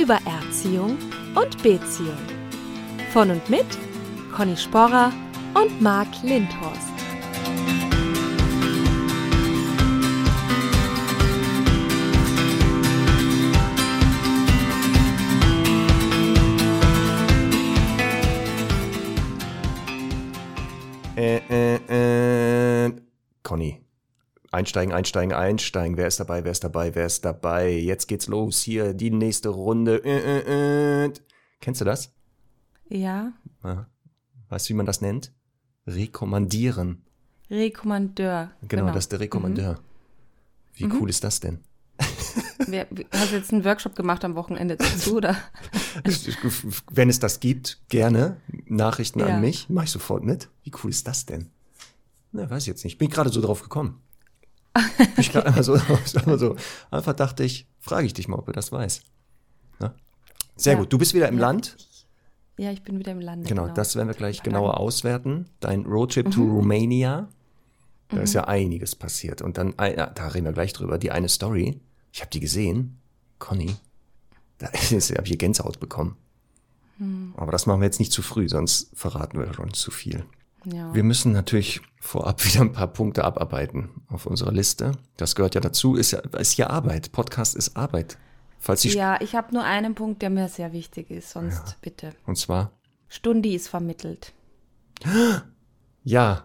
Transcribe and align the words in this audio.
über 0.00 0.18
Erziehung 0.24 0.96
und 1.34 1.62
Beziehung. 1.62 2.16
Von 3.12 3.30
und 3.30 3.50
mit 3.50 3.66
Conny 4.34 4.56
Sporrer 4.56 5.12
und 5.54 5.80
Marc 5.82 6.08
Lindhorst. 6.22 6.99
Einsteigen, 24.52 24.92
einsteigen, 24.92 25.32
einsteigen. 25.32 25.96
Wer 25.96 26.08
ist 26.08 26.18
dabei? 26.18 26.42
Wer 26.44 26.50
ist 26.52 26.64
dabei? 26.64 26.94
Wer 26.94 27.06
ist 27.06 27.24
dabei? 27.24 27.70
Jetzt 27.72 28.08
geht's 28.08 28.26
los. 28.26 28.60
Hier 28.62 28.94
die 28.94 29.10
nächste 29.10 29.50
Runde. 29.50 30.02
Äh, 30.04 30.18
äh, 30.18 31.04
äh. 31.06 31.12
Kennst 31.60 31.80
du 31.80 31.84
das? 31.84 32.12
Ja. 32.88 33.32
Weißt 34.48 34.68
du, 34.68 34.72
wie 34.72 34.76
man 34.76 34.86
das 34.86 35.00
nennt? 35.00 35.32
Rekommandieren. 35.86 37.02
Rekommandeur. 37.48 38.50
Genau, 38.66 38.86
das 38.88 39.04
ist 39.04 39.12
der 39.12 39.20
Rekommandeur. 39.20 39.78
Wie 40.74 40.86
cool 40.86 41.08
ist 41.10 41.22
das 41.22 41.38
denn? 41.40 41.60
Wer, 42.66 42.86
hast 43.12 43.32
du 43.32 43.36
jetzt 43.36 43.52
einen 43.52 43.64
Workshop 43.64 43.94
gemacht 43.96 44.24
am 44.24 44.34
Wochenende 44.34 44.76
dazu, 44.76 45.16
oder? 45.16 45.36
Wenn 46.90 47.08
es 47.08 47.18
das 47.18 47.40
gibt, 47.40 47.80
gerne 47.88 48.36
Nachrichten 48.66 49.20
Ja. 49.20 49.26
an 49.26 49.40
mich. 49.40 49.66
Mach 49.68 49.84
ich 49.84 49.90
sofort 49.90 50.24
mit. 50.24 50.48
Wie 50.64 50.72
cool 50.82 50.90
ist 50.90 51.06
das 51.06 51.26
denn? 51.26 51.50
Na, 52.32 52.48
weiß 52.48 52.62
ich 52.64 52.68
jetzt 52.68 52.84
nicht. 52.84 52.98
Bin 52.98 53.10
gerade 53.10 53.30
so 53.30 53.40
drauf 53.40 53.62
gekommen. 53.62 54.00
Ich 55.16 55.32
gerade 55.32 55.46
einfach 55.46 55.64
so, 55.64 56.56
einfach 56.90 57.12
dachte 57.14 57.44
ich, 57.44 57.66
frage 57.80 58.06
ich 58.06 58.14
dich 58.14 58.28
mal, 58.28 58.38
ob 58.38 58.46
du 58.46 58.52
das 58.52 58.70
weißt. 58.72 59.02
Ja? 59.80 59.94
Sehr 60.56 60.74
Ja. 60.74 60.78
gut. 60.78 60.92
Du 60.92 60.98
bist 60.98 61.14
wieder 61.14 61.28
im 61.28 61.36
Ja. 61.38 61.46
Land. 61.46 61.76
Ja, 62.58 62.70
ich 62.70 62.82
bin 62.82 62.98
wieder 62.98 63.12
im 63.12 63.20
Lande. 63.20 63.48
Genau, 63.48 63.68
das 63.68 63.96
werden 63.96 64.08
wir 64.08 64.14
gleich 64.14 64.42
genauer 64.42 64.78
auswerten. 64.78 65.46
Dein 65.60 65.86
Roadtrip 65.86 66.26
Mhm. 66.26 66.30
to 66.30 66.42
Romania. 66.42 67.28
Da 68.08 68.18
ist 68.20 68.34
ja 68.34 68.44
einiges 68.44 68.94
passiert. 68.96 69.40
Und 69.40 69.56
dann, 69.56 69.74
ja, 69.80 70.06
da 70.06 70.28
reden 70.28 70.44
wir 70.44 70.52
gleich 70.52 70.72
drüber. 70.72 70.98
Die 70.98 71.10
eine 71.10 71.28
Story, 71.28 71.80
ich 72.12 72.20
habe 72.20 72.30
die 72.30 72.40
gesehen. 72.40 72.98
Conny, 73.38 73.74
da 74.58 74.66
ist, 74.90 75.10
ich 75.10 75.16
habe 75.16 75.26
hier 75.26 75.36
Gänsehaut 75.38 75.80
bekommen. 75.80 76.16
Hm. 76.98 77.32
Aber 77.36 77.50
das 77.52 77.64
machen 77.66 77.80
wir 77.80 77.86
jetzt 77.86 77.98
nicht 78.00 78.12
zu 78.12 78.20
früh, 78.20 78.48
sonst 78.48 78.90
verraten 78.94 79.38
wir 79.38 79.54
schon 79.54 79.72
zu 79.72 79.90
viel. 79.90 80.24
Ja. 80.64 80.94
Wir 80.94 81.02
müssen 81.04 81.32
natürlich 81.32 81.80
vorab 82.00 82.44
wieder 82.44 82.60
ein 82.62 82.72
paar 82.72 82.88
Punkte 82.88 83.24
abarbeiten 83.24 83.90
auf 84.08 84.26
unserer 84.26 84.52
Liste. 84.52 84.92
Das 85.16 85.34
gehört 85.34 85.54
ja 85.54 85.60
dazu, 85.60 85.94
ist 85.94 86.10
ja, 86.12 86.20
ist 86.20 86.56
ja 86.56 86.68
Arbeit. 86.68 87.12
Podcast 87.12 87.56
ist 87.56 87.76
Arbeit. 87.76 88.18
Falls 88.58 88.82
die, 88.82 88.90
ja, 88.90 89.18
ich 89.22 89.34
habe 89.34 89.54
nur 89.54 89.64
einen 89.64 89.94
Punkt, 89.94 90.20
der 90.20 90.28
mir 90.28 90.48
sehr 90.48 90.72
wichtig 90.72 91.10
ist, 91.10 91.30
sonst 91.30 91.78
bitte. 91.80 92.12
und 92.26 92.36
zwar, 92.36 92.72
Stundi 93.08 93.54
ist 93.54 93.68
vermittelt. 93.68 94.34
ja, 96.04 96.44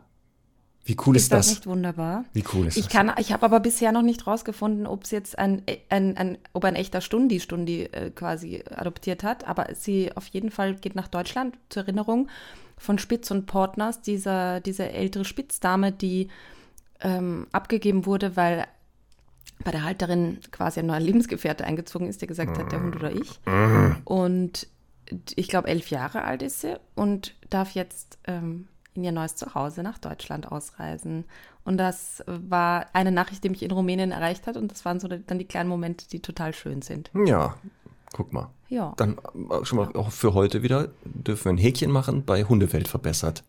wie 0.85 0.95
cool 1.05 1.16
ist, 1.16 1.23
Ist 1.23 1.31
das 1.31 1.47
das? 1.47 1.56
nicht 1.56 1.68
wunderbar? 1.68 2.25
Wie 2.34 2.44
cool 2.53 2.68
ist 2.68 2.78
Ich 2.78 2.85
das? 2.85 2.94
kann, 2.94 3.12
ich 3.18 3.34
habe 3.34 3.44
aber 3.44 3.59
bisher 3.59 3.91
noch 3.91 4.03
nicht 4.03 4.28
rausgefunden, 4.28 4.85
ob 4.85 5.03
es 5.03 5.12
jetzt 5.12 5.38
ein, 5.38 5.63
ein, 5.89 6.16
ein, 6.16 6.38
ob 6.53 6.63
ein 6.63 6.75
echter 6.75 7.01
Stundi 7.01 7.39
Stundi 7.39 7.84
äh, 7.85 8.12
quasi 8.12 8.63
adoptiert 8.69 9.23
hat. 9.23 9.47
Aber 9.47 9.73
sie 9.73 10.16
auf 10.16 10.28
jeden 10.28 10.51
Fall 10.51 10.75
geht 10.75 10.94
nach 10.94 11.07
Deutschland 11.07 11.57
zur 11.69 11.84
Erinnerung 11.84 12.29
von 12.78 12.97
Spitz 13.00 13.31
und 13.31 13.46
Portners, 13.46 14.02
dieser, 14.02 14.59
diese 14.59 14.91
ältere 14.91 15.25
Spitzdame, 15.25 15.91
die 15.91 16.30
ähm, 17.02 17.47
abgegeben 17.52 18.06
wurde, 18.06 18.36
weil 18.36 18.66
bei 19.63 19.72
der 19.72 19.84
Halterin 19.84 20.40
quasi 20.52 20.80
ein 20.80 20.88
neuer 20.88 21.00
Lebensgefährte 21.00 21.63
eingezogen 21.66 22.08
ist, 22.08 22.22
der 22.22 22.28
gesagt 22.28 22.58
hat, 22.58 22.72
der 22.72 22.81
Hund 22.81 22.96
oder 22.96 23.12
ich. 23.12 23.40
Und 24.03 24.68
ich 25.36 25.47
glaube, 25.47 25.68
elf 25.68 25.90
Jahre 25.90 26.24
alt 26.24 26.41
ist 26.41 26.62
sie 26.62 26.78
und 26.96 27.36
darf 27.50 27.72
jetzt 27.72 28.18
ähm, 28.25 28.68
in 28.96 29.03
ihr 29.03 29.12
neues 29.12 29.36
Zuhause 29.36 29.84
nach 29.84 29.97
Deutschland 29.97 30.52
ausreisen. 30.52 31.25
Und 31.63 31.78
das 31.78 32.24
war 32.28 32.88
eine 32.94 33.12
Nachricht, 33.12 33.44
die 33.44 33.50
mich 33.50 33.63
in 33.63 33.72
Rumänien 33.72 34.12
erreicht 34.12 34.47
hat. 34.47 34.57
Und 34.57 34.72
das 34.72 34.86
waren 34.86 35.00
so 35.00 35.07
dann 35.07 35.40
die 35.40 35.46
kleinen 35.46 35.69
Momente, 35.69 36.07
die 36.07 36.22
total 36.22 36.53
schön 36.53 36.81
sind. 36.81 37.12
Ja, 37.25 37.56
guck 38.15 38.31
mal. 38.31 38.49
Ja. 38.69 38.93
Dann 38.95 39.17
äh, 39.17 39.65
schon 39.65 39.77
mal 39.77 39.91
auch 39.93 40.09
für 40.09 40.33
heute 40.33 40.63
wieder 40.63 40.87
dürfen 41.03 41.43
wir 41.45 41.49
ein 41.51 41.57
Häkchen 41.57 41.91
machen 41.91 42.23
bei 42.23 42.45
Hundewelt 42.45 42.87
verbessert. 42.87 43.43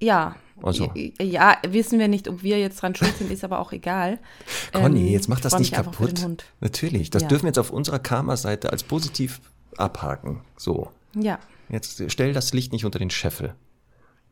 Ja. 0.00 0.34
Also. 0.60 0.92
Ja, 1.20 1.56
wissen 1.66 2.00
wir 2.00 2.08
nicht, 2.08 2.26
ob 2.28 2.42
wir 2.42 2.58
jetzt 2.58 2.82
dran 2.82 2.94
schuld 2.96 3.16
sind, 3.16 3.30
ist 3.30 3.44
aber 3.44 3.60
auch 3.60 3.70
egal. 3.72 4.18
Conny, 4.72 5.06
Ähm, 5.06 5.12
jetzt 5.12 5.28
mach 5.28 5.38
das 5.40 5.56
nicht 5.60 5.72
kaputt. 5.72 6.26
Natürlich, 6.60 7.10
das 7.10 7.22
Ja. 7.22 7.28
dürfen 7.28 7.44
wir 7.44 7.50
jetzt 7.50 7.58
auf 7.60 7.70
unserer 7.70 8.00
Karma-Seite 8.00 8.70
als 8.72 8.82
positiv 8.82 9.40
abhaken. 9.76 10.40
So, 10.56 10.90
Ja. 11.14 11.38
jetzt 11.68 12.02
stell 12.10 12.32
das 12.32 12.52
Licht 12.52 12.72
nicht 12.72 12.84
unter 12.84 12.98
den 12.98 13.10
Scheffel. 13.10 13.54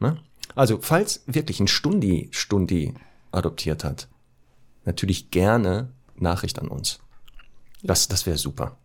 Ne? 0.00 0.18
Also, 0.56 0.80
falls 0.82 1.22
wirklich 1.26 1.60
ein 1.60 1.68
Stundi 1.68 2.28
Stundi 2.32 2.94
adoptiert 3.30 3.84
hat, 3.84 4.08
natürlich 4.84 5.30
gerne 5.30 5.92
Nachricht 6.16 6.58
an 6.58 6.66
uns. 6.66 6.98
Das, 7.84 8.08
das 8.08 8.26
wäre 8.26 8.38
super. 8.38 8.76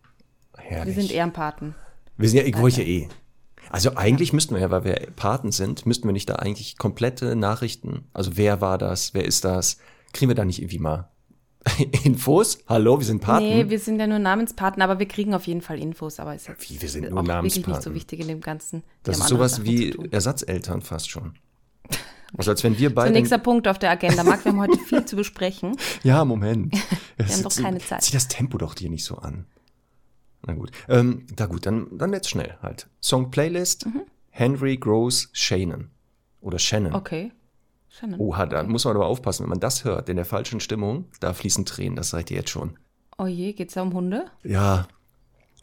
Wir 0.68 0.76
Herrlich. 0.78 0.94
sind 0.96 1.10
Ehrenpaten. 1.12 1.74
Wir 2.16 2.28
sind 2.28 2.38
ja, 2.38 2.44
ich 2.44 2.58
wollte 2.58 2.82
ja 2.82 2.88
eh. 2.88 3.08
Also 3.70 3.96
eigentlich 3.96 4.32
müssten 4.32 4.54
wir 4.54 4.60
ja, 4.60 4.70
weil 4.70 4.84
wir 4.84 4.94
Paten 5.16 5.50
sind, 5.50 5.84
müssten 5.86 6.06
wir 6.06 6.12
nicht 6.12 6.28
da 6.28 6.36
eigentlich 6.36 6.76
komplette 6.78 7.34
Nachrichten, 7.34 8.04
also 8.12 8.36
wer 8.36 8.60
war 8.60 8.78
das, 8.78 9.14
wer 9.14 9.24
ist 9.24 9.44
das, 9.44 9.78
kriegen 10.12 10.28
wir 10.28 10.36
da 10.36 10.44
nicht 10.44 10.60
irgendwie 10.60 10.78
mal 10.78 11.08
Infos? 12.04 12.58
Hallo, 12.68 12.98
wir 12.98 13.06
sind 13.06 13.20
Paten. 13.20 13.46
Nee, 13.46 13.70
wir 13.70 13.78
sind 13.78 13.98
ja 13.98 14.06
nur 14.06 14.18
Namenspaten, 14.18 14.82
aber 14.82 14.98
wir 14.98 15.08
kriegen 15.08 15.34
auf 15.34 15.46
jeden 15.46 15.62
Fall 15.62 15.78
Infos. 15.78 16.20
Aber 16.20 16.34
ist 16.34 16.46
jetzt 16.46 16.68
Wie, 16.70 16.80
wir 16.80 16.88
sind 16.88 17.06
auch 17.06 17.10
nur 17.10 17.26
wirklich 17.26 17.42
nicht 17.42 17.54
so 17.64 17.70
Namenspaten? 17.70 17.94
wichtig 17.94 18.20
in 18.20 18.28
dem 18.28 18.40
Ganzen. 18.42 18.80
Wir 18.82 19.12
das 19.12 19.18
ist 19.20 19.28
sowas 19.28 19.52
Sachen 19.52 19.64
wie. 19.64 19.96
Ersatzeltern 20.10 20.82
fast 20.82 21.08
schon. 21.08 21.34
Also 22.36 22.50
als 22.50 22.62
wenn 22.64 22.76
wir 22.78 22.90
So, 22.90 22.94
beide. 22.96 23.12
nächster 23.12 23.38
Punkt 23.38 23.66
auf 23.66 23.78
der 23.78 23.90
Agenda. 23.90 24.24
Marc, 24.24 24.44
wir 24.44 24.52
haben 24.52 24.60
heute 24.60 24.78
viel 24.78 25.04
zu 25.06 25.16
besprechen. 25.16 25.76
ja, 26.02 26.24
Moment. 26.26 26.74
Wir 27.16 27.26
haben 27.28 27.42
doch 27.42 27.56
keine 27.56 27.78
Zeit. 27.78 28.02
Zieh 28.02 28.12
das 28.12 28.28
Tempo 28.28 28.58
doch 28.58 28.74
hier 28.78 28.90
nicht 28.90 29.04
so 29.04 29.16
an. 29.16 29.46
Na 30.46 30.52
gut. 30.54 30.70
Ähm, 30.88 31.26
na 31.38 31.46
gut, 31.46 31.66
dann, 31.66 31.86
dann 31.96 32.12
jetzt 32.12 32.28
schnell 32.30 32.56
halt. 32.62 32.88
Song 33.00 33.30
Playlist, 33.30 33.86
Mhm. 33.86 34.02
Henry 34.30 34.76
Gross 34.76 35.28
Shannon. 35.32 35.90
Oder 36.40 36.58
Shannon. 36.58 36.94
Okay. 36.94 37.32
Shannon. 37.88 38.18
Oha, 38.20 38.46
da 38.46 38.62
muss 38.64 38.84
man 38.84 38.96
aber 38.96 39.06
aufpassen, 39.06 39.44
wenn 39.44 39.50
man 39.50 39.60
das 39.60 39.84
hört, 39.84 40.08
in 40.08 40.16
der 40.16 40.24
falschen 40.24 40.60
Stimmung, 40.60 41.06
da 41.20 41.32
fließen 41.32 41.64
Tränen, 41.64 41.94
das 41.96 42.10
seid 42.10 42.30
ihr 42.30 42.38
jetzt 42.38 42.50
schon. 42.50 42.76
Oh 43.16 43.26
je, 43.26 43.52
geht's 43.52 43.74
da 43.74 43.82
um 43.82 43.94
Hunde? 43.94 44.24
Ja, 44.42 44.88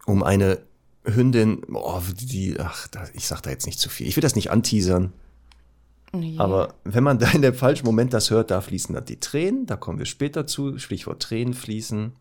um 0.06 0.24
eine 0.24 0.60
Hündin, 1.04 1.62
oh, 1.74 2.00
die, 2.16 2.56
ach, 2.60 2.88
da, 2.88 3.04
ich 3.14 3.28
sag 3.28 3.42
da 3.42 3.50
jetzt 3.50 3.66
nicht 3.66 3.80
zu 3.80 3.90
viel. 3.90 4.08
Ich 4.08 4.16
will 4.16 4.22
das 4.22 4.36
nicht 4.36 4.50
anteasern, 4.52 5.12
Oh 6.14 6.20
je. 6.20 6.38
aber 6.40 6.76
wenn 6.86 7.04
man 7.04 7.20
da 7.20 7.30
in 7.32 7.42
dem 7.42 7.54
falschen 7.54 7.86
Moment 7.86 8.14
das 8.14 8.32
hört, 8.32 8.50
da 8.52 8.62
fließen 8.62 8.96
dann 8.96 9.06
die 9.06 9.20
Tränen, 9.20 9.66
da 9.66 9.76
kommen 9.76 10.00
wir 10.00 10.06
später 10.06 10.48
zu, 10.48 10.78
Stichwort 10.78 11.22
Tränen 11.22 11.54
fließen. 11.54 12.14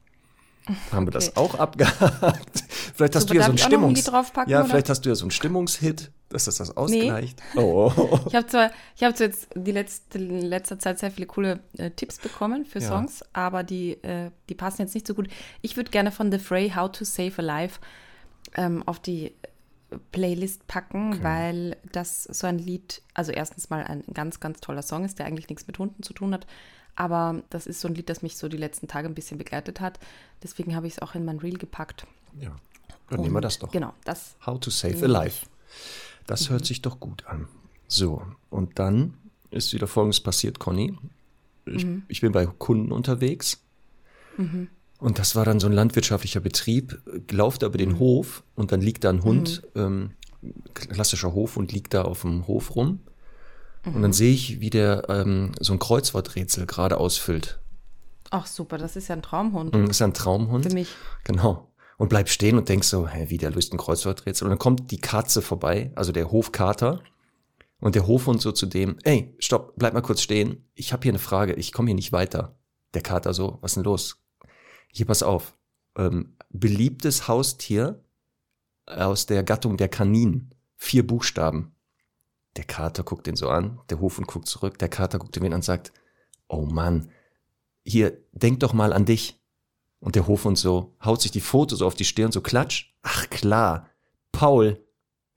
Haben 0.92 1.06
wir 1.06 1.10
das 1.12 1.28
Okay. 1.28 1.40
auch 1.40 1.54
abgehakt? 1.56 2.64
Vielleicht 2.94 3.16
hast 3.16 3.22
Super, 3.28 3.34
du 3.34 3.38
ja 3.40 3.44
so 3.44 3.50
einen 3.50 3.58
Stimmungs... 3.58 4.06
ja, 4.46 4.60
oder? 4.60 4.64
vielleicht 4.66 4.88
hast 4.88 5.02
du 5.02 5.08
ja 5.08 5.14
so 5.14 5.24
einen 5.24 5.30
Stimmungshit, 5.30 6.10
dass 6.28 6.44
das 6.44 6.56
das 6.56 6.76
ausgleicht. 6.76 7.40
Oh, 7.56 7.92
oh. 7.96 8.20
Ich 8.28 8.34
habe 8.34 8.46
zwar, 8.46 8.70
ich 8.96 9.02
habe 9.02 9.14
jetzt 9.18 9.48
die 9.54 9.72
letzte, 9.72 10.18
in 10.18 10.40
letzter 10.42 10.78
Zeit 10.78 10.98
sehr 10.98 11.10
viele 11.10 11.26
coole 11.26 11.60
äh, 11.78 11.90
Tipps 11.90 12.18
bekommen 12.18 12.64
für 12.64 12.80
Ja. 12.80 12.88
Songs, 12.88 13.24
aber 13.32 13.62
die, 13.62 13.92
äh, 14.02 14.30
die 14.48 14.54
passen 14.54 14.82
jetzt 14.82 14.94
nicht 14.94 15.06
so 15.06 15.14
gut. 15.14 15.28
Ich 15.62 15.76
würde 15.76 15.90
gerne 15.90 16.12
von 16.12 16.30
The 16.30 16.38
Fray 16.38 16.70
How 16.74 16.90
to 16.90 17.04
Save 17.04 17.32
a 17.38 17.42
Life 17.42 17.80
ähm, 18.56 18.82
auf 18.86 18.98
die 18.98 19.34
Playlist 20.12 20.66
packen, 20.68 21.22
weil 21.22 21.76
das 21.90 22.24
so 22.24 22.46
ein 22.46 22.58
Lied, 22.58 23.02
also 23.14 23.32
erstens 23.32 23.70
mal 23.70 23.82
ein 23.84 24.04
ganz, 24.14 24.38
ganz 24.40 24.60
toller 24.60 24.82
Song 24.82 25.04
ist, 25.04 25.18
der 25.18 25.26
eigentlich 25.26 25.48
nichts 25.48 25.66
mit 25.66 25.78
Hunden 25.78 26.02
zu 26.02 26.12
tun 26.12 26.32
hat. 26.32 26.46
Aber 27.00 27.42
das 27.48 27.66
ist 27.66 27.80
so 27.80 27.88
ein 27.88 27.94
Lied, 27.94 28.10
das 28.10 28.20
mich 28.20 28.36
so 28.36 28.46
die 28.46 28.58
letzten 28.58 28.86
Tage 28.86 29.08
ein 29.08 29.14
bisschen 29.14 29.38
begleitet 29.38 29.80
hat. 29.80 29.98
Deswegen 30.42 30.76
habe 30.76 30.86
ich 30.86 30.92
es 30.92 30.98
auch 30.98 31.14
in 31.14 31.24
mein 31.24 31.38
Reel 31.38 31.56
gepackt. 31.56 32.06
Ja, 32.38 32.54
dann 33.08 33.22
nehmen 33.22 33.34
wir 33.34 33.40
das 33.40 33.58
doch. 33.58 33.70
Genau, 33.70 33.94
das. 34.04 34.36
How 34.44 34.60
to 34.60 34.68
Save 34.68 35.02
a 35.06 35.08
Life. 35.08 35.46
Das 36.26 36.50
hört 36.50 36.66
sich 36.66 36.82
doch 36.82 37.00
gut 37.00 37.24
an. 37.24 37.48
So, 37.88 38.22
und 38.50 38.78
dann 38.78 39.14
ist 39.50 39.72
wieder 39.72 39.86
Folgendes 39.86 40.20
passiert, 40.20 40.58
Conny. 40.58 40.94
Ich, 41.64 41.86
ich 42.08 42.20
bin 42.20 42.32
bei 42.32 42.44
Kunden 42.44 42.92
unterwegs 42.92 43.62
Und 44.98 45.18
das 45.18 45.34
war 45.34 45.46
dann 45.46 45.58
so 45.58 45.68
ein 45.68 45.72
landwirtschaftlicher 45.72 46.40
Betrieb, 46.40 47.00
lauft 47.30 47.62
über 47.62 47.78
den 47.78 47.98
Hof 47.98 48.42
und 48.56 48.72
dann 48.72 48.82
liegt 48.82 49.04
da 49.04 49.08
ein 49.08 49.24
Hund, 49.24 49.62
ähm, 49.74 50.10
klassischer 50.74 51.32
Hofhund 51.32 51.72
liegt 51.72 51.94
da 51.94 52.02
auf 52.02 52.20
dem 52.20 52.46
Hof 52.46 52.76
rum. 52.76 53.00
Und 53.84 54.02
dann 54.02 54.12
sehe 54.12 54.32
ich, 54.32 54.60
wie 54.60 54.70
der 54.70 55.08
ähm, 55.08 55.52
so 55.58 55.72
ein 55.72 55.78
Kreuzworträtsel 55.78 56.66
gerade 56.66 56.98
ausfüllt. 56.98 57.60
Ach 58.30 58.46
super, 58.46 58.78
das 58.78 58.96
ist 58.96 59.08
ja 59.08 59.16
ein 59.16 59.22
Traumhund. 59.22 59.74
Und 59.74 59.82
das 59.82 59.96
ist 59.96 60.00
ja 60.00 60.06
ein 60.06 60.14
Traumhund. 60.14 60.66
Für 60.66 60.74
mich. 60.74 60.88
Genau. 61.24 61.72
Und 61.96 62.08
bleib 62.08 62.28
stehen 62.28 62.56
und 62.56 62.68
denk 62.68 62.84
so, 62.84 63.08
hä, 63.08 63.26
wie 63.28 63.38
der 63.38 63.50
löst 63.50 63.72
ein 63.72 63.78
Kreuzworträtsel. 63.78 64.46
Und 64.46 64.50
dann 64.50 64.58
kommt 64.58 64.90
die 64.90 65.00
Katze 65.00 65.42
vorbei, 65.42 65.92
also 65.96 66.12
der 66.12 66.30
Hofkater. 66.30 67.02
Und 67.80 67.94
der 67.94 68.06
Hofhund 68.06 68.40
so 68.40 68.52
zu 68.52 68.66
dem, 68.66 68.98
ey, 69.04 69.34
stopp, 69.38 69.74
bleib 69.76 69.94
mal 69.94 70.02
kurz 70.02 70.20
stehen. 70.20 70.68
Ich 70.74 70.92
habe 70.92 71.02
hier 71.02 71.12
eine 71.12 71.18
Frage, 71.18 71.54
ich 71.54 71.72
komme 71.72 71.88
hier 71.88 71.94
nicht 71.94 72.12
weiter. 72.12 72.58
Der 72.94 73.02
Kater 73.02 73.32
so, 73.32 73.58
was 73.62 73.72
ist 73.72 73.76
denn 73.76 73.84
los? 73.84 74.22
Hier, 74.92 75.06
pass 75.06 75.22
auf. 75.22 75.56
Ähm, 75.96 76.36
beliebtes 76.50 77.26
Haustier 77.26 78.04
aus 78.86 79.26
der 79.26 79.42
Gattung 79.42 79.76
der 79.76 79.88
Kaninen. 79.88 80.54
Vier 80.76 81.06
Buchstaben. 81.06 81.74
Der 82.56 82.64
Kater 82.64 83.04
guckt 83.04 83.26
den 83.26 83.36
so 83.36 83.48
an, 83.48 83.80
der 83.90 84.00
Hofhund 84.00 84.26
guckt 84.26 84.46
zurück, 84.48 84.78
der 84.78 84.88
Kater 84.88 85.18
guckt 85.18 85.36
ihn 85.36 85.44
an 85.44 85.54
und 85.54 85.64
sagt, 85.64 85.92
oh 86.48 86.66
Mann, 86.66 87.10
hier, 87.84 88.18
denk 88.32 88.60
doch 88.60 88.72
mal 88.72 88.92
an 88.92 89.04
dich. 89.04 89.40
Und 90.00 90.16
der 90.16 90.26
Hofhund 90.26 90.58
so, 90.58 90.96
haut 91.04 91.20
sich 91.20 91.30
die 91.30 91.40
Fotos 91.40 91.78
so 91.80 91.86
auf 91.86 91.94
die 91.94 92.04
Stirn, 92.04 92.32
so 92.32 92.40
klatsch. 92.40 92.94
Ach 93.02 93.28
klar, 93.28 93.88
Paul. 94.32 94.82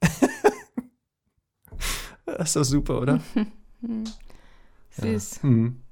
das 2.24 2.48
ist 2.48 2.56
doch 2.56 2.64
super, 2.64 3.00
oder? 3.00 3.20
Süß. 4.90 5.42
Hm. 5.42 5.82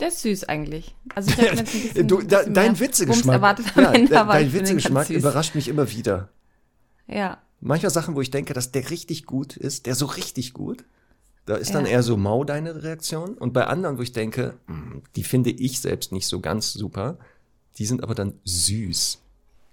Der 0.00 0.08
ist 0.08 0.22
süß 0.22 0.44
eigentlich. 0.44 0.96
Also 1.14 1.30
ich 1.30 1.36
jetzt 1.56 1.58
ein 1.58 1.64
bisschen, 1.64 2.08
Du, 2.08 2.22
da, 2.22 2.38
bisschen 2.38 2.54
dein 2.54 2.78
Witzegeschmack, 2.80 3.40
ja, 3.76 3.94
dein 4.08 4.08
ihn 4.10 4.52
Witzegeschmack 4.52 5.10
überrascht 5.10 5.54
mich 5.54 5.68
immer 5.68 5.90
wieder. 5.90 6.30
Ja, 7.06 7.43
Manchmal 7.66 7.90
Sachen, 7.90 8.14
wo 8.14 8.20
ich 8.20 8.30
denke, 8.30 8.52
dass 8.54 8.72
der 8.72 8.90
richtig 8.90 9.24
gut 9.26 9.56
ist, 9.56 9.86
der 9.86 9.94
so 9.94 10.06
richtig 10.06 10.52
gut, 10.52 10.84
da 11.46 11.56
ist 11.56 11.74
dann 11.74 11.84
Ja. 11.86 11.92
eher 11.92 12.02
so 12.02 12.16
mau 12.16 12.44
deine 12.44 12.82
Reaktion. 12.82 13.34
Und 13.34 13.52
bei 13.52 13.66
anderen, 13.66 13.98
wo 13.98 14.02
ich 14.02 14.12
denke, 14.12 14.54
hm, 14.66 15.02
die 15.16 15.24
finde 15.24 15.50
ich 15.50 15.80
selbst 15.80 16.12
nicht 16.12 16.26
so 16.26 16.40
ganz 16.40 16.72
super, 16.72 17.18
die 17.78 17.86
sind 17.86 18.02
aber 18.02 18.14
dann 18.14 18.34
süß. 18.44 19.20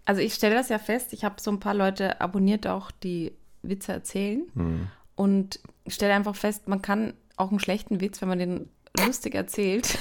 also 0.06 0.20
ich 0.22 0.34
stelle 0.34 0.56
das 0.56 0.70
ja 0.70 0.80
fest, 0.80 1.14
ich 1.14 1.24
habe 1.24 1.36
so 1.40 1.52
ein 1.52 1.60
paar 1.60 1.76
Leute 1.76 2.20
abonniert 2.20 2.66
auch, 2.68 2.90
die 2.92 3.32
Witze 3.62 3.92
erzählen. 3.94 4.44
Hm. 4.56 4.88
Und 5.16 5.60
ich 5.86 5.94
stelle 5.94 6.14
einfach 6.14 6.36
fest, 6.36 6.68
man 6.68 6.82
kann 6.82 7.14
auch 7.38 7.50
einen 7.52 7.60
schlechten 7.60 8.02
Witz, 8.02 8.20
wenn 8.22 8.28
man 8.30 8.40
den 8.40 8.70
lustig 9.06 9.36
erzählt, 9.36 9.98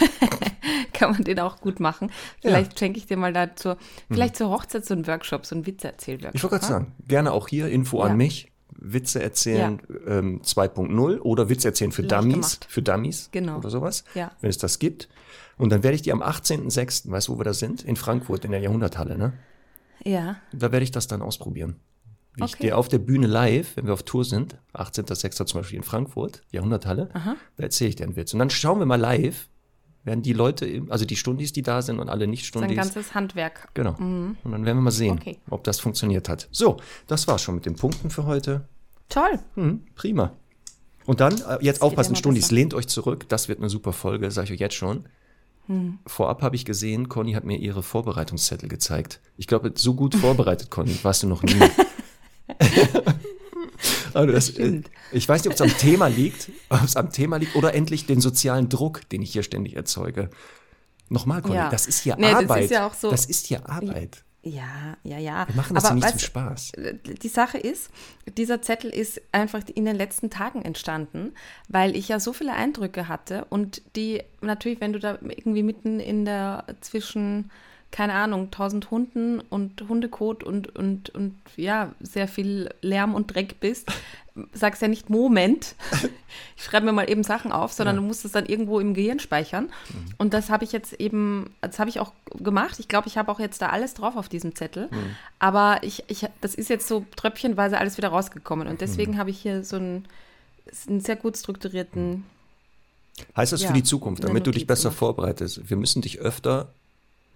kann 0.93 1.12
man 1.12 1.25
den 1.25 1.38
auch 1.41 1.61
gut 1.61 1.81
machen. 1.81 2.11
Vielleicht 2.41 2.79
schenke 2.79 2.99
ich 2.99 3.06
dir 3.06 3.17
mal 3.17 3.32
dazu, 3.32 3.75
vielleicht 4.11 4.37
zur 4.37 4.50
Hochzeit 4.50 4.85
so 4.85 4.94
einen 4.94 5.06
Workshop, 5.06 5.47
so 5.47 5.55
einen 5.55 5.67
Witze-Erzähl-Workshop. 5.67 6.35
Ich 6.35 6.43
wollte 6.43 6.58
gerade 6.58 6.64
ne? 6.73 6.79
sagen, 6.81 6.93
gerne 7.08 7.32
auch 7.32 7.49
hier 7.49 7.69
Info 7.69 7.99
Ja. 7.99 8.11
an 8.11 8.17
mich. 8.17 8.47
Witze 8.82 9.23
erzählen 9.23 9.79
ähm, 10.06 10.41
2.0 10.43 11.19
oder 11.20 11.50
Witze 11.50 11.69
erzählen 11.69 11.93
für 11.93 12.00
Leicht 12.00 12.12
Dummies, 12.12 12.35
gemacht. 12.61 12.67
für 12.70 12.81
Dummies 12.82 13.29
Genau. 13.31 13.58
oder 13.58 13.69
sowas, 13.69 14.05
Ja. 14.14 14.31
wenn 14.41 14.49
es 14.49 14.56
das 14.56 14.79
gibt. 14.79 15.08
Und 15.58 15.70
dann 15.70 15.82
werde 15.82 15.97
ich 15.97 16.02
die 16.02 16.12
am 16.12 16.23
18.06., 16.23 17.11
weißt 17.11 17.29
du, 17.29 17.35
wo 17.35 17.38
wir 17.41 17.44
da 17.44 17.52
sind? 17.52 17.82
In 17.85 17.97
Frankfurt, 17.97 18.47
in 18.47 18.52
der 18.52 18.61
Jahrhunderthalle, 18.61 19.19
ne? 19.19 19.35
Ja, 20.02 20.37
Da 20.52 20.73
werde 20.73 20.82
ich 20.82 20.91
das 20.93 21.08
dann 21.08 21.20
ausprobieren. 21.20 21.76
Wie 22.35 22.44
ich 22.44 22.55
Okay. 22.55 22.62
dir 22.69 22.79
auf 22.79 22.88
der 22.88 22.99
Bühne 22.99 23.27
live, 23.27 23.77
wenn 23.77 23.87
wir 23.87 23.93
auf 23.93 24.05
Tour 24.05 24.25
sind, 24.25 24.56
18.06. 24.75 25.47
zum 25.47 25.61
Beispiel 25.61 25.79
in 25.79 25.82
Frankfurt, 25.82 26.43
Jahrhunderthalle, 26.53 27.09
da 27.12 27.62
erzähle 27.62 27.91
ich 27.91 27.97
dir 27.97 28.05
einen 28.05 28.17
Witz. 28.17 28.32
Und 28.32 28.38
dann 28.38 28.50
schauen 28.50 28.79
wir 28.79 28.87
mal 28.87 29.00
live, 29.00 29.49
werden 30.05 30.23
die 30.23 30.32
Leute, 30.32 30.82
also 30.88 31.05
die 31.05 31.17
Stundis, 31.17 31.53
die 31.53 31.62
da 31.62 31.82
sind 31.82 31.99
und 31.99 32.09
alle 32.09 32.27
Nicht-Stundis. 32.27 32.77
ganzes 32.77 33.15
Handwerk. 33.15 33.69
Genau. 33.75 33.94
Und 33.99 34.37
dann 34.44 34.65
werden 34.65 34.79
wir 34.79 34.82
mal 34.82 34.91
sehen, 34.93 35.19
Okay. 35.21 35.38
ob 35.50 35.65
das 35.65 35.81
funktioniert 35.81 36.29
hat. 36.29 36.49
So, 36.53 36.79
das 37.06 37.27
war's 37.29 37.43
schon 37.43 37.56
mit 37.56 37.67
den 37.67 37.75
Punkten 37.77 38.11
für 38.11 38.25
heute. 38.27 38.67
Toll. 39.09 39.38
Hm, 39.56 39.83
prima. 39.97 40.33
Und 41.06 41.21
dann, 41.21 41.35
äh, 41.35 41.59
jetzt 41.62 41.83
aufpassen, 41.83 42.15
Stundis, 42.15 42.44
besser. 42.44 42.55
lehnt 42.55 42.75
euch 42.75 42.87
zurück. 42.87 43.29
Das 43.29 43.49
wird 43.49 43.59
eine 43.59 43.69
super 43.69 43.93
Folge, 43.93 44.31
sage 44.31 44.47
ich 44.47 44.53
euch 44.53 44.61
jetzt 44.61 44.76
schon. 44.76 45.05
Hm. 45.67 45.99
Vorab 46.06 46.43
habe 46.43 46.55
ich 46.56 46.65
gesehen, 46.65 47.09
Conny 47.09 47.33
hat 47.33 47.44
mir 47.44 47.59
ihre 47.59 47.83
Vorbereitungszettel 47.83 48.69
gezeigt. 48.69 49.21
Ich 49.37 49.47
glaube, 49.49 49.73
so 49.75 49.94
gut 49.94 50.15
vorbereitet, 50.17 50.71
Conny, 50.71 50.97
warst 51.03 51.25
du 51.25 51.26
noch 51.26 51.43
nie. 51.43 51.61
also 54.15 54.33
das, 54.33 54.49
äh, 54.51 54.53
stimmt. 54.53 54.91
ich 55.12 55.29
weiß 55.29 55.43
nicht, 55.45 55.49
ob 55.49 55.55
es 55.55 55.61
am 55.62 55.77
Thema 55.79 56.07
liegt, 56.09 56.51
ob 56.69 56.83
es 56.85 56.97
am 56.97 57.11
Thema 57.12 57.37
liegt 57.37 57.57
oder 57.57 57.75
endlich 57.75 58.07
den 58.07 58.21
sozialen 58.21 58.69
Druck, 58.69 59.09
den 59.11 59.23
ich 59.23 59.33
hier 59.33 59.43
ständig 59.43 59.77
erzeuge. 59.77 60.31
Nochmal, 61.09 61.43
Conny, 61.43 61.57
Ja. 61.57 61.71
das 61.71 61.87
ist 61.87 62.01
hier 62.03 62.17
Nee, 62.17 62.31
das 62.31 62.43
ist 62.43 62.51
Arbeit. 62.51 62.71
ja 62.71 62.87
auch 62.87 62.95
so- 62.95 63.11
Das 63.11 63.25
ist 63.25 63.47
hier 63.47 63.69
Arbeit. 63.69 64.23
Ja, 64.43 64.97
ja, 65.03 65.19
ja. 65.19 65.47
Wir 65.49 65.55
machen 65.57 65.75
das 65.75 65.85
Aber 65.85 65.91
ja 65.93 65.95
nicht 65.97 66.05
weißt 66.05 66.19
zum 66.19 66.27
Spaß. 66.27 66.73
die 67.23 67.29
Sache 67.29 67.59
ist, 67.59 67.91
dieser 68.39 68.62
Zettel 68.62 68.91
ist 68.91 69.21
einfach 69.33 69.61
in 69.75 69.85
den 69.85 69.97
letzten 69.97 70.31
Tagen 70.31 70.62
entstanden, 70.62 71.33
weil 71.69 71.95
ich 71.95 72.09
ja 72.09 72.19
so 72.21 72.33
viele 72.33 72.55
Eindrücke 72.55 73.07
hatte 73.09 73.45
und 73.51 73.83
die 73.97 74.23
natürlich, 74.41 74.81
wenn 74.81 74.95
du 74.95 74.99
da 74.99 75.19
irgendwie 75.21 75.62
mitten 75.62 76.01
in 76.01 76.25
der 76.25 76.65
zwischen, 76.81 77.51
keine 77.91 78.15
Ahnung, 78.15 78.51
tausend 78.51 78.91
Hunden 78.91 79.41
und 79.41 79.83
Hundekot 79.89 80.45
und, 80.45 80.75
und, 80.77 81.11
und 81.11 81.35
ja, 81.57 81.93
sehr 82.01 82.29
viel 82.29 82.71
Lärm 82.83 83.15
und 83.15 83.35
Dreck 83.35 83.59
bist, 83.59 83.91
sagst 84.53 84.81
ja 84.81 84.87
nicht 84.87 85.11
Moment, 85.11 85.75
ich 86.57 86.65
schreibe 86.65 86.87
mir 86.87 86.93
mal 86.93 87.11
eben 87.11 87.25
Sachen 87.25 87.51
auf, 87.51 87.73
sondern 87.73 87.97
du 87.97 88.03
musst 88.03 88.25
es 88.25 88.31
dann 88.31 88.47
irgendwo 88.47 88.79
im 88.79 88.95
Gehirn 88.95 89.19
speichern. 89.19 89.71
Und 90.19 90.35
das 90.35 90.51
habe 90.51 90.63
ich 90.63 90.71
jetzt 90.71 90.93
eben, 90.95 91.53
das 91.63 91.81
habe 91.81 91.91
ich 91.91 91.99
auch 91.99 92.13
gemacht. 92.39 92.79
Ich 92.79 92.87
glaube, 92.87 93.09
ich 93.09 93.19
habe 93.19 93.31
auch 93.31 93.41
jetzt 93.41 93.61
da 93.61 93.71
alles 93.71 93.95
drauf 93.95 94.17
auf 94.17 94.29
diesem 94.29 94.55
Zettel. 94.55 94.89
Aber 95.41 95.83
ich, 95.83 96.05
ich, 96.07 96.27
das 96.41 96.55
ist 96.55 96.71
jetzt 96.71 96.87
so 96.87 97.05
tröpfchenweise 97.17 97.77
alles 97.79 97.97
wieder 97.97 98.09
rausgekommen. 98.09 98.69
Und 98.69 98.81
deswegen 98.81 99.19
habe 99.19 99.31
ich 99.31 99.41
hier 99.41 99.65
so 99.65 99.77
einen, 99.77 100.07
einen 100.89 101.01
sehr 101.01 101.17
gut 101.17 101.37
strukturierten. 101.37 102.25
Heißt 103.37 103.53
das 103.53 103.63
Ja, 103.63 103.69
für 103.69 103.75
die 103.75 103.83
Zukunft, 103.83 104.23
damit 104.23 104.47
du 104.47 104.53
dich 104.53 104.69
besser 104.69 104.91
gemacht. 104.91 104.99
vorbereitest? 104.99 105.69
Wir 105.69 105.77
müssen 105.77 106.03
dich 106.03 106.21
öfter 106.21 106.73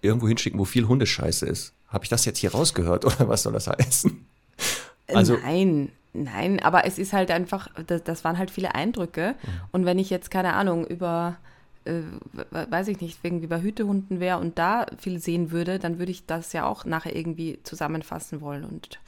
irgendwo 0.05 0.27
hinschicken, 0.27 0.59
wo 0.59 0.65
viel 0.65 0.87
Hundescheiße 0.87 1.45
ist. 1.45 1.73
Habe 1.87 2.05
ich 2.05 2.09
das 2.09 2.25
jetzt 2.25 2.39
hier 2.39 2.51
rausgehört 2.51 3.05
oder 3.05 3.27
was 3.27 3.43
soll 3.43 3.53
das 3.53 3.67
heißen? 3.67 4.25
Also- 5.07 5.37
nein, 5.37 5.91
nein, 6.13 6.59
aber 6.61 6.85
es 6.85 6.97
ist 6.97 7.13
halt 7.13 7.31
einfach, 7.31 7.67
das, 7.87 8.03
das 8.03 8.23
waren 8.23 8.37
halt 8.37 8.51
viele 8.51 8.73
Eindrücke. 8.75 9.35
Und 9.71 9.85
wenn 9.85 9.99
ich 9.99 10.09
jetzt, 10.09 10.31
keine 10.31 10.53
Ahnung, 10.53 10.85
über, 10.87 11.37
äh, 11.85 12.01
we- 12.33 12.67
weiß 12.69 12.87
ich 12.87 13.01
nicht, 13.01 13.19
irgendwie 13.23 13.47
bei 13.47 13.61
Hütehunden 13.61 14.19
wäre 14.19 14.39
und 14.39 14.57
da 14.57 14.87
viel 14.97 15.19
sehen 15.19 15.51
würde, 15.51 15.77
dann 15.79 15.99
würde 15.99 16.11
ich 16.11 16.25
das 16.25 16.53
ja 16.53 16.65
auch 16.65 16.85
nachher 16.85 17.15
irgendwie 17.15 17.59
zusammenfassen 17.63 18.41
wollen 18.41 18.65
und 18.65 18.99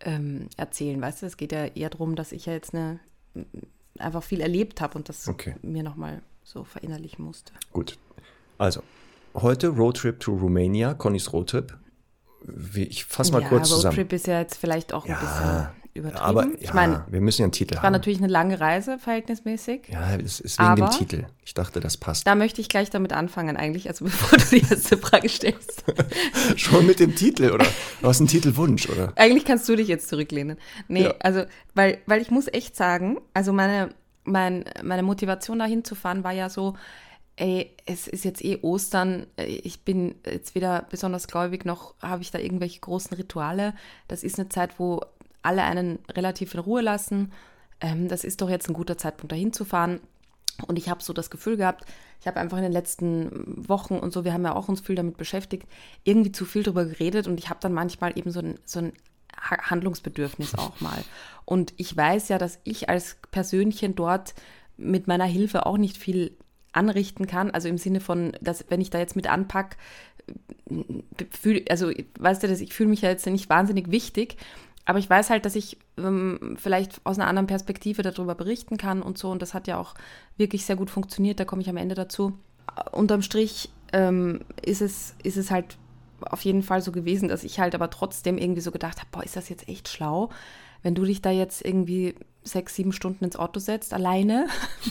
ähm, 0.00 0.48
erzählen. 0.56 1.00
Weißt 1.00 1.22
du, 1.22 1.26
es 1.26 1.36
geht 1.36 1.52
ja 1.52 1.66
eher 1.66 1.90
darum, 1.90 2.16
dass 2.16 2.32
ich 2.32 2.46
ja 2.46 2.52
jetzt 2.54 2.74
eine, 2.74 2.98
einfach 3.98 4.22
viel 4.22 4.40
erlebt 4.40 4.80
habe 4.80 4.96
und 4.98 5.08
das 5.08 5.28
Okay. 5.28 5.54
mir 5.62 5.82
nochmal 5.82 6.22
so 6.42 6.64
verinnerlichen 6.64 7.24
musste. 7.24 7.52
Gut. 7.72 7.98
Also, 8.58 8.82
heute 9.34 9.68
Roadtrip 9.68 10.20
to 10.20 10.32
Romania, 10.32 10.94
Connys 10.94 11.32
Roadtrip. 11.32 11.76
Ich 12.74 13.04
fasse 13.04 13.32
mal 13.32 13.42
ja, 13.42 13.48
kurz 13.48 13.68
zusammen. 13.68 13.94
Roadtrip 13.96 14.12
ist 14.12 14.26
ja 14.26 14.40
jetzt 14.40 14.56
vielleicht 14.56 14.92
auch 14.92 15.04
ein 15.04 15.10
Ja, 15.10 15.18
bisschen 15.20 15.68
übertrieben. 15.92 16.22
Aber 16.24 16.46
ich 16.58 16.68
ja, 16.68 16.74
meine, 16.74 17.04
wir 17.10 17.20
müssen 17.20 17.42
ja 17.42 17.44
einen 17.46 17.52
Titel 17.52 17.74
war 17.76 17.82
haben. 17.82 17.92
natürlich 17.92 18.18
eine 18.18 18.28
lange 18.28 18.58
Reise, 18.60 18.98
verhältnismäßig. 18.98 19.82
Ja, 19.88 20.16
es 20.16 20.40
ist 20.40 20.58
wegen 20.58 20.68
Aber- 20.68 20.86
dem 20.86 20.90
Titel. 20.90 21.26
Ich 21.44 21.52
dachte, 21.54 21.80
das 21.80 21.96
passt. 21.96 22.26
Da 22.26 22.34
möchte 22.34 22.60
ich 22.60 22.68
gleich 22.68 22.90
damit 22.90 23.12
anfangen, 23.12 23.56
eigentlich, 23.56 23.88
also 23.88 24.04
bevor 24.06 24.38
du 24.38 24.44
die 24.46 24.62
erste 24.70 24.96
Frage 24.96 25.28
stellst. 25.28 25.84
Schon 26.56 26.86
mit 26.86 26.98
dem 27.00 27.14
Titel, 27.14 27.50
oder? 27.50 27.66
Du 28.00 28.08
hast 28.08 28.20
einen 28.20 28.28
Titelwunsch, 28.28 28.88
oder? 28.88 29.12
eigentlich 29.16 29.44
kannst 29.44 29.68
du 29.68 29.76
dich 29.76 29.88
jetzt 29.88 30.08
zurücklehnen. 30.08 30.56
Nee, 30.88 31.04
Ja. 31.04 31.14
also, 31.20 31.44
weil, 31.74 31.98
weil 32.06 32.22
ich 32.22 32.30
muss 32.30 32.46
echt 32.48 32.74
sagen, 32.76 33.18
also 33.34 33.52
meine, 33.52 33.90
mein, 34.24 34.64
meine 34.82 35.02
Motivation 35.02 35.58
dahin 35.58 35.84
zu 35.84 35.94
fahren 35.94 36.24
war 36.24 36.32
ja 36.32 36.48
so, 36.48 36.74
ey, 37.40 37.74
es 37.86 38.06
ist 38.06 38.24
jetzt 38.24 38.44
eh 38.44 38.58
Ostern, 38.62 39.26
äh, 39.36 39.46
ich 39.46 39.80
bin 39.82 40.14
jetzt 40.24 40.54
weder 40.54 40.86
besonders 40.90 41.26
gläubig, 41.26 41.64
noch 41.64 41.94
habe 42.00 42.22
ich 42.22 42.30
da 42.30 42.38
irgendwelche 42.38 42.80
großen 42.80 43.16
Rituale. 43.16 43.74
Das 44.08 44.22
ist 44.22 44.38
eine 44.38 44.48
Zeit, 44.48 44.78
wo 44.78 45.00
alle 45.42 45.62
einen 45.62 45.98
relativ 46.10 46.54
in 46.54 46.60
Ruhe 46.60 46.82
lassen. 46.82 47.32
Ähm, 47.80 48.08
das 48.08 48.24
ist 48.24 48.42
doch 48.42 48.50
jetzt 48.50 48.68
ein 48.68 48.74
guter 48.74 48.98
Zeitpunkt, 48.98 49.32
dahin 49.32 49.52
zu 49.52 49.64
fahren. 49.64 50.00
Und 50.66 50.78
ich 50.78 50.90
habe 50.90 51.02
so 51.02 51.14
das 51.14 51.30
Gefühl 51.30 51.56
gehabt, 51.56 51.86
ich 52.20 52.26
habe 52.26 52.38
einfach 52.38 52.58
in 52.58 52.64
den 52.64 52.72
letzten 52.72 53.66
Wochen 53.66 53.94
und 53.94 54.12
so, 54.12 54.24
wir 54.24 54.34
haben 54.34 54.44
ja 54.44 54.54
auch 54.54 54.68
uns 54.68 54.82
viel 54.82 54.94
damit 54.94 55.16
beschäftigt, 55.16 55.66
irgendwie 56.04 56.32
zu 56.32 56.44
viel 56.44 56.62
darüber 56.62 56.84
geredet 56.84 57.26
und 57.26 57.40
ich 57.40 57.48
habe 57.48 57.60
dann 57.62 57.72
manchmal 57.72 58.18
eben 58.18 58.30
so 58.30 58.40
ein, 58.40 58.60
so 58.66 58.80
ein 58.80 58.92
Ha- 59.34 59.70
Handlungsbedürfnis 59.70 60.54
auch 60.56 60.78
mal. 60.82 61.02
Und 61.46 61.72
ich 61.78 61.96
weiß 61.96 62.28
ja, 62.28 62.36
dass 62.36 62.58
ich 62.64 62.90
als 62.90 63.16
Persönchen 63.30 63.94
dort 63.94 64.34
mit 64.76 65.06
meiner 65.06 65.24
Hilfe 65.24 65.64
auch 65.64 65.78
nicht 65.78 65.96
viel 65.96 66.36
anrichten 66.72 67.26
kann. 67.26 67.50
Also 67.50 67.68
im 67.68 67.78
Sinne 67.78 68.00
von, 68.00 68.32
dass 68.40 68.64
wenn 68.68 68.80
ich 68.80 68.90
da 68.90 68.98
jetzt 68.98 69.16
mit 69.16 69.28
anpack, 69.28 69.76
fühl, 71.30 71.64
also 71.68 71.90
weißt 72.18 72.42
du, 72.42 72.48
dass 72.48 72.60
ich 72.60 72.72
fühle 72.72 72.90
mich 72.90 73.02
ja 73.02 73.08
jetzt 73.08 73.26
nicht 73.26 73.48
wahnsinnig 73.48 73.90
wichtig, 73.90 74.36
aber 74.84 74.98
ich 74.98 75.10
weiß 75.10 75.30
halt, 75.30 75.44
dass 75.44 75.56
ich 75.56 75.78
ähm, 75.98 76.56
vielleicht 76.58 77.00
aus 77.04 77.18
einer 77.18 77.28
anderen 77.28 77.46
Perspektive 77.46 78.02
darüber 78.02 78.34
berichten 78.34 78.76
kann 78.76 79.02
und 79.02 79.18
so. 79.18 79.30
Und 79.30 79.42
das 79.42 79.54
hat 79.54 79.68
ja 79.68 79.78
auch 79.78 79.94
wirklich 80.36 80.64
sehr 80.64 80.76
gut 80.76 80.90
funktioniert. 80.90 81.38
Da 81.38 81.44
komme 81.44 81.62
ich 81.62 81.68
am 81.68 81.76
Ende 81.76 81.94
dazu. 81.94 82.32
Unterm 82.92 83.22
Strich 83.22 83.70
ähm, 83.92 84.40
ist, 84.62 84.80
es, 84.80 85.14
ist 85.22 85.36
es 85.36 85.50
halt 85.50 85.76
auf 86.20 86.42
jeden 86.42 86.62
Fall 86.62 86.82
so 86.82 86.92
gewesen, 86.92 87.28
dass 87.28 87.44
ich 87.44 87.60
halt 87.60 87.74
aber 87.74 87.90
trotzdem 87.90 88.38
irgendwie 88.38 88.60
so 88.60 88.70
gedacht 88.70 88.98
habe, 88.98 89.08
boah, 89.12 89.22
ist 89.22 89.36
das 89.36 89.48
jetzt 89.48 89.68
echt 89.68 89.88
schlau, 89.88 90.30
wenn 90.82 90.94
du 90.94 91.04
dich 91.04 91.22
da 91.22 91.30
jetzt 91.30 91.64
irgendwie 91.64 92.14
sechs, 92.42 92.74
sieben 92.74 92.92
Stunden 92.92 93.24
ins 93.24 93.36
Auto 93.36 93.60
setzt, 93.60 93.92
alleine 93.92 94.46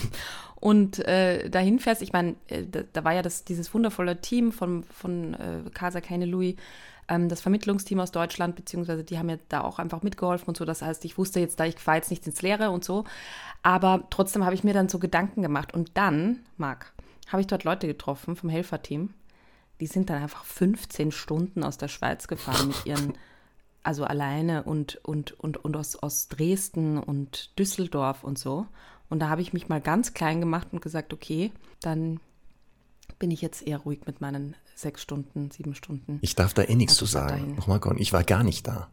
und 0.60 0.98
äh, 1.00 1.48
dahin 1.48 1.78
fährst. 1.78 2.02
Ich 2.02 2.12
meine, 2.12 2.36
äh, 2.48 2.64
da, 2.92 3.04
war 3.04 3.14
ja 3.14 3.22
das, 3.22 3.44
dieses 3.44 3.72
wundervolle 3.72 4.20
Team 4.20 4.52
von, 4.52 4.84
von 4.84 5.34
äh, 5.34 5.70
Casa 5.72 6.00
Keine 6.00 6.26
Louis, 6.26 6.56
ähm, 7.08 7.28
das 7.28 7.40
Vermittlungsteam 7.40 7.98
aus 7.98 8.12
Deutschland, 8.12 8.56
beziehungsweise 8.56 9.02
die 9.02 9.18
haben 9.18 9.28
ja 9.28 9.38
da 9.48 9.62
auch 9.62 9.78
einfach 9.78 10.02
mitgeholfen 10.02 10.48
und 10.48 10.56
so. 10.56 10.64
Das 10.64 10.82
heißt, 10.82 11.04
ich 11.04 11.18
wusste 11.18 11.40
jetzt 11.40 11.58
da, 11.58 11.64
ich 11.64 11.78
fahre 11.78 11.96
jetzt 11.96 12.10
nicht 12.10 12.26
ins 12.26 12.42
Leere 12.42 12.70
und 12.70 12.84
so. 12.84 13.04
Aber 13.62 14.04
trotzdem 14.10 14.44
habe 14.44 14.54
ich 14.54 14.64
mir 14.64 14.74
dann 14.74 14.88
so 14.88 14.98
Gedanken 14.98 15.42
gemacht. 15.42 15.74
Und 15.74 15.90
dann, 15.94 16.40
Marc, 16.56 16.92
habe 17.28 17.40
ich 17.40 17.46
dort 17.46 17.64
Leute 17.64 17.86
getroffen 17.86 18.36
vom 18.36 18.48
Helferteam. 18.48 19.14
Die 19.80 19.86
sind 19.86 20.10
dann 20.10 20.22
einfach 20.22 20.44
15 20.44 21.10
Stunden 21.10 21.64
aus 21.64 21.78
der 21.78 21.88
Schweiz 21.88 22.28
gefahren 22.28 22.68
mit 22.68 22.86
ihren, 22.86 23.14
also 23.82 24.04
alleine 24.04 24.62
und, 24.64 24.96
und, 25.04 25.32
und, 25.40 25.56
und 25.56 25.76
aus, 25.76 25.96
aus 25.96 26.28
Dresden 26.28 26.98
und 26.98 27.58
Düsseldorf 27.58 28.24
und 28.24 28.38
so. 28.38 28.66
Und 29.10 29.18
da 29.18 29.28
habe 29.28 29.42
ich 29.42 29.52
mich 29.52 29.68
mal 29.68 29.80
ganz 29.80 30.14
klein 30.14 30.40
gemacht 30.40 30.68
und 30.72 30.80
gesagt, 30.80 31.12
okay, 31.12 31.52
dann 31.82 32.20
bin 33.18 33.30
ich 33.30 33.42
jetzt 33.42 33.66
eher 33.66 33.78
ruhig 33.78 34.00
mit 34.06 34.20
meinen 34.20 34.56
sechs 34.74 35.02
Stunden, 35.02 35.50
sieben 35.50 35.74
Stunden. 35.74 36.18
Ich 36.22 36.34
darf 36.36 36.54
da 36.54 36.62
eh 36.62 36.74
nichts 36.74 36.94
zu 36.94 37.04
sagen. 37.04 37.54
Nochmal, 37.56 37.80
Gordon, 37.80 38.00
ich 38.00 38.12
war 38.12 38.24
gar 38.24 38.42
nicht 38.42 38.66
da. 38.66 38.88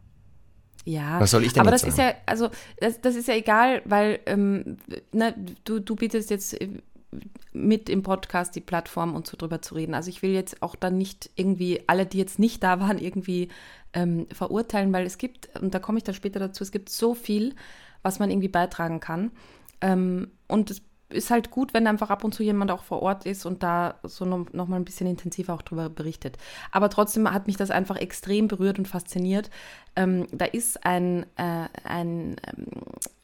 Ja, 0.84 1.20
was 1.20 1.30
soll 1.30 1.44
ich 1.44 1.52
denn 1.52 1.60
aber 1.60 1.70
das 1.70 1.82
sagen? 1.82 1.92
ist 1.92 1.98
ja, 1.98 2.12
also 2.26 2.50
das, 2.78 3.00
das, 3.00 3.14
ist 3.14 3.28
ja 3.28 3.34
egal, 3.34 3.82
weil 3.84 4.20
ähm, 4.26 4.78
ne, 5.12 5.34
du, 5.64 5.80
du 5.80 5.96
bietest 5.96 6.30
jetzt 6.30 6.60
äh, 6.60 6.68
mit 7.52 7.88
im 7.88 8.02
Podcast 8.02 8.54
die 8.54 8.60
Plattform 8.60 9.14
und 9.14 9.26
so 9.26 9.36
drüber 9.36 9.60
zu 9.62 9.74
reden. 9.74 9.94
Also 9.94 10.10
ich 10.10 10.22
will 10.22 10.32
jetzt 10.32 10.62
auch 10.62 10.76
dann 10.76 10.98
nicht 10.98 11.30
irgendwie 11.36 11.82
alle, 11.86 12.06
die 12.06 12.18
jetzt 12.18 12.38
nicht 12.38 12.62
da 12.62 12.80
waren, 12.80 12.98
irgendwie 12.98 13.48
ähm, 13.92 14.26
verurteilen, 14.32 14.92
weil 14.92 15.06
es 15.06 15.18
gibt, 15.18 15.48
und 15.60 15.74
da 15.74 15.78
komme 15.78 15.98
ich 15.98 16.04
dann 16.04 16.14
später 16.14 16.38
dazu, 16.38 16.62
es 16.62 16.70
gibt 16.70 16.88
so 16.88 17.14
viel, 17.14 17.54
was 18.02 18.18
man 18.18 18.30
irgendwie 18.30 18.48
beitragen 18.48 19.00
kann. 19.00 19.30
Ähm, 19.80 20.30
und 20.46 20.70
es 20.70 20.82
ist 21.10 21.30
halt 21.30 21.50
gut, 21.50 21.72
wenn 21.72 21.86
einfach 21.86 22.10
ab 22.10 22.24
und 22.24 22.34
zu 22.34 22.42
jemand 22.42 22.70
auch 22.70 22.82
vor 22.82 23.02
Ort 23.02 23.24
ist 23.24 23.46
und 23.46 23.62
da 23.62 23.98
so 24.02 24.24
noch, 24.24 24.52
noch 24.52 24.68
mal 24.68 24.76
ein 24.76 24.84
bisschen 24.84 25.06
intensiver 25.06 25.54
auch 25.54 25.62
darüber 25.62 25.88
berichtet. 25.88 26.36
Aber 26.70 26.90
trotzdem 26.90 27.30
hat 27.32 27.46
mich 27.46 27.56
das 27.56 27.70
einfach 27.70 27.96
extrem 27.96 28.48
berührt 28.48 28.78
und 28.78 28.86
fasziniert. 28.86 29.50
Ähm, 29.96 30.26
da 30.32 30.44
ist 30.44 30.84
ein, 30.84 31.24
äh, 31.36 31.68
ein 31.84 32.36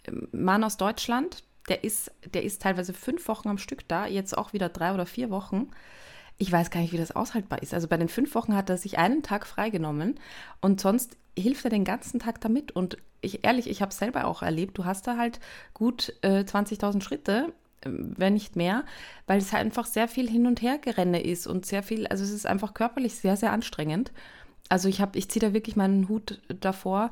ähm, 0.07 0.29
Mann 0.33 0.65
aus 0.65 0.77
Deutschland, 0.77 1.45
der 1.69 1.85
ist, 1.85 2.11
der 2.33 2.43
ist 2.43 2.63
teilweise 2.63 2.93
fünf 2.93 3.27
Wochen 3.29 3.49
am 3.49 3.59
Stück 3.59 3.87
da, 3.89 4.07
jetzt 4.07 4.37
auch 4.37 4.53
wieder 4.53 4.69
drei 4.69 4.95
oder 4.95 5.07
vier 5.07 5.31
Wochen. 5.31 5.69
Ich 6.37 6.51
weiß 6.51 6.71
gar 6.71 6.81
nicht, 6.81 6.93
wie 6.93 6.99
das 6.99 7.15
aushaltbar 7.15 7.63
ist. 7.63 7.75
Also 7.75 7.87
bei 7.87 7.97
den 7.97 8.09
fünf 8.09 8.35
Wochen 8.35 8.57
hat 8.57 8.69
er 8.69 8.77
sich 8.77 8.99
einen 8.99 9.23
Tag 9.23 9.47
freigenommen 9.47 10.19
und 10.61 10.81
sonst 10.81 11.17
hilft 11.39 11.65
er 11.65 11.71
den 11.71 11.85
ganzen 11.85 12.21
Tag 12.21 12.41
damit. 12.41 12.73
Und 12.73 12.97
ich 13.21 13.45
ehrlich, 13.45 13.69
ich 13.69 13.83
habe 13.83 13.91
es 13.91 13.99
selber 13.99 14.27
auch 14.27 14.43
erlebt, 14.43 14.79
du 14.79 14.85
hast 14.85 15.07
da 15.07 15.17
halt 15.17 15.41
gut 15.73 16.15
äh, 16.23 16.41
20.000 16.41 17.03
Schritte 17.03 17.53
wenn 17.87 18.35
nicht 18.35 18.57
mehr, 18.57 18.85
weil 19.27 19.39
es 19.39 19.53
halt 19.53 19.65
einfach 19.65 19.87
sehr 19.87 20.09
viel 20.09 20.29
Hin- 20.29 20.47
und 20.47 20.63
Hergerenne 20.63 21.23
ist 21.23 21.47
und 21.47 21.67
sehr 21.67 21.83
viel, 21.83 22.07
also 22.07 22.25
es 22.25 22.31
ist 22.31 22.47
einfach 22.47 22.75
körperlich 22.75 23.15
sehr, 23.17 23.37
sehr 23.37 23.53
anstrengend. 23.53 24.13
Also 24.69 24.89
ich 24.89 25.01
habe, 25.01 25.19
ich 25.19 25.29
ziehe 25.29 25.47
da 25.47 25.53
wirklich 25.53 25.77
meinen 25.77 26.09
Hut 26.09 26.41
davor. 26.61 27.11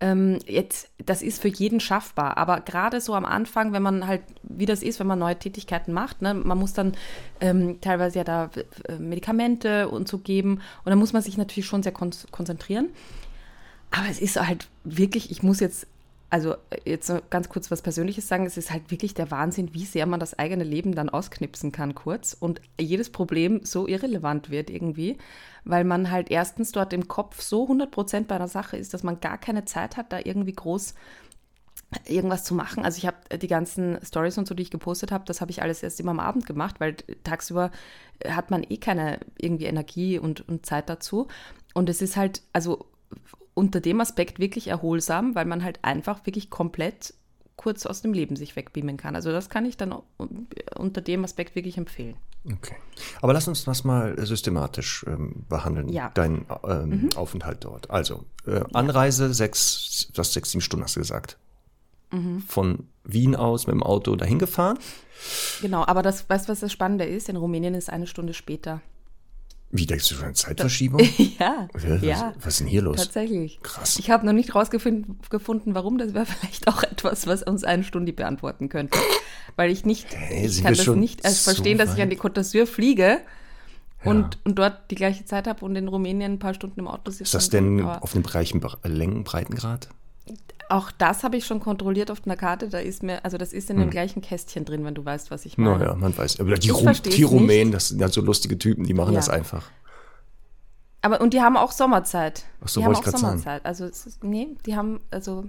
Ähm, 0.00 0.38
jetzt, 0.46 0.90
das 1.04 1.22
ist 1.22 1.40
für 1.40 1.48
jeden 1.48 1.78
schaffbar, 1.78 2.36
aber 2.36 2.60
gerade 2.60 3.00
so 3.00 3.14
am 3.14 3.24
Anfang, 3.24 3.72
wenn 3.72 3.82
man 3.82 4.06
halt, 4.06 4.22
wie 4.42 4.66
das 4.66 4.82
ist, 4.82 4.98
wenn 4.98 5.06
man 5.06 5.18
neue 5.18 5.38
Tätigkeiten 5.38 5.92
macht, 5.92 6.22
ne, 6.22 6.34
man 6.34 6.58
muss 6.58 6.72
dann 6.72 6.94
ähm, 7.40 7.80
teilweise 7.80 8.18
ja 8.18 8.24
da 8.24 8.50
äh, 8.88 8.96
Medikamente 8.98 9.88
und 9.88 10.08
so 10.08 10.18
geben 10.18 10.54
und 10.84 10.90
dann 10.90 10.98
muss 10.98 11.12
man 11.12 11.22
sich 11.22 11.38
natürlich 11.38 11.66
schon 11.66 11.84
sehr 11.84 11.92
kon 11.92 12.10
konzentrieren. 12.32 12.88
Aber 13.92 14.08
es 14.08 14.20
ist 14.20 14.40
halt 14.40 14.68
wirklich, 14.84 15.30
ich 15.30 15.42
muss 15.42 15.60
jetzt 15.60 15.86
also 16.32 16.54
äh, 16.70 16.80
jetzt 16.86 17.12
ganz 17.28 17.50
kurz 17.50 17.70
was 17.70 17.82
Persönliches 17.82 18.26
sagen, 18.26 18.46
es 18.46 18.56
ist 18.56 18.70
halt 18.70 18.90
wirklich 18.90 19.12
der 19.12 19.30
Wahnsinn, 19.30 19.74
wie 19.74 19.84
sehr 19.84 20.06
man 20.06 20.18
das 20.18 20.38
eigene 20.38 20.64
Leben 20.64 20.94
dann 20.94 21.10
ausknipsen 21.10 21.72
kann 21.72 21.94
kurz 21.94 22.34
und 22.38 22.62
jedes 22.80 23.10
Problem 23.10 23.60
so 23.64 23.86
irrelevant 23.86 24.48
wird 24.48 24.70
irgendwie, 24.70 25.18
weil 25.64 25.84
man 25.84 26.10
halt 26.10 26.30
erstens 26.30 26.72
dort 26.72 26.94
im 26.94 27.06
Kopf 27.06 27.42
so 27.42 27.64
100 27.64 28.26
bei 28.26 28.34
einer 28.34 28.48
Sache 28.48 28.78
ist, 28.78 28.94
dass 28.94 29.02
man 29.02 29.20
gar 29.20 29.36
keine 29.36 29.66
Zeit 29.66 29.98
hat, 29.98 30.10
da 30.10 30.20
irgendwie 30.24 30.54
groß 30.54 30.94
irgendwas 32.06 32.44
zu 32.44 32.54
machen. 32.54 32.82
Also 32.82 32.96
ich 32.96 33.06
habe 33.06 33.36
die 33.36 33.46
ganzen 33.46 33.98
Stories 34.02 34.38
und 34.38 34.48
so, 34.48 34.54
die 34.54 34.62
ich 34.62 34.70
gepostet 34.70 35.12
habe, 35.12 35.24
das 35.26 35.42
habe 35.42 35.50
ich 35.50 35.60
alles 35.60 35.82
erst 35.82 36.00
immer 36.00 36.12
am 36.12 36.20
Abend 36.20 36.46
gemacht, 36.46 36.80
weil 36.80 36.96
tagsüber 37.24 37.70
hat 38.26 38.50
man 38.50 38.64
eh 38.66 38.78
keine 38.78 39.20
irgendwie 39.36 39.66
Energie 39.66 40.18
und, 40.18 40.48
und 40.48 40.64
Zeit 40.64 40.88
dazu. 40.88 41.28
Und 41.74 41.90
es 41.90 42.00
ist 42.00 42.16
halt, 42.16 42.40
also 42.54 42.86
unter 43.54 43.80
dem 43.80 44.00
Aspekt 44.00 44.38
wirklich 44.38 44.68
erholsam, 44.68 45.34
weil 45.34 45.44
man 45.44 45.62
halt 45.62 45.80
einfach 45.82 46.24
wirklich 46.26 46.50
komplett 46.50 47.14
kurz 47.56 47.86
aus 47.86 48.02
dem 48.02 48.12
Leben 48.12 48.36
sich 48.36 48.56
wegbeamen 48.56 48.96
kann. 48.96 49.14
Also 49.14 49.30
das 49.30 49.50
kann 49.50 49.66
ich 49.66 49.76
dann 49.76 49.94
unter 50.76 51.00
dem 51.00 51.24
Aspekt 51.24 51.54
wirklich 51.54 51.76
empfehlen. 51.76 52.16
Okay. 52.44 52.74
Aber 53.20 53.32
lass 53.32 53.46
uns 53.46 53.64
das 53.64 53.84
mal 53.84 54.16
systematisch 54.26 55.04
ähm, 55.06 55.44
behandeln, 55.48 55.88
ja. 55.90 56.10
dein 56.14 56.44
ähm, 56.66 56.88
mhm. 56.88 57.08
Aufenthalt 57.14 57.64
dort. 57.64 57.90
Also, 57.90 58.24
äh, 58.46 58.62
Anreise 58.72 59.26
ja. 59.26 59.32
sechs, 59.32 60.08
das 60.14 60.32
sechs, 60.32 60.50
sieben 60.50 60.60
Stunden 60.60 60.82
hast 60.82 60.96
du 60.96 61.00
gesagt. 61.00 61.38
Mhm. 62.10 62.40
Von 62.40 62.88
Wien 63.04 63.36
aus 63.36 63.66
mit 63.68 63.74
dem 63.74 63.82
Auto 63.82 64.16
dahin 64.16 64.40
gefahren. 64.40 64.78
Genau, 65.60 65.84
aber 65.86 66.02
das, 66.02 66.28
weißt 66.28 66.48
du, 66.48 66.52
was 66.52 66.60
das 66.60 66.72
Spannende 66.72 67.04
ist? 67.04 67.28
In 67.28 67.36
Rumänien 67.36 67.74
ist 67.74 67.90
eine 67.90 68.08
Stunde 68.08 68.34
später. 68.34 68.80
Wie 69.74 69.86
denkst 69.86 70.06
du 70.10 70.14
schon 70.14 70.24
eine 70.24 70.34
Zeitverschiebung? 70.34 71.00
ja, 71.38 71.66
was, 71.72 72.02
ja. 72.02 72.34
Was 72.36 72.46
ist 72.48 72.60
denn 72.60 72.66
hier 72.66 72.82
los? 72.82 72.98
Tatsächlich. 72.98 73.58
Krass. 73.62 73.98
Ich 73.98 74.10
habe 74.10 74.26
noch 74.26 74.34
nicht 74.34 74.54
rausgefunden, 74.54 75.16
warum. 75.74 75.96
Das 75.96 76.12
wäre 76.12 76.26
vielleicht 76.40 76.68
auch 76.68 76.82
etwas, 76.82 77.26
was 77.26 77.42
uns 77.42 77.64
eine 77.64 77.82
Stunde 77.82 78.12
beantworten 78.12 78.68
könnte. 78.68 78.98
Weil 79.56 79.70
ich 79.70 79.86
nicht, 79.86 80.14
hey, 80.14 80.46
ich 80.46 80.62
kann 80.62 80.74
das 80.74 80.86
nicht 80.88 81.24
als 81.24 81.44
so 81.44 81.52
verstehen, 81.52 81.78
dass 81.78 81.94
ich 81.94 82.02
an 82.02 82.10
die 82.10 82.18
Côte 82.18 82.34
d'Azur 82.34 82.66
fliege 82.66 83.20
ja. 84.04 84.10
und, 84.10 84.38
und 84.44 84.58
dort 84.58 84.90
die 84.90 84.94
gleiche 84.94 85.24
Zeit 85.24 85.46
habe 85.46 85.64
und 85.64 85.74
in 85.74 85.88
Rumänien 85.88 86.32
ein 86.32 86.38
paar 86.38 86.52
Stunden 86.52 86.78
im 86.78 86.86
Auto 86.86 87.10
sitze. 87.10 87.24
Ist 87.24 87.34
das 87.34 87.48
denn 87.48 87.82
auf 87.82 88.12
dem 88.12 88.22
gleichen 88.22 88.60
Längen, 88.84 89.24
Breitengrad? 89.24 89.88
Auch 90.68 90.90
das 90.90 91.22
habe 91.22 91.36
ich 91.36 91.44
schon 91.44 91.60
kontrolliert 91.60 92.10
auf 92.10 92.22
einer 92.24 92.36
Karte. 92.36 92.68
Da 92.68 92.78
ist 92.78 93.02
mir, 93.02 93.24
also 93.24 93.36
das 93.36 93.52
ist 93.52 93.68
in 93.68 93.76
dem 93.76 93.84
hm. 93.84 93.90
gleichen 93.90 94.22
Kästchen 94.22 94.64
drin, 94.64 94.84
wenn 94.84 94.94
du 94.94 95.04
weißt, 95.04 95.30
was 95.30 95.44
ich 95.44 95.58
meine. 95.58 95.78
Naja, 95.78 95.94
man 95.94 96.16
weiß. 96.16 96.40
Aber 96.40 96.54
die, 96.54 96.70
Rum, 96.70 96.92
die 97.04 97.22
Rumänen, 97.22 97.72
das 97.72 97.88
sind 97.88 98.00
ja 98.00 98.08
so 98.08 98.20
lustige 98.22 98.58
Typen, 98.58 98.84
die 98.84 98.94
machen 98.94 99.12
ja. 99.12 99.18
das 99.18 99.28
einfach. 99.28 99.70
Aber 101.02 101.20
und 101.20 101.34
die 101.34 101.42
haben 101.42 101.56
auch 101.56 101.72
Sommerzeit. 101.72 102.44
Ach 102.64 102.68
so, 102.68 102.80
die 102.80 102.86
haben 102.86 102.94
auch 102.94 103.04
Sommerzeit. 103.04 103.42
Sagen. 103.42 103.64
Also 103.64 103.86
ist, 103.86 104.22
nee, 104.24 104.48
die 104.64 104.76
haben 104.76 105.00
also 105.10 105.44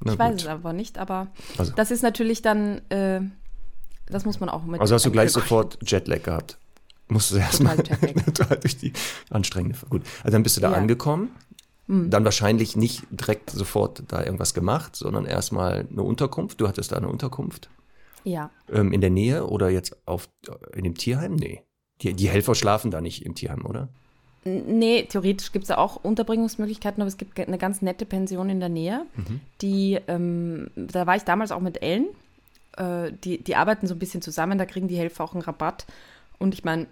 Na 0.00 0.12
ich 0.12 0.18
gut. 0.18 0.26
weiß 0.26 0.34
es 0.36 0.46
aber 0.46 0.72
nicht, 0.72 0.98
aber 0.98 1.28
also. 1.58 1.72
das 1.76 1.90
ist 1.90 2.02
natürlich 2.02 2.40
dann 2.40 2.80
äh, 2.88 3.20
das 4.06 4.24
muss 4.24 4.40
man 4.40 4.48
auch 4.48 4.64
mit. 4.64 4.80
Also 4.80 4.94
hast 4.94 5.04
du 5.04 5.10
gleich 5.10 5.32
sofort 5.32 5.78
Jetlag 5.82 6.22
gehabt. 6.22 6.58
Musst 7.08 7.30
du 7.30 7.36
erstmal 7.36 7.76
durch 8.60 8.78
die 8.78 8.92
anstrengende. 9.30 9.78
Gut, 9.88 10.02
also 10.24 10.32
dann 10.32 10.42
bist 10.42 10.56
du 10.56 10.60
da 10.60 10.72
ja. 10.72 10.76
angekommen. 10.76 11.30
Mhm. 11.86 12.10
Dann 12.10 12.24
wahrscheinlich 12.24 12.76
nicht 12.76 13.04
direkt 13.10 13.50
sofort 13.50 14.02
da 14.08 14.24
irgendwas 14.24 14.54
gemacht, 14.54 14.96
sondern 14.96 15.24
erstmal 15.24 15.86
eine 15.90 16.02
Unterkunft. 16.02 16.60
Du 16.60 16.68
hattest 16.68 16.92
da 16.92 16.96
eine 16.96 17.08
Unterkunft. 17.08 17.68
Ja. 18.24 18.50
Ähm, 18.72 18.92
in 18.92 19.00
der 19.00 19.10
Nähe 19.10 19.46
oder 19.46 19.70
jetzt 19.70 19.96
auf, 20.04 20.28
in 20.74 20.84
dem 20.84 20.96
Tierheim? 20.96 21.36
Nee. 21.36 21.62
Die, 22.02 22.12
die 22.12 22.28
Helfer 22.28 22.54
schlafen 22.54 22.90
da 22.90 23.00
nicht 23.00 23.24
im 23.24 23.34
Tierheim, 23.34 23.64
oder? 23.64 23.88
Nee, 24.44 25.04
theoretisch 25.08 25.50
gibt 25.50 25.64
es 25.64 25.70
ja 25.70 25.78
auch 25.78 26.04
Unterbringungsmöglichkeiten, 26.04 27.00
aber 27.02 27.08
es 27.08 27.16
gibt 27.16 27.38
eine 27.38 27.58
ganz 27.58 27.82
nette 27.82 28.06
Pension 28.06 28.48
in 28.48 28.60
der 28.60 28.68
Nähe. 28.68 29.06
Mhm. 29.16 29.40
Die, 29.60 29.98
ähm, 30.06 30.70
da 30.76 31.06
war 31.06 31.16
ich 31.16 31.22
damals 31.22 31.50
auch 31.50 31.60
mit 31.60 31.82
Ellen. 31.82 32.06
Äh, 32.76 33.12
die, 33.24 33.42
die 33.42 33.56
arbeiten 33.56 33.86
so 33.86 33.94
ein 33.94 33.98
bisschen 33.98 34.22
zusammen, 34.22 34.58
da 34.58 34.66
kriegen 34.66 34.88
die 34.88 34.96
Helfer 34.96 35.24
auch 35.24 35.32
einen 35.32 35.42
Rabatt. 35.42 35.86
Und 36.38 36.54
ich 36.54 36.64
meine, 36.64 36.86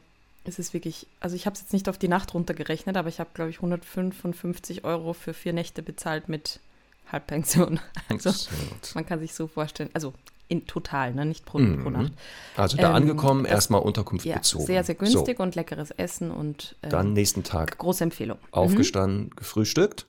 es 0.45 0.59
ist 0.59 0.75
wirklich, 0.75 1.07
also 1.21 1.37
ich 1.37 1.47
habe 1.47 1.55
es 1.55 1.61
jetzt 1.61 1.73
nicht 1.73 1.89
auf 1.89 1.99
die 1.99 2.09
Nacht 2.09 2.35
runtergerechnet, 2.35 2.97
aber 2.97 3.09
ich 3.09 3.21
habe, 3.21 3.31
glaube 3.35 3.51
ich, 3.51 3.57
155 3.57 4.85
Euro 4.85 5.13
für 5.13 5.35
vier 5.35 5.53
Nächte 5.53 5.83
bezahlt 5.83 6.29
mit 6.29 6.61
Halbpension. 7.11 7.81
Also 8.09 8.31
man 8.95 9.07
kann 9.07 9.21
sich 9.21 9.35
so 9.35 9.47
vorstellen, 9.47 9.91
also 9.95 10.13
in 10.49 10.67
total, 10.67 11.15
ne? 11.15 11.25
nicht 11.25 11.47
pro, 11.47 11.59
mhm. 11.59 11.83
pro 11.83 11.91
Nacht. 11.91 12.13
Also 12.57 12.77
da 12.77 12.91
ähm, 12.91 12.97
angekommen, 12.97 13.45
erstmal 13.47 13.81
Unterkunft 13.81 14.27
ja, 14.27 14.37
bezogen. 14.37 14.67
Sehr, 14.67 14.85
sehr 14.85 14.95
günstig 14.95 15.39
so. 15.39 15.43
und 15.43 15.55
leckeres 15.55 15.91
Essen 15.91 16.31
und 16.31 16.77
ähm, 16.83 16.91
dann 16.91 17.13
nächsten 17.15 17.43
Tag. 17.43 17.79
Große 17.79 18.05
Empfehlung. 18.05 18.39
Mhm. 18.39 18.53
Aufgestanden, 18.53 19.21
mhm. 19.25 19.37
gefrühstückt 19.37 20.07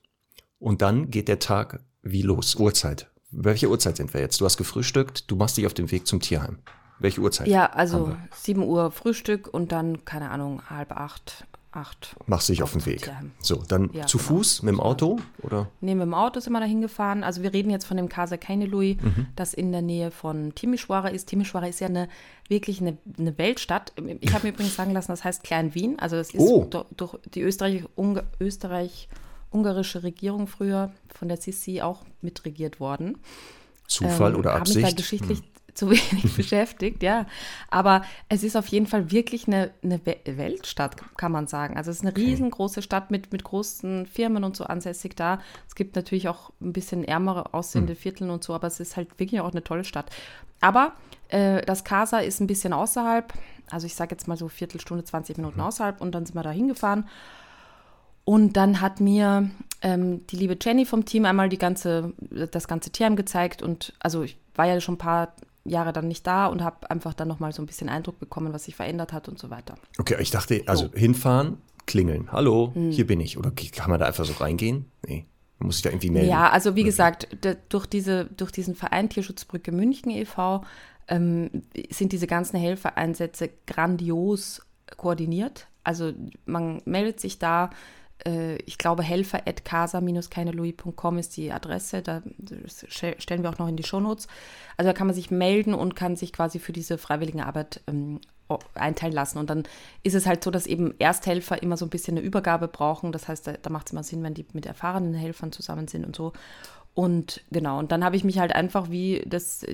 und 0.60 0.82
dann 0.82 1.10
geht 1.10 1.30
der 1.30 1.39
Tag 1.39 1.80
wie 2.01 2.22
los? 2.22 2.56
Uhrzeit. 2.56 3.10
Welche 3.32 3.70
Uhrzeit 3.70 3.98
sind 3.98 4.13
wir 4.13 4.22
jetzt? 4.22 4.39
Du 4.39 4.46
hast 4.46 4.58
gefrühstückt, 4.58 5.30
du 5.32 5.36
machst 5.36 5.58
dich 5.58 5.65
auf 5.65 5.74
den 5.74 5.92
Weg 5.92 6.06
zum 6.06 6.20
Tierheim. 6.20 6.60
Welche 7.00 7.22
Uhrzeit? 7.22 7.48
Ja, 7.48 7.68
also 7.68 8.16
7 8.34 8.64
Uhr 8.64 8.92
Frühstück 8.92 9.48
und 9.54 9.72
dann, 9.72 10.06
keine 10.06 10.32
Ahnung, 10.32 10.62
halb 10.70 10.92
acht, 10.94 11.46
acht. 11.72 12.16
Machst 12.25 12.48
dich 12.48 12.64
auf 12.64 12.72
den 12.72 12.86
Weg. 12.86 13.02
Tierheim. 13.04 13.32
So, 13.42 13.62
dann 13.68 13.90
Ja, 13.92 14.06
zu 14.08 14.18
genau. 14.18 14.30
Fuß 14.30 14.64
mit 14.64 14.72
dem 14.74 14.80
Auto 14.80 15.20
oder? 15.42 15.68
Nee, 15.82 15.94
mit 15.94 16.04
dem 16.04 16.14
Auto 16.14 16.40
sind 16.40 16.54
wir 16.54 16.62
da 16.62 16.66
hingefahren. 16.66 17.24
Also 17.25 17.44
wir 17.44 17.52
reden 17.52 17.70
jetzt 17.70 17.84
von 17.86 17.98
dem 17.98 18.08
Casa 18.08 18.38
Kainelui, 18.38 18.98
Mhm. 19.02 19.28
das 19.36 19.54
in 19.54 19.74
der 19.74 19.82
Nähe 19.82 20.10
von 20.10 20.54
Timișoara 20.56 21.10
ist. 21.10 21.28
Timișoara 21.30 21.68
ist 21.68 21.82
ja 21.82 21.88
eine, 21.88 22.08
wirklich 22.48 22.80
eine, 22.80 22.98
eine 23.20 23.38
Weltstadt. 23.38 23.92
Ich 24.22 24.34
habe 24.34 24.48
mir 24.48 24.54
übrigens 24.54 24.75
sagen 24.78 24.94
lassen, 24.94 25.12
das 25.12 25.25
heißt 25.25 25.44
Klein 25.44 25.75
Wien. 25.75 26.00
Also 26.00 26.16
es 26.16 26.30
ist 26.34 26.40
Oh. 26.40 26.64
do- 26.70 26.86
durch 26.96 27.18
die 27.34 27.42
Österreich-Ungar- 27.42 28.24
Österreich-ungarische 28.40 30.04
Regierung 30.04 30.48
früher 30.48 30.92
von 31.14 31.28
der 31.28 31.38
Sisi 31.38 31.82
auch 31.82 32.04
mitregiert 32.22 32.80
worden. 32.80 33.18
Zufall 33.88 34.34
Ähm, 34.34 34.40
oder 34.40 34.56
Absicht? 34.56 34.78
Hm. 34.78 34.84
mich 34.84 34.92
da 34.96 34.96
geschichtlich 35.02 35.44
zu 35.79 35.89
wenig 35.89 36.36
beschäftigt, 36.36 37.03
ja. 37.03 37.25
Aber 37.70 38.03
es 38.29 38.44
ist 38.44 38.55
auf 38.55 38.67
jeden 38.67 38.88
Fall 38.88 39.12
wirklich 39.12 39.48
eine, 39.48 39.72
eine 39.84 40.00
We- 40.05 40.17
Weltstadt, 40.25 40.96
kann 41.17 41.32
man 41.32 41.48
sagen. 41.48 41.77
Also 41.77 41.91
es 41.91 41.98
ist 41.98 42.05
eine 42.05 42.15
riesengroße 42.15 42.82
Stadt 42.82 43.12
mit, 43.12 43.32
mit 43.32 43.44
großen 43.44 44.05
Firmen 44.08 44.44
und 44.44 44.55
so 44.55 44.63
ansässig 44.63 45.15
da. 45.15 45.39
Es 45.67 45.75
gibt 45.75 45.96
natürlich 45.96 46.27
auch 46.29 46.51
ein 46.62 46.74
bisschen 46.74 47.03
ärmere 47.03 47.53
aussehende 47.53 47.94
Hm. 47.94 48.00
Vierteln 48.00 48.29
und 48.29 48.44
so, 48.44 48.53
aber 48.53 48.67
es 48.67 48.79
ist 48.79 48.96
halt 48.98 49.20
wirklich 49.20 49.41
auch 49.41 49.51
eine 49.51 49.63
tolle 49.63 49.84
Stadt. 49.84 50.10
Aber 50.62 50.94
äh, 51.27 51.62
das 51.63 51.84
Casa 51.84 52.20
ist 52.20 52.39
ein 52.39 52.48
bisschen 52.48 52.72
außerhalb, 52.74 53.34
also 53.70 53.86
ich 53.86 53.96
sage 53.96 54.12
jetzt 54.15 54.27
mal 54.27 54.38
so 54.38 54.48
Viertelstunde, 54.48 55.03
20 55.03 55.38
Minuten 55.38 55.60
Mhm. 55.60 55.65
außerhalb 55.65 56.00
und 56.01 56.13
dann 56.15 56.25
sind 56.25 56.36
wir 56.36 56.44
da 56.44 56.51
hingefahren. 56.51 57.08
Und 58.24 58.53
dann 58.58 58.82
hat 58.82 59.01
mir 59.01 59.51
ähm, 59.84 60.25
die 60.27 60.38
liebe 60.38 60.58
Jenny 60.60 60.86
vom 60.86 61.05
Team 61.05 61.25
einmal 61.25 61.50
die 61.50 61.60
ganze, 61.60 62.13
das 62.51 62.67
ganze 62.67 62.89
Tierheim 62.89 63.15
gezeigt. 63.15 63.62
Und 63.62 63.94
also 64.00 64.24
ich 64.24 64.38
war 64.55 64.65
ja 64.65 64.79
schon 64.82 64.96
ein 64.96 65.00
paar 65.00 65.34
Jahre 65.65 65.93
dann 65.93 66.07
nicht 66.07 66.25
da 66.25 66.48
und 66.48 66.63
habe 66.63 66.89
einfach 66.89 67.13
dann 67.13 67.27
nochmal 67.27 67.51
so 67.51 67.62
ein 67.62 67.65
bisschen 67.65 67.89
Eindruck 67.89 68.19
bekommen, 68.19 68.53
was 68.53 68.65
sich 68.65 68.75
verändert 68.75 69.13
hat 69.13 69.27
und 69.27 69.39
so 69.39 69.50
weiter. 69.50 69.75
Okay, 69.98 70.15
ich 70.19 70.31
dachte, 70.31 70.63
also 70.67 70.86
So. 70.86 70.91
Hm. 70.91 71.00
hinfahren, 71.00 71.57
klingeln. 71.86 72.31
Hallo, 72.31 72.74
hier 72.91 73.07
bin 73.07 73.19
ich. 73.19 73.38
Oder 73.38 73.51
kann 73.51 73.89
man 73.89 74.00
da 74.00 74.05
einfach 74.05 74.25
so 74.25 74.34
reingehen? 74.34 74.86
Nee. 75.05 75.25
Man 75.60 75.67
muss 75.67 75.77
sich 75.77 75.84
da 75.84 75.89
irgendwie 75.89 76.10
melden. 76.10 76.29
Ja, 76.29 76.50
also 76.50 76.75
wie 76.75 76.84
gesagt, 76.84 77.29
durch, 77.69 77.86
diese, 77.86 78.25
durch 78.25 78.51
diesen 78.51 78.75
Verein 78.75 79.10
Tierschutzbrücke 79.10 79.72
München 79.72 80.12
e.V. 80.12 80.63
Ähm, 81.07 81.50
sind 81.89 82.12
diese 82.12 82.27
ganzen 82.27 82.57
Helfereinsätze 82.57 83.50
grandios 83.65 84.62
koordiniert. 84.98 85.67
Also 85.84 86.12
man 86.45 86.81
meldet 86.86 87.19
sich 87.19 87.39
da, 87.39 87.69
ich 88.24 88.77
glaube 88.77 89.03
helfer.casa-keinelouis.com 89.03 91.17
ist 91.17 91.38
die 91.38 91.51
Adresse, 91.51 92.01
da 92.01 92.22
stellen 92.88 93.43
wir 93.43 93.50
auch 93.50 93.60
noch 93.60 93.67
in 93.67 93.75
die 93.75 93.84
Shownotes. 93.84 94.27
Also 94.77 94.89
da 94.89 94.93
kann 94.93 95.07
man 95.07 95.15
sich 95.15 95.31
melden 95.31 95.74
und 95.74 95.95
kann 95.95 96.15
sich 96.15 96.34
quasi 96.34 96.60
für 96.60 96.74
diese 96.74 96.98
freiwillige 96.98 97.45
Arbeit 97.45 97.81
ähm, 97.88 98.19
einteilen 98.74 99.13
lassen. 99.13 99.38
Und 99.38 99.50
dann 99.50 99.63
ist 100.03 100.15
es 100.15 100.25
halt 100.25 100.43
so, 100.43 100.51
dass 100.51 100.67
eben 100.67 100.93
Ersthelfer 101.00 101.62
immer 101.62 101.77
so 101.77 101.86
ein 101.86 101.89
bisschen 101.89 102.17
eine 102.17 102.25
Übergabe 102.25 102.67
brauchen. 102.67 103.12
Das 103.12 103.27
heißt, 103.27 103.48
da, 103.48 103.53
da 103.53 103.69
macht 103.69 103.88
es 103.88 103.93
immer 103.93 104.03
Sinn, 104.03 104.24
wenn 104.24 104.34
die 104.34 104.45
mit 104.53 104.65
erfahrenen 104.65 105.13
Helfern 105.13 105.51
zusammen 105.51 105.88
sind 105.88 106.05
und 106.05 106.15
so. 106.15 106.34
Und 106.95 107.41
genau, 107.51 107.77
und 107.77 107.91
dann 107.91 108.05
habe 108.05 108.15
ich 108.15 108.24
mich 108.24 108.39
halt 108.39 108.55
einfach 108.55 108.89
wie 108.89 109.22
das, 109.25 109.65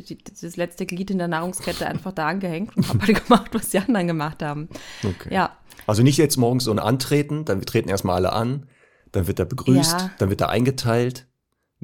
das 0.41 0.55
letzte 0.55 0.88
Glied 0.88 1.12
in 1.12 1.19
der 1.19 1.27
Nahrungskette 1.27 1.86
einfach 1.86 2.13
da 2.13 2.27
angehängt 2.27 2.75
und 2.75 2.89
habe 2.89 3.00
halt 3.07 3.27
gemacht, 3.27 3.53
was 3.53 3.69
die 3.69 3.77
anderen 3.77 4.07
gemacht 4.07 4.41
haben. 4.41 4.69
Okay. 5.03 5.31
Ja, 5.31 5.55
Also 5.88 6.03
nicht 6.03 6.17
jetzt 6.17 6.38
morgens 6.38 6.65
so 6.65 6.71
ein 6.71 6.79
Antreten, 6.79 7.45
dann 7.45 7.61
treten 7.61 7.89
erstmal 7.89 8.15
alle 8.17 8.33
an, 8.33 8.67
dann 9.11 9.27
wird 9.27 9.39
er 9.39 9.45
begrüßt, 9.45 10.00
Ja. 10.00 10.11
dann 10.19 10.29
wird 10.29 10.41
er 10.41 10.50
eingeteilt, 10.50 11.27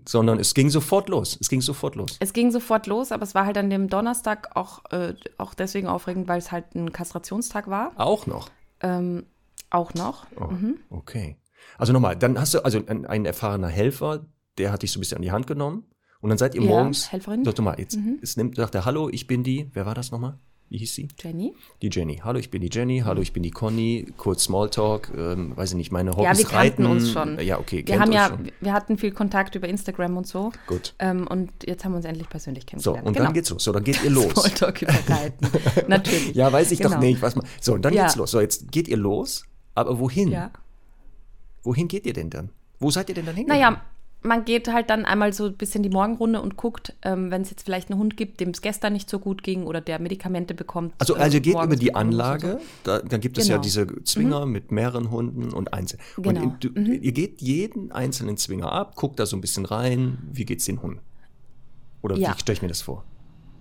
sondern 0.07 0.39
es 0.39 0.53
ging 0.53 0.69
sofort 0.69 1.09
los. 1.09 1.37
Es 1.41 1.49
ging 1.49 1.61
sofort 1.61 1.95
los. 1.95 2.17
es 2.19 2.31
ging 2.33 2.51
sofort 2.51 2.87
los, 2.87 3.11
aber 3.11 3.23
es 3.23 3.33
war 3.35 3.45
halt 3.45 3.57
an 3.57 3.69
dem 3.69 3.89
Donnerstag 3.89 4.55
auch, 4.55 4.83
äh, 4.91 5.15
auch 5.37 5.53
deswegen 5.53 5.87
aufregend, 5.87 6.27
weil 6.27 6.37
es 6.37 6.51
halt 6.51 6.75
ein 6.75 6.91
Kastrationstag 6.93 7.67
war. 7.67 7.91
Auch 7.97 8.27
noch. 8.27 8.49
Ähm, 8.81 9.25
auch 9.69 9.93
noch. 9.95 10.27
Oh, 10.39 10.49
Okay. 10.89 11.37
Also 11.77 11.91
nochmal, 11.93 12.15
dann 12.15 12.39
hast 12.39 12.53
du 12.53 12.59
also 12.63 12.79
ein, 12.87 13.05
ein 13.05 13.25
erfahrener 13.25 13.67
Helfer, 13.67 14.25
der 14.57 14.71
hat 14.71 14.83
dich 14.83 14.91
so 14.91 14.99
ein 14.99 15.01
bisschen 15.01 15.17
an 15.17 15.21
die 15.23 15.31
Hand 15.31 15.47
genommen 15.47 15.83
und 16.21 16.29
dann 16.29 16.37
seid 16.37 16.55
ihr 16.55 16.61
Ja, 16.61 16.67
morgens. 16.69 17.11
Helferin. 17.11 17.41
Mhm. 17.41 17.45
Sag 17.45 17.59
mal, 17.59 17.79
jetzt 17.79 17.97
es 18.21 18.37
nimmt, 18.37 18.55
sagt 18.55 18.75
er, 18.75 18.85
hallo, 18.85 19.09
ich 19.11 19.27
bin 19.27 19.43
die, 19.43 19.69
wer 19.73 19.85
war 19.85 19.93
das 19.95 20.11
nochmal? 20.11 20.37
Wie 20.69 20.79
hieß 20.79 20.95
sie? 20.95 21.07
Jenny? 21.23 21.53
Die 21.81 21.89
Jenny. 21.89 22.17
Hallo, 22.23 22.39
ich 22.39 22.51
bin 22.51 22.61
die 22.61 22.69
Jenny. 22.69 22.99
Hallo, 23.05 23.21
ich 23.21 23.31
bin 23.31 23.41
die 23.41 23.51
Conny. 23.51 24.05
Kurz 24.17 24.43
Smalltalk. 24.43 25.11
Ähm, 25.17 25.55
weiß 25.55 25.69
ich 25.71 25.77
nicht, 25.77 25.91
meine 25.93 26.11
Hobbys 26.11 26.23
Ja, 26.25 26.37
wir 26.37 26.43
kannten 26.45 26.55
reiten. 26.55 26.85
uns 26.85 27.11
schon. 27.11 27.39
Ja, 27.39 27.57
okay. 27.59 27.83
Wir 27.85 27.99
haben 27.99 28.11
ja, 28.11 28.27
schon. 28.27 28.51
wir 28.59 28.73
hatten 28.73 28.97
viel 28.97 29.11
Kontakt 29.11 29.55
über 29.55 29.69
Instagram 29.69 30.17
und 30.17 30.27
so. 30.27 30.51
Gut. 30.67 30.93
Ähm, 30.99 31.25
und 31.27 31.51
jetzt 31.65 31.85
haben 31.85 31.93
wir 31.93 31.97
uns 31.97 32.05
endlich 32.05 32.27
persönlich 32.27 32.63
So, 32.63 32.67
kennengelernt. 32.67 33.07
und 33.07 33.13
genau. 33.13 33.25
dann 33.25 33.33
geht's 33.33 33.49
los. 33.49 33.63
So, 33.63 33.71
dann 33.71 33.85
geht 33.85 34.03
ihr 34.03 34.09
los. 34.09 34.33
Smalltalk 34.33 34.81
über 34.81 34.93
Reiten. 35.07 35.47
Natürlich. 35.87 36.35
Ja, 36.35 36.51
weiß 36.51 36.71
ich 36.71 36.79
doch 36.79 36.89
Genau. 36.89 37.01
nicht, 37.01 37.21
was 37.21 37.35
man. 37.37 37.45
So, 37.61 37.73
und 37.73 37.83
dann 37.85 37.93
Ja. 37.93 38.03
geht's 38.03 38.17
los. 38.17 38.31
So, 38.31 38.41
jetzt 38.41 38.69
geht 38.71 38.89
ihr 38.89 38.97
los, 38.97 39.45
aber 39.73 39.99
wohin? 39.99 40.31
Ja. 40.31 40.51
Wohin 41.63 41.87
geht 41.87 42.05
ihr 42.05 42.13
denn 42.13 42.29
dann? 42.29 42.49
Wo 42.79 42.91
seid 42.91 43.07
ihr 43.07 43.15
denn 43.15 43.25
dann 43.25 43.35
hingegangen? 43.35 43.61
Naja, 43.77 43.81
man 44.23 44.45
geht 44.45 44.71
halt 44.71 44.89
dann 44.89 45.05
einmal 45.05 45.31
so 45.31 45.45
ein 45.45 45.53
bisschen 45.55 45.83
die 45.83 45.89
Morgenrunde 45.89 46.41
und 46.41 46.57
guckt, 46.57 46.93
ähm, 47.03 47.31
wenn 47.31 47.43
es 47.43 47.49
jetzt 47.49 47.63
vielleicht 47.63 47.89
einen 47.91 47.99
Hund 47.99 48.17
gibt, 48.17 48.39
dem 48.39 48.49
es 48.49 48.61
gestern 48.61 48.93
nicht 48.93 49.09
so 49.09 49.19
gut 49.19 49.43
ging 49.43 49.63
oder 49.65 49.79
der 49.79 49.99
Medikamente 49.99 50.53
bekommt. 50.53 50.93
Also, 50.99 51.15
äh, 51.15 51.19
also 51.19 51.37
ihr 51.37 51.41
geht 51.41 51.53
über 51.61 51.75
die 51.75 51.95
Anlage, 51.95 52.59
da, 52.83 52.99
dann 52.99 53.21
gibt 53.21 53.37
es 53.37 53.47
ja 53.47 53.55
Genau. 53.55 53.63
diese 53.63 54.03
Zwinger 54.03 54.45
mit 54.45 54.71
mehreren 54.71 55.11
Hunden 55.11 55.53
und 55.53 55.73
einzeln. 55.73 55.99
Genau. 56.17 56.41
Und 56.43 56.65
in, 56.65 56.73
du, 56.75 56.91
ihr 56.91 57.11
geht 57.11 57.41
jeden 57.41 57.91
einzelnen 57.91 58.37
Zwinger 58.37 58.71
ab, 58.71 58.95
guckt 58.95 59.19
da 59.19 59.25
so 59.25 59.37
ein 59.37 59.41
bisschen 59.41 59.65
rein, 59.65 60.17
wie 60.31 60.45
geht's 60.45 60.65
den 60.65 60.81
Hunden? 60.81 60.99
Oder 62.01 62.17
Ja. 62.17 62.33
wie 62.35 62.39
stelle 62.39 62.55
ich 62.55 62.61
mir 62.61 62.67
das 62.69 62.81
vor? 62.81 63.03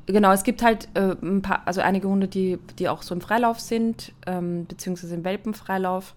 Genau, 0.06 0.30
es 0.32 0.44
gibt 0.44 0.62
halt 0.62 0.88
äh, 0.94 1.16
ein 1.20 1.42
paar, 1.42 1.66
also 1.66 1.80
einige 1.80 2.08
Hunde, 2.08 2.28
die, 2.28 2.58
die 2.78 2.88
auch 2.88 3.02
so 3.02 3.12
im 3.14 3.20
Freilauf 3.20 3.58
sind, 3.58 4.12
ähm, 4.26 4.64
beziehungsweise 4.66 5.14
im 5.16 5.24
Welpenfreilauf. 5.24 6.14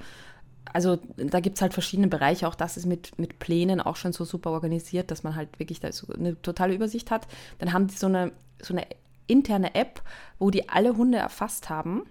Also 0.74 1.00
da 1.18 1.40
gibt 1.40 1.58
es 1.58 1.62
halt 1.62 1.74
verschiedene 1.74 2.08
Bereiche. 2.08 2.48
Auch 2.48 2.56
das 2.56 2.78
ist 2.78 2.86
mit, 2.86 3.18
mit 3.18 3.40
Plänen 3.40 3.82
auch 3.82 3.96
schon 3.96 4.14
so 4.14 4.26
super 4.26 4.52
organisiert, 4.52 5.12
dass 5.12 5.24
man 5.24 5.36
halt 5.36 5.60
wirklich 5.60 5.80
da 5.80 5.92
so 5.92 6.14
eine 6.14 6.42
totale 6.42 6.74
Übersicht 6.74 7.12
hat. 7.12 7.28
Dann 7.58 7.74
haben 7.74 7.88
die 7.88 7.96
so 7.96 8.08
eine, 8.08 8.32
so 8.62 8.74
eine 8.74 8.86
interne 9.28 9.76
App, 9.76 10.02
wo 10.38 10.50
die 10.50 10.70
alle 10.70 10.98
Hunde 10.98 11.18
erfasst 11.18 11.70
haben 11.70 12.04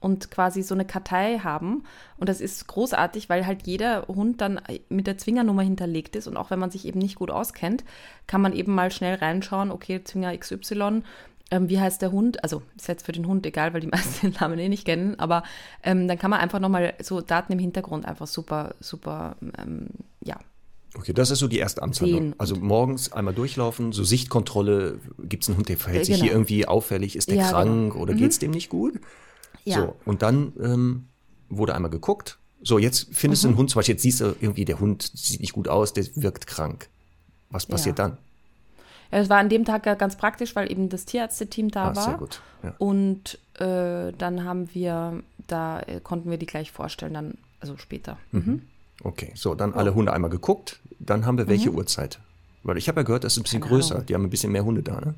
und 0.00 0.30
quasi 0.30 0.62
so 0.62 0.74
eine 0.74 0.84
Kartei 0.84 1.38
haben. 1.38 1.84
Und 2.16 2.28
das 2.28 2.40
ist 2.40 2.66
großartig, 2.66 3.28
weil 3.28 3.46
halt 3.46 3.66
jeder 3.66 4.06
Hund 4.08 4.40
dann 4.40 4.60
mit 4.88 5.06
der 5.06 5.18
Zwingernummer 5.18 5.62
hinterlegt 5.62 6.16
ist. 6.16 6.26
Und 6.26 6.36
auch 6.36 6.50
wenn 6.50 6.58
man 6.58 6.70
sich 6.70 6.86
eben 6.86 6.98
nicht 6.98 7.16
gut 7.16 7.30
auskennt, 7.30 7.84
kann 8.26 8.40
man 8.40 8.52
eben 8.52 8.74
mal 8.74 8.90
schnell 8.90 9.16
reinschauen, 9.16 9.70
okay, 9.70 10.04
Zwinger 10.04 10.36
XY, 10.36 11.02
ähm, 11.50 11.68
wie 11.68 11.78
heißt 11.80 12.02
der 12.02 12.12
Hund? 12.12 12.42
Also 12.42 12.62
ist 12.76 12.88
jetzt 12.88 13.04
für 13.06 13.12
den 13.12 13.26
Hund 13.26 13.46
egal, 13.46 13.72
weil 13.74 13.80
die 13.80 13.86
meisten 13.96 14.30
den 14.30 14.36
Namen 14.40 14.58
eh 14.58 14.68
nicht 14.68 14.84
kennen, 14.84 15.18
aber 15.18 15.42
ähm, 15.82 16.08
dann 16.08 16.18
kann 16.18 16.30
man 16.30 16.40
einfach 16.40 16.58
nochmal 16.60 16.94
so 17.02 17.20
Daten 17.20 17.52
im 17.52 17.58
Hintergrund 17.58 18.04
einfach 18.06 18.26
super, 18.26 18.74
super, 18.80 19.36
ähm, 19.58 19.88
ja, 20.22 20.38
Okay, 20.98 21.12
das 21.12 21.30
ist 21.30 21.40
so 21.40 21.48
die 21.48 21.58
erste 21.58 21.82
Amtshandlung. 21.82 22.34
Also 22.38 22.56
morgens 22.56 23.12
einmal 23.12 23.34
durchlaufen, 23.34 23.92
so 23.92 24.02
Sichtkontrolle, 24.02 24.98
gibt 25.24 25.42
es 25.42 25.48
einen 25.50 25.58
Hund, 25.58 25.68
der 25.68 25.76
verhält 25.76 26.06
sich 26.06 26.14
hier 26.16 26.24
genau. 26.28 26.36
irgendwie 26.36 26.66
auffällig, 26.66 27.16
ist 27.16 27.28
der 27.28 27.36
Ja, 27.36 27.50
krank 27.50 27.92
genau. 27.92 28.02
oder 28.02 28.14
geht's 28.14 28.38
dem 28.38 28.52
nicht 28.52 28.70
gut? 28.70 28.98
Ja. 29.64 29.80
So, 29.80 29.96
und 30.06 30.22
dann 30.22 30.54
ähm, 30.58 31.08
wurde 31.50 31.74
einmal 31.74 31.90
geguckt. 31.90 32.38
So, 32.62 32.78
jetzt 32.78 33.08
findest 33.12 33.42
Mhm. 33.42 33.48
du 33.48 33.50
einen 33.50 33.58
Hund, 33.58 33.70
zum 33.70 33.78
Beispiel 33.80 33.94
jetzt 33.94 34.02
siehst 34.02 34.20
du 34.22 34.34
irgendwie, 34.40 34.64
der 34.64 34.80
Hund 34.80 35.10
sieht 35.14 35.40
nicht 35.42 35.52
gut 35.52 35.68
aus, 35.68 35.92
der 35.92 36.06
wirkt 36.14 36.46
krank. 36.46 36.88
Was 37.50 37.66
passiert 37.66 37.98
dann? 37.98 38.16
Das 39.10 39.28
war 39.28 39.38
an 39.38 39.48
dem 39.48 39.64
Tag 39.64 39.84
ganz 39.98 40.16
praktisch, 40.16 40.56
weil 40.56 40.70
eben 40.70 40.88
das 40.88 41.04
Tierärzteteam 41.04 41.70
da 41.70 41.90
Ah, 41.90 41.96
war. 41.96 42.04
sehr 42.04 42.14
gut. 42.14 42.40
Ja. 42.62 42.74
Und 42.78 43.38
äh, 43.58 44.12
dann 44.16 44.44
haben 44.44 44.68
wir, 44.74 45.22
da 45.46 45.80
äh, 45.80 46.00
konnten 46.00 46.30
wir 46.30 46.38
die 46.38 46.46
gleich 46.46 46.72
vorstellen, 46.72 47.14
dann, 47.14 47.38
also 47.60 47.76
später. 47.76 48.18
Mhm. 48.32 48.62
Okay, 49.02 49.32
so, 49.34 49.54
dann 49.54 49.74
alle 49.74 49.94
Hunde 49.94 50.12
einmal 50.12 50.30
geguckt. 50.30 50.80
Dann 50.98 51.26
haben 51.26 51.38
wir 51.38 51.48
welche 51.48 51.70
Mhm. 51.70 51.76
Uhrzeit? 51.76 52.18
Weil 52.62 52.78
ich 52.78 52.88
habe 52.88 53.00
ja 53.00 53.04
gehört, 53.04 53.24
das 53.24 53.34
ist 53.34 53.38
ein 53.40 53.42
bisschen 53.44 53.60
Keine 53.60 53.70
größer. 53.74 54.00
Die 54.00 54.14
haben 54.14 54.24
ein 54.24 54.30
bisschen 54.30 54.50
mehr 54.52 54.64
Hunde 54.64 54.82
da, 54.82 55.00
ne? 55.00 55.14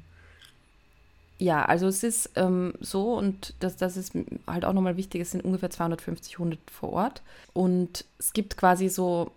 Ja, 1.40 1.64
also 1.64 1.86
es 1.86 2.02
ist 2.02 2.30
ähm, 2.34 2.74
so 2.80 3.14
und 3.14 3.54
das, 3.60 3.76
das 3.76 3.96
ist 3.96 4.12
halt 4.48 4.64
auch 4.64 4.72
nochmal 4.72 4.96
wichtig, 4.96 5.20
es 5.22 5.30
sind 5.30 5.44
ungefähr 5.44 5.70
250 5.70 6.38
Hunde 6.40 6.58
vor 6.70 6.92
Ort 6.92 7.22
und 7.52 8.04
es 8.18 8.32
gibt 8.32 8.56
quasi 8.56 8.88
so 8.88 9.30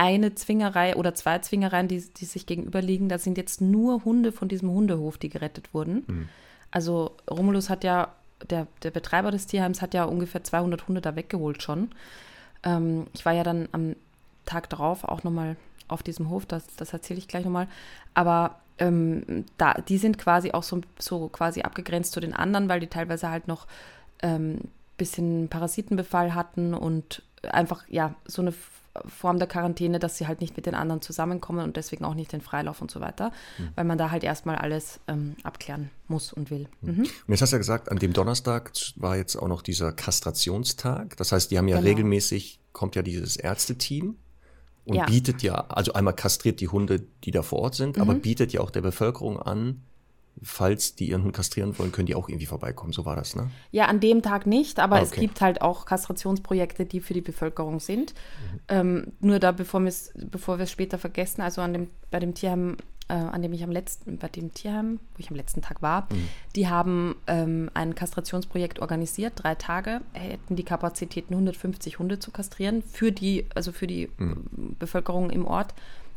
eine 0.00 0.34
Zwingerei 0.34 0.96
oder 0.96 1.14
zwei 1.14 1.40
Zwingereien, 1.40 1.86
die, 1.86 2.02
die 2.16 2.24
sich 2.24 2.46
gegenüberliegen. 2.46 3.10
Da 3.10 3.18
sind 3.18 3.36
jetzt 3.36 3.60
nur 3.60 4.02
Hunde 4.02 4.32
von 4.32 4.48
diesem 4.48 4.70
Hundehof, 4.70 5.18
die 5.18 5.28
gerettet 5.28 5.74
wurden. 5.74 6.04
Also 6.70 7.16
Romulus 7.30 7.68
hat 7.68 7.84
ja, 7.84 8.08
der, 8.48 8.66
der 8.82 8.92
Betreiber 8.92 9.30
des 9.30 9.46
Tierheims 9.46 9.82
hat 9.82 9.92
ja 9.92 10.04
ungefähr 10.04 10.42
200 10.42 10.88
Hunde 10.88 11.02
da 11.02 11.16
weggeholt 11.16 11.62
schon. 11.62 11.90
Ähm, 12.62 13.08
ich 13.12 13.26
war 13.26 13.34
ja 13.34 13.44
dann 13.44 13.68
am 13.72 13.94
Tag 14.46 14.70
darauf 14.70 15.04
auch 15.04 15.22
nochmal 15.22 15.56
auf 15.86 16.02
diesem 16.02 16.30
Hof, 16.30 16.46
das, 16.46 16.64
das 16.76 16.94
erzähle 16.94 17.18
ich 17.18 17.28
gleich 17.28 17.44
nochmal. 17.44 17.68
Aber 18.14 18.58
ähm, 18.78 19.44
da, 19.58 19.74
die 19.74 19.98
sind 19.98 20.16
quasi 20.16 20.52
auch 20.52 20.62
so, 20.62 20.80
so 20.98 21.28
quasi 21.28 21.60
abgegrenzt 21.60 22.12
zu 22.12 22.20
den 22.20 22.32
anderen, 22.32 22.70
weil 22.70 22.80
die 22.80 22.86
teilweise 22.86 23.28
halt 23.28 23.48
noch 23.48 23.66
ähm, 24.22 24.60
bisschen 24.96 25.48
Parasitenbefall 25.48 26.34
hatten 26.34 26.72
und 26.72 27.22
einfach, 27.42 27.84
ja, 27.88 28.14
so 28.24 28.40
eine 28.40 28.54
Form 29.06 29.38
der 29.38 29.46
Quarantäne, 29.46 29.98
dass 30.00 30.18
sie 30.18 30.26
halt 30.26 30.40
nicht 30.40 30.56
mit 30.56 30.66
den 30.66 30.74
anderen 30.74 31.00
zusammenkommen 31.00 31.64
und 31.64 31.76
deswegen 31.76 32.04
auch 32.04 32.14
nicht 32.14 32.32
den 32.32 32.40
Freilauf 32.40 32.82
und 32.82 32.90
so 32.90 33.00
weiter, 33.00 33.30
weil 33.76 33.84
man 33.84 33.98
da 33.98 34.10
halt 34.10 34.24
erstmal 34.24 34.56
alles 34.56 34.98
ähm, 35.06 35.36
abklären 35.44 35.90
muss 36.08 36.32
und 36.32 36.50
will. 36.50 36.66
Mhm. 36.80 37.00
Und 37.02 37.08
jetzt 37.28 37.40
hast 37.40 37.50
du 37.52 37.56
ja 37.56 37.58
gesagt, 37.58 37.90
an 37.90 37.98
dem 37.98 38.12
Donnerstag 38.12 38.72
war 38.96 39.16
jetzt 39.16 39.36
auch 39.36 39.46
noch 39.48 39.62
dieser 39.62 39.92
Kastrationstag. 39.92 41.16
Das 41.16 41.32
heißt, 41.32 41.50
die 41.50 41.58
haben 41.58 41.68
ja 41.68 41.76
Genau. 41.76 41.88
regelmäßig 41.88 42.58
kommt 42.72 42.96
ja 42.96 43.02
dieses 43.02 43.36
Ärzteteam 43.36 44.16
und 44.84 44.96
Ja. 44.96 45.04
bietet 45.06 45.42
ja, 45.42 45.54
also 45.68 45.92
einmal 45.92 46.14
kastriert 46.14 46.60
die 46.60 46.68
Hunde, 46.68 47.02
die 47.24 47.30
da 47.30 47.42
vor 47.42 47.60
Ort 47.60 47.74
sind, 47.76 47.98
aber 47.98 48.14
Mhm. 48.14 48.20
bietet 48.22 48.52
ja 48.52 48.60
auch 48.60 48.70
der 48.70 48.80
Bevölkerung 48.82 49.38
an, 49.40 49.82
falls 50.42 50.94
die 50.94 51.10
ihren 51.10 51.22
Hund 51.24 51.34
kastrieren 51.34 51.78
wollen, 51.78 51.92
können 51.92 52.06
die 52.06 52.14
auch 52.14 52.28
irgendwie 52.28 52.46
vorbeikommen. 52.46 52.92
So 52.92 53.04
war 53.04 53.16
das, 53.16 53.36
ne? 53.36 53.50
Ja, 53.72 53.86
an 53.86 54.00
dem 54.00 54.22
Tag 54.22 54.46
nicht, 54.46 54.78
aber 54.80 55.00
es 55.02 55.12
Okay. 55.12 55.20
gibt 55.20 55.40
halt 55.40 55.60
auch 55.62 55.84
Kastrationsprojekte, 55.86 56.86
die 56.86 57.00
für 57.00 57.14
die 57.14 57.20
Bevölkerung 57.20 57.80
sind. 57.80 58.14
Mhm. 58.14 58.60
Ähm, 58.68 59.06
nur 59.20 59.38
da, 59.38 59.52
bevor, 59.52 59.80
wir 59.82 59.88
es 59.88 60.70
später 60.70 60.98
vergessen, 60.98 61.42
also 61.42 61.60
an 61.60 61.72
dem, 61.72 61.88
bei 62.10 62.18
dem 62.20 62.34
Tierheim, 62.34 62.76
äh, 63.08 63.14
an 63.14 63.42
dem 63.42 63.52
ich 63.52 63.62
am 63.64 63.70
letzten, 63.70 64.18
bei 64.18 64.28
dem 64.28 64.54
Tierheim, 64.54 65.00
wo 65.14 65.18
ich 65.18 65.30
am 65.30 65.36
letzten 65.36 65.62
Tag 65.62 65.82
war, 65.82 66.02
Mhm. 66.10 66.28
die 66.56 66.68
haben 66.68 67.16
ähm, 67.26 67.70
ein 67.74 67.94
Kastrationsprojekt 67.94 68.78
organisiert, 68.80 69.34
drei 69.36 69.54
Tage, 69.56 70.00
hätten 70.12 70.56
die 70.56 70.64
Kapazitäten 70.64 71.34
150 71.34 71.98
Hunde 71.98 72.18
zu 72.18 72.30
kastrieren 72.30 72.82
für 72.82 73.12
die, 73.12 73.46
also 73.54 73.72
für 73.72 73.86
die 73.86 74.08
Mhm. 74.18 74.76
Bevölkerung 74.78 75.30
im 75.30 75.44
Ort. 75.46 75.74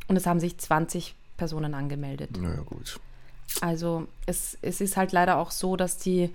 Und 0.08 0.16
es 0.18 0.26
haben 0.28 0.40
sich 0.40 0.58
20 0.58 1.16
Personen 1.38 1.74
angemeldet. 1.74 2.38
Naja, 2.40 2.62
gut. 2.62 3.00
Also 3.62 4.08
es, 4.26 4.58
es 4.62 4.82
ist 4.82 4.98
halt 4.98 5.12
leider 5.12 5.38
auch 5.38 5.52
so, 5.52 5.76
dass 5.76 5.98
die, 5.98 6.30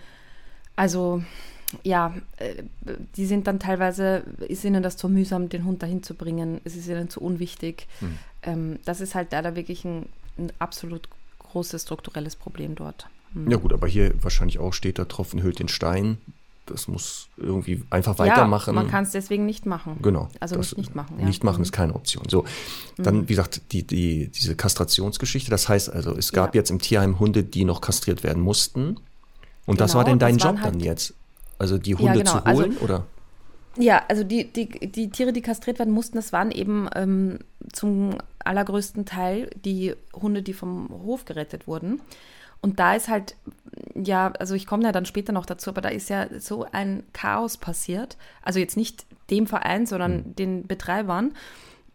also 0.76 1.22
ja, 1.82 2.14
äh, 2.38 2.62
die 3.16 3.26
sind 3.26 3.46
dann 3.46 3.60
teilweise, 3.60 4.22
ist 4.48 4.64
ihnen 4.64 4.82
das 4.82 4.96
zu 4.96 5.08
mühsam, 5.08 5.48
den 5.48 5.64
Hund 5.64 5.82
dahin 5.82 6.02
zu 6.02 6.14
bringen, 6.14 6.60
es 6.64 6.76
ist 6.76 6.88
ihnen 6.88 7.10
zu 7.10 7.20
unwichtig. 7.20 7.86
Ähm, 8.42 8.78
das 8.84 9.00
ist 9.00 9.14
halt 9.14 9.32
leider 9.32 9.56
wirklich 9.56 9.84
ein, 9.84 10.06
ein 10.38 10.52
absolut 10.58 11.08
großes 11.38 11.82
strukturelles 11.82 12.36
Problem 12.36 12.74
dort. 12.74 13.08
Hm. 13.34 13.50
Ja 13.50 13.56
gut, 13.58 13.72
aber 13.72 13.86
hier 13.86 14.12
wahrscheinlich 14.22 14.58
auch 14.58 14.72
steht, 14.72 14.98
der 14.98 15.08
Tropfen 15.08 15.42
hüllt 15.42 15.58
den 15.58 15.68
Stein. 15.68 16.18
Das 16.70 16.88
muss 16.88 17.28
irgendwie 17.36 17.82
einfach 17.90 18.18
weitermachen. 18.18 18.74
Ja, 18.74 18.82
man 18.82 18.90
kann 18.90 19.04
es 19.04 19.10
deswegen 19.12 19.46
nicht 19.46 19.66
machen. 19.66 19.96
Genau. 20.02 20.28
Also 20.40 20.56
das- 20.56 20.68
nicht 20.76 20.78
nicht 20.78 20.94
machen. 20.94 21.16
Ja. 21.18 21.26
Nicht 21.26 21.44
machen 21.44 21.58
Mhm. 21.58 21.62
ist 21.64 21.72
keine 21.72 21.94
Option. 21.94 22.24
So, 22.28 22.44
dann, 22.96 23.24
wie 23.28 23.32
gesagt, 23.34 23.60
die, 23.72 23.86
die, 23.86 24.28
diese 24.28 24.54
Kastrationsgeschichte. 24.56 25.50
Das 25.50 25.68
heißt 25.68 25.90
also, 25.92 26.16
es 26.16 26.32
gab 26.32 26.54
Ja. 26.54 26.60
jetzt 26.60 26.70
im 26.70 26.78
Tierheim 26.80 27.18
Hunde, 27.18 27.42
die 27.44 27.64
noch 27.64 27.80
kastriert 27.80 28.22
werden 28.22 28.42
mussten. 28.42 28.96
Und 29.66 29.80
das 29.80 29.90
Genau, 29.92 29.98
war 29.98 30.04
denn 30.04 30.18
dein 30.18 30.36
das 30.38 30.44
Job 30.44 30.56
dann 30.56 30.72
halt- 30.74 30.82
jetzt? 30.82 31.14
Also 31.58 31.76
die 31.78 31.94
Hunde 31.96 32.18
genau, 32.18 32.30
zu 32.32 32.46
also- 32.46 32.62
holen, 32.62 32.76
oder? 32.78 33.06
Ja, 33.76 34.02
also 34.08 34.24
die, 34.24 34.44
die, 34.52 34.68
die 34.90 35.08
Tiere, 35.10 35.32
die 35.32 35.42
kastriert 35.42 35.78
werden 35.78 35.92
mussten, 35.94 36.16
das 36.16 36.32
waren 36.32 36.50
eben 36.50 36.88
ähm, 36.96 37.38
zum 37.72 38.16
allergrößten 38.44 39.04
Teil 39.04 39.50
die 39.64 39.94
Hunde, 40.14 40.42
die 40.42 40.52
vom 40.52 40.88
Hof 41.04 41.24
gerettet 41.26 41.66
wurden. 41.68 42.00
Und 42.60 42.80
da 42.80 42.94
ist 42.94 43.08
halt, 43.08 43.36
ja, 43.94 44.32
also 44.38 44.54
ich 44.54 44.66
komme 44.66 44.84
ja 44.84 44.92
dann 44.92 45.06
später 45.06 45.32
noch 45.32 45.46
dazu, 45.46 45.70
aber 45.70 45.80
da 45.80 45.88
ist 45.88 46.08
ja 46.10 46.26
so 46.40 46.66
ein 46.70 47.04
Chaos 47.12 47.56
passiert. 47.56 48.16
Also 48.42 48.58
jetzt 48.58 48.76
nicht 48.76 49.06
dem 49.30 49.46
Verein, 49.46 49.86
sondern 49.86 50.34
den 50.34 50.66
Betreibern. 50.66 51.34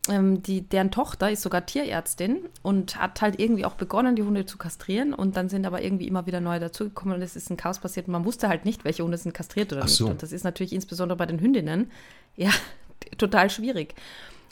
Ähm, 0.10 0.44
die, 0.44 0.62
deren 0.62 0.92
Tochter 0.92 1.32
ist 1.32 1.42
sogar 1.42 1.66
Tierärztin 1.66 2.40
und 2.62 2.98
hat 2.98 3.22
halt 3.22 3.40
irgendwie 3.40 3.64
auch 3.66 3.76
begonnen, 3.76 4.16
die 4.16 4.24
Hunde 4.24 4.46
zu 4.46 4.58
kastrieren. 4.58 5.14
Und 5.14 5.38
dann 5.38 5.50
sind 5.50 5.66
aber 5.66 5.82
irgendwie 5.82 6.08
immer 6.08 6.26
wieder 6.26 6.42
neue 6.42 6.60
dazugekommen 6.60 7.16
und 7.16 7.22
es 7.22 7.36
ist 7.36 7.50
ein 7.50 7.58
Chaos 7.58 7.80
passiert. 7.80 8.08
Und 8.08 8.14
man 8.14 8.26
wusste 8.26 8.50
halt 8.50 8.66
nicht, 8.66 8.84
welche 8.86 9.04
Hunde 9.04 9.18
sind 9.18 9.34
kastriert 9.34 9.72
oder 9.74 9.84
Ach 9.84 9.88
so. 9.88 10.06
nicht. 10.06 10.12
Und 10.12 10.24
das 10.24 10.32
ist 10.32 10.44
natürlich 10.44 10.74
insbesondere 10.74 11.18
bei 11.18 11.26
den 11.26 11.40
Hündinnen 11.40 11.92
ja 12.36 12.50
total 13.18 13.50
schwierig. 13.50 13.96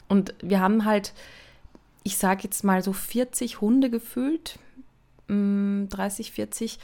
Und 0.08 0.34
wir 0.42 0.60
haben 0.60 0.84
halt, 0.84 1.12
ich 2.02 2.16
sage 2.16 2.42
jetzt 2.44 2.64
mal 2.64 2.82
so 2.82 2.92
40 2.92 3.60
Hunde 3.60 3.90
gefühlt, 3.90 4.58
30, 5.28 6.32
40 6.32 6.78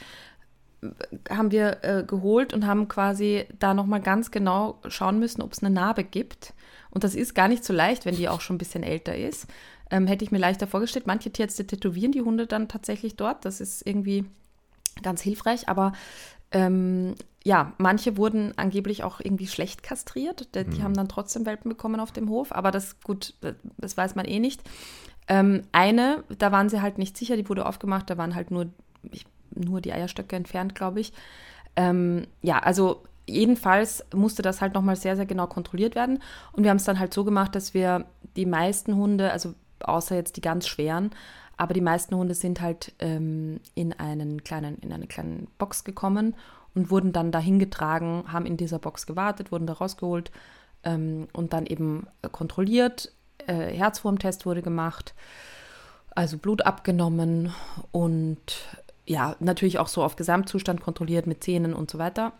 haben 1.28 1.50
wir 1.50 1.82
äh, 1.82 2.04
geholt 2.04 2.54
und 2.54 2.66
haben 2.66 2.88
quasi 2.88 3.46
da 3.58 3.74
nochmal 3.74 4.00
ganz 4.00 4.30
genau 4.30 4.80
schauen 4.88 5.18
müssen, 5.18 5.42
ob 5.42 5.52
es 5.52 5.62
eine 5.62 5.74
Narbe 5.74 6.04
gibt. 6.04 6.54
Und 6.90 7.04
das 7.04 7.14
ist 7.14 7.34
gar 7.34 7.48
nicht 7.48 7.64
so 7.64 7.72
leicht, 7.72 8.06
wenn 8.06 8.16
die 8.16 8.28
auch 8.28 8.40
schon 8.40 8.56
ein 8.56 8.58
bisschen 8.58 8.82
älter 8.82 9.16
ist. 9.16 9.46
Ähm, 9.90 10.06
hätte 10.06 10.24
ich 10.24 10.30
mir 10.30 10.38
leichter 10.38 10.66
vorgestellt. 10.66 11.06
Manche 11.06 11.30
Tierärzte 11.30 11.66
tätowieren 11.66 12.12
die 12.12 12.22
Hunde 12.22 12.46
dann 12.46 12.68
tatsächlich 12.68 13.16
dort. 13.16 13.44
Das 13.44 13.60
ist 13.60 13.86
irgendwie 13.86 14.24
ganz 15.02 15.20
hilfreich. 15.20 15.68
Aber 15.68 15.92
ähm, 16.52 17.14
ja, 17.44 17.72
manche 17.78 18.16
wurden 18.16 18.56
angeblich 18.56 19.02
auch 19.02 19.20
irgendwie 19.20 19.46
schlecht 19.46 19.82
kastriert. 19.82 20.54
Die, 20.54 20.64
die 20.64 20.82
haben 20.82 20.94
dann 20.94 21.08
trotzdem 21.08 21.44
Welpen 21.44 21.70
bekommen 21.70 22.00
auf 22.00 22.12
dem 22.12 22.28
Hof. 22.28 22.52
Aber 22.52 22.70
das, 22.70 23.00
gut, 23.00 23.34
das 23.78 23.96
weiß 23.96 24.14
man 24.14 24.26
eh 24.26 24.38
nicht. 24.38 24.62
Ähm, 25.28 25.62
eine, 25.72 26.24
da 26.38 26.52
waren 26.52 26.68
sie 26.68 26.80
halt 26.80 26.98
nicht 26.98 27.16
sicher, 27.16 27.36
die 27.36 27.48
wurde 27.48 27.66
aufgemacht. 27.66 28.08
Da 28.10 28.16
waren 28.18 28.34
halt 28.34 28.50
nur, 28.50 28.66
ich, 29.10 29.26
nur 29.54 29.80
die 29.80 29.92
Eierstöcke 29.92 30.36
entfernt, 30.36 30.74
glaube 30.74 31.00
ich. 31.00 31.12
Ähm, 31.76 32.26
ja, 32.42 32.58
also 32.58 33.04
jedenfalls 33.26 34.04
musste 34.14 34.42
das 34.42 34.60
halt 34.60 34.74
nochmal 34.74 34.96
sehr, 34.96 35.16
sehr 35.16 35.26
genau 35.26 35.46
kontrolliert 35.46 35.94
werden. 35.94 36.20
Und 36.52 36.64
wir 36.64 36.70
haben 36.70 36.78
es 36.78 36.84
dann 36.84 36.98
halt 36.98 37.14
so 37.14 37.24
gemacht, 37.24 37.54
dass 37.54 37.74
wir 37.74 38.06
die 38.36 38.46
meisten 38.46 38.96
Hunde, 38.96 39.30
also 39.30 39.54
außer 39.80 40.16
jetzt 40.16 40.36
die 40.36 40.40
ganz 40.40 40.66
schweren, 40.66 41.10
aber 41.56 41.74
die 41.74 41.80
meisten 41.80 42.14
Hunde 42.14 42.34
sind 42.34 42.60
halt 42.60 42.94
ähm, 43.00 43.60
in, 43.74 43.92
einen 43.92 44.44
kleinen, 44.44 44.78
in 44.78 44.92
eine 44.92 45.06
kleine 45.06 45.46
Box 45.58 45.84
gekommen 45.84 46.34
und 46.74 46.90
wurden 46.90 47.12
dann 47.12 47.32
dahin 47.32 47.58
getragen, 47.58 48.24
haben 48.28 48.46
in 48.46 48.56
dieser 48.56 48.78
Box 48.78 49.06
gewartet, 49.06 49.52
wurden 49.52 49.66
da 49.66 49.74
rausgeholt 49.74 50.30
ähm, 50.84 51.26
und 51.32 51.52
dann 51.52 51.66
eben 51.66 52.06
kontrolliert. 52.32 53.12
Äh, 53.48 53.72
Herzwurmtest 53.74 54.46
wurde 54.46 54.62
gemacht, 54.62 55.14
also 56.10 56.36
Blut 56.36 56.66
abgenommen 56.66 57.54
und 57.90 58.38
ja, 59.06 59.36
natürlich 59.40 59.78
auch 59.78 59.88
so 59.88 60.04
auf 60.04 60.16
Gesamtzustand 60.16 60.82
kontrolliert 60.82 61.26
mit 61.26 61.42
Zähnen 61.42 61.72
und 61.72 61.90
so 61.90 61.98
weiter. 61.98 62.32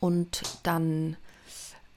Und 0.00 0.42
dann, 0.64 1.16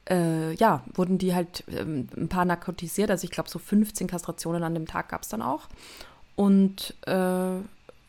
äh, 0.07 0.53
ja, 0.53 0.83
wurden 0.93 1.17
die 1.17 1.33
halt 1.33 1.63
ähm, 1.75 2.07
ein 2.15 2.29
paar 2.29 2.45
narkotisiert. 2.45 3.09
Also 3.09 3.25
ich 3.25 3.31
glaube, 3.31 3.49
so 3.49 3.57
15 3.57 4.05
Kastrationen 4.05 4.61
an 4.61 4.75
dem 4.75 4.85
Tag 4.85 5.09
gab 5.09 5.23
es 5.23 5.29
dann 5.29 5.41
auch. 5.41 5.67
Und 6.35 6.93
äh, 7.07 7.57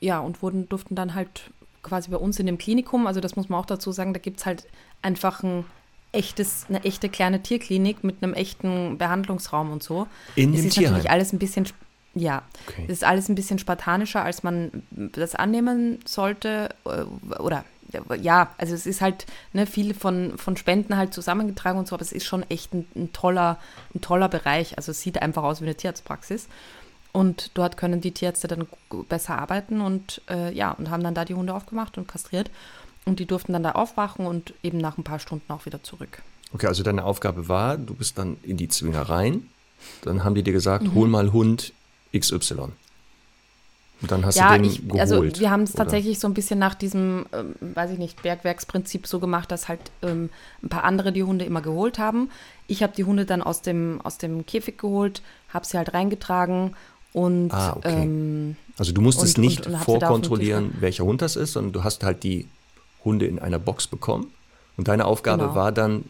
ja, 0.00 0.20
und 0.20 0.42
wurden, 0.42 0.68
durften 0.68 0.94
dann 0.94 1.14
halt 1.14 1.50
quasi 1.83 2.11
bei 2.11 2.18
uns 2.18 2.38
in 2.38 2.44
dem 2.44 2.59
Klinikum, 2.59 3.06
also 3.06 3.20
das 3.20 3.37
muss 3.37 3.48
man 3.48 3.59
auch 3.59 3.66
dazu 3.66 3.90
sagen, 3.90 4.12
da 4.12 4.20
gibt 4.20 4.40
es 4.40 4.46
halt 4.46 4.66
einfach 5.00 5.42
ein 5.42 5.64
echtes, 6.12 6.66
eine 6.68 6.83
echte 6.85 7.09
kleine 7.09 7.42
Tierklinik 7.42 8.03
mit 8.05 8.23
einem 8.23 8.35
echten 8.35 8.99
Behandlungsraum 8.99 9.70
und 9.73 9.83
so. 9.83 10.07
In 10.35 10.55
es 10.55 10.61
dem 10.61 10.68
ist 10.68 10.75
Tierheim? 10.75 10.92
natürlich 10.94 11.11
alles 11.11 11.33
ein 11.33 11.38
bisschen, 11.38 11.66
ja, 12.14 12.42
Okay. 12.68 12.85
es 12.87 12.94
ist 12.94 13.05
alles 13.05 13.29
ein 13.29 13.35
bisschen 13.35 13.59
spartanischer, 13.59 14.23
als 14.25 14.42
man 14.42 14.83
das 14.90 15.35
annehmen 15.35 16.01
sollte. 16.07 16.70
äh, 16.85 17.03
Oder 17.40 17.64
ja, 18.20 18.55
also 18.57 18.73
es 18.75 18.87
ist 18.87 19.01
halt 19.01 19.27
ne, 19.53 19.66
viel 19.66 19.94
von, 19.94 20.38
von 20.38 20.57
Spenden 20.57 20.96
halt 20.96 21.12
zusammengetragen 21.12 21.77
und 21.79 21.88
so, 21.88 21.96
aber 21.96 22.03
es 22.03 22.12
ist 22.12 22.25
schon 22.25 22.49
echt 22.49 22.73
ein, 22.73 22.87
ein, 22.94 23.12
toller, 23.12 23.59
ein 23.94 24.01
toller 24.01 24.29
Bereich. 24.29 24.77
Also 24.77 24.92
es 24.92 25.01
sieht 25.01 25.20
einfach 25.20 25.42
aus 25.42 25.61
wie 25.61 25.64
eine 25.64 25.75
Tierarztpraxis. 25.75 26.49
Und 27.12 27.51
dort 27.55 27.77
können 27.77 28.01
die 28.01 28.12
Tierärzte 28.12 28.46
dann 28.46 28.68
besser 29.09 29.37
arbeiten 29.37 29.81
und 29.81 30.23
äh, 30.31 30.55
ja, 30.55 30.70
und 30.70 30.90
haben 30.90 31.03
dann 31.03 31.14
da 31.14 31.25
die 31.25 31.35
Hunde 31.35 31.53
aufgemacht 31.53 31.99
und 31.99 32.07
kastriert. 32.07 32.49
Und 33.07 33.19
die 33.19 33.27
durften 33.27 33.53
dann 33.53 33.63
da 33.63 33.73
aufwachen 33.73 34.27
und 34.27 34.53
eben 34.63 34.79
nach 34.79 34.99
ein 34.99 35.05
paar 35.05 35.19
Stunden 35.19 35.51
auch 35.53 35.67
wieder 35.67 35.83
zurück. 35.83 36.23
Okay, 36.53 36.67
also 36.67 36.83
deine 36.83 37.05
Aufgabe 37.05 37.49
war, 37.49 37.77
du 37.79 37.95
bist 37.95 38.19
dann 38.19 38.37
in 38.43 38.57
die 38.57 38.69
Zwingereien. 38.69 39.49
Dann 40.03 40.25
haben 40.25 40.35
die 40.35 40.43
dir 40.43 40.53
gesagt, 40.53 40.85
Mhm. 40.85 40.95
hol 40.95 41.09
mal 41.09 41.33
Hund 41.33 41.73
XY. 42.17 42.69
Und 44.03 44.11
dann 44.11 44.25
hast 44.25 44.37
ja, 44.37 44.57
du 44.57 44.63
den 44.63 44.71
ich, 44.71 44.83
geholt. 44.89 45.01
also 45.01 45.23
wir 45.41 45.51
haben 45.51 45.63
es 45.63 45.73
tatsächlich 45.73 46.19
so 46.19 46.27
ein 46.27 46.33
bisschen 46.33 46.59
nach 46.59 46.75
diesem, 46.75 47.27
ähm, 47.33 47.55
weiß 47.75 47.91
ich 47.91 47.99
nicht, 47.99 48.23
Bergwerksprinzip 48.23 49.07
so 49.07 49.21
gemacht, 49.21 49.51
dass 49.51 49.69
halt 49.69 49.81
ähm, 50.03 50.31
ein 50.63 50.71
paar 50.71 50.85
andere 50.85 51.13
die 51.13 51.23
Hunde 51.23 51.45
immer 51.45 51.61
geholt 51.61 51.99
haben. 51.99 52.31
Ich 52.67 52.83
habe 52.83 52.95
die 52.97 53.05
Hunde 53.05 53.27
dann 53.27 53.43
aus 53.43 53.61
dem, 53.61 54.01
aus 54.03 54.17
dem 54.17 54.47
Käfig 54.47 54.79
geholt, 54.79 55.21
habe 55.51 55.67
sie 55.67 55.77
halt 55.77 55.93
reingetragen 55.93 56.75
und 57.13 57.51
Ah, 57.53 57.75
okay. 57.77 58.03
ähm, 58.05 58.57
Also 58.79 58.93
du 58.93 59.03
musstest 59.03 59.37
und- 59.37 59.45
nicht 59.45 59.67
und- 59.67 59.75
und 59.75 59.83
vorkontrollieren, 59.85 60.75
welcher 60.81 61.05
Hund 61.05 61.21
das 61.21 61.37
ist, 61.37 61.53
sondern 61.53 61.73
du 61.73 61.85
hast 61.85 62.03
halt 62.03 62.23
die 62.23 62.49
Hunde 63.05 63.27
in 63.27 63.39
einer 63.39 63.59
Box 63.59 63.87
bekommen. 63.87 64.29
Und 64.77 64.89
deine 64.89 65.05
Aufgabe 65.05 65.43
Genau. 65.43 65.55
war 65.55 65.73
dann, 65.73 66.05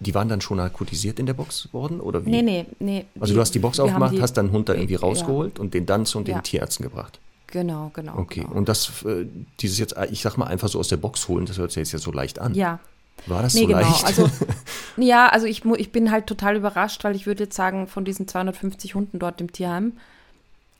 die 0.00 0.14
waren 0.14 0.28
dann 0.28 0.40
schon 0.40 0.56
narkotisiert 0.58 1.18
in 1.18 1.26
der 1.26 1.34
Box 1.34 1.68
worden? 1.72 2.00
Oder 2.00 2.24
wie? 2.26 2.30
nee, 2.30 2.42
nee, 2.42 2.66
nee. 2.78 3.04
Also 3.20 3.34
du 3.34 3.40
hast 3.40 3.54
die 3.54 3.58
Box 3.58 3.78
aufgemacht, 3.80 4.12
die- 4.14 4.22
hast 4.22 4.34
deinen 4.34 4.52
Hund 4.52 4.68
da 4.68 4.74
irgendwie 4.74 4.94
Ja. 4.94 5.00
rausgeholt 5.00 5.58
und 5.58 5.74
den 5.74 5.86
dann 5.86 6.06
zu 6.06 6.20
den 6.20 6.34
Ja. 6.36 6.40
Tierärzten 6.40 6.84
gebracht. 6.84 7.18
Genau, 7.48 7.90
genau. 7.92 8.16
Okay, 8.18 8.40
Genau. 8.40 8.54
und 8.54 8.68
das, 8.68 9.04
äh, 9.04 9.26
dieses 9.60 9.78
jetzt, 9.78 9.94
ich 10.10 10.22
sag 10.22 10.36
mal, 10.38 10.46
einfach 10.46 10.68
so 10.68 10.78
aus 10.78 10.88
der 10.88 10.96
Box 10.96 11.28
holen, 11.28 11.44
das 11.46 11.58
hört 11.58 11.70
sich 11.70 11.80
jetzt 11.82 11.92
ja 11.92 11.98
so 11.98 12.10
leicht 12.12 12.38
an. 12.38 12.54
Ja, 12.54 12.78
War 13.26 13.42
das 13.42 13.52
Nee, 13.54 13.60
so 13.60 13.66
genau. 13.68 13.80
leicht? 13.80 14.04
Also, 14.06 14.28
ja, 14.96 15.28
also 15.28 15.46
ich, 15.46 15.62
ich 15.64 15.92
bin 15.92 16.10
halt 16.10 16.26
total 16.26 16.56
überrascht, 16.56 17.04
weil 17.04 17.14
ich 17.14 17.26
würde 17.26 17.44
jetzt 17.44 17.54
sagen, 17.54 17.86
von 17.86 18.04
diesen 18.06 18.26
250 18.26 18.94
Hunden 18.94 19.18
dort 19.18 19.40
im 19.42 19.52
Tierheim, 19.52 19.92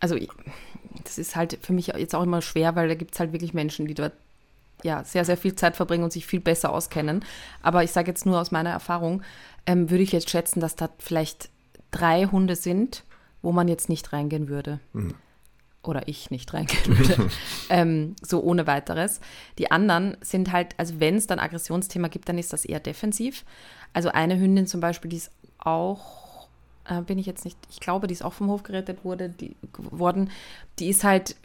also 0.01 0.15
ich, 0.17 0.29
das 1.05 1.19
ist 1.19 1.37
halt 1.37 1.59
für 1.63 1.73
mich 1.75 1.89
jetzt 1.89 2.15
auch 2.15 2.23
immer 2.23 2.41
schwer, 2.41 2.75
weil 2.75 2.89
da 2.89 2.95
gibt 2.95 3.13
es 3.15 3.21
halt 3.21 3.33
wirklich 3.33 3.53
Menschen, 3.55 3.87
die 3.87 3.95
dort 3.95 4.13
ja 4.85 5.05
sehr, 5.05 5.25
sehr 5.25 5.37
viel 5.37 5.55
Zeit 5.55 5.77
verbringen 5.77 6.05
und 6.05 6.13
sich 6.13 6.27
viel 6.27 6.41
besser 6.41 6.73
auskennen. 6.73 7.25
Aber 7.63 7.85
ich 7.85 7.93
sage 7.93 8.11
jetzt 8.11 8.27
nur 8.27 8.41
aus 8.41 8.51
meiner 8.51 8.71
Erfahrung, 8.71 9.23
ähm, 9.67 9.91
würde 9.91 10.03
ich 10.03 10.13
jetzt 10.13 10.31
schätzen, 10.31 10.61
dass 10.61 10.77
da 10.77 10.89
vielleicht 10.99 11.51
drei 11.91 12.25
Hunde 12.25 12.57
sind, 12.57 13.05
wo 13.43 13.53
man 13.53 13.69
jetzt 13.69 13.89
nicht 13.89 14.13
reingehen 14.13 14.49
würde. 14.49 14.81
Oder 15.83 16.07
ich 16.07 16.31
nicht 16.31 16.53
reingehen 16.55 16.99
würde. 16.99 17.31
ähm, 17.71 18.15
so 18.23 18.41
ohne 18.43 18.67
weiteres. 18.67 19.21
Die 19.59 19.71
anderen 19.71 20.17
sind 20.21 20.53
halt, 20.53 20.75
also 20.79 21.01
wenn 21.01 21.17
es 21.17 21.27
dann 21.27 21.39
Aggressionsthema 21.39 22.09
gibt, 22.09 22.29
dann 22.29 22.39
ist 22.39 22.53
das 22.53 22.65
eher 22.65 22.81
defensiv. 22.81 23.45
Also 23.93 24.09
eine 24.11 24.39
Hündin 24.39 24.67
zum 24.67 24.81
Beispiel, 24.81 25.09
die 25.11 25.17
ist 25.17 25.33
auch, 25.59 26.22
äh, 26.85 27.01
bin 27.03 27.19
ich 27.19 27.27
jetzt 27.27 27.45
nicht, 27.45 27.59
ich 27.71 27.81
glaube, 27.81 28.07
die 28.07 28.15
ist 28.15 28.25
auch 28.25 28.33
vom 28.33 28.49
Hof 28.49 28.63
gerettet 28.63 29.05
wurde, 29.05 29.29
die, 29.29 29.55
worden. 29.77 30.31
Die 30.79 30.89
ist 30.89 31.05
halt 31.05 31.37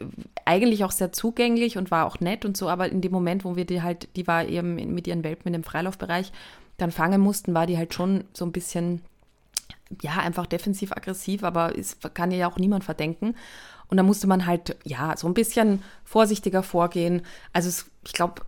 eigentlich 0.44 0.84
auch 0.84 0.90
sehr 0.90 1.12
zugänglich 1.12 1.78
und 1.78 1.90
war 1.90 2.06
auch 2.06 2.20
nett 2.20 2.44
und 2.44 2.56
so, 2.56 2.68
aber 2.68 2.88
in 2.90 3.00
dem 3.00 3.12
Moment, 3.12 3.44
wo 3.44 3.56
wir 3.56 3.64
die 3.64 3.82
halt, 3.82 4.08
die 4.16 4.26
war 4.26 4.44
eben 4.46 4.74
mit 4.94 5.06
ihren 5.06 5.24
Welpen 5.24 5.52
dem 5.52 5.64
Freilaufbereich, 5.64 6.32
dann 6.76 6.90
fangen 6.90 7.20
mussten, 7.20 7.54
war 7.54 7.66
die 7.66 7.76
halt 7.76 7.94
schon 7.94 8.24
so 8.32 8.44
ein 8.44 8.52
bisschen, 8.52 9.02
ja, 10.02 10.18
einfach 10.18 10.46
defensiv-aggressiv, 10.46 11.42
aber 11.42 11.76
es 11.76 11.98
kann 12.14 12.30
ja 12.30 12.50
auch 12.50 12.58
niemand 12.58 12.84
verdenken. 12.84 13.34
Und 13.88 13.96
da 13.96 14.02
musste 14.02 14.26
man 14.26 14.46
halt, 14.46 14.76
ja, 14.84 15.16
so 15.16 15.26
ein 15.26 15.34
bisschen 15.34 15.82
vorsichtiger 16.04 16.62
vorgehen. 16.62 17.22
Also 17.52 17.68
es, 17.68 17.86
ich 18.04 18.12
glaube, 18.12 18.42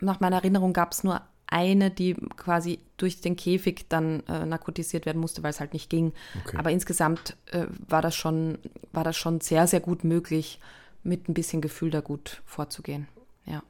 nach 0.00 0.20
meiner 0.20 0.36
Erinnerung 0.36 0.72
gab 0.72 0.92
es 0.92 1.04
nur 1.04 1.20
eine, 1.50 1.90
die 1.90 2.14
quasi 2.36 2.78
durch 2.96 3.20
den 3.20 3.36
Käfig 3.36 3.86
dann 3.88 4.22
äh, 4.26 4.46
narkotisiert 4.46 5.06
werden 5.06 5.20
musste, 5.20 5.42
weil 5.42 5.50
es 5.50 5.60
halt 5.60 5.72
nicht 5.72 5.90
ging. 5.90 6.12
Okay. 6.44 6.56
Aber 6.56 6.70
insgesamt 6.70 7.36
äh, 7.46 7.66
war, 7.88 8.02
das 8.02 8.14
schon, 8.14 8.58
war 8.92 9.04
das 9.04 9.16
schon 9.16 9.40
sehr, 9.40 9.66
sehr 9.66 9.80
gut 9.80 10.04
möglich, 10.04 10.60
mit 11.02 11.28
ein 11.28 11.34
bisschen 11.34 11.60
Gefühl 11.60 11.90
da 11.90 12.00
gut 12.00 12.42
vorzugehen. 12.44 13.08
Ja. 13.46 13.62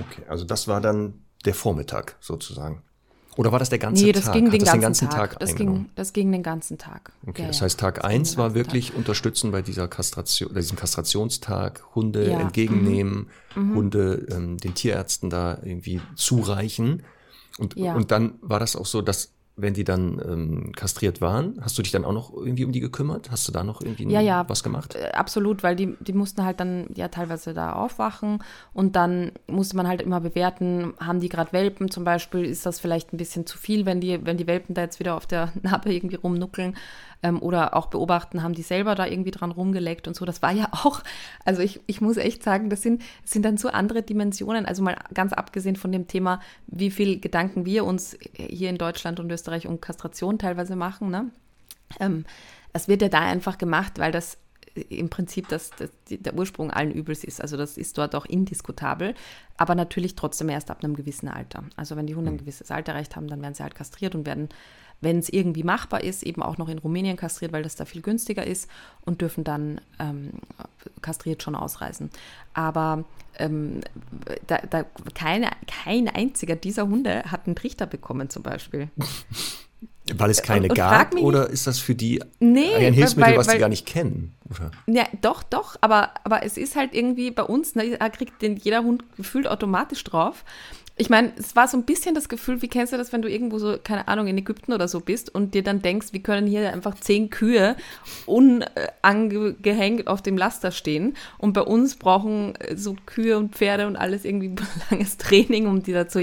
Okay, 0.00 0.22
also 0.28 0.44
das 0.44 0.68
war 0.68 0.80
dann 0.80 1.14
der 1.44 1.54
Vormittag 1.54 2.16
sozusagen. 2.20 2.82
Oder 3.38 3.52
war 3.52 3.60
das 3.60 3.68
der 3.68 3.78
ganze 3.78 4.04
nee, 4.04 4.10
das 4.10 4.24
Tag? 4.24 4.34
Ging 4.34 4.50
den, 4.50 4.58
ganzen 4.58 4.72
den 4.72 4.80
ganzen 4.80 5.10
Tag. 5.10 5.30
Tag 5.30 5.38
das, 5.38 5.54
ging, 5.54 5.88
das 5.94 6.12
ging 6.12 6.32
den 6.32 6.42
ganzen 6.42 6.76
Tag. 6.76 7.12
Okay, 7.24 7.42
ja, 7.42 7.48
das 7.48 7.62
heißt, 7.62 7.78
Tag 7.78 8.04
1 8.04 8.36
war 8.36 8.54
wirklich 8.54 8.88
Tag. 8.88 8.96
unterstützen 8.96 9.52
bei 9.52 9.62
dieser 9.62 9.86
Kastration, 9.86 10.52
diesem 10.52 10.76
Kastrationstag, 10.76 11.84
Hunde 11.94 12.28
ja. 12.28 12.40
entgegennehmen, 12.40 13.28
mhm. 13.54 13.62
mhm. 13.62 13.74
Hunde 13.76 14.26
ähm, 14.32 14.58
den 14.58 14.74
Tierärzten 14.74 15.30
da 15.30 15.56
irgendwie 15.62 16.00
zureichen. 16.16 17.04
Und, 17.58 17.76
ja. 17.76 17.94
und 17.94 18.10
dann 18.10 18.34
war 18.40 18.60
das 18.60 18.76
auch 18.76 18.86
so, 18.86 19.02
dass 19.02 19.34
wenn 19.58 19.74
die 19.74 19.84
dann 19.84 20.22
ähm, 20.24 20.72
kastriert 20.72 21.20
waren, 21.20 21.58
hast 21.60 21.76
du 21.76 21.82
dich 21.82 21.90
dann 21.90 22.04
auch 22.04 22.12
noch 22.12 22.32
irgendwie 22.32 22.64
um 22.64 22.70
die 22.70 22.80
gekümmert? 22.80 23.30
Hast 23.30 23.46
du 23.48 23.52
da 23.52 23.64
noch 23.64 23.80
irgendwie 23.80 24.08
ja, 24.08 24.20
ja, 24.20 24.48
was 24.48 24.62
gemacht? 24.62 24.94
Äh, 24.94 25.10
absolut, 25.10 25.64
weil 25.64 25.74
die, 25.74 25.96
die 25.98 26.12
mussten 26.12 26.44
halt 26.44 26.60
dann 26.60 26.86
ja 26.94 27.08
teilweise 27.08 27.54
da 27.54 27.72
aufwachen 27.72 28.42
und 28.72 28.94
dann 28.94 29.32
musste 29.48 29.76
man 29.76 29.88
halt 29.88 30.00
immer 30.00 30.20
bewerten, 30.20 30.94
haben 31.00 31.18
die 31.18 31.28
gerade 31.28 31.52
Welpen 31.52 31.90
zum 31.90 32.04
Beispiel, 32.04 32.44
ist 32.44 32.66
das 32.66 32.78
vielleicht 32.78 33.12
ein 33.12 33.16
bisschen 33.16 33.46
zu 33.46 33.58
viel, 33.58 33.84
wenn 33.84 34.00
die, 34.00 34.24
wenn 34.24 34.36
die 34.36 34.46
Welpen 34.46 34.76
da 34.76 34.82
jetzt 34.82 35.00
wieder 35.00 35.16
auf 35.16 35.26
der 35.26 35.52
Narbe 35.62 35.92
irgendwie 35.92 36.16
rumnuckeln 36.16 36.76
ähm, 37.22 37.42
oder 37.42 37.76
auch 37.76 37.86
beobachten, 37.86 38.42
haben 38.42 38.54
die 38.54 38.62
selber 38.62 38.94
da 38.94 39.06
irgendwie 39.06 39.30
dran 39.30 39.50
rumgeleckt 39.50 40.06
und 40.08 40.14
so. 40.14 40.24
Das 40.24 40.42
war 40.42 40.52
ja 40.52 40.68
auch, 40.72 41.02
also 41.44 41.62
ich, 41.62 41.80
ich 41.86 42.00
muss 42.00 42.16
echt 42.16 42.42
sagen, 42.42 42.70
das 42.70 42.82
sind, 42.82 43.02
das 43.22 43.32
sind 43.32 43.44
dann 43.44 43.56
so 43.56 43.68
andere 43.68 44.02
Dimensionen. 44.02 44.66
Also 44.66 44.82
mal 44.82 44.96
ganz 45.14 45.32
abgesehen 45.32 45.76
von 45.76 45.92
dem 45.92 46.06
Thema, 46.08 46.40
wie 46.66 46.90
viel 46.90 47.20
Gedanken 47.20 47.64
wir 47.66 47.84
uns 47.84 48.16
hier 48.34 48.70
in 48.70 48.78
Deutschland 48.78 49.20
und 49.20 49.30
Österreich 49.30 49.66
um 49.66 49.80
Kastration 49.80 50.38
teilweise 50.38 50.76
machen. 50.76 51.10
Ne? 51.10 51.30
Ähm, 52.00 52.24
das 52.72 52.88
wird 52.88 53.02
ja 53.02 53.08
da 53.08 53.20
einfach 53.20 53.58
gemacht, 53.58 53.98
weil 53.98 54.12
das 54.12 54.38
im 54.88 55.08
Prinzip 55.10 55.48
das, 55.48 55.70
das, 55.70 55.90
der 56.08 56.34
Ursprung 56.34 56.70
allen 56.70 56.92
Übels 56.92 57.24
ist. 57.24 57.40
Also 57.40 57.56
das 57.56 57.76
ist 57.76 57.98
dort 57.98 58.14
auch 58.14 58.26
indiskutabel, 58.26 59.14
aber 59.56 59.74
natürlich 59.74 60.14
trotzdem 60.14 60.48
erst 60.48 60.70
ab 60.70 60.84
einem 60.84 60.94
gewissen 60.94 61.28
Alter. 61.28 61.64
Also 61.76 61.96
wenn 61.96 62.06
die 62.06 62.14
Hunde 62.14 62.30
ein 62.30 62.38
hm. 62.38 62.40
gewisses 62.40 62.70
Alter 62.70 62.92
erreicht 62.92 63.16
haben, 63.16 63.28
dann 63.28 63.42
werden 63.42 63.54
sie 63.54 63.62
halt 63.62 63.74
kastriert 63.74 64.14
und 64.14 64.26
werden 64.26 64.48
wenn 65.00 65.18
es 65.18 65.28
irgendwie 65.28 65.62
machbar 65.62 66.02
ist, 66.02 66.22
eben 66.22 66.42
auch 66.42 66.58
noch 66.58 66.68
in 66.68 66.78
Rumänien 66.78 67.16
kastriert, 67.16 67.52
weil 67.52 67.62
das 67.62 67.76
da 67.76 67.84
viel 67.84 68.02
günstiger 68.02 68.46
ist 68.46 68.68
und 69.04 69.20
dürfen 69.20 69.44
dann 69.44 69.80
ähm, 69.98 70.30
kastriert 71.02 71.42
schon 71.42 71.54
ausreisen. 71.54 72.10
Aber 72.52 73.04
ähm, 73.38 73.80
da, 74.46 74.58
da 74.58 74.84
keine, 75.14 75.50
kein 75.84 76.08
einziger 76.08 76.56
dieser 76.56 76.88
Hunde 76.88 77.24
hat 77.24 77.46
einen 77.46 77.56
Trichter 77.56 77.86
bekommen 77.86 78.30
zum 78.30 78.42
Beispiel. 78.42 78.88
Weil 80.14 80.30
es 80.30 80.42
keine 80.42 80.64
und, 80.64 80.70
und 80.70 80.76
gab 80.76 81.12
mich, 81.12 81.22
oder 81.22 81.50
ist 81.50 81.66
das 81.66 81.78
für 81.78 81.94
die 81.94 82.22
nee, 82.40 82.74
ein 82.74 82.94
Hilfsmittel, 82.94 83.32
weil, 83.32 83.38
was 83.38 83.48
sie 83.48 83.58
gar 83.58 83.68
nicht 83.68 83.84
kennen? 83.84 84.34
Oder? 84.48 84.70
Ja, 84.86 85.06
doch, 85.20 85.42
doch, 85.42 85.76
aber, 85.82 86.12
aber 86.24 86.42
es 86.44 86.56
ist 86.56 86.76
halt 86.76 86.94
irgendwie 86.94 87.30
bei 87.30 87.42
uns, 87.42 87.74
ne, 87.74 87.98
da 87.98 88.08
kriegt 88.08 88.40
den 88.40 88.56
jeder 88.56 88.82
Hund 88.82 89.04
gefühlt 89.16 89.46
automatisch 89.46 90.02
drauf. 90.04 90.44
Ich 91.00 91.10
meine, 91.10 91.32
es 91.38 91.54
war 91.54 91.68
so 91.68 91.76
ein 91.76 91.84
bisschen 91.84 92.16
das 92.16 92.28
Gefühl, 92.28 92.60
wie 92.60 92.66
kennst 92.66 92.92
du 92.92 92.96
das, 92.96 93.12
wenn 93.12 93.22
du 93.22 93.30
irgendwo 93.30 93.58
so, 93.58 93.78
keine 93.82 94.08
Ahnung, 94.08 94.26
in 94.26 94.36
Ägypten 94.36 94.72
oder 94.72 94.88
so 94.88 94.98
bist 94.98 95.32
und 95.32 95.54
dir 95.54 95.62
dann 95.62 95.80
denkst, 95.80 96.08
wir 96.12 96.20
können 96.20 96.48
hier 96.48 96.72
einfach 96.72 96.96
zehn 96.96 97.30
Kühe 97.30 97.76
unangehängt 98.26 100.08
auf 100.08 100.22
dem 100.22 100.36
Laster 100.36 100.72
stehen 100.72 101.16
und 101.38 101.52
bei 101.52 101.60
uns 101.60 101.94
brauchen 101.94 102.56
äh, 102.56 102.76
so 102.76 102.96
Kühe 103.06 103.38
und 103.38 103.54
Pferde 103.54 103.86
und 103.86 103.94
alles 103.94 104.24
irgendwie 104.24 104.56
langes 104.90 105.16
Training, 105.18 105.68
um 105.68 105.84
die 105.84 105.92
dazu, 105.92 106.20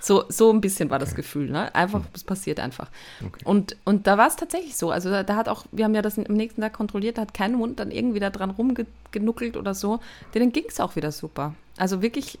so, 0.00 0.24
so 0.28 0.52
ein 0.52 0.60
bisschen 0.60 0.90
war 0.90 0.98
das 0.98 1.12
okay. 1.12 1.22
Gefühl, 1.22 1.50
ne? 1.50 1.72
Einfach, 1.74 2.02
es 2.12 2.24
passiert 2.24 2.58
einfach. 2.58 2.90
Okay. 3.24 3.44
Und, 3.44 3.76
und 3.84 4.08
da 4.08 4.18
war 4.18 4.26
es 4.26 4.34
tatsächlich 4.34 4.76
so, 4.76 4.90
also 4.90 5.08
da, 5.08 5.22
da, 5.22 5.36
hat 5.36 5.48
auch, 5.48 5.66
wir 5.70 5.84
haben 5.84 5.94
ja 5.94 6.02
das 6.02 6.18
am 6.18 6.34
nächsten 6.34 6.62
Tag 6.62 6.72
kontrolliert, 6.72 7.18
da 7.18 7.22
hat 7.22 7.32
kein 7.32 7.56
Hund 7.56 7.78
dann 7.78 7.92
irgendwie 7.92 8.18
da 8.18 8.30
dran 8.30 8.50
rumgenuckelt 8.50 9.56
oder 9.56 9.74
so, 9.74 10.00
denen 10.34 10.50
ging 10.50 10.64
es 10.68 10.80
auch 10.80 10.96
wieder 10.96 11.12
super. 11.12 11.54
Also 11.76 12.02
wirklich 12.02 12.38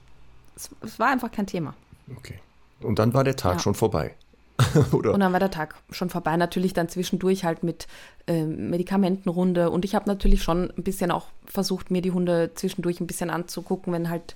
es, 0.56 0.70
es, 0.82 0.98
war 0.98 1.08
einfach 1.08 1.30
kein 1.30 1.46
Thema. 1.46 1.74
Okay. 2.16 2.40
Und 2.80 2.98
dann 2.98 3.14
war 3.14 3.24
der 3.24 3.36
Tag 3.36 3.54
ja. 3.54 3.58
schon 3.60 3.74
vorbei. 3.74 4.14
Oder? 4.92 5.12
Und 5.12 5.20
dann 5.20 5.32
war 5.32 5.40
der 5.40 5.50
Tag 5.50 5.74
schon 5.90 6.08
vorbei. 6.08 6.36
Natürlich 6.36 6.72
dann 6.72 6.88
zwischendurch 6.88 7.44
halt 7.44 7.62
mit 7.62 7.86
äh, 8.26 8.44
Medikamentenrunde. 8.44 9.70
Und 9.70 9.84
ich 9.84 9.94
habe 9.94 10.06
natürlich 10.08 10.42
schon 10.42 10.70
ein 10.70 10.82
bisschen 10.82 11.10
auch 11.10 11.26
versucht, 11.44 11.90
mir 11.90 12.02
die 12.02 12.12
Hunde 12.12 12.52
zwischendurch 12.54 13.00
ein 13.00 13.06
bisschen 13.06 13.28
anzugucken, 13.28 13.92
wenn 13.92 14.08
halt, 14.08 14.34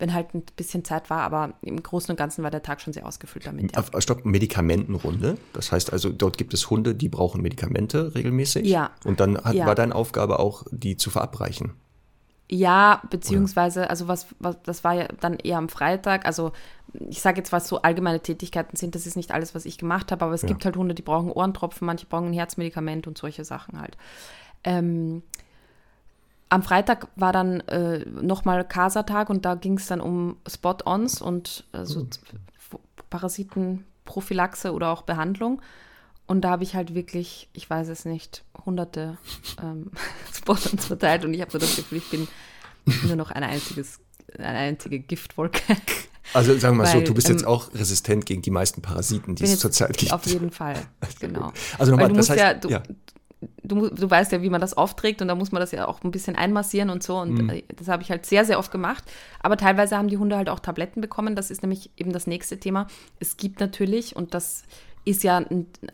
wenn 0.00 0.12
halt 0.12 0.34
ein 0.34 0.42
bisschen 0.56 0.84
Zeit 0.84 1.08
war. 1.08 1.20
Aber 1.20 1.54
im 1.62 1.80
Großen 1.80 2.10
und 2.10 2.16
Ganzen 2.16 2.42
war 2.42 2.50
der 2.50 2.62
Tag 2.62 2.80
schon 2.80 2.92
sehr 2.92 3.06
ausgefüllt 3.06 3.46
damit. 3.46 3.76
Ja. 3.76 4.00
Stopp, 4.00 4.24
Medikamentenrunde. 4.24 5.36
Das 5.52 5.70
heißt 5.70 5.92
also, 5.92 6.10
dort 6.10 6.36
gibt 6.36 6.52
es 6.52 6.68
Hunde, 6.68 6.96
die 6.96 7.08
brauchen 7.08 7.40
Medikamente 7.40 8.14
regelmäßig. 8.14 8.66
Ja. 8.66 8.90
Und 9.04 9.20
dann 9.20 9.38
hat, 9.38 9.54
ja. 9.54 9.66
war 9.66 9.76
deine 9.76 9.94
Aufgabe 9.94 10.40
auch, 10.40 10.64
die 10.72 10.96
zu 10.96 11.10
verabreichen. 11.10 11.74
Ja, 12.52 13.00
beziehungsweise, 13.08 13.88
also 13.88 14.08
was, 14.08 14.26
was, 14.40 14.60
das 14.64 14.82
war 14.82 14.94
ja 14.94 15.06
dann 15.20 15.34
eher 15.36 15.56
am 15.56 15.68
Freitag. 15.68 16.26
Also 16.26 16.50
ich 17.08 17.20
sage 17.20 17.38
jetzt, 17.38 17.52
was 17.52 17.68
so 17.68 17.82
allgemeine 17.82 18.18
Tätigkeiten 18.18 18.76
sind, 18.76 18.96
das 18.96 19.06
ist 19.06 19.16
nicht 19.16 19.30
alles, 19.30 19.54
was 19.54 19.66
ich 19.66 19.78
gemacht 19.78 20.10
habe, 20.10 20.24
aber 20.24 20.34
es 20.34 20.42
ja. 20.42 20.48
gibt 20.48 20.64
halt 20.64 20.76
Hunde, 20.76 20.96
die 20.96 21.02
brauchen 21.02 21.30
Ohrentropfen, 21.30 21.86
manche 21.86 22.06
brauchen 22.06 22.26
ein 22.26 22.32
Herzmedikament 22.32 23.06
und 23.06 23.16
solche 23.16 23.44
Sachen 23.44 23.80
halt. 23.80 23.96
Ähm, 24.64 25.22
am 26.48 26.64
Freitag 26.64 27.06
war 27.14 27.32
dann 27.32 27.60
äh, 27.68 28.04
nochmal 28.04 28.64
Casa-Tag 28.64 29.30
und 29.30 29.44
da 29.44 29.54
ging 29.54 29.78
es 29.78 29.86
dann 29.86 30.00
um 30.00 30.36
Spot-Ons 30.48 31.22
und 31.22 31.64
also 31.70 32.00
mhm. 32.00 32.10
Parasitenprophylaxe 33.10 34.72
oder 34.72 34.90
auch 34.90 35.02
Behandlung. 35.02 35.62
Und 36.30 36.42
da 36.42 36.50
habe 36.50 36.62
ich 36.62 36.76
halt 36.76 36.94
wirklich, 36.94 37.48
ich 37.54 37.68
weiß 37.68 37.88
es 37.88 38.04
nicht, 38.04 38.44
hunderte 38.64 39.18
ähm, 39.60 39.90
Sponsors 40.32 40.86
verteilt 40.86 41.24
und 41.24 41.34
ich 41.34 41.40
habe 41.40 41.50
so 41.50 41.58
das 41.58 41.74
Gefühl, 41.74 41.98
ich 41.98 42.08
bin 42.08 42.28
nur 43.08 43.16
noch 43.16 43.32
ein 43.32 43.42
einziges, 43.42 43.98
eine 44.38 44.46
einzige 44.46 45.00
Giftwolke. 45.00 45.60
Also 46.32 46.56
sagen 46.56 46.76
wir 46.76 46.84
mal 46.84 46.94
Weil, 46.94 47.00
so, 47.00 47.06
du 47.06 47.14
bist 47.14 47.28
ähm, 47.28 47.34
jetzt 47.34 47.44
auch 47.44 47.74
resistent 47.74 48.26
gegen 48.26 48.42
die 48.42 48.52
meisten 48.52 48.80
Parasiten, 48.80 49.34
die 49.34 49.42
es 49.42 49.58
zurzeit 49.58 49.96
gibt. 49.98 50.12
Auf 50.12 50.24
jeden 50.26 50.52
Fall, 50.52 50.76
genau. 51.18 51.52
Also 51.80 51.90
nochmal, 51.90 52.12
das 52.12 52.30
heißt, 52.30 52.38
ja, 52.38 52.54
du, 52.54 52.68
ja. 52.68 52.82
Du, 53.64 53.88
du, 53.88 54.08
weißt 54.08 54.30
ja, 54.30 54.40
wie 54.42 54.50
man 54.50 54.60
das 54.60 54.74
aufträgt 54.74 55.22
und 55.22 55.28
da 55.28 55.34
muss 55.34 55.50
man 55.50 55.58
das 55.60 55.72
ja 55.72 55.88
auch 55.88 56.04
ein 56.04 56.12
bisschen 56.12 56.36
einmassieren 56.36 56.90
und 56.90 57.02
so. 57.02 57.18
Und 57.18 57.42
mhm. 57.42 57.50
Äh, 57.50 57.62
das 57.74 57.88
habe 57.88 58.04
ich 58.04 58.10
halt 58.10 58.26
sehr, 58.26 58.44
sehr 58.44 58.60
oft 58.60 58.70
gemacht. 58.70 59.02
Aber 59.40 59.56
teilweise 59.56 59.96
haben 59.96 60.08
die 60.08 60.18
Hunde 60.18 60.36
halt 60.36 60.48
auch 60.48 60.60
Tabletten 60.60 61.00
bekommen. 61.00 61.34
Das 61.34 61.50
ist 61.50 61.62
nämlich 61.62 61.90
eben 61.96 62.12
das 62.12 62.26
nächste 62.26 62.60
Thema. 62.60 62.86
Es 63.18 63.36
gibt 63.36 63.58
natürlich, 63.58 64.14
und 64.14 64.34
das 64.34 64.64
ist 65.10 65.22
ja 65.22 65.44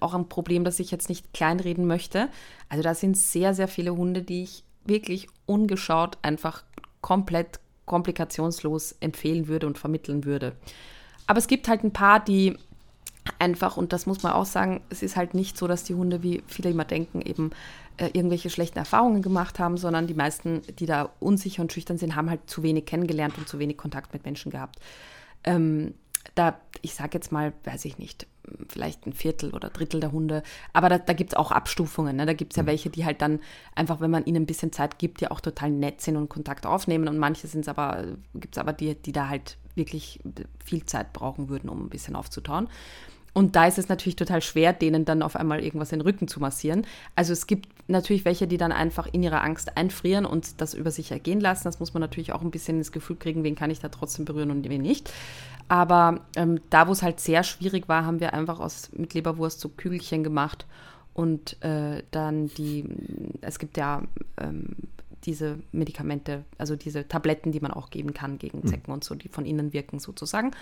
auch 0.01 0.15
ein 0.15 0.29
Problem, 0.29 0.65
das 0.65 0.81
ich 0.81 0.91
jetzt 0.91 1.09
nicht 1.09 1.33
kleinreden 1.33 1.87
möchte. 1.87 2.29
Also 2.69 2.83
da 2.83 2.95
sind 2.95 3.17
sehr, 3.17 3.55
sehr 3.55 3.69
viele 3.69 3.97
Hunde, 3.97 4.23
die 4.23 4.43
ich 4.43 4.65
wirklich 4.85 5.29
ungeschaut 5.47 6.19
einfach 6.23 6.65
komplett 7.01 7.61
komplikationslos 7.85 8.97
empfehlen 9.01 9.49
würde 9.49 9.67
und 9.67 9.79
vermitteln 9.79 10.25
würde. 10.25 10.57
Aber 11.27 11.39
es 11.39 11.47
gibt 11.47 11.69
halt 11.69 11.85
ein 11.85 11.93
paar, 11.93 12.25
die 12.25 12.57
einfach, 13.39 13.77
und 13.77 13.93
das 13.93 14.07
muss 14.07 14.23
man 14.23 14.33
auch 14.33 14.45
sagen, 14.45 14.83
es 14.91 15.03
ist 15.03 15.17
halt 15.17 15.35
nicht 15.35 15.57
so, 15.57 15.67
dass 15.67 15.85
die 15.85 15.95
Hunde, 15.95 16.23
wie 16.23 16.43
viele 16.47 16.71
immer 16.71 16.85
denken, 16.85 17.21
eben 17.21 17.51
äh, 17.97 18.11
irgendwelche 18.13 18.51
schlechten 18.51 18.79
Erfahrungen 18.79 19.23
gemacht 19.23 19.59
haben, 19.59 19.77
sondern 19.77 20.07
die 20.07 20.15
meisten, 20.15 20.63
die 20.79 20.87
da 20.87 21.11
unsicher 21.19 21.63
und 21.63 21.73
schüchtern 21.73 21.99
sind, 21.99 22.15
haben 22.15 22.31
halt 22.31 22.49
zu 22.49 22.63
wenig 22.63 22.87
kennengelernt 22.87 23.39
und 23.39 23.49
zu 23.49 23.59
wenig 23.59 23.77
Kontakt 23.77 24.13
mit 24.13 24.25
Menschen 24.25 24.51
gehabt. 24.51 24.79
Ähm, 25.45 25.95
da, 26.35 26.59
ich 26.83 26.95
sage 26.95 27.11
jetzt 27.15 27.33
mal, 27.33 27.53
weiß 27.65 27.85
ich 27.85 27.99
nicht, 27.99 28.27
vielleicht 28.69 29.07
ein 29.07 29.13
Viertel 29.13 29.53
oder 29.55 29.71
Drittel 29.71 30.01
der 30.01 30.13
Hunde. 30.13 30.43
Aber 30.73 30.89
da, 30.89 30.99
da 30.99 31.13
gibt 31.13 31.33
es 31.33 31.37
auch 31.37 31.51
Abstufungen. 31.51 32.17
Ne? 32.17 32.27
Da 32.27 32.33
gibt 32.33 32.53
es 32.53 32.57
ja 32.57 32.63
mhm. 32.63 32.69
welche, 32.69 32.91
die 32.91 33.05
halt 33.05 33.23
dann 33.23 33.41
einfach, 33.75 34.01
wenn 34.01 34.11
man 34.11 34.25
ihnen 34.25 34.43
ein 34.43 34.47
bisschen 34.47 34.73
Zeit 34.73 34.99
gibt, 34.99 35.21
ja 35.21 35.31
auch 35.31 35.41
total 35.41 35.71
nett 35.71 36.01
sind 36.01 36.17
und 36.17 36.29
Kontakt 36.29 36.67
aufnehmen. 36.67 37.09
Und 37.09 37.19
manche 37.19 37.47
sind 37.47 37.63
es 37.63 37.69
aber, 37.69 38.05
gibt 38.35 38.57
es 38.57 38.59
aber 38.59 38.73
die, 38.73 38.95
die 38.95 39.13
da 39.13 39.29
halt 39.29 39.59
wirklich 39.75 40.21
viel 40.65 40.85
Zeit 40.85 41.13
brauchen 41.13 41.49
würden, 41.49 41.69
um 41.69 41.85
ein 41.85 41.91
bisschen 41.91 42.17
aufzutauen. 42.17 42.69
Und 43.37 43.55
da 43.55 43.67
ist 43.67 43.77
es 43.77 43.91
natürlich 43.91 44.17
total 44.17 44.41
schwer, 44.41 44.73
denen 44.73 45.05
dann 45.05 45.21
auf 45.21 45.37
einmal 45.37 45.61
irgendwas 45.63 45.93
in 45.93 45.99
den 45.99 46.07
Rücken 46.07 46.27
zu 46.27 46.41
massieren. 46.41 46.87
Also 47.17 47.35
es 47.35 47.47
gibt 47.47 47.69
natürlich 47.87 48.25
welche, 48.25 48.47
die 48.47 48.57
dann 48.57 48.73
einfach 48.73 49.09
in 49.13 49.23
ihrer 49.23 49.45
Angst 49.45 49.77
einfrieren 49.77 50.25
und 50.25 50.63
das 50.63 50.73
über 50.73 50.91
sich 50.91 51.13
ergehen 51.13 51.41
lassen. 51.41 51.65
Das 51.65 51.79
muss 51.79 51.93
man 51.93 52.01
natürlich 52.01 52.33
auch 52.33 52.41
ein 52.41 52.51
bisschen 52.51 52.79
ins 52.79 52.93
Gefühl 52.93 53.17
kriegen, 53.17 53.45
wen 53.45 53.55
kann 53.55 53.71
ich 53.71 53.79
da 53.79 53.91
trotzdem 53.91 54.25
berühren 54.25 54.51
und 54.51 54.67
wen 54.67 54.81
nicht. 54.81 55.13
Aber 55.69 56.21
ähm, 56.35 56.63
da, 56.71 56.89
wo 56.89 56.93
es 56.93 57.03
halt 57.03 57.21
sehr 57.21 57.43
schwierig 57.43 57.91
war, 57.91 58.07
haben 58.07 58.21
wir 58.21 58.33
einfach 58.33 58.59
aus, 58.59 58.89
mit 58.95 59.13
Leberwurst 59.13 59.61
so 59.61 59.69
Kügelchen 59.69 60.25
gemacht 60.25 60.65
Und 61.17 61.63
äh, 61.63 62.03
dann 62.11 62.49
die, 62.59 62.85
es 63.41 63.59
gibt 63.59 63.79
ja 63.79 64.03
ähm, 64.39 64.77
diese 65.27 65.59
Medikamente, 65.73 66.45
also 66.57 66.77
diese 66.77 67.09
Tabletten, 67.09 67.53
die 67.53 67.61
man 67.61 67.73
auch 67.73 67.91
geben 67.91 68.15
kann 68.15 68.39
gegen 68.39 68.63
Hm. 68.63 68.69
Zecken 68.69 68.93
und 68.93 69.05
so, 69.05 69.15
die 69.15 69.29
von 69.29 69.45
innen 69.45 69.73
wirken 69.73 69.99
sozusagen. 69.99 70.53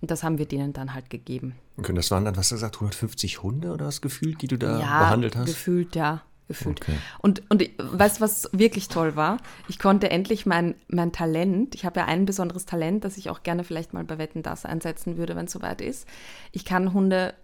Und 0.00 0.10
das 0.10 0.22
haben 0.22 0.38
wir 0.38 0.46
denen 0.46 0.72
dann 0.72 0.94
halt 0.94 1.10
gegeben. 1.10 1.56
Okay, 1.78 1.94
das 1.94 2.10
waren 2.10 2.24
dann, 2.24 2.36
was 2.36 2.50
du 2.50 2.54
gesagt, 2.54 2.76
150 2.76 3.42
Hunde 3.42 3.72
oder 3.72 3.86
was 3.86 4.00
gefühlt, 4.00 4.42
die 4.42 4.48
du 4.48 4.58
da 4.58 4.78
ja, 4.78 4.98
behandelt 5.00 5.36
hast? 5.36 5.46
gefühlt, 5.46 5.96
ja, 5.96 6.22
gefühlt. 6.48 6.80
Okay. 6.82 6.96
Und, 7.18 7.42
und 7.50 7.68
weißt 7.78 8.18
du, 8.18 8.20
was 8.20 8.48
wirklich 8.52 8.88
toll 8.88 9.16
war? 9.16 9.38
Ich 9.68 9.78
konnte 9.78 10.10
endlich 10.10 10.46
mein, 10.46 10.74
mein 10.88 11.12
Talent, 11.12 11.74
ich 11.74 11.84
habe 11.84 12.00
ja 12.00 12.06
ein 12.06 12.26
besonderes 12.26 12.66
Talent, 12.66 13.04
das 13.04 13.16
ich 13.16 13.30
auch 13.30 13.42
gerne 13.42 13.64
vielleicht 13.64 13.94
mal 13.94 14.04
bei 14.04 14.18
Wetten 14.18 14.42
das 14.42 14.64
einsetzen 14.64 15.16
würde, 15.16 15.36
wenn 15.36 15.46
es 15.46 15.52
soweit 15.52 15.80
ist. 15.80 16.06
Ich 16.52 16.64
kann 16.64 16.92
Hunde 16.92 17.34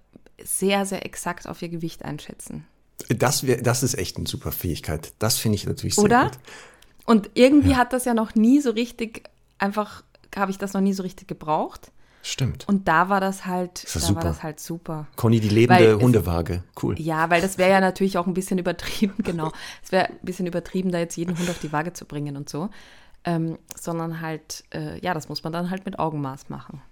sehr, 0.42 0.84
sehr 0.84 1.06
exakt 1.06 1.48
auf 1.48 1.62
ihr 1.62 1.68
Gewicht 1.68 2.04
einschätzen. 2.04 2.66
Das, 3.08 3.46
wär, 3.46 3.60
das 3.62 3.82
ist 3.82 3.94
echt 3.94 4.16
eine 4.16 4.26
super 4.26 4.52
Fähigkeit. 4.52 5.12
Das 5.18 5.36
finde 5.38 5.56
ich 5.56 5.66
natürlich 5.66 5.94
sehr 5.94 6.04
Oder? 6.04 6.24
gut. 6.24 6.38
Und 7.04 7.30
irgendwie 7.34 7.76
hat 7.76 7.92
das 7.92 8.04
ja 8.04 8.14
noch 8.14 8.34
nie 8.34 8.60
so 8.60 8.70
richtig, 8.70 9.28
einfach 9.58 10.02
habe 10.34 10.50
ich 10.50 10.58
das 10.58 10.72
noch 10.72 10.80
nie 10.80 10.92
so 10.92 11.02
richtig 11.02 11.28
gebraucht. 11.28 11.92
Stimmt. 12.22 12.68
Und 12.68 12.88
da 12.88 13.08
war 13.08 13.20
das 13.20 13.46
halt, 13.46 13.84
ja 13.84 13.90
da 13.94 14.00
super. 14.00 14.16
war 14.16 14.24
das 14.24 14.42
halt 14.42 14.58
super. 14.58 15.06
Conny, 15.14 15.38
die 15.38 15.48
lebende 15.48 15.96
Weil 15.96 16.02
Hundewaage. 16.02 16.64
Cool. 16.82 17.00
Ja, 17.00 17.30
weil 17.30 17.40
das 17.40 17.56
wäre 17.56 17.70
ja 17.70 17.80
natürlich 17.80 18.18
auch 18.18 18.26
ein 18.26 18.34
bisschen 18.34 18.58
übertrieben, 18.58 19.14
genau. 19.22 19.52
Es 19.84 19.92
wäre 19.92 20.08
ein 20.08 20.18
bisschen 20.22 20.46
übertrieben, 20.46 20.90
da 20.90 20.98
jetzt 20.98 21.16
jeden 21.16 21.38
Hund 21.38 21.48
auf 21.48 21.60
die 21.60 21.72
Waage 21.72 21.92
zu 21.92 22.04
bringen 22.04 22.36
und 22.36 22.48
so. 22.48 22.68
Ähm, 23.24 23.58
sondern 23.80 24.20
halt, 24.20 24.64
äh, 24.74 24.98
ja, 25.00 25.14
das 25.14 25.28
muss 25.28 25.44
man 25.44 25.52
dann 25.52 25.70
halt 25.70 25.86
mit 25.86 26.00
Augenmaß 26.00 26.48
machen. 26.48 26.82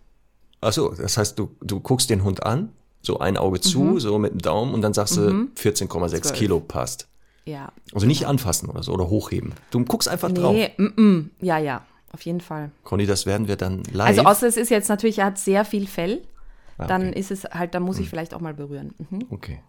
Achso, 0.61 0.95
das 0.95 1.17
heißt, 1.17 1.37
du, 1.39 1.57
du 1.61 1.81
guckst 1.81 2.11
den 2.11 2.23
Hund 2.23 2.45
an, 2.45 2.73
so 3.05 3.19
ein 3.19 3.37
Auge 3.37 3.59
Mhm. 3.59 3.63
zu, 3.63 3.99
so 4.01 4.19
mit 4.19 4.33
dem 4.33 4.41
Daumen 4.43 4.75
und 4.75 4.83
dann 4.83 4.95
sagst 4.95 5.17
du, 5.17 5.49
14,6 5.57 6.23
Zwölf. 6.23 6.33
Kilo 6.39 6.61
passt. 6.61 7.09
Ja. 7.47 7.71
Also 7.93 8.07
nicht 8.07 8.27
anfassen 8.27 8.69
oder 8.71 8.83
so 8.83 8.93
oder 8.93 9.09
hochheben. 9.11 9.53
Du 9.71 9.85
guckst 9.85 10.09
einfach 10.09 10.33
drauf. 10.33 10.55
Nee, 10.55 10.71
mm, 10.79 11.01
mm, 11.03 11.31
ja, 11.41 11.59
ja, 11.59 11.83
auf 12.13 12.23
jeden 12.23 12.41
Fall. 12.41 12.71
Conny, 12.85 13.05
das 13.07 13.27
werden 13.27 13.49
wir 13.49 13.57
dann 13.57 13.83
live. 13.93 14.07
Also 14.09 14.23
außer 14.23 14.47
es 14.47 14.57
ist 14.57 14.71
jetzt 14.71 14.89
natürlich, 14.89 15.19
er 15.19 15.27
hat 15.27 15.39
sehr 15.39 15.65
viel 15.65 15.87
Fell, 15.87 16.23
Ah, 16.79 16.87
dann 16.87 17.09
okay. 17.11 17.19
ist 17.21 17.31
es 17.31 17.45
halt, 17.45 17.75
dann 17.75 17.83
muss 17.83 17.99
ich 18.01 18.09
vielleicht 18.09 18.35
auch 18.35 18.41
mal 18.41 18.55
berühren. 18.55 18.95
Mhm. 19.11 19.27
Okay. 19.31 19.61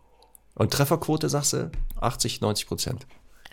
Und 0.55 0.71
Trefferquote 0.71 1.27
sagst 1.29 1.53
du 1.53 1.69
80, 1.99 2.39
90 2.41 2.65
Prozent. 2.67 3.05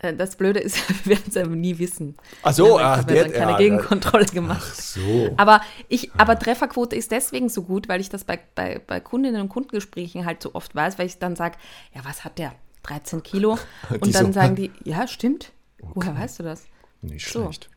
Äh, 0.03 0.15
Das 0.15 0.37
Blöde 0.37 0.61
ist, 0.61 0.77
wir 1.07 1.17
werden 1.17 1.25
es 1.29 1.37
aber 1.37 1.55
nie 1.57 1.79
wissen. 1.79 2.17
Ach 2.43 2.53
so, 2.53 2.79
Ja, 2.79 2.93
ach, 2.93 2.97
ja 2.99 3.03
der- 3.05 3.23
dann 3.25 3.33
keine 3.33 3.51
ja, 3.53 3.57
Gegenkontrolle 3.59 4.27
gemacht. 4.27 4.77
So. 4.77 5.31
Aber 5.37 5.62
ich, 5.88 6.12
aber 6.17 6.38
Trefferquote 6.38 6.97
ist 6.97 7.11
deswegen 7.11 7.49
so 7.49 7.62
gut, 7.62 7.88
weil 7.88 8.01
ich 8.01 8.09
das 8.09 8.25
bei, 8.25 8.38
bei, 8.55 8.81
bei 8.87 9.01
Kundinnen 9.01 9.41
und 9.41 9.49
Kundengesprächen 9.49 10.27
halt 10.27 10.43
so 10.43 10.55
oft 10.55 10.75
weiß, 10.75 10.99
weil 10.99 11.07
ich 11.07 11.19
dann 11.19 11.37
sage, 11.37 11.57
ja, 11.95 12.05
was 12.05 12.25
hat 12.25 12.38
der? 12.38 12.53
13 12.83 13.23
Kilo. 13.23 13.59
Die 13.91 13.95
Und 14.01 14.15
dann 14.15 14.27
so, 14.27 14.33
sagen 14.33 14.57
die, 14.57 14.73
ja, 14.85 15.07
stimmt. 15.07 15.53
Woher 15.95 16.17
weißt 16.17 16.41
du 16.41 16.43
das? 16.43 16.65
Nicht 17.01 17.27
So. 17.29 17.43
schlecht. 17.45 17.71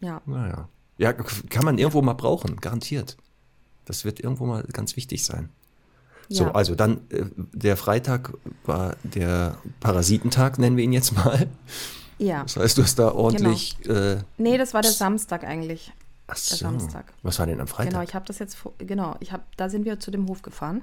Ja. 0.00 0.22
Naja. 0.26 0.68
Ja, 0.96 1.12
kann 1.12 1.64
man 1.64 1.78
irgendwo 1.78 2.02
mal 2.02 2.14
brauchen, 2.14 2.56
garantiert. 2.56 3.16
Das 3.84 4.04
wird 4.04 4.20
irgendwo 4.20 4.46
mal 4.46 4.62
ganz 4.72 4.96
wichtig 4.96 5.24
sein. 5.24 5.48
So, 6.28 6.44
ja. 6.44 6.50
also 6.52 6.74
dann, 6.74 6.98
äh, 7.10 7.24
der 7.52 7.76
Freitag 7.76 8.32
war 8.64 8.96
der 9.02 9.58
Parasitentag, 9.80 10.58
nennen 10.58 10.76
wir 10.76 10.84
ihn 10.84 10.92
jetzt 10.92 11.12
mal. 11.16 11.48
ja. 12.18 12.42
Das 12.42 12.56
heißt, 12.56 12.78
du 12.78 12.82
hast 12.82 12.98
da 12.98 13.12
ordentlich. 13.12 13.76
Äh, 13.86 14.18
Nee, 14.36 14.58
das 14.58 14.74
war 14.74 14.82
der 14.82 14.90
Samstag 14.90 15.44
eigentlich. 15.44 15.92
ach 16.26 16.34
Der 16.34 16.42
so. 16.42 16.56
Samstag. 16.56 17.12
Was 17.22 17.38
war 17.38 17.46
denn 17.46 17.60
am 17.60 17.66
Freitag? 17.66 17.92
Genau, 17.92 18.02
ich 18.04 18.14
habe 18.14 18.26
das 18.26 18.38
jetzt, 18.38 18.58
genau, 18.78 19.16
ich 19.20 19.32
habe, 19.32 19.42
da 19.56 19.68
sind 19.70 19.84
wir 19.86 19.98
zu 20.00 20.10
dem 20.10 20.28
Hof 20.28 20.42
gefahren. 20.42 20.82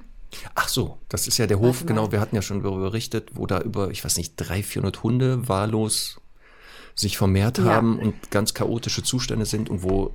Ach 0.56 0.68
so, 0.68 0.98
das 1.08 1.28
ist 1.28 1.38
ja 1.38 1.46
der 1.46 1.60
Hof, 1.60 1.86
genau, 1.86 2.10
wir 2.10 2.20
hatten 2.20 2.34
ja 2.34 2.42
schon 2.42 2.60
darüber 2.62 2.80
berichtet, 2.90 3.30
wo 3.34 3.46
da 3.46 3.60
über, 3.60 3.90
ich 3.92 4.04
weiß 4.04 4.16
nicht, 4.16 4.34
300, 4.36 4.66
400 4.66 5.02
Hunde 5.04 5.48
wahllos 5.48 6.20
sich 6.96 7.16
vermehrt 7.16 7.58
Ja. 7.58 7.64
haben 7.66 7.98
und 8.00 8.30
ganz 8.32 8.52
chaotische 8.52 9.04
Zustände 9.04 9.46
sind 9.46 9.70
und 9.70 9.84
wo 9.84 10.12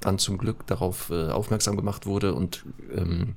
dann 0.00 0.18
zum 0.18 0.36
Glück 0.36 0.66
darauf 0.66 1.08
äh, 1.10 1.30
aufmerksam 1.30 1.76
gemacht 1.76 2.04
wurde 2.04 2.34
und 2.34 2.66
ähm, 2.94 3.36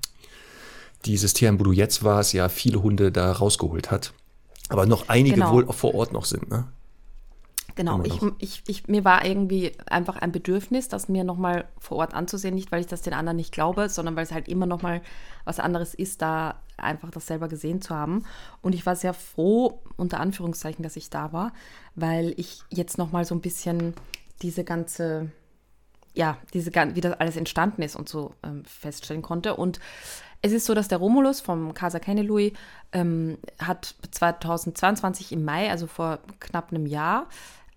dieses 1.07 1.33
Tier, 1.33 1.57
wo 1.59 1.63
du 1.63 1.71
jetzt 1.71 2.03
warst, 2.03 2.33
ja 2.33 2.49
viele 2.49 2.83
Hunde 2.83 3.11
da 3.11 3.31
rausgeholt 3.31 3.91
hat. 3.91 4.13
Aber 4.69 4.85
noch 4.85 5.07
einige 5.09 5.35
Genau. 5.35 5.53
wohl 5.53 5.67
auch 5.67 5.73
vor 5.75 5.95
Ort 5.95 6.11
noch 6.13 6.25
sind, 6.25 6.49
ne? 6.49 6.67
Genau, 7.75 8.01
ich, 8.03 8.19
ich, 8.39 8.63
ich, 8.65 8.87
mir 8.87 9.05
war 9.05 9.23
irgendwie 9.23 9.71
einfach 9.85 10.17
ein 10.17 10.31
Bedürfnis, 10.31 10.87
das 10.87 11.09
mir 11.09 11.23
nochmal 11.23 11.65
vor 11.79 11.97
Ort 11.97 12.15
anzusehen, 12.15 12.55
nicht 12.55 12.71
weil 12.71 12.81
ich 12.81 12.87
das 12.87 13.03
den 13.03 13.13
anderen 13.13 13.37
nicht 13.37 13.51
glaube, 13.51 13.87
sondern 13.87 14.15
weil 14.15 14.23
es 14.23 14.31
halt 14.31 14.47
immer 14.47 14.65
nochmal 14.65 15.03
was 15.45 15.59
anderes 15.59 15.93
ist, 15.93 16.23
da 16.23 16.55
einfach 16.77 17.11
das 17.11 17.27
selber 17.27 17.47
gesehen 17.47 17.79
zu 17.79 17.93
haben. 17.93 18.23
Und 18.63 18.73
ich 18.73 18.87
war 18.87 18.95
sehr 18.95 19.13
froh, 19.13 19.79
unter 19.95 20.19
Anführungszeichen, 20.19 20.81
dass 20.81 20.95
ich 20.95 21.11
da 21.11 21.33
war, 21.33 21.53
weil 21.93 22.33
ich 22.37 22.61
jetzt 22.69 22.97
nochmal 22.97 23.25
so 23.25 23.35
ein 23.35 23.41
bisschen 23.41 23.93
diese 24.41 24.63
ganze, 24.63 25.31
ja, 26.15 26.37
diese, 26.55 26.71
wie 26.73 27.01
das 27.01 27.19
alles 27.19 27.37
entstanden 27.37 27.83
ist 27.83 27.95
und 27.95 28.09
so 28.09 28.33
ähm, 28.41 28.65
feststellen 28.65 29.21
konnte. 29.21 29.55
Und 29.55 29.79
es 30.41 30.51
ist 30.51 30.65
so, 30.65 30.73
dass 30.73 30.87
der 30.87 30.99
Romulus 30.99 31.41
vom 31.41 31.73
Casa 31.73 31.99
Kenelui 31.99 32.53
ähm, 32.91 33.37
hat 33.59 33.95
2022 34.11 35.31
im 35.31 35.43
Mai, 35.43 35.69
also 35.69 35.87
vor 35.87 36.19
knapp 36.39 36.71
einem 36.71 36.85
Jahr, 36.85 37.27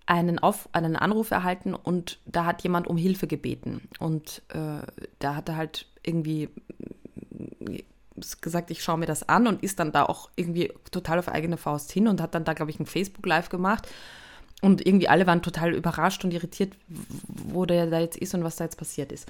einen, 0.05 0.39
Auf, 0.39 0.69
einen 0.73 0.95
Anruf 0.95 1.31
erhalten 1.31 1.73
und 1.73 2.19
da 2.25 2.45
hat 2.45 2.63
jemand 2.63 2.87
um 2.87 2.97
Hilfe 2.97 3.27
gebeten. 3.27 3.87
Und 3.99 4.41
äh, 4.49 4.85
da 5.19 5.35
hat 5.35 5.49
er 5.49 5.55
halt 5.55 5.87
irgendwie 6.03 6.49
gesagt, 8.41 8.71
ich 8.71 8.83
schaue 8.83 8.97
mir 8.97 9.05
das 9.05 9.27
an 9.27 9.47
und 9.47 9.63
ist 9.63 9.79
dann 9.79 9.91
da 9.91 10.03
auch 10.03 10.29
irgendwie 10.35 10.71
total 10.91 11.19
auf 11.19 11.29
eigene 11.29 11.57
Faust 11.57 11.91
hin 11.91 12.07
und 12.07 12.21
hat 12.21 12.35
dann 12.35 12.43
da, 12.43 12.53
glaube 12.53 12.71
ich, 12.71 12.79
ein 12.79 12.85
Facebook-Live 12.85 13.49
gemacht. 13.49 13.87
Und 14.61 14.85
irgendwie 14.85 15.07
alle 15.07 15.25
waren 15.25 15.41
total 15.41 15.73
überrascht 15.73 16.23
und 16.23 16.33
irritiert, 16.33 16.73
wo 17.27 17.65
der 17.65 17.87
da 17.87 17.99
jetzt 17.99 18.17
ist 18.17 18.35
und 18.35 18.43
was 18.43 18.57
da 18.57 18.65
jetzt 18.65 18.77
passiert 18.77 19.11
ist. 19.11 19.27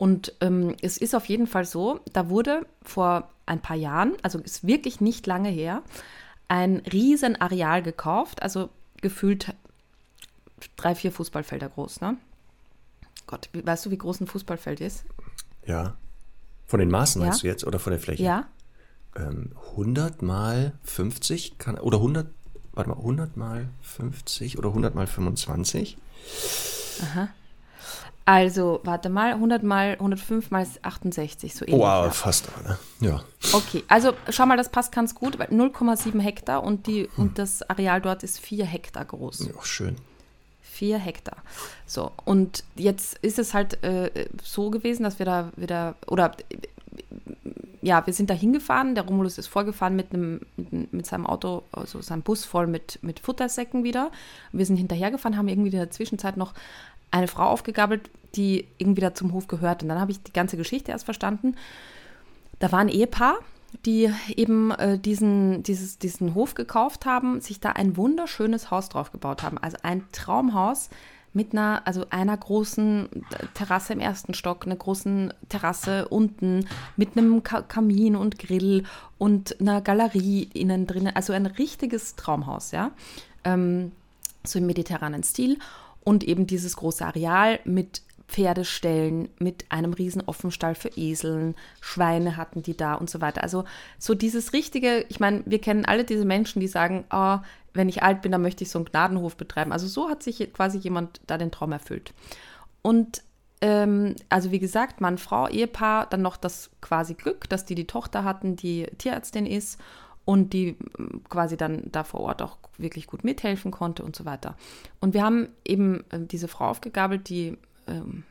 Und 0.00 0.32
ähm, 0.40 0.74
es 0.80 0.96
ist 0.96 1.14
auf 1.14 1.26
jeden 1.26 1.46
Fall 1.46 1.66
so, 1.66 2.00
da 2.14 2.30
wurde 2.30 2.64
vor 2.82 3.28
ein 3.44 3.60
paar 3.60 3.76
Jahren, 3.76 4.14
also 4.22 4.38
ist 4.38 4.66
wirklich 4.66 5.02
nicht 5.02 5.26
lange 5.26 5.50
her, 5.50 5.82
ein 6.48 6.78
riesen 6.90 7.38
Areal 7.38 7.82
gekauft, 7.82 8.40
also 8.40 8.70
gefühlt 9.02 9.54
drei, 10.76 10.94
vier 10.94 11.12
Fußballfelder 11.12 11.68
groß, 11.68 12.00
ne? 12.00 12.16
Gott, 13.26 13.50
weißt 13.52 13.84
du, 13.84 13.90
wie 13.90 13.98
groß 13.98 14.22
ein 14.22 14.26
Fußballfeld 14.26 14.80
ist? 14.80 15.04
Ja. 15.66 15.98
Von 16.66 16.80
den 16.80 16.90
Maßen 16.90 17.20
Ja. 17.20 17.26
meinst 17.28 17.42
du 17.42 17.48
jetzt 17.48 17.64
oder 17.66 17.78
von 17.78 17.90
der 17.90 18.00
Fläche? 18.00 18.22
Ja? 18.22 18.48
Ähm, 19.14 19.52
100 19.72 20.22
mal 20.22 20.72
50 20.82 21.58
kann, 21.58 21.78
oder 21.78 21.98
100, 21.98 22.26
warte 22.72 22.88
mal, 22.88 22.96
100 22.96 23.36
mal 23.36 23.68
50 23.82 24.56
oder 24.58 24.70
100 24.70 24.94
mal 24.94 25.06
25? 25.06 25.98
Also, 28.30 28.78
warte 28.84 29.08
mal, 29.08 29.32
100 29.32 29.64
mal, 29.64 29.94
105 29.94 30.52
mal 30.52 30.64
68, 30.82 31.52
so 31.52 31.64
ähnlich. 31.64 31.80
Wow, 31.80 32.04
ja. 32.04 32.10
fast 32.10 32.48
ne? 32.62 32.78
Ja. 33.00 33.24
Okay, 33.52 33.82
also 33.88 34.12
schau 34.28 34.46
mal, 34.46 34.56
das 34.56 34.68
passt 34.68 34.92
ganz 34.92 35.16
gut, 35.16 35.40
weil 35.40 35.48
0,7 35.48 36.20
Hektar 36.20 36.62
und, 36.62 36.86
die, 36.86 37.08
und 37.16 37.40
das 37.40 37.68
Areal 37.68 38.00
dort 38.00 38.22
ist 38.22 38.38
4 38.38 38.64
Hektar 38.64 39.04
groß. 39.04 39.48
ja, 39.48 39.62
schön. 39.64 39.96
4 40.62 40.98
Hektar. 40.98 41.38
So, 41.86 42.12
und 42.24 42.62
jetzt 42.76 43.18
ist 43.18 43.40
es 43.40 43.52
halt 43.52 43.82
äh, 43.82 44.28
so 44.44 44.70
gewesen, 44.70 45.02
dass 45.02 45.18
wir 45.18 45.26
da 45.26 45.50
wieder, 45.56 45.96
oder 46.06 46.36
ja, 47.82 48.06
wir 48.06 48.14
sind 48.14 48.30
da 48.30 48.34
hingefahren, 48.34 48.94
der 48.94 49.06
Romulus 49.06 49.38
ist 49.38 49.48
vorgefahren 49.48 49.96
mit, 49.96 50.14
einem, 50.14 50.42
mit, 50.56 50.92
mit 50.92 51.04
seinem 51.04 51.26
Auto, 51.26 51.64
also 51.72 52.00
seinem 52.00 52.22
Bus 52.22 52.44
voll 52.44 52.68
mit, 52.68 53.00
mit 53.02 53.18
Futtersäcken 53.18 53.82
wieder. 53.82 54.12
Wir 54.52 54.66
sind 54.66 54.76
hinterhergefahren, 54.76 55.36
haben 55.36 55.48
irgendwie 55.48 55.70
in 55.70 55.78
der 55.78 55.90
Zwischenzeit 55.90 56.36
noch 56.36 56.54
eine 57.10 57.26
Frau 57.26 57.46
aufgegabelt, 57.46 58.08
die 58.36 58.66
irgendwie 58.78 59.00
da 59.00 59.14
zum 59.14 59.32
Hof 59.32 59.48
gehört. 59.48 59.82
Und 59.82 59.88
dann 59.88 60.00
habe 60.00 60.12
ich 60.12 60.22
die 60.22 60.32
ganze 60.32 60.56
Geschichte 60.56 60.92
erst 60.92 61.04
verstanden. 61.04 61.56
Da 62.58 62.72
war 62.72 62.80
ein 62.80 62.88
Ehepaar, 62.88 63.38
die 63.86 64.12
eben 64.36 64.70
äh, 64.72 64.98
diesen, 64.98 65.62
dieses, 65.62 65.98
diesen 65.98 66.34
Hof 66.34 66.54
gekauft 66.54 67.06
haben, 67.06 67.40
sich 67.40 67.60
da 67.60 67.70
ein 67.70 67.96
wunderschönes 67.96 68.70
Haus 68.70 68.88
drauf 68.88 69.12
gebaut 69.12 69.42
haben. 69.42 69.58
Also 69.58 69.78
ein 69.82 70.04
Traumhaus 70.12 70.90
mit 71.32 71.52
einer, 71.52 71.82
also 71.86 72.06
einer 72.10 72.36
großen 72.36 73.08
Terrasse 73.54 73.92
im 73.92 74.00
ersten 74.00 74.34
Stock, 74.34 74.66
einer 74.66 74.76
großen 74.76 75.32
Terrasse 75.48 76.08
unten 76.08 76.66
mit 76.96 77.16
einem 77.16 77.42
Ka 77.42 77.62
Kamin 77.62 78.16
und 78.16 78.38
Grill 78.38 78.84
und 79.16 79.60
einer 79.60 79.80
Galerie 79.80 80.48
innen 80.52 80.86
drin. 80.86 81.08
Also 81.14 81.32
ein 81.32 81.46
richtiges 81.46 82.16
Traumhaus, 82.16 82.72
ja. 82.72 82.90
Ähm, 83.44 83.92
so 84.44 84.58
im 84.58 84.66
mediterranen 84.66 85.22
Stil. 85.22 85.58
Und 86.02 86.24
eben 86.24 86.46
dieses 86.46 86.76
große 86.76 87.04
Areal 87.04 87.60
mit 87.64 88.02
Pferdeställen, 88.30 89.28
mit 89.38 89.64
einem 89.70 89.92
riesen 89.92 90.22
Offenstall 90.22 90.76
für 90.76 90.90
Eseln, 90.96 91.56
Schweine 91.80 92.36
hatten 92.36 92.62
die 92.62 92.76
da 92.76 92.94
und 92.94 93.10
so 93.10 93.20
weiter. 93.20 93.42
Also 93.42 93.64
so 93.98 94.14
dieses 94.14 94.52
richtige, 94.52 95.04
ich 95.08 95.18
meine, 95.18 95.42
wir 95.46 95.60
kennen 95.60 95.84
alle 95.84 96.04
diese 96.04 96.24
Menschen, 96.24 96.60
die 96.60 96.68
sagen, 96.68 97.04
oh, 97.12 97.38
wenn 97.74 97.88
ich 97.88 98.04
alt 98.04 98.22
bin, 98.22 98.30
dann 98.30 98.42
möchte 98.42 98.62
ich 98.62 98.70
so 98.70 98.78
einen 98.78 98.86
Gnadenhof 98.86 99.36
betreiben. 99.36 99.72
Also 99.72 99.88
so 99.88 100.08
hat 100.08 100.22
sich 100.22 100.52
quasi 100.52 100.78
jemand 100.78 101.20
da 101.26 101.38
den 101.38 101.50
Traum 101.50 101.72
erfüllt. 101.72 102.14
Und 102.82 103.22
ähm, 103.60 104.14
also 104.28 104.52
wie 104.52 104.60
gesagt, 104.60 105.00
Mann, 105.00 105.18
Frau, 105.18 105.48
Ehepaar, 105.48 106.06
dann 106.06 106.22
noch 106.22 106.36
das 106.36 106.70
quasi 106.80 107.14
Glück, 107.14 107.48
dass 107.48 107.64
die 107.64 107.74
die 107.74 107.86
Tochter 107.86 108.22
hatten, 108.22 108.54
die 108.54 108.86
Tierärztin 108.98 109.44
ist 109.44 109.80
und 110.24 110.52
die 110.52 110.76
ähm, 110.98 111.22
quasi 111.28 111.56
dann 111.56 111.82
da 111.90 112.04
vor 112.04 112.20
Ort 112.20 112.42
auch 112.42 112.58
wirklich 112.78 113.08
gut 113.08 113.24
mithelfen 113.24 113.72
konnte 113.72 114.04
und 114.04 114.14
so 114.14 114.24
weiter. 114.24 114.56
Und 115.00 115.14
wir 115.14 115.24
haben 115.24 115.48
eben 115.64 116.04
äh, 116.10 116.20
diese 116.20 116.46
Frau 116.46 116.66
aufgegabelt, 116.66 117.28
die 117.28 117.58
ähm, 117.90 118.24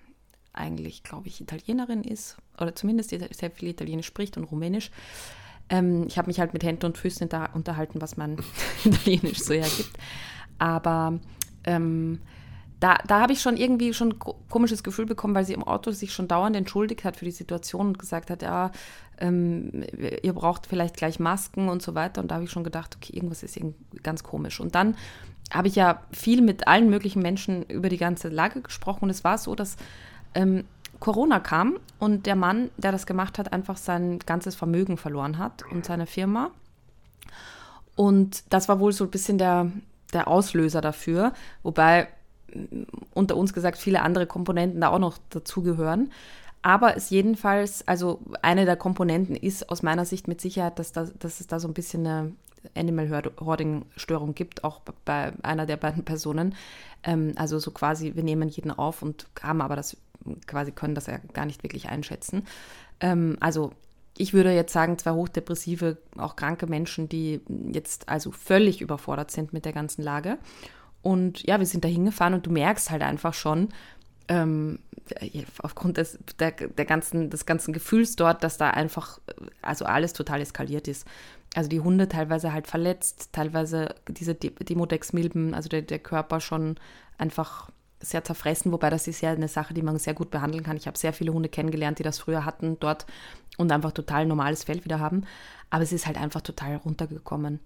eigentlich, 0.53 1.03
glaube 1.03 1.27
ich, 1.27 1.41
Italienerin 1.41 2.03
ist 2.03 2.37
oder 2.59 2.75
zumindest 2.75 3.09
sehr 3.09 3.51
viel 3.51 3.69
Italienisch 3.69 4.07
spricht 4.07 4.37
und 4.37 4.45
Rumänisch. 4.45 4.91
Ähm, 5.69 6.05
ich 6.07 6.17
habe 6.17 6.27
mich 6.27 6.39
halt 6.39 6.53
mit 6.53 6.63
Händen 6.63 6.85
und 6.85 6.97
Füßen 6.97 7.29
unterhalten, 7.53 8.01
was 8.01 8.17
man 8.17 8.37
Italienisch 8.83 9.39
so 9.39 9.53
hergibt. 9.53 9.97
Aber 10.57 11.19
ähm, 11.63 12.19
da, 12.79 12.97
da 13.07 13.19
habe 13.21 13.33
ich 13.33 13.41
schon 13.41 13.57
irgendwie 13.57 13.93
schon 13.93 14.13
ein 14.13 14.19
komisches 14.49 14.83
Gefühl 14.83 15.05
bekommen, 15.05 15.35
weil 15.35 15.45
sie 15.45 15.53
im 15.53 15.63
Auto 15.63 15.91
sich 15.91 16.13
schon 16.13 16.27
dauernd 16.27 16.55
entschuldigt 16.55 17.03
hat 17.03 17.17
für 17.17 17.25
die 17.25 17.31
Situation 17.31 17.87
und 17.87 17.99
gesagt 17.99 18.29
hat, 18.29 18.41
ja, 18.41 18.71
ähm, 19.19 19.83
ihr 20.21 20.33
braucht 20.33 20.67
vielleicht 20.67 20.97
gleich 20.97 21.19
Masken 21.19 21.69
und 21.69 21.81
so 21.81 21.95
weiter. 21.95 22.21
Und 22.21 22.29
da 22.29 22.35
habe 22.35 22.45
ich 22.45 22.51
schon 22.51 22.63
gedacht, 22.63 22.95
okay, 22.95 23.13
irgendwas 23.15 23.43
ist 23.43 23.59
ganz 24.03 24.23
komisch. 24.23 24.59
Und 24.59 24.75
dann 24.75 24.95
habe 25.51 25.67
ich 25.67 25.75
ja 25.75 26.03
viel 26.11 26.41
mit 26.41 26.67
allen 26.67 26.89
möglichen 26.89 27.21
Menschen 27.21 27.63
über 27.63 27.89
die 27.89 27.97
ganze 27.97 28.29
Lage 28.29 28.61
gesprochen. 28.61 29.05
Und 29.05 29.09
es 29.09 29.23
war 29.23 29.37
so, 29.37 29.55
dass 29.55 29.77
ähm, 30.35 30.63
Corona 30.99 31.39
kam 31.39 31.79
und 31.97 32.25
der 32.25 32.35
Mann, 32.35 32.69
der 32.77 32.91
das 32.91 33.05
gemacht 33.05 33.39
hat, 33.39 33.53
einfach 33.53 33.77
sein 33.77 34.19
ganzes 34.19 34.55
Vermögen 34.55 34.97
verloren 34.97 35.37
hat 35.37 35.63
und 35.71 35.85
seine 35.85 36.05
Firma. 36.05 36.51
Und 37.95 38.43
das 38.49 38.69
war 38.69 38.79
wohl 38.79 38.91
so 38.91 39.05
ein 39.05 39.11
bisschen 39.11 39.37
der, 39.37 39.71
der 40.13 40.27
Auslöser 40.27 40.81
dafür, 40.81 41.33
wobei 41.63 42.07
unter 43.13 43.37
uns 43.37 43.53
gesagt 43.53 43.77
viele 43.77 44.01
andere 44.01 44.25
Komponenten 44.25 44.81
da 44.81 44.89
auch 44.89 44.99
noch 44.99 45.17
dazugehören. 45.29 46.11
Aber 46.61 46.97
es 46.97 47.09
jedenfalls, 47.09 47.87
also 47.87 48.19
eine 48.41 48.65
der 48.65 48.75
Komponenten 48.75 49.35
ist 49.35 49.69
aus 49.69 49.81
meiner 49.81 50.05
Sicht 50.05 50.27
mit 50.27 50.41
Sicherheit, 50.41 50.77
dass, 50.77 50.91
da, 50.91 51.07
dass 51.19 51.39
es 51.39 51.47
da 51.47 51.59
so 51.59 51.67
ein 51.67 51.73
bisschen 51.73 52.05
eine 52.05 52.31
Animal 52.75 53.31
Hoarding 53.39 53.85
Störung 53.95 54.35
gibt, 54.35 54.63
auch 54.63 54.81
bei 55.05 55.31
einer 55.43 55.65
der 55.65 55.77
beiden 55.77 56.03
Personen. 56.03 56.55
Ähm, 57.03 57.33
also 57.35 57.59
so 57.59 57.71
quasi, 57.71 58.15
wir 58.15 58.23
nehmen 58.23 58.49
jeden 58.49 58.71
auf 58.71 59.01
und 59.01 59.27
haben 59.41 59.61
aber 59.61 59.75
das 59.77 59.95
quasi 60.47 60.71
können 60.71 60.95
das 60.95 61.07
ja 61.07 61.17
gar 61.33 61.45
nicht 61.45 61.63
wirklich 61.63 61.87
einschätzen. 61.89 62.45
Ähm, 62.99 63.37
also 63.39 63.71
ich 64.17 64.33
würde 64.33 64.53
jetzt 64.53 64.73
sagen, 64.73 64.97
zwei 64.97 65.11
hochdepressive, 65.11 65.97
auch 66.17 66.35
kranke 66.35 66.67
Menschen, 66.67 67.07
die 67.07 67.39
jetzt 67.71 68.09
also 68.09 68.31
völlig 68.31 68.81
überfordert 68.81 69.31
sind 69.31 69.53
mit 69.53 69.63
der 69.63 69.71
ganzen 69.71 70.01
Lage. 70.01 70.37
Und 71.01 71.43
ja, 71.43 71.59
wir 71.59 71.65
sind 71.65 71.85
da 71.85 71.87
hingefahren 71.87 72.33
und 72.33 72.45
du 72.45 72.51
merkst 72.51 72.91
halt 72.91 73.01
einfach 73.01 73.33
schon, 73.33 73.69
ähm, 74.29 74.79
aufgrund 75.61 75.97
des, 75.97 76.19
der, 76.39 76.51
der 76.51 76.85
ganzen, 76.85 77.29
des 77.29 77.45
ganzen 77.45 77.73
Gefühls 77.73 78.15
dort, 78.15 78.43
dass 78.43 78.57
da 78.57 78.69
einfach, 78.69 79.19
also 79.61 79.85
alles 79.85 80.13
total 80.13 80.39
eskaliert 80.41 80.87
ist. 80.87 81.05
Also 81.55 81.67
die 81.67 81.79
Hunde 81.79 82.07
teilweise 82.07 82.53
halt 82.53 82.67
verletzt, 82.67 83.29
teilweise 83.31 83.95
diese 84.07 84.35
Demodex-Milben, 84.35 85.55
also 85.55 85.67
der, 85.67 85.81
der 85.81 85.99
Körper 85.99 86.39
schon 86.39 86.75
einfach 87.17 87.71
sehr 88.01 88.23
zerfressen, 88.23 88.71
wobei 88.71 88.89
das 88.89 89.07
ist 89.07 89.21
ja 89.21 89.31
eine 89.31 89.47
Sache, 89.47 89.73
die 89.73 89.81
man 89.81 89.97
sehr 89.97 90.13
gut 90.13 90.31
behandeln 90.31 90.63
kann. 90.63 90.77
Ich 90.77 90.87
habe 90.87 90.97
sehr 90.97 91.11
viele 91.11 91.33
Hunde 91.33 91.49
kennengelernt, 91.49 91.99
die 91.99 92.03
das 92.03 92.19
früher 92.19 92.45
hatten 92.45 92.77
dort 92.79 93.05
und 93.57 93.71
einfach 93.71 93.91
total 93.91 94.25
normales 94.25 94.63
Fell 94.63 94.85
wieder 94.85 94.99
haben. 94.99 95.25
Aber 95.69 95.83
es 95.83 95.91
ist 95.91 96.07
halt 96.07 96.17
einfach 96.17 96.41
total 96.41 96.77
runtergekommen. 96.77 97.59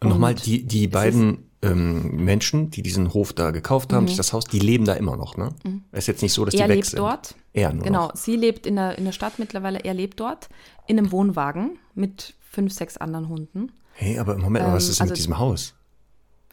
Und 0.00 0.08
nochmal, 0.08 0.34
die, 0.34 0.64
die 0.64 0.88
beiden 0.88 1.50
ähm, 1.62 2.24
Menschen, 2.24 2.70
die 2.70 2.82
diesen 2.82 3.14
Hof 3.14 3.32
da 3.32 3.50
gekauft 3.50 3.92
haben, 3.92 4.06
mhm. 4.06 4.16
das 4.16 4.32
Haus, 4.32 4.44
die 4.44 4.58
leben 4.58 4.84
da 4.84 4.94
immer 4.94 5.16
noch, 5.16 5.36
ne? 5.36 5.54
Mhm. 5.64 5.84
Es 5.92 6.00
ist 6.00 6.06
jetzt 6.08 6.22
nicht 6.22 6.32
so, 6.32 6.44
dass 6.44 6.54
er 6.54 6.66
die 6.66 6.74
weg 6.74 6.84
sind. 6.84 6.98
Er 6.98 7.04
lebt 7.04 7.12
dort. 7.12 7.34
Er 7.52 7.72
nur 7.72 7.84
Genau, 7.84 8.06
noch. 8.08 8.16
sie 8.16 8.36
lebt 8.36 8.66
in 8.66 8.76
der, 8.76 8.98
in 8.98 9.04
der 9.04 9.12
Stadt 9.12 9.38
mittlerweile, 9.38 9.78
er 9.80 9.94
lebt 9.94 10.18
dort, 10.18 10.48
in 10.86 10.98
einem 10.98 11.12
Wohnwagen 11.12 11.78
mit 11.94 12.34
fünf, 12.40 12.72
sechs 12.72 12.96
anderen 12.96 13.28
Hunden. 13.28 13.72
Hey, 13.94 14.18
aber 14.18 14.36
Moment 14.36 14.66
ähm, 14.66 14.72
was 14.72 14.88
ist 14.88 14.98
denn 14.98 15.04
also, 15.04 15.12
mit 15.12 15.18
diesem 15.18 15.38
Haus? 15.38 15.74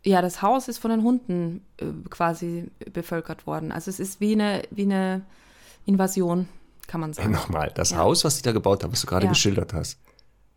Ja, 0.03 0.21
das 0.21 0.41
Haus 0.41 0.67
ist 0.67 0.77
von 0.77 0.91
den 0.91 1.03
Hunden 1.03 1.65
äh, 1.77 1.85
quasi 2.09 2.69
bevölkert 2.93 3.47
worden. 3.47 3.71
Also 3.71 3.89
es 3.89 3.99
ist 3.99 4.21
wie 4.21 4.33
eine, 4.33 4.61
wie 4.71 4.83
eine 4.83 5.23
Invasion, 5.85 6.47
kann 6.87 7.01
man 7.01 7.13
sagen. 7.13 7.29
Hey, 7.29 7.35
Nochmal, 7.35 7.71
das 7.73 7.91
ja. 7.91 7.97
Haus, 7.97 8.23
was 8.23 8.37
sie 8.37 8.43
da 8.43 8.51
gebaut 8.51 8.83
haben, 8.83 8.91
was 8.91 9.01
du 9.01 9.07
gerade 9.07 9.25
ja. 9.25 9.31
geschildert 9.31 9.73
hast, 9.73 9.97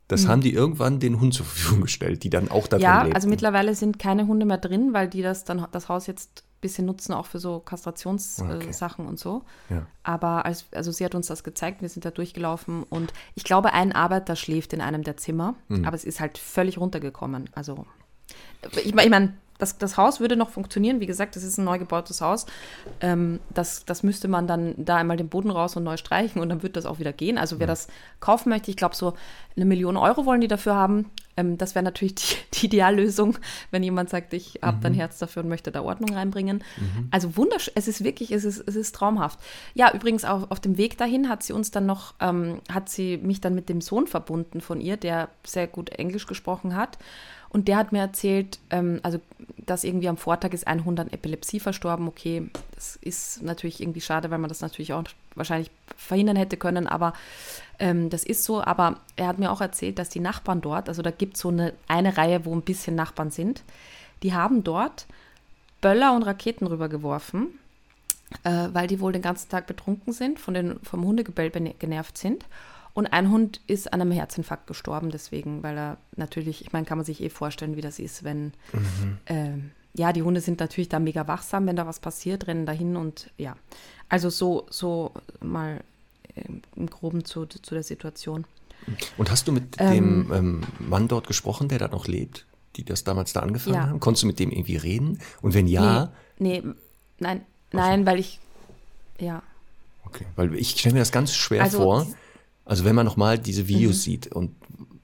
das 0.08 0.24
mhm. 0.24 0.28
haben 0.28 0.40
die 0.42 0.52
irgendwann 0.52 1.00
den 1.00 1.20
Hund 1.20 1.34
zur 1.34 1.46
Verfügung 1.46 1.80
gestellt, 1.82 2.22
die 2.22 2.30
dann 2.30 2.50
auch 2.50 2.66
da 2.66 2.76
ja, 2.78 3.00
drin 3.00 3.10
Ja, 3.10 3.14
also 3.14 3.28
mittlerweile 3.28 3.74
sind 3.74 3.98
keine 3.98 4.26
Hunde 4.26 4.46
mehr 4.46 4.58
drin, 4.58 4.92
weil 4.92 5.08
die 5.08 5.22
das 5.22 5.44
dann 5.44 5.66
das 5.72 5.88
Haus 5.88 6.06
jetzt 6.06 6.44
ein 6.44 6.60
bisschen 6.60 6.86
nutzen, 6.86 7.12
auch 7.12 7.26
für 7.26 7.38
so 7.38 7.60
Kastrationssachen 7.60 8.56
okay. 8.56 9.06
äh, 9.06 9.08
und 9.08 9.18
so. 9.18 9.44
Ja. 9.70 9.86
Aber 10.02 10.44
als, 10.44 10.66
also 10.72 10.92
sie 10.92 11.04
hat 11.04 11.14
uns 11.14 11.26
das 11.26 11.44
gezeigt, 11.44 11.82
wir 11.82 11.88
sind 11.88 12.04
da 12.04 12.10
durchgelaufen 12.10 12.82
und 12.84 13.12
ich 13.34 13.44
glaube, 13.44 13.72
ein 13.72 13.92
Arbeiter 13.92 14.36
schläft 14.36 14.72
in 14.72 14.80
einem 14.80 15.02
der 15.02 15.16
Zimmer, 15.16 15.54
mhm. 15.68 15.84
aber 15.84 15.96
es 15.96 16.04
ist 16.04 16.20
halt 16.20 16.38
völlig 16.38 16.78
runtergekommen. 16.78 17.48
Also 17.54 17.86
ich, 18.72 18.86
ich 18.86 18.94
meine, 18.94 19.34
das, 19.62 19.78
das 19.78 19.96
Haus 19.96 20.18
würde 20.18 20.34
noch 20.34 20.50
funktionieren. 20.50 20.98
Wie 20.98 21.06
gesagt, 21.06 21.36
das 21.36 21.44
ist 21.44 21.56
ein 21.56 21.64
neu 21.64 21.78
gebautes 21.78 22.20
Haus. 22.20 22.46
Ähm, 23.00 23.38
das, 23.48 23.84
das 23.84 24.02
müsste 24.02 24.26
man 24.26 24.48
dann 24.48 24.74
da 24.76 24.96
einmal 24.96 25.16
den 25.16 25.28
Boden 25.28 25.50
raus 25.50 25.76
und 25.76 25.84
neu 25.84 25.96
streichen 25.96 26.42
und 26.42 26.48
dann 26.48 26.64
wird 26.64 26.76
das 26.76 26.84
auch 26.84 26.98
wieder 26.98 27.12
gehen. 27.12 27.38
Also 27.38 27.60
wer 27.60 27.68
das 27.68 27.86
kaufen 28.18 28.48
möchte, 28.48 28.72
ich 28.72 28.76
glaube, 28.76 28.96
so 28.96 29.14
eine 29.54 29.64
Million 29.64 29.96
Euro 29.96 30.26
wollen 30.26 30.40
die 30.40 30.48
dafür 30.48 30.74
haben. 30.74 31.10
Ähm, 31.36 31.58
das 31.58 31.76
wäre 31.76 31.84
natürlich 31.84 32.16
die, 32.16 32.34
die, 32.54 32.66
Ideallösung, 32.66 33.38
wenn 33.70 33.84
jemand 33.84 34.10
sagt, 34.10 34.34
ich 34.34 34.58
habe 34.62 34.78
mhm. 34.78 34.86
ein 34.86 34.94
Herz 34.94 35.18
dafür 35.18 35.44
und 35.44 35.48
möchte 35.48 35.70
da 35.70 35.82
Ordnung 35.82 36.12
reinbringen. 36.12 36.64
Mhm. 36.78 37.06
Also 37.12 37.36
wunderschön, 37.36 37.74
es 37.76 37.86
ist 37.86 38.02
wirklich, 38.02 38.32
es 38.32 38.44
ist, 38.44 38.64
es 38.66 38.74
ist 38.74 38.96
traumhaft. 38.96 39.38
Ja, 39.74 39.94
übrigens 39.94 40.24
auch 40.24 40.50
auf 40.50 40.58
dem 40.58 40.76
Weg 40.76 40.98
dahin 40.98 41.28
hat 41.28 41.44
sie 41.44 41.52
uns 41.52 41.70
dann 41.70 41.86
noch, 41.86 42.14
ähm, 42.18 42.60
hat 42.68 42.88
sie 42.88 43.16
mich 43.16 43.40
dann 43.40 43.54
mit 43.54 43.68
dem 43.68 43.80
Sohn 43.80 44.08
verbunden 44.08 44.60
von 44.60 44.80
ihr, 44.80 44.96
der 44.96 45.28
sehr 45.46 45.68
gut 45.68 45.90
Englisch 45.90 46.26
gesprochen 46.26 46.74
hat. 46.74 46.98
Und 47.52 47.68
der 47.68 47.76
hat 47.76 47.92
mir 47.92 48.00
erzählt, 48.00 48.58
ähm, 48.70 49.00
also 49.02 49.20
dass 49.58 49.84
irgendwie 49.84 50.08
am 50.08 50.16
Vortag 50.16 50.52
ist 50.52 50.66
ein 50.66 50.84
Hund 50.84 50.98
an 50.98 51.12
Epilepsie 51.12 51.60
verstorben. 51.60 52.08
Okay, 52.08 52.50
das 52.74 52.96
ist 52.96 53.42
natürlich 53.42 53.80
irgendwie 53.80 54.00
schade, 54.00 54.30
weil 54.30 54.38
man 54.38 54.48
das 54.48 54.62
natürlich 54.62 54.92
auch 54.94 55.04
wahrscheinlich 55.34 55.70
verhindern 55.96 56.36
hätte 56.36 56.56
können, 56.56 56.86
aber 56.86 57.12
ähm, 57.78 58.10
das 58.10 58.24
ist 58.24 58.44
so. 58.44 58.62
Aber 58.62 58.96
er 59.16 59.26
hat 59.26 59.38
mir 59.38 59.52
auch 59.52 59.60
erzählt, 59.60 59.98
dass 59.98 60.08
die 60.08 60.20
Nachbarn 60.20 60.62
dort, 60.62 60.88
also 60.88 61.02
da 61.02 61.10
gibt 61.10 61.36
es 61.36 61.42
so 61.42 61.48
eine, 61.48 61.74
eine 61.88 62.16
Reihe, 62.16 62.44
wo 62.46 62.54
ein 62.54 62.62
bisschen 62.62 62.94
Nachbarn 62.94 63.30
sind, 63.30 63.62
die 64.22 64.32
haben 64.32 64.64
dort 64.64 65.06
Böller 65.82 66.14
und 66.14 66.22
Raketen 66.22 66.66
rübergeworfen, 66.66 67.58
äh, 68.44 68.68
weil 68.72 68.86
die 68.86 69.00
wohl 69.00 69.12
den 69.12 69.22
ganzen 69.22 69.50
Tag 69.50 69.66
betrunken 69.66 70.14
sind, 70.14 70.38
von 70.38 70.54
den, 70.54 70.80
vom 70.82 71.04
Hundegebell 71.04 71.50
genervt 71.50 72.16
sind. 72.16 72.46
Und 72.94 73.06
ein 73.06 73.30
Hund 73.30 73.60
ist 73.66 73.92
an 73.92 74.00
einem 74.00 74.12
Herzinfarkt 74.12 74.66
gestorben, 74.66 75.10
deswegen, 75.10 75.62
weil 75.62 75.78
er 75.78 75.96
natürlich, 76.16 76.60
ich 76.60 76.72
meine, 76.72 76.84
kann 76.84 76.98
man 76.98 77.04
sich 77.04 77.22
eh 77.22 77.30
vorstellen, 77.30 77.76
wie 77.76 77.80
das 77.80 77.98
ist, 77.98 78.22
wenn, 78.22 78.52
mhm. 78.72 79.18
äh, 79.24 79.52
ja, 79.94 80.12
die 80.12 80.22
Hunde 80.22 80.40
sind 80.40 80.60
natürlich 80.60 80.88
da 80.88 80.98
mega 80.98 81.26
wachsam, 81.26 81.66
wenn 81.66 81.76
da 81.76 81.86
was 81.86 82.00
passiert, 82.00 82.46
rennen 82.46 82.66
dahin 82.66 82.96
und 82.96 83.30
ja. 83.38 83.56
Also 84.08 84.28
so, 84.28 84.66
so 84.68 85.12
mal 85.40 85.82
äh, 86.34 86.42
im 86.76 86.86
Groben 86.88 87.24
zu, 87.24 87.46
zu 87.46 87.74
der 87.74 87.82
Situation. 87.82 88.44
Und 89.16 89.30
hast 89.30 89.48
du 89.48 89.52
mit 89.52 89.76
ähm, 89.78 89.92
dem 89.92 90.32
ähm, 90.32 90.62
Mann 90.78 91.08
dort 91.08 91.26
gesprochen, 91.26 91.68
der 91.68 91.78
da 91.78 91.88
noch 91.88 92.06
lebt, 92.06 92.46
die 92.76 92.84
das 92.84 93.04
damals 93.04 93.32
da 93.32 93.40
angefangen 93.40 93.76
ja. 93.76 93.88
haben? 93.88 94.00
Konntest 94.00 94.24
du 94.24 94.26
mit 94.26 94.38
dem 94.38 94.50
irgendwie 94.50 94.76
reden? 94.76 95.18
Und 95.40 95.54
wenn 95.54 95.66
ja? 95.66 96.12
Nee, 96.38 96.60
nee 96.60 96.72
nein, 97.18 97.42
nein, 97.72 98.04
weil 98.04 98.18
ich, 98.18 98.40
ja. 99.18 99.42
Okay, 100.04 100.26
weil 100.36 100.54
ich 100.56 100.70
stelle 100.70 100.94
mir 100.94 100.98
das 100.98 101.12
ganz 101.12 101.34
schwer 101.34 101.62
also, 101.62 101.78
vor. 101.78 102.06
Also 102.64 102.84
wenn 102.84 102.94
man 102.94 103.06
nochmal 103.06 103.38
diese 103.38 103.68
Videos 103.68 103.96
mhm. 103.96 104.00
sieht 104.00 104.26
und 104.28 104.54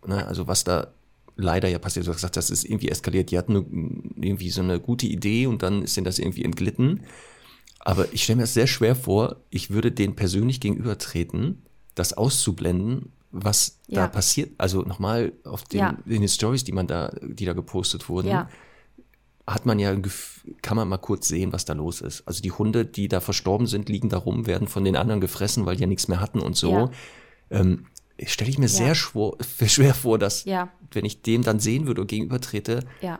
ne, 0.07 0.27
also 0.27 0.47
was 0.47 0.65
da 0.65 0.93
leider 1.39 1.69
ja 1.69 1.79
passiert, 1.79 2.07
du 2.07 2.11
hast 2.11 2.17
gesagt, 2.17 2.37
das 2.37 2.51
ist 2.51 2.65
irgendwie 2.65 2.89
eskaliert. 2.89 3.31
Die 3.31 3.39
hatten 3.39 4.13
irgendwie 4.21 4.51
so 4.51 4.61
eine 4.61 4.81
gute 4.81 5.07
Idee 5.07 5.47
und 5.47 5.63
dann 5.63 5.83
ist 5.83 5.97
denen 5.97 6.05
das 6.05 6.19
irgendwie 6.19 6.45
entglitten. 6.45 7.01
Aber 7.79 8.13
ich 8.13 8.25
stelle 8.25 8.39
mir 8.39 8.43
das 8.43 8.55
sehr 8.55 8.67
schwer 8.67 8.97
vor, 8.97 9.37
ich 9.51 9.71
würde 9.71 9.93
denen 9.93 10.17
persönlich 10.17 10.61
gegenübertreten, 10.61 11.63
das 11.95 12.13
auszublenden, 12.13 13.13
was 13.31 13.79
ja. 13.87 14.03
da 14.03 14.09
passiert. 14.09 14.51
Also 14.59 14.83
nochmal 14.83 15.33
auf 15.45 15.63
den, 15.63 15.79
ja. 15.79 15.97
in 16.05 16.21
den 16.21 16.29
Stories, 16.29 16.65
die 16.65 16.73
man 16.73 16.89
da, 16.89 17.13
die 17.23 17.45
da 17.45 17.53
gepostet 17.53 18.09
wurden, 18.09 18.29
ja. 18.29 18.49
hat 19.47 19.65
man 19.65 19.79
ja, 19.79 19.97
kann 20.61 20.77
man 20.77 20.89
mal 20.89 20.99
kurz 20.99 21.29
sehen, 21.29 21.53
was 21.53 21.65
da 21.65 21.73
los 21.73 22.01
ist. 22.01 22.27
Also 22.27 22.43
die 22.43 22.53
Hunde, 22.53 22.85
die 22.85 23.07
da 23.07 23.21
verstorben 23.21 23.69
sind, 23.69 23.89
liegen 23.89 24.09
da 24.09 24.19
rum, 24.19 24.47
werden 24.47 24.67
von 24.67 24.85
den 24.85 24.97
anderen 24.97 25.21
gefressen, 25.21 25.67
weil 25.67 25.77
die 25.77 25.83
ja 25.83 25.87
nichts 25.87 26.09
mehr 26.09 26.21
hatten 26.21 26.41
und 26.41 26.57
so 26.57 26.91
ähm, 27.51 27.87
stelle 28.25 28.51
ich 28.51 28.59
mir 28.59 28.67
ja. 28.67 28.73
sehr 28.73 28.95
schwer, 28.95 29.33
schwer 29.67 29.95
vor, 29.95 30.19
dass, 30.19 30.45
ja. 30.45 30.71
wenn 30.93 31.05
ich 31.05 31.23
dem 31.23 31.43
dann 31.43 31.61
sehen 31.61 31.87
würde 31.87 32.01
und 32.01 32.07
gegenübertrete, 32.09 32.85
ja. 33.01 33.19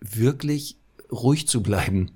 wirklich 0.00 0.76
ruhig 1.10 1.48
zu 1.48 1.62
bleiben. 1.62 2.12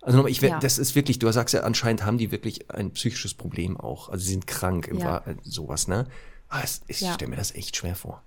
Also 0.00 0.26
ich, 0.26 0.40
ja. 0.40 0.58
das 0.60 0.78
ist 0.78 0.94
wirklich, 0.94 1.18
du 1.18 1.30
sagst 1.32 1.54
ja, 1.54 1.62
anscheinend 1.62 2.04
haben 2.04 2.18
die 2.18 2.30
wirklich 2.30 2.70
ein 2.70 2.92
psychisches 2.92 3.34
Problem 3.34 3.76
auch. 3.76 4.08
Also 4.08 4.24
sie 4.24 4.30
sind 4.30 4.46
krank, 4.46 4.88
im 4.88 4.98
ja. 4.98 5.22
sowas, 5.42 5.88
ne? 5.88 6.06
Aber 6.48 6.64
es, 6.64 6.80
ich 6.86 6.98
stelle 6.98 7.28
mir 7.28 7.36
das 7.36 7.54
echt 7.54 7.76
schwer 7.76 7.94
vor. 7.94 8.22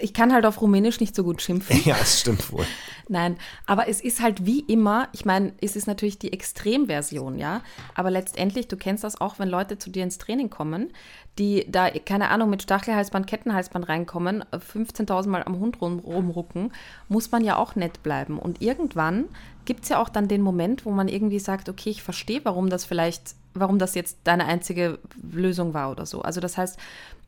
Ich 0.00 0.14
kann 0.14 0.32
halt 0.32 0.46
auf 0.46 0.60
Rumänisch 0.60 1.00
nicht 1.00 1.14
so 1.14 1.24
gut 1.24 1.42
schimpfen. 1.42 1.80
Ja, 1.84 1.96
das 1.98 2.20
stimmt 2.20 2.52
wohl. 2.52 2.66
Nein, 3.08 3.36
aber 3.66 3.88
es 3.88 4.00
ist 4.00 4.20
halt 4.20 4.46
wie 4.46 4.60
immer, 4.60 5.08
ich 5.12 5.24
meine, 5.24 5.52
es 5.60 5.74
ist 5.74 5.86
natürlich 5.86 6.18
die 6.18 6.32
Extremversion, 6.32 7.38
ja. 7.38 7.62
Aber 7.94 8.10
letztendlich, 8.10 8.68
du 8.68 8.76
kennst 8.76 9.02
das 9.02 9.20
auch, 9.20 9.38
wenn 9.38 9.48
Leute 9.48 9.78
zu 9.78 9.90
dir 9.90 10.04
ins 10.04 10.18
Training 10.18 10.50
kommen, 10.50 10.92
die 11.38 11.66
da, 11.68 11.90
keine 11.90 12.28
Ahnung, 12.28 12.50
mit 12.50 12.62
Stachelhalsband, 12.62 13.26
Kettenhalsband 13.26 13.88
reinkommen, 13.88 14.44
15.000 14.52 15.28
Mal 15.28 15.42
am 15.42 15.58
Hund 15.58 15.80
rum, 15.80 15.98
rumrucken, 16.00 16.72
muss 17.08 17.32
man 17.32 17.42
ja 17.42 17.56
auch 17.56 17.74
nett 17.74 18.02
bleiben. 18.02 18.38
Und 18.38 18.62
irgendwann 18.62 19.24
gibt 19.64 19.84
es 19.84 19.88
ja 19.88 20.00
auch 20.00 20.08
dann 20.08 20.28
den 20.28 20.42
Moment, 20.42 20.84
wo 20.84 20.90
man 20.90 21.08
irgendwie 21.08 21.38
sagt, 21.38 21.68
okay, 21.68 21.90
ich 21.90 22.02
verstehe, 22.02 22.40
warum 22.44 22.70
das 22.70 22.84
vielleicht, 22.84 23.34
warum 23.54 23.78
das 23.78 23.94
jetzt 23.94 24.18
deine 24.24 24.46
einzige 24.46 24.98
Lösung 25.32 25.74
war 25.74 25.90
oder 25.90 26.06
so. 26.06 26.22
Also 26.22 26.40
das 26.40 26.56
heißt, 26.56 26.78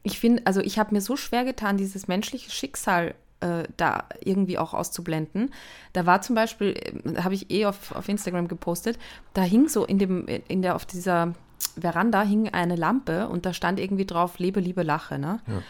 ich 0.02 0.18
finde, 0.18 0.42
also 0.46 0.60
ich 0.60 0.78
habe 0.78 0.94
mir 0.94 1.00
so 1.00 1.16
schwer 1.16 1.44
getan, 1.44 1.76
dieses 1.76 2.08
menschliche 2.08 2.50
Schicksal 2.50 3.14
äh, 3.40 3.64
da 3.76 4.04
irgendwie 4.24 4.58
auch 4.58 4.74
auszublenden. 4.74 5.52
Da 5.92 6.06
war 6.06 6.22
zum 6.22 6.34
Beispiel, 6.34 6.74
äh, 6.74 7.20
habe 7.22 7.34
ich 7.34 7.50
eh 7.50 7.66
auf, 7.66 7.94
auf 7.94 8.08
Instagram 8.08 8.48
gepostet, 8.48 8.98
da 9.34 9.42
hing 9.42 9.68
so 9.68 9.84
in 9.84 9.98
dem, 9.98 10.26
in 10.26 10.62
der, 10.62 10.76
auf 10.76 10.86
dieser 10.86 11.34
Veranda 11.78 12.22
hing 12.22 12.48
eine 12.48 12.76
Lampe 12.76 13.28
und 13.28 13.46
da 13.46 13.52
stand 13.52 13.78
irgendwie 13.78 14.06
drauf, 14.06 14.38
lebe, 14.38 14.60
liebe, 14.60 14.82
lache, 14.82 15.18
ne? 15.18 15.40
Ja. 15.46 15.62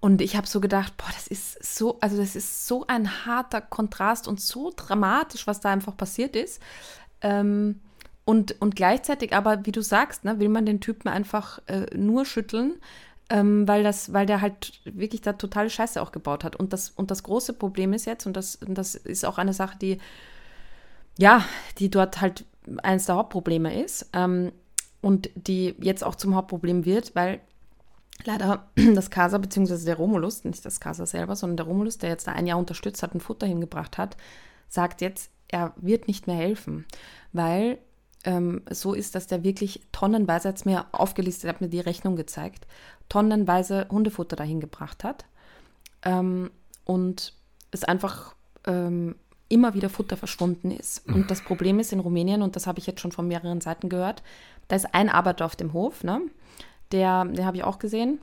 Und 0.00 0.20
ich 0.20 0.36
habe 0.36 0.46
so 0.46 0.60
gedacht, 0.60 0.94
boah, 0.98 1.08
das 1.14 1.26
ist 1.26 1.64
so, 1.64 1.98
also 2.00 2.18
das 2.18 2.36
ist 2.36 2.66
so 2.66 2.86
ein 2.86 3.24
harter 3.24 3.62
Kontrast 3.62 4.28
und 4.28 4.38
so 4.38 4.70
dramatisch, 4.76 5.46
was 5.46 5.60
da 5.60 5.70
einfach 5.70 5.96
passiert 5.96 6.36
ist. 6.36 6.60
Ähm, 7.22 7.80
und, 8.24 8.60
und 8.60 8.74
gleichzeitig 8.76 9.34
aber, 9.34 9.66
wie 9.66 9.72
du 9.72 9.82
sagst, 9.82 10.24
ne, 10.24 10.38
will 10.38 10.48
man 10.48 10.66
den 10.66 10.80
Typen 10.80 11.08
einfach 11.08 11.60
äh, 11.66 11.86
nur 11.94 12.24
schütteln, 12.24 12.74
ähm, 13.30 13.68
weil, 13.68 13.82
das, 13.82 14.12
weil 14.12 14.26
der 14.26 14.40
halt 14.40 14.80
wirklich 14.84 15.20
da 15.20 15.34
totale 15.34 15.70
Scheiße 15.70 16.00
auch 16.00 16.12
gebaut 16.12 16.44
hat. 16.44 16.56
Und 16.56 16.72
das, 16.72 16.90
und 16.90 17.10
das 17.10 17.22
große 17.22 17.52
Problem 17.52 17.92
ist 17.92 18.06
jetzt, 18.06 18.26
und 18.26 18.34
das, 18.36 18.56
und 18.56 18.76
das 18.76 18.94
ist 18.94 19.24
auch 19.24 19.38
eine 19.38 19.52
Sache, 19.52 19.78
die, 19.78 19.98
ja, 21.18 21.44
die 21.78 21.90
dort 21.90 22.20
halt 22.20 22.44
eines 22.82 23.06
der 23.06 23.16
Hauptprobleme 23.16 23.82
ist 23.82 24.08
ähm, 24.14 24.52
und 25.02 25.30
die 25.34 25.74
jetzt 25.80 26.02
auch 26.02 26.14
zum 26.14 26.34
Hauptproblem 26.34 26.86
wird, 26.86 27.14
weil 27.14 27.40
leider 28.24 28.66
das 28.94 29.10
Casa 29.10 29.36
bzw. 29.36 29.84
der 29.84 29.96
Romulus, 29.96 30.44
nicht 30.44 30.64
das 30.64 30.80
Casa 30.80 31.04
selber, 31.04 31.36
sondern 31.36 31.58
der 31.58 31.66
Romulus, 31.66 31.98
der 31.98 32.10
jetzt 32.10 32.26
da 32.26 32.32
ein 32.32 32.46
Jahr 32.46 32.58
unterstützt 32.58 33.02
hat 33.02 33.12
und 33.12 33.20
Futter 33.20 33.46
hingebracht 33.46 33.98
hat, 33.98 34.16
sagt 34.68 35.02
jetzt, 35.02 35.30
er 35.48 35.72
wird 35.76 36.08
nicht 36.08 36.26
mehr 36.26 36.36
helfen, 36.36 36.86
weil 37.32 37.78
ähm, 38.24 38.62
so 38.70 38.94
ist, 38.94 39.14
dass 39.14 39.26
der 39.26 39.44
wirklich 39.44 39.80
tonnenweise, 39.92 40.48
hat 40.48 40.56
es 40.56 40.64
mir 40.64 40.86
aufgelistet, 40.92 41.48
hat 41.48 41.60
mir 41.60 41.68
die 41.68 41.80
Rechnung 41.80 42.16
gezeigt, 42.16 42.66
tonnenweise 43.08 43.86
Hundefutter 43.90 44.36
dahin 44.36 44.60
gebracht 44.60 45.04
hat 45.04 45.24
ähm, 46.02 46.50
und 46.84 47.34
es 47.70 47.84
einfach 47.84 48.34
ähm, 48.66 49.16
immer 49.48 49.74
wieder 49.74 49.90
Futter 49.90 50.16
verschwunden 50.16 50.70
ist. 50.70 51.06
Und 51.06 51.30
das 51.30 51.42
Problem 51.42 51.78
ist 51.78 51.92
in 51.92 52.00
Rumänien, 52.00 52.42
und 52.42 52.56
das 52.56 52.66
habe 52.66 52.78
ich 52.78 52.86
jetzt 52.86 53.00
schon 53.00 53.12
von 53.12 53.28
mehreren 53.28 53.60
Seiten 53.60 53.88
gehört, 53.88 54.22
da 54.68 54.76
ist 54.76 54.94
ein 54.94 55.08
Arbeiter 55.08 55.44
auf 55.44 55.56
dem 55.56 55.72
Hof, 55.72 56.02
ne? 56.02 56.22
der, 56.92 57.24
den 57.24 57.44
habe 57.44 57.58
ich 57.58 57.64
auch 57.64 57.78
gesehen. 57.78 58.20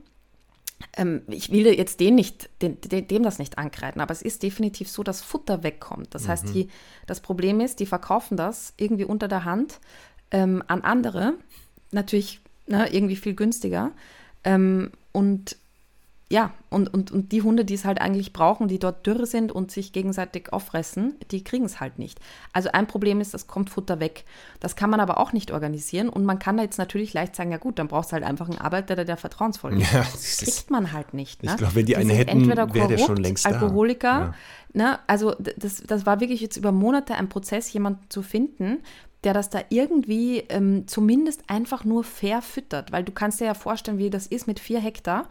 Ähm, 0.96 1.22
ich 1.28 1.50
will 1.50 1.66
jetzt 1.66 2.00
den 2.00 2.14
nicht, 2.14 2.50
den, 2.60 2.78
dem 2.80 3.22
das 3.22 3.38
nicht 3.38 3.58
ankreiden, 3.58 4.00
aber 4.00 4.12
es 4.12 4.22
ist 4.22 4.42
definitiv 4.42 4.88
so, 4.88 5.02
dass 5.02 5.22
Futter 5.22 5.62
wegkommt. 5.62 6.14
Das 6.14 6.24
mhm. 6.24 6.28
heißt, 6.28 6.54
die, 6.54 6.68
das 7.06 7.20
Problem 7.20 7.60
ist, 7.60 7.80
die 7.80 7.86
verkaufen 7.86 8.36
das 8.36 8.74
irgendwie 8.76 9.04
unter 9.04 9.28
der 9.28 9.44
Hand 9.44 9.80
ähm, 10.30 10.62
an 10.66 10.82
andere, 10.82 11.34
natürlich 11.90 12.40
ne, 12.66 12.92
irgendwie 12.92 13.16
viel 13.16 13.34
günstiger. 13.34 13.92
Ähm, 14.44 14.90
und 15.12 15.56
ja, 16.32 16.50
und, 16.70 16.94
und, 16.94 17.10
und 17.10 17.30
die 17.30 17.42
Hunde, 17.42 17.66
die 17.66 17.74
es 17.74 17.84
halt 17.84 18.00
eigentlich 18.00 18.32
brauchen, 18.32 18.66
die 18.66 18.78
dort 18.78 19.06
dürr 19.06 19.26
sind 19.26 19.52
und 19.52 19.70
sich 19.70 19.92
gegenseitig 19.92 20.50
auffressen, 20.50 21.14
die 21.30 21.44
kriegen 21.44 21.66
es 21.66 21.78
halt 21.78 21.98
nicht. 21.98 22.18
Also 22.54 22.70
ein 22.72 22.86
Problem 22.86 23.20
ist, 23.20 23.34
es 23.34 23.46
kommt 23.46 23.68
Futter 23.68 24.00
weg. 24.00 24.24
Das 24.58 24.74
kann 24.74 24.88
man 24.88 24.98
aber 25.00 25.20
auch 25.20 25.34
nicht 25.34 25.50
organisieren 25.50 26.08
und 26.08 26.24
man 26.24 26.38
kann 26.38 26.56
da 26.56 26.62
jetzt 26.62 26.78
natürlich 26.78 27.12
leicht 27.12 27.36
sagen, 27.36 27.52
ja 27.52 27.58
gut, 27.58 27.78
dann 27.78 27.86
brauchst 27.86 28.12
du 28.12 28.14
halt 28.14 28.24
einfach 28.24 28.48
einen 28.48 28.56
Arbeiter, 28.56 28.96
der, 28.96 29.04
der 29.04 29.18
vertrauensvoll 29.18 29.74
ist. 29.74 29.92
Ja, 29.92 29.98
das, 30.10 30.38
das 30.38 30.38
kriegt 30.38 30.70
man 30.70 30.92
halt 30.92 31.12
nicht. 31.12 31.42
Ne? 31.42 31.50
Ich 31.50 31.56
glaube, 31.58 31.74
wenn 31.74 31.84
die, 31.84 31.92
die 31.92 31.96
eine 31.96 32.14
hätten, 32.14 32.48
wäre 32.48 32.88
der 32.88 32.96
schon 32.96 33.18
längst 33.18 33.44
Alkoholiker. 33.44 34.08
Da. 34.08 34.20
Ja. 34.20 34.34
Ne? 34.72 34.98
Also 35.06 35.34
das, 35.58 35.82
das 35.86 36.06
war 36.06 36.20
wirklich 36.20 36.40
jetzt 36.40 36.56
über 36.56 36.72
Monate 36.72 37.14
ein 37.14 37.28
Prozess, 37.28 37.70
jemanden 37.74 38.08
zu 38.08 38.22
finden, 38.22 38.78
der 39.24 39.34
das 39.34 39.50
da 39.50 39.60
irgendwie 39.68 40.38
ähm, 40.48 40.88
zumindest 40.88 41.42
einfach 41.48 41.84
nur 41.84 42.04
fair 42.04 42.40
füttert. 42.40 42.90
Weil 42.90 43.04
du 43.04 43.12
kannst 43.12 43.38
dir 43.40 43.44
ja 43.44 43.54
vorstellen, 43.54 43.98
wie 43.98 44.08
das 44.08 44.26
ist 44.26 44.46
mit 44.46 44.58
vier 44.58 44.80
Hektar 44.80 45.28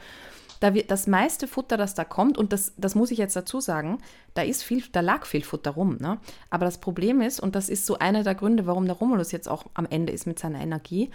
da 0.62 0.76
wird 0.76 0.92
das 0.92 1.08
meiste 1.08 1.48
Futter, 1.48 1.76
das 1.76 1.96
da 1.96 2.06
kommt, 2.06 2.38
und 2.38 2.54
das, 2.54 2.74
das 2.78 2.94
muss 2.94 3.10
ich 3.12 3.18
jetzt 3.18 3.36
dazu 3.36 3.60
sagen, 3.60 3.98
da 4.36 4.44
ist 4.44 4.64
viel, 4.64 4.84
da 4.92 5.02
lag 5.02 5.26
viel 5.26 5.44
Futter 5.44 5.72
rum. 5.72 5.98
Ne? 6.00 6.20
Aber 6.52 6.66
das 6.66 6.78
Problem 6.78 7.20
ist, 7.20 7.40
und 7.40 7.56
das 7.56 7.68
ist 7.68 7.86
so 7.86 7.98
einer 7.98 8.24
der 8.24 8.36
Gründe, 8.36 8.68
warum 8.68 8.86
der 8.86 8.96
Romulus 8.96 9.32
jetzt 9.32 9.50
auch 9.50 9.66
am 9.74 9.88
Ende 9.90 10.14
ist 10.14 10.28
mit 10.28 10.38
seiner 10.38 10.62
Energie, 10.62 11.10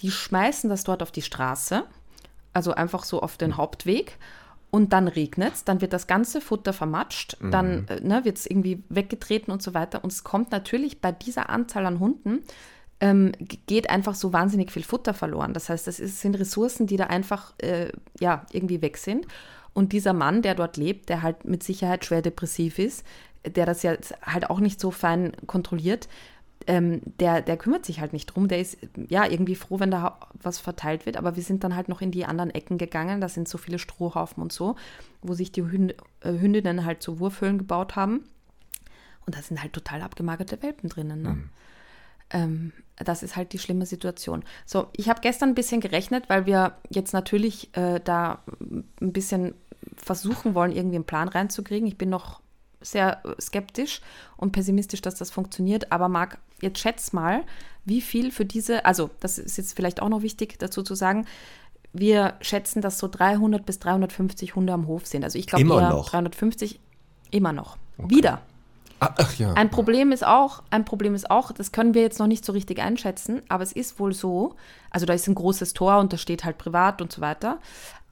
die 0.00 0.10
schmeißen 0.10 0.68
das 0.68 0.84
dort 0.84 1.02
auf 1.02 1.10
die 1.10 1.22
Straße, 1.22 1.84
also 2.52 2.74
einfach 2.74 3.04
so 3.04 3.20
auf 3.20 3.38
den. 3.38 3.56
Hauptweg. 3.56 4.18
Und 4.70 4.92
dann 4.92 5.06
regnet 5.06 5.54
es, 5.54 5.64
dann 5.64 5.80
wird 5.80 5.92
das 5.92 6.08
ganze 6.08 6.40
Futter 6.40 6.72
vermatscht, 6.72 7.36
dann 7.40 7.82
mhm. 7.82 7.86
Äh, 7.88 8.00
ne, 8.00 8.24
wird 8.24 8.38
es 8.38 8.46
irgendwie 8.46 8.82
weggetreten 8.88 9.52
und 9.52 9.62
so 9.62 9.72
weiter. 9.72 10.02
Und 10.02 10.12
es 10.12 10.24
kommt 10.24 10.50
natürlich 10.50 11.00
bei 11.00 11.12
dieser 11.12 11.48
Anzahl 11.48 11.86
an 11.86 12.00
Hunden 12.00 12.40
ähm, 13.04 13.32
geht 13.66 13.90
einfach 13.90 14.14
so 14.14 14.32
wahnsinnig 14.32 14.72
viel 14.72 14.82
Futter 14.82 15.12
verloren. 15.12 15.52
Das 15.52 15.68
heißt, 15.68 15.86
das 15.86 16.00
ist, 16.00 16.22
sind 16.22 16.38
Ressourcen, 16.38 16.86
die 16.86 16.96
da 16.96 17.04
einfach 17.08 17.52
äh, 17.58 17.92
ja, 18.18 18.46
irgendwie 18.50 18.80
weg 18.80 18.96
sind. 18.96 19.26
Und 19.74 19.92
dieser 19.92 20.14
Mann, 20.14 20.40
der 20.40 20.54
dort 20.54 20.78
lebt, 20.78 21.10
der 21.10 21.20
halt 21.20 21.44
mit 21.44 21.62
Sicherheit 21.62 22.06
schwer 22.06 22.22
depressiv 22.22 22.78
ist, 22.78 23.04
der 23.44 23.66
das 23.66 23.82
ja 23.82 23.94
halt 24.22 24.48
auch 24.48 24.58
nicht 24.58 24.80
so 24.80 24.90
fein 24.90 25.32
kontrolliert, 25.46 26.08
ähm, 26.66 27.02
der, 27.20 27.42
der 27.42 27.58
kümmert 27.58 27.84
sich 27.84 28.00
halt 28.00 28.14
nicht 28.14 28.24
drum. 28.24 28.48
Der 28.48 28.58
ist 28.58 28.78
ja 28.96 29.26
irgendwie 29.26 29.54
froh, 29.54 29.80
wenn 29.80 29.90
da 29.90 30.18
was 30.42 30.58
verteilt 30.58 31.04
wird. 31.04 31.18
Aber 31.18 31.36
wir 31.36 31.42
sind 31.42 31.62
dann 31.62 31.76
halt 31.76 31.90
noch 31.90 32.00
in 32.00 32.10
die 32.10 32.24
anderen 32.24 32.52
Ecken 32.52 32.78
gegangen. 32.78 33.20
Da 33.20 33.28
sind 33.28 33.48
so 33.48 33.58
viele 33.58 33.78
Strohhaufen 33.78 34.42
und 34.42 34.50
so, 34.50 34.76
wo 35.20 35.34
sich 35.34 35.52
die 35.52 35.62
Hünd, 35.62 35.94
äh, 36.20 36.32
Hündinnen 36.32 36.86
halt 36.86 37.02
so 37.02 37.18
Wurfhöhlen 37.18 37.58
gebaut 37.58 37.96
haben. 37.96 38.24
Und 39.26 39.36
da 39.36 39.42
sind 39.42 39.60
halt 39.60 39.74
total 39.74 40.00
abgemagerte 40.00 40.62
Welpen 40.62 40.88
drinnen. 40.88 41.20
Ne? 41.20 41.28
Mhm. 41.28 41.50
Ähm, 42.30 42.72
das 42.96 43.22
ist 43.22 43.36
halt 43.36 43.52
die 43.52 43.58
schlimme 43.58 43.86
Situation. 43.86 44.44
So, 44.66 44.86
ich 44.96 45.08
habe 45.08 45.20
gestern 45.20 45.50
ein 45.50 45.54
bisschen 45.54 45.80
gerechnet, 45.80 46.28
weil 46.28 46.46
wir 46.46 46.76
jetzt 46.90 47.12
natürlich 47.12 47.76
äh, 47.76 48.00
da 48.02 48.42
ein 49.00 49.12
bisschen 49.12 49.54
versuchen 49.96 50.54
wollen, 50.54 50.72
irgendwie 50.72 50.96
einen 50.96 51.04
Plan 51.04 51.28
reinzukriegen. 51.28 51.88
Ich 51.88 51.98
bin 51.98 52.10
noch 52.10 52.40
sehr 52.80 53.22
skeptisch 53.40 54.00
und 54.36 54.52
pessimistisch, 54.52 55.00
dass 55.00 55.14
das 55.16 55.30
funktioniert. 55.30 55.90
Aber 55.90 56.08
Marc, 56.08 56.38
jetzt 56.60 56.78
schätz 56.78 57.12
mal, 57.12 57.42
wie 57.84 58.00
viel 58.00 58.30
für 58.30 58.44
diese, 58.44 58.84
also 58.84 59.10
das 59.20 59.38
ist 59.38 59.56
jetzt 59.56 59.74
vielleicht 59.74 60.00
auch 60.00 60.08
noch 60.08 60.22
wichtig 60.22 60.58
dazu 60.58 60.82
zu 60.82 60.94
sagen, 60.94 61.26
wir 61.92 62.34
schätzen, 62.40 62.82
dass 62.82 62.98
so 62.98 63.08
300 63.08 63.64
bis 63.64 63.78
350 63.78 64.56
Hunde 64.56 64.72
am 64.72 64.86
Hof 64.86 65.06
sind. 65.06 65.24
Also 65.24 65.38
ich 65.38 65.46
glaube 65.46 65.64
eher 65.64 65.90
noch. 65.90 66.10
350 66.10 66.80
immer 67.30 67.52
noch. 67.52 67.76
Wieder. 67.96 68.42
Ach, 69.16 69.34
ja. 69.36 69.52
Ein 69.54 69.70
Problem 69.70 70.12
ist 70.12 70.26
auch, 70.26 70.62
ein 70.70 70.84
Problem 70.84 71.14
ist 71.14 71.30
auch, 71.30 71.52
das 71.52 71.72
können 71.72 71.94
wir 71.94 72.02
jetzt 72.02 72.18
noch 72.18 72.26
nicht 72.26 72.44
so 72.44 72.52
richtig 72.52 72.80
einschätzen, 72.80 73.42
aber 73.48 73.62
es 73.62 73.72
ist 73.72 73.98
wohl 73.98 74.12
so, 74.12 74.54
also 74.90 75.06
da 75.06 75.12
ist 75.12 75.28
ein 75.28 75.34
großes 75.34 75.74
Tor 75.74 75.98
und 75.98 76.12
da 76.12 76.16
steht 76.16 76.44
halt 76.44 76.58
privat 76.58 77.02
und 77.02 77.12
so 77.12 77.20
weiter. 77.20 77.58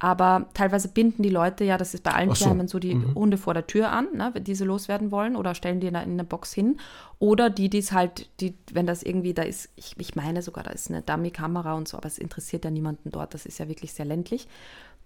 Aber 0.03 0.47
teilweise 0.53 0.89
binden 0.89 1.23
die 1.23 1.29
Leute 1.29 1.63
ja, 1.63 1.79
das 1.79 1.95
ist 1.95 2.03
bei 2.03 2.11
allen 2.11 2.31
so. 2.31 2.35
Tierheimen 2.35 2.67
so, 2.67 2.81
die 2.81 2.97
mhm. 2.97 3.15
Hunde 3.15 3.39
vor 3.39 3.55
der 3.55 3.69
Tür 3.69 3.93
an, 3.93 4.09
ne, 4.15 4.31
wenn 4.33 4.43
diese 4.43 4.65
loswerden 4.65 5.13
wollen 5.13 5.37
oder 5.37 5.55
stellen 5.55 5.79
die 5.79 5.87
in 5.87 5.95
eine 5.95 6.25
Box 6.25 6.53
hin. 6.53 6.79
Oder 7.21 7.51
die, 7.51 7.71
die 7.71 7.79
es 7.79 7.93
halt, 7.93 8.29
die, 8.41 8.57
wenn 8.73 8.85
das 8.85 9.05
irgendwie, 9.05 9.33
da 9.33 9.43
ist, 9.43 9.71
ich, 9.77 9.95
ich 9.99 10.17
meine 10.17 10.43
sogar, 10.43 10.65
da 10.65 10.71
ist 10.71 10.91
eine 10.91 11.03
Dummy-Kamera 11.03 11.75
und 11.75 11.87
so, 11.87 11.97
aber 11.97 12.09
es 12.09 12.19
interessiert 12.19 12.65
ja 12.65 12.73
niemanden 12.73 13.13
dort, 13.13 13.33
das 13.33 13.47
ist 13.47 13.59
ja 13.59 13.69
wirklich 13.69 13.93
sehr 13.93 14.05
ländlich. 14.05 14.49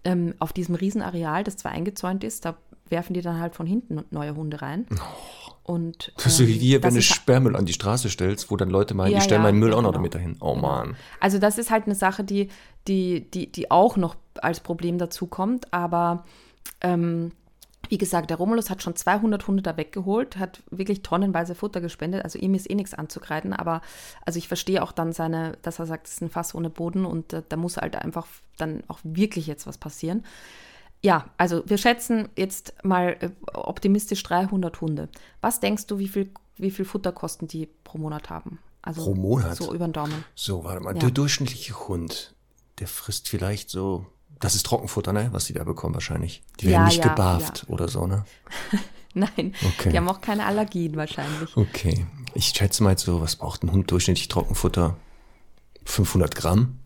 Ähm, 0.02 0.32
auf 0.38 0.54
diesem 0.54 0.74
Riesenareal, 0.74 1.44
das 1.44 1.58
zwar 1.58 1.72
eingezäunt 1.72 2.24
ist, 2.24 2.46
da 2.46 2.56
werfen 2.88 3.14
die 3.14 3.20
dann 3.20 3.38
halt 3.40 3.54
von 3.54 3.66
hinten 3.66 4.04
neue 4.10 4.34
Hunde 4.34 4.62
rein. 4.62 4.86
Oh. 4.92 5.52
Und, 5.66 6.12
das 6.16 6.26
ist 6.26 6.36
so 6.36 6.46
wie 6.46 6.52
hier, 6.52 6.80
wenn 6.84 6.94
du 6.94 7.02
Sperrmüll 7.02 7.56
an 7.56 7.66
die 7.66 7.72
Straße 7.72 8.08
stellst, 8.08 8.52
wo 8.52 8.56
dann 8.56 8.70
Leute 8.70 8.94
meinen, 8.94 9.10
ja, 9.10 9.18
ich 9.18 9.24
stelle 9.24 9.40
ja, 9.40 9.42
meinen 9.42 9.58
Müll 9.58 9.70
ja, 9.70 9.74
auch 9.74 9.82
noch 9.82 9.90
genau. 9.90 9.98
damit 9.98 10.14
dahin. 10.14 10.36
Oh 10.38 10.54
genau. 10.54 10.68
Mann. 10.68 10.96
Also 11.18 11.38
das 11.40 11.58
ist 11.58 11.72
halt 11.72 11.86
eine 11.86 11.96
Sache, 11.96 12.22
die, 12.22 12.50
die, 12.86 13.28
die, 13.28 13.50
die 13.50 13.70
auch 13.72 13.96
noch 13.96 14.14
als 14.36 14.60
Problem 14.60 14.98
dazu 14.98 15.26
kommt. 15.26 15.72
Aber 15.74 16.24
ähm, 16.82 17.32
wie 17.88 17.98
gesagt, 17.98 18.30
der 18.30 18.36
Romulus 18.36 18.70
hat 18.70 18.82
schon 18.82 18.94
200 18.94 19.46
Hunde 19.48 19.62
da 19.62 19.76
weggeholt, 19.76 20.36
hat 20.36 20.62
wirklich 20.70 21.02
tonnenweise 21.02 21.56
Futter 21.56 21.80
gespendet. 21.80 22.22
Also 22.22 22.38
ihm 22.38 22.54
ist 22.54 22.70
eh 22.70 22.74
nichts 22.76 22.94
anzukreiden. 22.94 23.52
Aber 23.52 23.80
also 24.24 24.38
ich 24.38 24.46
verstehe 24.46 24.84
auch 24.84 24.92
dann 24.92 25.12
seine, 25.12 25.58
dass 25.62 25.80
er 25.80 25.86
sagt, 25.86 26.06
es 26.06 26.14
ist 26.14 26.22
ein 26.22 26.30
Fass 26.30 26.54
ohne 26.54 26.70
Boden 26.70 27.04
und 27.04 27.32
äh, 27.32 27.42
da 27.48 27.56
muss 27.56 27.76
halt 27.76 27.96
einfach 27.96 28.28
dann 28.56 28.84
auch 28.88 29.00
wirklich 29.02 29.48
jetzt 29.48 29.66
was 29.66 29.78
passieren. 29.78 30.24
Ja, 31.06 31.26
also 31.36 31.62
wir 31.66 31.78
schätzen 31.78 32.28
jetzt 32.36 32.74
mal 32.82 33.16
äh, 33.20 33.30
optimistisch 33.54 34.24
300 34.24 34.80
Hunde. 34.80 35.08
Was 35.40 35.60
denkst 35.60 35.86
du, 35.86 35.98
wie 36.00 36.08
viel, 36.08 36.30
wie 36.56 36.72
viel 36.72 36.84
Futter 36.84 37.12
kosten 37.12 37.46
die 37.46 37.68
pro 37.84 37.96
Monat 37.98 38.28
haben? 38.28 38.58
Also 38.82 39.04
pro 39.04 39.14
Monat? 39.14 39.56
So 39.56 39.72
über 39.72 39.86
den 39.86 39.92
Daumen. 39.92 40.24
So, 40.34 40.64
warte 40.64 40.82
mal. 40.82 40.94
Ja. 40.94 40.98
Der 41.00 41.10
durchschnittliche 41.12 41.74
Hund, 41.86 42.34
der 42.80 42.88
frisst 42.88 43.28
vielleicht 43.28 43.70
so 43.70 44.06
Das 44.40 44.56
ist 44.56 44.66
Trockenfutter, 44.66 45.12
ne? 45.12 45.28
Was 45.30 45.44
die 45.44 45.52
da 45.52 45.62
bekommen 45.62 45.94
wahrscheinlich. 45.94 46.42
Die 46.58 46.66
werden 46.66 46.72
Ja, 46.74 46.84
nicht 46.86 46.98
ja, 47.04 47.08
gebarft 47.10 47.66
oder 47.68 47.86
so, 47.86 48.08
ne? 48.08 48.24
Nein, 49.14 49.54
Okay. 49.64 49.90
die 49.92 49.96
haben 49.96 50.08
auch 50.08 50.20
keine 50.20 50.44
Allergien 50.44 50.96
wahrscheinlich. 50.96 51.56
Okay. 51.56 52.04
Ich 52.34 52.46
schätze 52.48 52.82
mal 52.82 52.90
jetzt 52.90 53.04
so, 53.04 53.20
was 53.20 53.36
braucht 53.36 53.62
ein 53.62 53.70
Hund 53.70 53.92
durchschnittlich 53.92 54.26
Trockenfutter? 54.26 54.96
500 55.84 56.34
Gramm? 56.34 56.80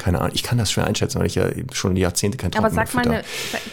Keine 0.00 0.18
Ahnung. 0.22 0.32
Ich 0.34 0.42
kann 0.42 0.56
das 0.56 0.72
schwer 0.72 0.86
einschätzen, 0.86 1.18
weil 1.18 1.26
ich 1.26 1.34
ja 1.34 1.50
schon 1.72 1.94
Jahrzehnte 1.94 2.38
kein 2.38 2.54
Aber 2.54 2.70
Trockenfutter 2.70 2.86
sag 2.86 3.06
mal, 3.06 3.14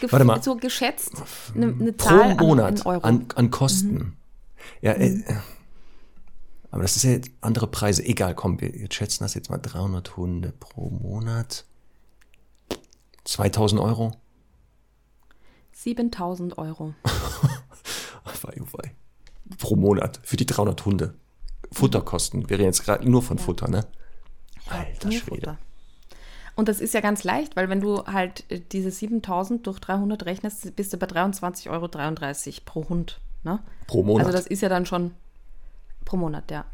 eine, 0.02 0.12
Warte 0.12 0.26
mal. 0.26 0.44
so 0.44 0.58
geschätzt, 0.58 1.14
eine, 1.56 1.68
eine 1.68 1.94
pro 1.94 2.10
Zahl 2.10 2.32
an- 2.32 2.38
Monat 2.38 2.86
Euro. 2.86 3.02
an, 3.02 3.28
an 3.36 3.50
Kosten. 3.50 4.18
Ja, 4.82 4.92
äh, 4.92 5.24
aber 6.70 6.82
das 6.82 6.98
ist 6.98 7.04
ja 7.04 7.18
andere 7.40 7.68
Preise. 7.68 8.04
Egal, 8.04 8.36
komm, 8.36 8.60
wir 8.60 8.70
jetzt 8.76 8.96
schätzen 8.96 9.24
das 9.24 9.36
jetzt 9.36 9.50
mal 9.50 9.58
300 9.58 10.18
Hunde 10.18 10.52
pro 10.60 10.90
Monat. 10.90 11.64
2000 13.24 13.80
Euro? 13.80 14.12
7000 15.72 16.58
Euro. 16.58 16.94
Pro 19.60 19.76
Monat 19.78 20.20
für 20.24 20.36
die 20.36 20.46
300 20.46 20.84
Hunde. 20.86 21.14
Futterkosten 21.72 22.50
wäre 22.50 22.64
jetzt 22.64 22.84
gerade 22.84 23.10
nur 23.10 23.22
von 23.24 23.38
Futter, 23.40 23.70
ne? 23.70 23.86
Alter 24.68 25.10
Schwede. 25.12 25.26
Futter. 25.26 25.58
Und 26.58 26.68
das 26.68 26.82
ist 26.82 26.94
ja 26.96 27.02
ganz 27.02 27.24
leicht, 27.24 27.56
weil 27.56 27.70
wenn 27.70 27.82
du 27.82 28.04
halt 28.06 28.44
äh, 28.50 28.60
diese 28.60 28.90
7000 28.92 29.66
durch 29.68 29.80
300 29.80 30.26
rechnest, 30.26 30.76
bist 30.76 30.92
du 30.92 30.98
bei 30.98 31.06
23,33 31.08 31.70
Euro 31.70 31.88
pro 32.66 32.90
Hund. 32.90 33.22
Ne? 33.44 33.60
Pro 33.86 34.04
Monat. 34.04 34.26
Also 34.26 34.38
das 34.38 34.48
ist 34.48 34.62
ja 34.62 34.68
dann 34.68 34.88
schon 34.88 35.12
pro 36.04 36.18
Monat, 36.18 36.50
ja. 36.50 36.66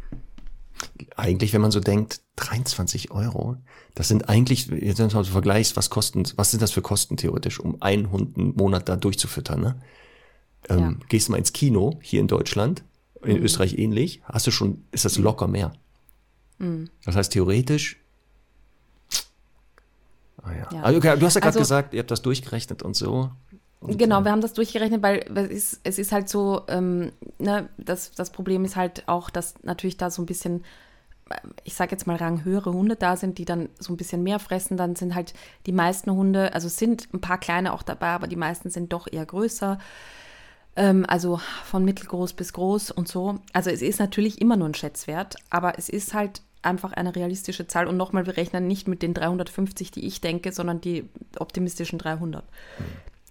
eigentlich, 1.17 1.53
wenn 1.53 1.61
man 1.61 1.71
so 1.71 1.79
denkt, 1.81 2.21
23 2.38 3.11
Euro, 3.11 3.57
das 3.93 4.07
sind 4.07 4.29
eigentlich, 4.29 4.67
jetzt 4.67 4.99
wenn 4.99 5.09
du 5.09 5.23
vergleichst, 5.25 5.75
was 5.75 5.89
kosten, 5.89 6.23
was 6.36 6.51
sind 6.51 6.61
das 6.61 6.71
für 6.71 6.81
Kosten 6.81 7.17
theoretisch, 7.17 7.59
um 7.59 7.81
einen 7.81 8.09
Hund 8.09 8.38
einen 8.38 8.55
Monat 8.55 8.88
da 8.89 8.95
durchzufüttern, 8.95 9.59
ne? 9.61 9.81
Ähm, 10.69 10.79
Ja. 10.79 10.93
Gehst 11.09 11.27
du 11.27 11.34
mal 11.34 11.38
ins 11.39 11.51
Kino, 11.53 11.99
hier 12.01 12.21
in 12.21 12.27
Deutschland, 12.27 12.84
in 13.21 13.38
Mhm. 13.38 13.43
Österreich 13.43 13.77
ähnlich, 13.77 14.21
hast 14.23 14.47
du 14.47 14.51
schon, 14.51 14.86
ist 14.91 15.03
das 15.05 15.17
locker 15.17 15.47
mehr. 15.47 15.73
Mhm. 16.57 16.89
Das 17.05 17.15
heißt, 17.15 17.34
theoretisch, 17.34 18.03
ah 20.44 20.52
ja. 20.52 20.68
Ja. 20.72 20.82
Also, 20.84 20.98
okay, 21.00 21.18
du 21.18 21.26
hast 21.26 21.34
ja 21.36 21.39
gerade 21.41 21.50
Also- 21.50 21.60
gesagt, 21.60 21.94
ihr 21.94 22.00
habt 22.00 22.12
das 22.12 22.22
durchgerechnet 22.22 22.84
und 22.84 22.96
so. 22.96 23.30
Und, 23.80 23.98
Genau, 23.98 24.24
wir 24.24 24.32
haben 24.32 24.39
das 24.41 24.54
durchgerechnet, 24.54 25.02
weil 25.04 25.26
es 25.36 25.50
ist, 25.50 25.80
es 25.84 26.00
ist 26.00 26.12
halt 26.14 26.30
so, 26.30 26.62
ähm, 26.70 27.12
ne, 27.38 27.68
das, 27.78 28.12
das 28.12 28.30
Problem 28.30 28.64
ist 28.64 28.78
halt 28.78 29.04
auch, 29.10 29.30
dass 29.30 29.56
natürlich 29.64 29.98
da 29.98 30.10
so 30.10 30.22
ein 30.22 30.26
bisschen, 30.26 30.64
äh, 31.30 31.36
ich 31.66 31.74
sage 31.74 31.91
jetzt 31.91 32.08
mal 32.08 32.16
ranghöhere 32.16 32.72
Hunde 32.72 32.96
da 32.96 33.18
sind, 33.18 33.38
die 33.39 33.46
dann 33.46 33.68
so 33.80 33.91
ein 33.91 33.98
bisschen 33.98 34.24
mehr 34.24 34.39
fressen. 34.39 34.78
Dann 34.78 34.96
sind 34.96 35.16
halt 35.16 35.34
die 35.66 35.74
meisten 35.74 36.12
Hunde, 36.12 36.54
also 36.54 36.70
sind 36.70 37.10
ein 37.14 37.20
paar 37.20 37.38
kleine 37.39 37.74
auch 37.74 37.84
dabei, 37.84 38.08
aber 38.12 38.28
die 38.28 38.38
meisten 38.38 38.70
sind 38.70 38.94
doch 38.94 39.06
eher 39.12 39.26
größer. 39.26 39.78
Ähm, 40.78 41.06
also 41.08 41.41
von 41.66 41.84
mittelgroß 41.84 42.34
bis 42.34 42.54
groß 42.54 42.89
und 42.91 43.10
so. 43.10 43.39
Also 43.52 43.70
es 43.70 43.82
ist 43.82 44.00
natürlich 44.00 44.39
immer 44.39 44.56
nur 44.56 44.70
ein 44.70 44.74
Schätzwert, 44.76 45.36
aber 45.50 45.78
es 45.78 45.89
ist 45.89 46.14
halt 46.14 46.41
einfach 46.64 46.93
eine 46.93 47.16
realistische 47.16 47.68
Zahl. 47.68 47.88
Und 47.88 47.97
nochmal, 47.97 48.26
wir 48.26 48.38
rechnen 48.38 48.68
nicht 48.68 48.88
mit 48.88 49.01
den 49.01 49.14
350, 49.14 49.91
die 49.91 50.05
ich 50.05 50.22
denke, 50.22 50.51
sondern 50.51 50.82
die 50.82 51.09
optimistischen 51.38 51.99
300. 51.99 52.43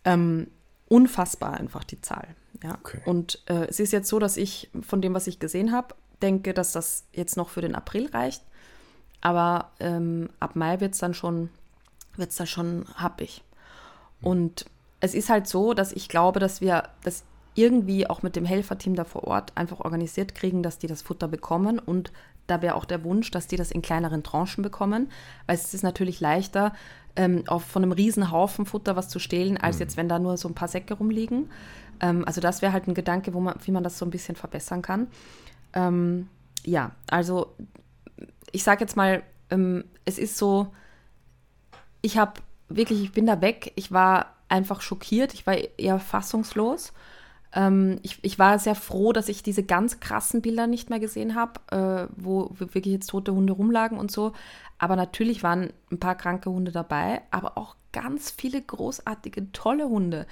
Ähm, 0.05 0.49
unfassbar 0.89 1.55
einfach 1.55 1.85
die 1.85 2.01
Zahl. 2.01 2.29
Ja. 2.63 2.75
Okay. 2.75 3.01
Und 3.05 3.43
äh, 3.47 3.67
es 3.69 3.81
ist 3.81 3.93
jetzt 3.93 4.09
so, 4.09 4.19
dass 4.19 4.37
ich 4.37 4.71
von 4.81 5.01
dem, 5.01 5.15
was 5.15 5.27
ich 5.27 5.39
gesehen 5.39 5.73
habe, 5.73 5.95
denke, 6.21 6.55
dass 6.55 6.73
das 6.73 7.05
jetzt 7.13 7.37
noch 7.37 7.49
für 7.49 7.61
den 7.61 7.75
April 7.75 8.09
reicht. 8.13 8.43
Aber 9.21 9.71
ähm, 9.81 10.31
ab 10.41 10.57
Mai 10.57 10.81
wird 10.81 10.95
es 10.95 11.01
dann 11.01 11.15
schon, 11.15 11.51
wird's 12.17 12.37
dann 12.37 12.47
schon 12.47 12.87
happig. 12.95 13.43
Und 14.21 14.67
es 15.01 15.15
ist 15.15 15.31
halt 15.31 15.49
so, 15.49 15.75
dass 15.75 15.93
ich 15.93 16.09
glaube, 16.09 16.41
dass 16.41 16.61
wir 16.61 16.89
das 17.03 17.25
irgendwie 17.55 18.09
auch 18.09 18.23
mit 18.23 18.37
dem 18.37 18.45
Helferteam 18.45 18.95
da 18.95 19.05
vor 19.05 19.25
Ort 19.25 19.53
einfach 19.57 19.81
organisiert 19.81 20.35
kriegen, 20.35 20.63
dass 20.63 20.79
die 20.79 20.87
das 20.87 21.03
Futter 21.03 21.29
bekommen. 21.29 21.79
Und 21.79 22.13
da 22.53 22.63
wäre 22.63 22.75
auch 22.75 22.85
der 22.85 23.03
Wunsch, 23.03 23.31
dass 23.31 23.47
die 23.47 23.57
das 23.57 23.71
in 23.71 23.83
kleineren 23.83 24.23
Tranchen 24.23 24.63
bekommen, 24.63 25.11
weil 25.47 25.57
es 25.57 25.73
ist 25.73 25.83
natürlich 25.83 26.21
leichter, 26.21 26.73
ähm, 27.17 27.45
auf, 27.47 27.65
von 27.65 27.83
einem 27.83 27.93
riesen 27.93 28.31
Haufen 28.31 28.67
Futter 28.67 28.95
was 28.95 29.09
zu 29.09 29.19
stehlen, 29.19 29.57
als 29.57 29.79
jetzt, 29.79 29.97
wenn 29.97 30.09
da 30.09 30.19
nur 30.19 30.37
so 30.37 30.49
ein 30.49 30.55
paar 30.55 30.69
Säcke 30.69 30.95
rumliegen. 30.95 31.51
Ähm, 32.01 32.25
also 32.27 32.41
das 32.41 32.63
wäre 32.63 32.73
halt 32.73 32.89
ein 32.89 32.95
Gedanke, 32.95 33.35
wo 33.35 33.41
man, 33.41 33.55
wie 33.65 33.71
man 33.71 33.83
das 33.83 33.99
so 33.99 34.05
ein 34.05 34.11
bisschen 34.11 34.37
verbessern 34.37 34.83
kann. 34.83 35.09
Ähm, 35.73 36.29
ja, 36.65 36.93
also 37.09 37.55
ich 38.51 38.63
sage 38.63 38.83
jetzt 38.83 38.97
mal, 38.97 39.23
ähm, 39.51 39.85
es 40.05 40.19
ist 40.19 40.37
so, 40.37 40.73
ich 42.03 42.19
habe 42.19 42.35
wirklich, 42.69 43.03
ich 43.03 43.13
bin 43.13 43.27
da 43.27 43.41
weg. 43.41 43.73
Ich 43.77 43.93
war 43.93 44.35
einfach 44.49 44.81
schockiert. 44.81 45.35
Ich 45.35 45.47
war 45.47 45.57
eher 45.79 45.99
fassungslos. 45.99 46.93
Ähm, 47.55 47.99
ich, 48.03 48.19
ich 48.23 48.39
war 48.39 48.59
sehr 48.59 48.75
froh, 48.75 49.13
dass 49.13 49.29
ich 49.29 49.43
diese 49.43 49.63
ganz 49.63 50.01
krassen 50.01 50.43
Bilder 50.43 50.67
nicht 50.67 50.91
mehr 50.91 51.01
gesehen 51.01 51.35
habe, 51.35 51.61
äh, 51.71 52.09
wo 52.17 52.51
wirklich 52.55 52.93
jetzt 52.93 53.09
tote 53.09 53.35
Hunde 53.35 53.53
rumlagen 53.53 53.99
und 53.99 54.11
so. 54.11 54.33
Aber 54.79 54.97
natürlich 54.97 55.43
waren 55.43 55.73
ein 55.91 56.01
paar 56.01 56.17
kranke 56.17 56.51
Hunde 56.51 56.73
dabei, 56.73 57.23
aber 57.31 57.57
auch 57.59 57.77
ganz 57.93 58.31
viele 58.31 58.61
großartige, 58.61 59.53
tolle 59.53 59.89
Hunde. 59.89 60.27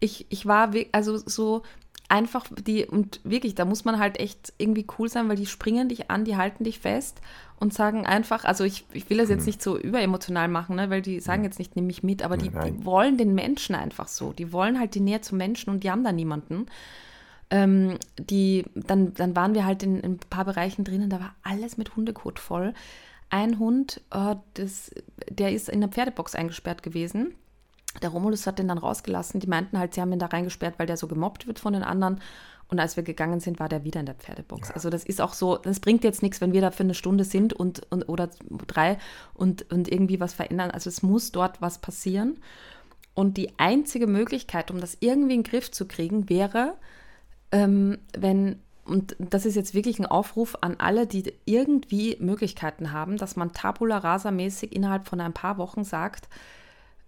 Ich, 0.00 0.26
ich 0.28 0.46
war 0.46 0.72
also 0.92 1.16
so 1.16 1.62
einfach 2.08 2.46
die, 2.54 2.84
und 2.86 3.20
wirklich, 3.24 3.54
da 3.54 3.64
muss 3.64 3.84
man 3.84 3.98
halt 3.98 4.18
echt 4.20 4.52
irgendwie 4.58 4.86
cool 4.98 5.08
sein, 5.08 5.28
weil 5.28 5.36
die 5.36 5.46
springen 5.46 5.88
dich 5.88 6.10
an, 6.10 6.24
die 6.24 6.36
halten 6.36 6.64
dich 6.64 6.80
fest 6.80 7.20
und 7.58 7.72
sagen 7.72 8.04
einfach, 8.04 8.44
also 8.44 8.64
ich, 8.64 8.84
ich 8.92 9.08
will 9.08 9.18
das 9.18 9.28
jetzt 9.28 9.46
nicht 9.46 9.62
so 9.62 9.78
überemotional 9.78 10.48
machen, 10.48 10.76
ne, 10.76 10.90
weil 10.90 11.02
die 11.02 11.20
sagen 11.20 11.44
jetzt 11.44 11.58
nicht, 11.58 11.76
nimm 11.76 11.86
mich 11.86 12.02
mit, 12.02 12.22
aber 12.22 12.36
die, 12.36 12.50
die 12.50 12.84
wollen 12.84 13.16
den 13.16 13.34
Menschen 13.34 13.74
einfach 13.74 14.08
so. 14.08 14.32
Die 14.32 14.52
wollen 14.52 14.78
halt 14.78 14.94
die 14.94 15.00
Nähe 15.00 15.20
zum 15.20 15.38
Menschen 15.38 15.70
und 15.70 15.84
die 15.84 15.90
haben 15.90 16.04
da 16.04 16.12
niemanden. 16.12 16.66
Ähm, 17.50 17.98
die, 18.18 18.64
dann, 18.74 19.14
dann 19.14 19.36
waren 19.36 19.54
wir 19.54 19.64
halt 19.64 19.82
in, 19.82 20.00
in 20.00 20.12
ein 20.12 20.18
paar 20.18 20.44
Bereichen 20.44 20.84
drinnen, 20.84 21.10
da 21.10 21.20
war 21.20 21.34
alles 21.42 21.76
mit 21.76 21.94
Hundekot 21.94 22.38
voll. 22.38 22.74
Ein 23.30 23.58
Hund, 23.58 24.00
äh, 24.10 24.36
das, 24.54 24.90
der 25.28 25.52
ist 25.52 25.68
in 25.68 25.80
der 25.80 25.90
Pferdebox 25.90 26.34
eingesperrt 26.34 26.82
gewesen. 26.82 27.34
Der 28.02 28.10
Romulus 28.10 28.46
hat 28.46 28.58
den 28.58 28.68
dann 28.68 28.78
rausgelassen. 28.78 29.40
Die 29.40 29.46
meinten 29.46 29.78
halt, 29.78 29.94
sie 29.94 30.00
haben 30.00 30.12
ihn 30.12 30.18
da 30.18 30.26
reingesperrt, 30.26 30.78
weil 30.78 30.86
der 30.86 30.96
so 30.96 31.06
gemobbt 31.06 31.46
wird 31.46 31.60
von 31.60 31.72
den 31.72 31.84
anderen. 31.84 32.20
Und 32.68 32.80
als 32.80 32.96
wir 32.96 33.02
gegangen 33.02 33.40
sind, 33.40 33.60
war 33.60 33.68
der 33.68 33.84
wieder 33.84 34.00
in 34.00 34.06
der 34.06 34.14
Pferdebox. 34.14 34.70
Also 34.70 34.90
das 34.90 35.04
ist 35.04 35.20
auch 35.20 35.34
so, 35.34 35.56
das 35.56 35.80
bringt 35.80 36.02
jetzt 36.02 36.22
nichts, 36.22 36.40
wenn 36.40 36.52
wir 36.52 36.60
da 36.60 36.70
für 36.70 36.82
eine 36.82 36.94
Stunde 36.94 37.24
sind 37.24 37.52
und, 37.52 37.82
und 37.90 38.08
oder 38.08 38.30
drei 38.66 38.98
und, 39.34 39.70
und 39.70 39.90
irgendwie 39.90 40.18
was 40.18 40.32
verändern. 40.32 40.70
Also 40.70 40.88
es 40.88 41.02
muss 41.02 41.30
dort 41.30 41.60
was 41.60 41.78
passieren. 41.78 42.38
Und 43.14 43.36
die 43.36 43.58
einzige 43.58 44.06
Möglichkeit, 44.06 44.70
um 44.70 44.80
das 44.80 44.96
irgendwie 45.00 45.34
in 45.34 45.42
den 45.42 45.50
Griff 45.50 45.70
zu 45.70 45.86
kriegen, 45.86 46.28
wäre, 46.28 46.74
ähm, 47.52 47.98
wenn, 48.16 48.58
und 48.84 49.14
das 49.18 49.46
ist 49.46 49.54
jetzt 49.54 49.74
wirklich 49.74 50.00
ein 50.00 50.06
Aufruf 50.06 50.56
an 50.60 50.76
alle, 50.78 51.06
die 51.06 51.32
irgendwie 51.44 52.16
Möglichkeiten 52.18 52.92
haben, 52.92 53.16
dass 53.16 53.36
man 53.36 53.52
tabula 53.52 53.98
rasa 53.98 54.32
mäßig 54.32 54.74
innerhalb 54.74 55.06
von 55.06 55.20
ein 55.20 55.32
paar 55.32 55.58
Wochen 55.58 55.84
sagt, 55.84 56.28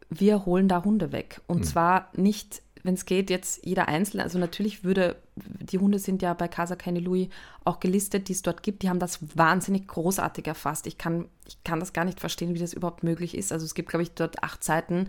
wir 0.08 0.46
holen 0.46 0.68
da 0.68 0.84
Hunde 0.84 1.10
weg. 1.10 1.40
Und 1.48 1.64
zwar 1.64 2.08
nicht, 2.14 2.62
wenn 2.86 2.94
es 2.94 3.04
geht, 3.04 3.30
jetzt 3.30 3.66
jeder 3.66 3.88
Einzelne. 3.88 4.22
Also 4.22 4.38
natürlich 4.38 4.84
würde, 4.84 5.16
die 5.36 5.78
Hunde 5.78 5.98
sind 5.98 6.22
ja 6.22 6.32
bei 6.34 6.48
Casa 6.48 6.76
Cane 6.76 7.00
Louis 7.00 7.28
auch 7.64 7.80
gelistet, 7.80 8.28
die 8.28 8.32
es 8.32 8.42
dort 8.42 8.62
gibt. 8.62 8.82
Die 8.82 8.88
haben 8.88 9.00
das 9.00 9.18
wahnsinnig 9.36 9.88
großartig 9.88 10.46
erfasst. 10.46 10.86
Ich 10.86 10.96
kann, 10.96 11.26
ich 11.46 11.62
kann 11.64 11.80
das 11.80 11.92
gar 11.92 12.04
nicht 12.04 12.20
verstehen, 12.20 12.54
wie 12.54 12.60
das 12.60 12.72
überhaupt 12.72 13.02
möglich 13.02 13.36
ist. 13.36 13.52
Also 13.52 13.66
es 13.66 13.74
gibt, 13.74 13.88
glaube 13.88 14.04
ich, 14.04 14.12
dort 14.12 14.42
acht 14.42 14.64
Seiten 14.64 15.08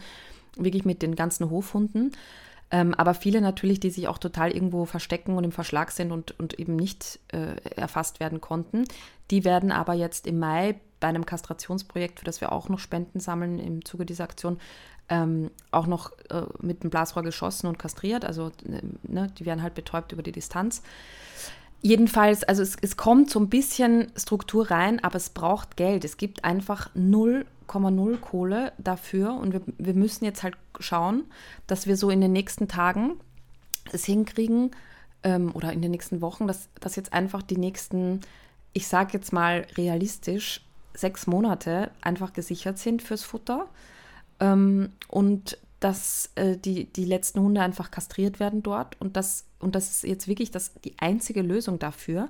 wirklich 0.57 0.85
mit 0.85 1.01
den 1.01 1.15
ganzen 1.15 1.49
Hofhunden. 1.49 2.11
Ähm, 2.69 2.93
aber 2.95 3.13
viele 3.13 3.39
natürlich, 3.39 3.79
die 3.79 3.91
sich 3.91 4.07
auch 4.07 4.17
total 4.17 4.51
irgendwo 4.51 4.85
verstecken 4.85 5.37
und 5.37 5.43
im 5.43 5.51
Verschlag 5.51 5.91
sind 5.91 6.11
und, 6.11 6.37
und 6.39 6.59
eben 6.59 6.75
nicht 6.75 7.19
äh, 7.31 7.55
erfasst 7.75 8.19
werden 8.19 8.41
konnten. 8.41 8.85
Die 9.31 9.45
werden 9.45 9.71
aber 9.71 9.93
jetzt 9.93 10.27
im 10.27 10.39
Mai 10.39 10.75
bei 10.99 11.07
einem 11.07 11.25
Kastrationsprojekt, 11.25 12.19
für 12.19 12.25
das 12.25 12.41
wir 12.41 12.51
auch 12.51 12.69
noch 12.69 12.79
Spenden 12.79 13.19
sammeln 13.19 13.59
im 13.59 13.85
Zuge 13.85 14.05
dieser 14.05 14.23
Aktion, 14.23 14.59
ähm, 15.09 15.51
auch 15.71 15.87
noch 15.87 16.11
äh, 16.29 16.43
mit 16.61 16.83
dem 16.83 16.89
Blasrohr 16.89 17.23
geschossen 17.23 17.67
und 17.67 17.79
kastriert. 17.79 18.25
Also 18.25 18.51
äh, 18.65 18.81
ne, 19.03 19.31
die 19.37 19.45
werden 19.45 19.61
halt 19.61 19.75
betäubt 19.75 20.11
über 20.11 20.23
die 20.23 20.31
Distanz. 20.31 20.81
Jedenfalls, 21.81 22.43
also 22.43 22.63
es, 22.63 22.75
es 22.81 22.97
kommt 22.97 23.29
so 23.29 23.39
ein 23.39 23.49
bisschen 23.49 24.11
Struktur 24.17 24.71
rein, 24.71 25.03
aber 25.03 25.15
es 25.15 25.29
braucht 25.29 25.77
Geld. 25.77 26.03
Es 26.03 26.17
gibt 26.17 26.43
einfach 26.43 26.89
0,0 26.95 28.17
Kohle 28.17 28.73
dafür 28.77 29.33
und 29.33 29.53
wir, 29.53 29.61
wir 29.77 29.93
müssen 29.93 30.25
jetzt 30.25 30.43
halt 30.43 30.57
schauen, 30.79 31.23
dass 31.67 31.85
wir 31.85 31.95
so 31.95 32.09
in 32.09 32.19
den 32.19 32.33
nächsten 32.33 32.67
Tagen 32.67 33.13
es 33.91 34.05
hinkriegen 34.05 34.71
ähm, 35.23 35.51
oder 35.53 35.71
in 35.71 35.81
den 35.81 35.91
nächsten 35.91 36.21
Wochen, 36.21 36.47
dass, 36.47 36.69
dass 36.79 36.95
jetzt 36.95 37.13
einfach 37.13 37.43
die 37.43 37.57
nächsten, 37.57 38.21
ich 38.73 38.87
sage 38.87 39.13
jetzt 39.13 39.31
mal 39.31 39.67
realistisch, 39.77 40.61
sechs 40.93 41.27
Monate 41.27 41.91
einfach 42.01 42.33
gesichert 42.33 42.79
sind 42.79 43.03
fürs 43.03 43.23
Futter 43.23 43.67
ähm, 44.39 44.89
und 45.07 45.57
dass 45.79 46.31
äh, 46.35 46.57
die, 46.57 46.85
die 46.85 47.05
letzten 47.05 47.39
Hunde 47.39 47.61
einfach 47.61 47.91
kastriert 47.91 48.39
werden 48.39 48.63
dort. 48.63 48.99
Und 48.99 49.15
das, 49.15 49.45
und 49.59 49.75
das 49.75 49.89
ist 49.89 50.03
jetzt 50.03 50.27
wirklich 50.27 50.51
das, 50.51 50.73
die 50.83 50.95
einzige 50.97 51.41
Lösung 51.41 51.77
dafür, 51.77 52.29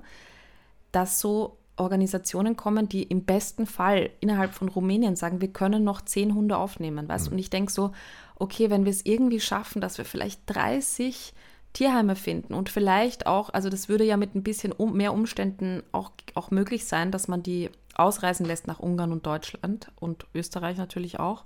dass 0.91 1.19
so 1.19 1.57
Organisationen 1.77 2.57
kommen, 2.57 2.89
die 2.89 3.03
im 3.03 3.23
besten 3.23 3.65
Fall 3.65 4.09
innerhalb 4.19 4.53
von 4.53 4.67
Rumänien 4.67 5.15
sagen, 5.15 5.41
wir 5.41 5.49
können 5.49 5.83
noch 5.83 6.01
zehn 6.01 6.33
Hunde 6.33 6.57
aufnehmen, 6.57 7.07
weißt 7.07 7.27
mhm. 7.27 7.33
Und 7.33 7.39
ich 7.39 7.49
denke 7.49 7.71
so, 7.71 7.91
okay, 8.35 8.69
wenn 8.69 8.83
wir 8.83 8.91
es 8.91 9.05
irgendwie 9.05 9.39
schaffen, 9.39 9.79
dass 9.79 9.97
wir 9.97 10.05
vielleicht 10.05 10.41
30 10.47 11.33
Tierheime 11.73 12.15
finden 12.15 12.53
und 12.53 12.69
vielleicht 12.69 13.27
auch, 13.27 13.51
also 13.51 13.69
das 13.69 13.87
würde 13.87 14.03
ja 14.03 14.17
mit 14.17 14.33
ein 14.33 14.43
bisschen 14.43 14.71
um, 14.71 14.97
mehr 14.97 15.13
Umständen 15.13 15.83
auch, 15.91 16.11
auch 16.33 16.49
möglich 16.49 16.85
sein, 16.85 17.11
dass 17.11 17.27
man 17.27 17.43
die 17.43 17.69
ausreisen 17.93 18.45
lässt 18.45 18.67
nach 18.67 18.79
Ungarn 18.79 19.11
und 19.11 19.25
Deutschland 19.25 19.91
und 19.99 20.25
Österreich 20.33 20.77
natürlich 20.77 21.19
auch, 21.19 21.43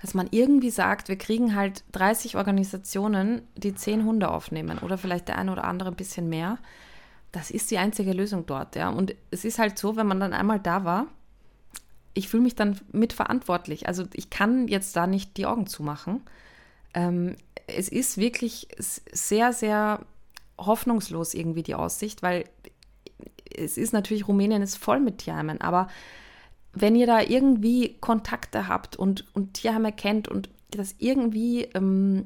dass 0.00 0.14
man 0.14 0.28
irgendwie 0.30 0.70
sagt, 0.70 1.08
wir 1.08 1.16
kriegen 1.16 1.54
halt 1.56 1.84
30 1.92 2.36
Organisationen, 2.36 3.42
die 3.56 3.74
10 3.74 4.04
Hunde 4.04 4.30
aufnehmen 4.30 4.78
oder 4.78 4.96
vielleicht 4.96 5.28
der 5.28 5.38
eine 5.38 5.52
oder 5.52 5.64
andere 5.64 5.90
ein 5.90 5.96
bisschen 5.96 6.28
mehr. 6.28 6.58
Das 7.32 7.50
ist 7.50 7.70
die 7.70 7.78
einzige 7.78 8.12
Lösung 8.12 8.46
dort, 8.46 8.76
ja. 8.76 8.88
Und 8.88 9.14
es 9.30 9.44
ist 9.44 9.58
halt 9.58 9.78
so, 9.78 9.96
wenn 9.96 10.06
man 10.06 10.20
dann 10.20 10.32
einmal 10.32 10.60
da 10.60 10.84
war, 10.84 11.06
ich 12.14 12.28
fühle 12.28 12.42
mich 12.42 12.54
dann 12.54 12.80
mitverantwortlich. 12.92 13.86
Also 13.86 14.04
ich 14.14 14.30
kann 14.30 14.68
jetzt 14.68 14.96
da 14.96 15.06
nicht 15.06 15.36
die 15.36 15.46
Augen 15.46 15.66
zumachen. 15.66 16.22
Ähm, 16.94 17.36
es 17.66 17.88
ist 17.88 18.16
wirklich 18.16 18.68
sehr, 18.78 19.52
sehr 19.52 20.00
hoffnungslos 20.58 21.34
irgendwie 21.34 21.62
die 21.62 21.74
Aussicht, 21.74 22.22
weil 22.22 22.44
es 23.54 23.76
ist 23.76 23.92
natürlich, 23.92 24.26
Rumänien 24.26 24.62
ist 24.62 24.76
voll 24.76 25.00
mit 25.00 25.18
Tierheimen, 25.18 25.60
aber 25.60 25.88
wenn 26.80 26.94
ihr 26.94 27.06
da 27.06 27.20
irgendwie 27.20 27.96
Kontakte 28.00 28.68
habt 28.68 28.96
und, 28.96 29.24
und 29.34 29.54
Tierheime 29.54 29.92
kennt 29.92 30.28
und 30.28 30.48
das 30.70 30.94
irgendwie 30.98 31.64
ähm, 31.74 32.24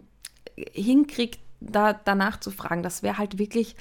hinkriegt, 0.57 1.40
da 1.61 1.92
danach 1.92 2.40
zu 2.40 2.50
fragen, 2.50 2.82
das 2.82 3.03
wäre 3.03 3.18
halt 3.18 3.38
wirklich 3.38 3.76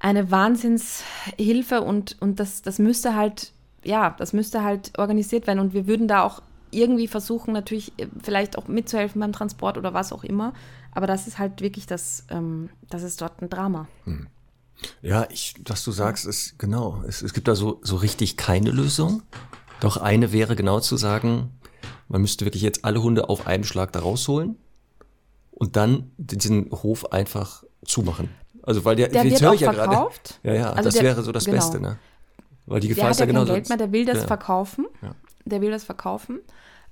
eine 0.00 0.30
Wahnsinnshilfe 0.30 1.80
und, 1.80 2.16
und 2.20 2.40
das, 2.40 2.62
das 2.62 2.78
müsste 2.78 3.14
halt, 3.14 3.52
ja, 3.84 4.14
das 4.18 4.32
müsste 4.32 4.62
halt 4.62 4.98
organisiert 4.98 5.46
werden 5.46 5.58
und 5.58 5.72
wir 5.72 5.86
würden 5.86 6.08
da 6.08 6.22
auch 6.22 6.42
irgendwie 6.70 7.08
versuchen, 7.08 7.52
natürlich 7.52 7.92
äh, 7.98 8.06
vielleicht 8.22 8.58
auch 8.58 8.68
mitzuhelfen 8.68 9.20
beim 9.20 9.32
Transport 9.32 9.78
oder 9.78 9.94
was 9.94 10.12
auch 10.12 10.24
immer. 10.24 10.52
Aber 10.92 11.06
das 11.06 11.26
ist 11.26 11.38
halt 11.38 11.60
wirklich 11.60 11.86
das, 11.86 12.26
ähm, 12.30 12.70
das 12.88 13.02
ist 13.02 13.20
dort 13.20 13.40
ein 13.42 13.48
Drama. 13.48 13.88
Hm. 14.04 14.26
Ja, 15.02 15.26
ich, 15.30 15.54
was 15.66 15.84
du 15.84 15.92
sagst, 15.92 16.26
ist 16.26 16.58
genau. 16.58 17.02
Es, 17.06 17.22
es 17.22 17.32
gibt 17.32 17.48
da 17.48 17.54
so, 17.54 17.80
so 17.82 17.96
richtig 17.96 18.36
keine 18.36 18.70
Lösung. 18.70 19.22
Doch 19.80 19.96
eine 19.96 20.32
wäre 20.32 20.56
genau 20.56 20.80
zu 20.80 20.96
sagen, 20.96 21.58
man 22.08 22.20
müsste 22.20 22.44
wirklich 22.44 22.62
jetzt 22.62 22.84
alle 22.84 23.02
Hunde 23.02 23.28
auf 23.28 23.46
einen 23.46 23.64
Schlag 23.64 23.92
da 23.92 24.00
rausholen 24.00 24.56
und 25.50 25.76
dann 25.76 26.10
diesen 26.16 26.70
Hof 26.70 27.12
einfach 27.12 27.64
zumachen. 27.84 28.30
Also 28.62 28.84
weil 28.84 28.96
der, 28.96 29.08
der 29.08 29.24
wird 29.24 29.44
auch 29.44 29.54
ja 29.54 29.72
verkauft. 29.72 30.40
Gerade, 30.42 30.56
ja, 30.58 30.62
ja, 30.62 30.70
also 30.72 30.82
das 30.84 30.94
der, 30.94 31.02
wäre 31.04 31.22
so 31.22 31.32
das 31.32 31.44
genau. 31.44 31.56
Beste, 31.56 31.80
ne? 31.80 31.98
Weil 32.66 32.80
die 32.80 32.88
Gefahr 32.88 33.04
der 33.04 33.10
ist 33.12 33.20
ja 33.20 33.26
genau 33.26 33.44
Geld 33.44 33.68
mehr, 33.68 33.78
der 33.78 33.92
will 33.92 34.04
das 34.04 34.18
ja. 34.18 34.26
verkaufen. 34.26 34.86
Ja. 35.00 35.14
Der 35.44 35.60
will 35.60 35.70
das 35.70 35.84
verkaufen. 35.84 36.40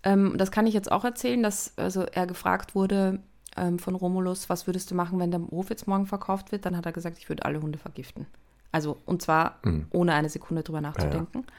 Ähm, 0.03 0.35
das 0.39 0.51
kann 0.51 0.67
ich 0.67 0.75
jetzt 0.75 0.91
auch 0.91 1.05
erzählen, 1.05 1.43
dass 1.43 1.73
also 1.77 2.03
er 2.03 2.27
gefragt 2.27 2.75
wurde, 2.75 3.21
ähm, 3.57 3.79
von 3.79 3.95
Romulus, 3.95 4.49
was 4.49 4.67
würdest 4.67 4.91
du 4.91 4.95
machen, 4.95 5.19
wenn 5.19 5.31
der 5.31 5.41
Hof 5.51 5.71
jetzt 5.71 5.87
morgen 5.87 6.07
verkauft 6.07 6.53
wird? 6.53 6.67
Dann 6.67 6.77
hat 6.77 6.87
er 6.87 6.93
gesagt, 6.93 7.19
ich 7.19 7.29
würde 7.29 7.45
alle 7.45 7.61
Hunde 7.61 7.79
vergiften. 7.79 8.27
Also, 8.73 8.99
und 9.07 9.23
zwar 9.23 9.59
mhm. 9.63 9.87
ohne 9.91 10.15
eine 10.15 10.29
Sekunde 10.29 10.63
drüber 10.63 10.81
nachzudenken. 10.81 11.39
Ja, 11.39 11.41
ja. 11.41 11.53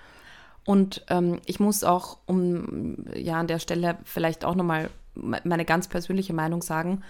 Und 0.65 1.05
ähm, 1.09 1.39
ich 1.45 1.59
muss 1.59 1.83
auch, 1.83 2.17
um 2.25 3.05
ja 3.15 3.39
an 3.39 3.47
der 3.47 3.59
Stelle 3.59 3.97
vielleicht 4.03 4.43
auch 4.43 4.55
nochmal 4.55 4.89
meine 5.15 5.65
ganz 5.65 5.87
persönliche 5.87 6.33
Meinung 6.33 6.61
sagen, 6.61 7.03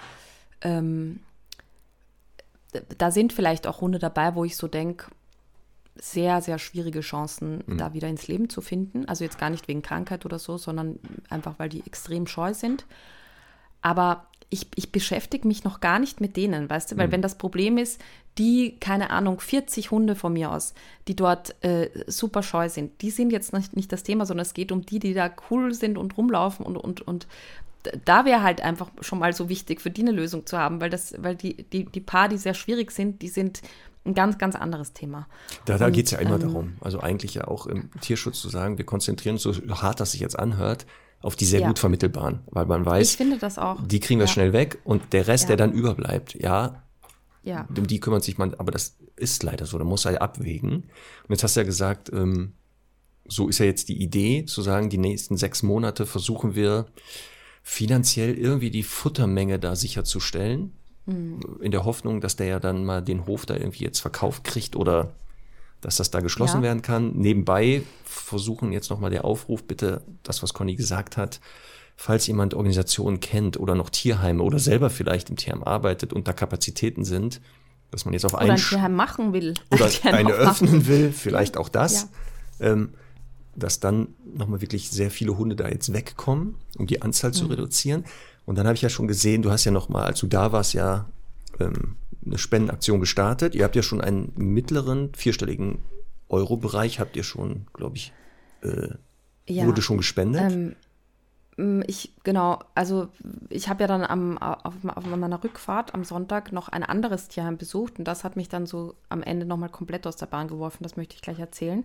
ähm, 0.62 1.20
da 2.98 3.12
sind 3.12 3.34
vielleicht 3.34 3.68
auch 3.68 3.82
Hunde 3.82 4.00
dabei, 4.00 4.36
wo 4.36 4.46
ich 4.46 4.56
so 4.56 4.68
denke, 4.68 5.08
sehr, 5.96 6.42
sehr 6.42 6.60
schwierige 6.60 7.02
Chancen, 7.02 7.64
mhm. 7.66 7.78
da 7.78 7.94
wieder 7.94 8.08
ins 8.08 8.28
Leben 8.28 8.50
zu 8.50 8.62
finden. 8.62 9.06
Also 9.06 9.24
jetzt 9.24 9.40
gar 9.40 9.50
nicht 9.50 9.68
wegen 9.68 9.82
Krankheit 9.82 10.26
oder 10.26 10.40
so, 10.40 10.58
sondern 10.58 11.00
einfach, 11.30 11.56
weil 11.58 11.70
die 11.70 11.86
extrem 11.86 12.28
scheu 12.28 12.54
sind. 12.54 12.86
Aber 13.82 14.28
ich, 14.50 14.68
ich 14.76 14.92
beschäftige 14.92 15.48
mich 15.48 15.64
noch 15.64 15.82
gar 15.82 16.00
nicht 16.00 16.22
mit 16.22 16.38
denen, 16.38 16.70
weißt 16.70 16.92
du, 16.92 16.98
weil 16.98 17.08
mhm. 17.08 17.12
wenn 17.14 17.22
das 17.22 17.36
Problem 17.36 17.78
ist, 17.78 18.00
die, 18.38 18.78
keine 18.80 19.10
Ahnung, 19.10 19.40
40 19.40 19.92
Hunde 19.92 20.16
von 20.16 20.34
mir 20.34 20.52
aus, 20.52 20.74
die 21.08 21.16
dort 21.16 21.56
äh, 21.64 21.90
super 22.08 22.44
scheu 22.44 22.70
sind, 22.70 23.02
die 23.02 23.10
sind 23.10 23.32
jetzt 23.32 23.52
nicht, 23.52 23.76
nicht 23.76 23.92
das 23.92 24.04
Thema, 24.04 24.26
sondern 24.26 24.46
es 24.46 24.54
geht 24.54 24.72
um 24.72 24.86
die, 24.86 25.00
die 25.00 25.14
da 25.14 25.30
cool 25.50 25.74
sind 25.74 25.98
und 25.98 26.18
rumlaufen 26.18 26.66
und, 26.66 26.78
und, 26.78 27.02
und 27.02 27.28
da 28.06 28.26
wäre 28.26 28.44
halt 28.44 28.62
einfach 28.62 28.90
schon 29.02 29.20
mal 29.20 29.34
so 29.34 29.50
wichtig, 29.50 29.82
für 29.82 29.92
die 29.92 30.02
eine 30.02 30.12
Lösung 30.12 30.46
zu 30.46 30.58
haben, 30.58 30.82
weil 30.82 30.90
das, 30.90 31.14
weil 31.18 31.36
die, 31.36 31.64
die, 31.64 31.86
die 31.86 32.02
paar, 32.02 32.30
die 32.30 32.38
sehr 32.38 32.54
schwierig 32.54 32.92
sind, 32.92 33.22
die 33.22 33.30
sind 33.30 33.62
ein 34.06 34.14
ganz, 34.14 34.38
ganz 34.38 34.56
anderes 34.56 34.94
Thema. 34.94 35.28
Da, 35.66 35.78
da 35.78 35.90
geht 35.90 36.06
es 36.06 36.12
ja 36.12 36.20
immer 36.20 36.36
ähm, 36.36 36.42
darum, 36.42 36.74
also 36.82 37.00
eigentlich 37.00 37.34
ja 37.34 37.48
auch 37.48 37.66
im 37.66 37.90
Tierschutz 38.00 38.40
zu 38.42 38.50
sagen, 38.50 38.78
wir 38.78 38.86
konzentrieren 38.86 39.36
uns, 39.36 39.44
so 39.44 39.54
hart 39.82 40.00
das 40.00 40.12
sich 40.12 40.22
jetzt 40.22 40.38
anhört, 40.40 40.86
auf 41.22 41.36
die 41.36 41.46
sehr 41.46 41.62
ja. 41.62 41.68
gut 41.68 41.80
vermittelbaren, 41.80 42.40
weil 42.48 42.66
man 42.66 42.86
weiß, 42.86 43.12
ich 43.12 43.18
finde 43.18 43.38
das 43.38 43.58
auch. 43.58 43.86
die 43.86 44.00
kriegen 44.00 44.20
wir 44.20 44.28
ja. 44.28 44.32
schnell 44.32 44.54
weg 44.54 44.80
und 44.84 45.14
der 45.14 45.28
Rest, 45.28 45.46
ja. 45.46 45.48
der 45.56 45.58
dann 45.58 45.74
überbleibt, 45.74 46.36
ja, 46.36 46.84
ja, 47.44 47.68
um 47.76 47.88
die 47.88 48.00
kümmert 48.00 48.24
sich 48.24 48.38
man, 48.38 48.54
aber 48.56 48.72
das 48.72 48.98
ist 49.16 49.44
leider 49.44 49.66
so, 49.66 49.78
da 49.78 49.84
muss 49.84 50.06
er 50.06 50.22
abwägen. 50.22 50.74
Und 50.74 51.30
jetzt 51.30 51.44
hast 51.44 51.56
du 51.56 51.62
ja 51.62 51.66
gesagt, 51.66 52.12
ähm, 52.14 52.54
so 53.28 53.48
ist 53.48 53.60
ja 53.60 53.66
jetzt 53.66 53.90
die 53.90 54.02
Idee, 54.02 54.46
zu 54.46 54.62
sagen, 54.62 54.90
die 54.90 54.98
nächsten 54.98 55.38
sechs 55.38 55.64
Monate 55.64 56.06
versuchen 56.06 56.56
wir 56.56 56.88
finanziell 57.64 58.36
irgendwie 58.36 58.72
die 58.72 58.84
Futtermenge 58.84 59.60
da 59.60 59.76
sicherzustellen, 59.76 60.74
mhm. 61.06 61.42
in 61.62 61.72
der 61.72 61.84
Hoffnung, 61.84 62.22
dass 62.22 62.36
der 62.36 62.48
ja 62.48 62.60
dann 62.60 62.86
mal 62.86 63.02
den 63.02 63.26
Hof 63.26 63.46
da 63.46 63.56
irgendwie 63.56 63.84
jetzt 63.84 64.00
verkauft 64.00 64.44
kriegt 64.44 64.76
oder 64.76 65.14
dass 65.88 65.96
das 65.96 66.12
da 66.12 66.20
geschlossen 66.20 66.58
ja. 66.58 66.64
werden 66.64 66.82
kann. 66.82 67.14
Nebenbei 67.14 67.82
versuchen 68.04 68.74
jetzt 68.74 68.90
nochmal 68.90 69.10
der 69.10 69.24
Aufruf, 69.24 69.64
bitte 69.64 70.02
das, 70.22 70.44
was 70.44 70.54
Conny 70.54 70.76
gesagt 70.76 71.16
hat, 71.16 71.40
falls 71.96 72.28
jemand 72.28 72.54
Organisationen 72.54 73.22
kennt 73.22 73.58
oder 73.58 73.74
noch 73.74 73.90
Tierheime 73.90 74.44
oder 74.44 74.60
selber 74.60 74.90
vielleicht 74.90 75.30
im 75.30 75.38
Tierheim 75.38 75.64
arbeitet 75.64 76.12
und 76.12 76.28
da 76.28 76.34
Kapazitäten 76.34 77.06
sind, 77.06 77.40
dass 77.90 78.04
man 78.04 78.14
jetzt 78.14 78.26
auf 78.26 78.36
einen... 78.36 78.50
Oder 78.52 78.60
ein 78.60 78.68
Tierheim 78.68 78.96
machen 78.96 79.32
will. 79.32 79.54
Oder 79.72 79.90
eine 80.04 80.34
öffnen 80.34 80.88
will, 80.88 81.14
vielleicht 81.14 81.56
auch 81.56 81.70
das. 81.70 82.10
Ja. 82.60 82.72
Ähm, 82.72 82.90
dass 83.56 83.80
dann 83.80 84.10
nochmal 84.36 84.60
wirklich 84.60 84.90
sehr 84.90 85.10
viele 85.10 85.38
Hunde 85.38 85.56
da 85.56 85.70
jetzt 85.70 85.94
wegkommen, 85.94 86.56
um 86.78 86.86
die 86.86 87.02
Anzahl 87.02 87.30
mhm. 87.30 87.36
zu 87.36 87.46
reduzieren. 87.46 88.04
Und 88.46 88.58
dann 88.58 88.68
habe 88.68 88.76
ich 88.76 88.82
ja 88.82 88.90
schon 88.90 89.08
gesehen, 89.08 89.42
du 89.42 89.52
hast 89.52 89.64
ja 89.64 89.72
nochmal, 89.72 90.04
als 90.04 90.20
du 90.20 90.28
da 90.28 90.52
warst, 90.52 90.74
ja 90.74 91.06
ähm, 91.62 91.96
eine 92.28 92.38
Spendenaktion 92.38 93.00
gestartet. 93.00 93.56
Ihr 93.56 93.64
habt 93.64 93.76
ja 93.76 93.84
schon 93.84 94.02
einen 94.02 94.34
mittleren, 94.36 95.14
vierstelligen 95.16 95.80
Euro-Bereich, 96.30 97.00
habt 97.00 97.16
ihr 97.16 97.24
schon, 97.24 97.68
glaube 97.74 97.98
ich, 97.98 98.14
äh, 98.62 98.90
ja, 99.48 99.66
wurde 99.66 99.82
schon 99.82 99.98
gespendet. 99.98 100.52
Ähm, 100.52 100.76
ich, 101.88 102.14
genau, 102.24 102.60
also 102.76 103.08
ich 103.50 103.68
habe 103.68 103.82
ja 103.82 103.88
dann 103.88 104.04
am, 104.04 104.38
auf, 104.38 104.76
auf, 104.86 105.06
meiner 105.08 105.44
Rückfahrt 105.44 105.96
am 105.96 106.04
Sonntag 106.04 106.52
noch 106.52 106.70
ein 106.70 106.84
anderes 106.84 107.30
Tierheim 107.30 107.58
besucht 107.58 107.98
und 107.98 108.06
das 108.06 108.24
hat 108.24 108.36
mich 108.36 108.48
dann 108.48 108.68
so 108.68 108.94
am 109.10 109.24
Ende 109.24 109.46
nochmal 109.46 109.70
komplett 109.70 110.06
aus 110.06 110.18
der 110.18 110.28
Bahn 110.28 110.48
geworfen, 110.48 110.84
das 110.84 110.98
möchte 110.98 111.16
ich 111.16 111.22
gleich 111.22 111.40
erzählen. 111.40 111.84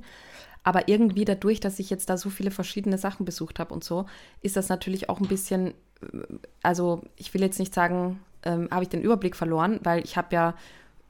Aber 0.62 0.88
irgendwie 0.88 1.24
dadurch, 1.24 1.58
dass 1.58 1.78
ich 1.78 1.88
jetzt 1.88 2.10
da 2.10 2.18
so 2.18 2.28
viele 2.28 2.50
verschiedene 2.50 2.98
Sachen 2.98 3.24
besucht 3.24 3.58
habe 3.58 3.72
und 3.72 3.82
so, 3.82 4.06
ist 4.42 4.56
das 4.56 4.68
natürlich 4.68 5.08
auch 5.08 5.20
ein 5.20 5.26
bisschen, 5.26 5.72
also 6.62 7.02
ich 7.16 7.32
will 7.32 7.40
jetzt 7.40 7.58
nicht 7.58 7.72
sagen, 7.72 8.20
ähm, 8.44 8.68
habe 8.70 8.82
ich 8.82 8.88
den 8.88 9.02
Überblick 9.02 9.36
verloren, 9.36 9.80
weil 9.82 10.04
ich 10.04 10.16
habe 10.16 10.34
ja 10.34 10.54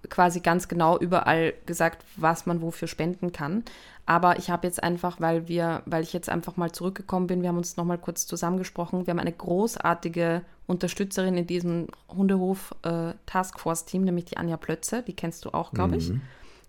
quasi 0.08 0.40
ganz 0.40 0.68
genau 0.68 0.98
überall 0.98 1.54
gesagt, 1.66 2.04
was 2.16 2.46
man 2.46 2.60
wofür 2.60 2.88
spenden 2.88 3.32
kann. 3.32 3.64
Aber 4.04 4.38
ich 4.38 4.50
habe 4.50 4.66
jetzt 4.66 4.82
einfach, 4.82 5.20
weil 5.20 5.46
wir, 5.46 5.82
weil 5.86 6.02
ich 6.02 6.12
jetzt 6.12 6.28
einfach 6.28 6.56
mal 6.56 6.72
zurückgekommen 6.72 7.28
bin, 7.28 7.42
wir 7.42 7.48
haben 7.48 7.56
uns 7.56 7.76
nochmal 7.76 7.98
kurz 7.98 8.26
zusammengesprochen. 8.26 9.06
Wir 9.06 9.12
haben 9.12 9.20
eine 9.20 9.32
großartige 9.32 10.42
Unterstützerin 10.66 11.36
in 11.36 11.46
diesem 11.46 11.86
Hundehof 12.08 12.74
äh, 12.82 13.14
Taskforce 13.26 13.84
Team, 13.84 14.02
nämlich 14.02 14.24
die 14.24 14.38
Anja 14.38 14.56
Plötze. 14.56 15.02
Die 15.02 15.14
kennst 15.14 15.44
du 15.44 15.50
auch, 15.50 15.72
glaube 15.72 15.96
ich, 15.96 16.10
mhm. 16.10 16.20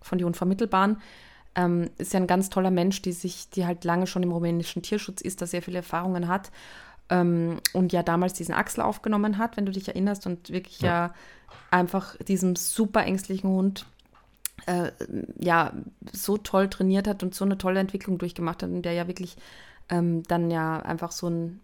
von 0.01 0.19
die 0.19 0.25
Unvermittelbaren. 0.25 1.01
Ähm, 1.55 1.89
ist 1.97 2.13
ja 2.13 2.19
ein 2.19 2.27
ganz 2.27 2.49
toller 2.49 2.71
Mensch, 2.71 3.01
die 3.01 3.11
sich, 3.11 3.49
die 3.49 3.65
halt 3.65 3.83
lange 3.83 4.07
schon 4.07 4.23
im 4.23 4.31
rumänischen 4.31 4.81
Tierschutz 4.81 5.21
ist, 5.21 5.41
da 5.41 5.45
sehr 5.45 5.61
viele 5.61 5.77
Erfahrungen 5.77 6.27
hat 6.27 6.51
ähm, 7.13 7.57
und 7.73 7.93
ja 7.93 8.01
damals 8.01 8.33
diesen 8.33 8.55
Axel 8.55 8.81
aufgenommen 8.81 9.37
hat, 9.37 9.55
wenn 9.55 9.67
du 9.67 9.71
dich 9.71 9.87
erinnerst, 9.87 10.25
und 10.25 10.49
wirklich 10.49 10.81
ja, 10.81 10.89
ja 10.89 11.13
einfach 11.69 12.17
diesem 12.17 12.55
super 12.55 13.03
ängstlichen 13.03 13.49
Hund 13.49 13.85
äh, 14.65 14.91
ja 15.39 15.71
so 16.11 16.37
toll 16.37 16.69
trainiert 16.69 17.07
hat 17.07 17.21
und 17.21 17.35
so 17.35 17.45
eine 17.45 17.57
tolle 17.57 17.79
Entwicklung 17.79 18.17
durchgemacht 18.17 18.63
hat 18.63 18.69
und 18.69 18.81
der 18.81 18.93
ja 18.93 19.07
wirklich 19.07 19.37
ähm, 19.89 20.23
dann 20.23 20.49
ja 20.49 20.79
einfach 20.79 21.11
so 21.11 21.29
ein 21.29 21.59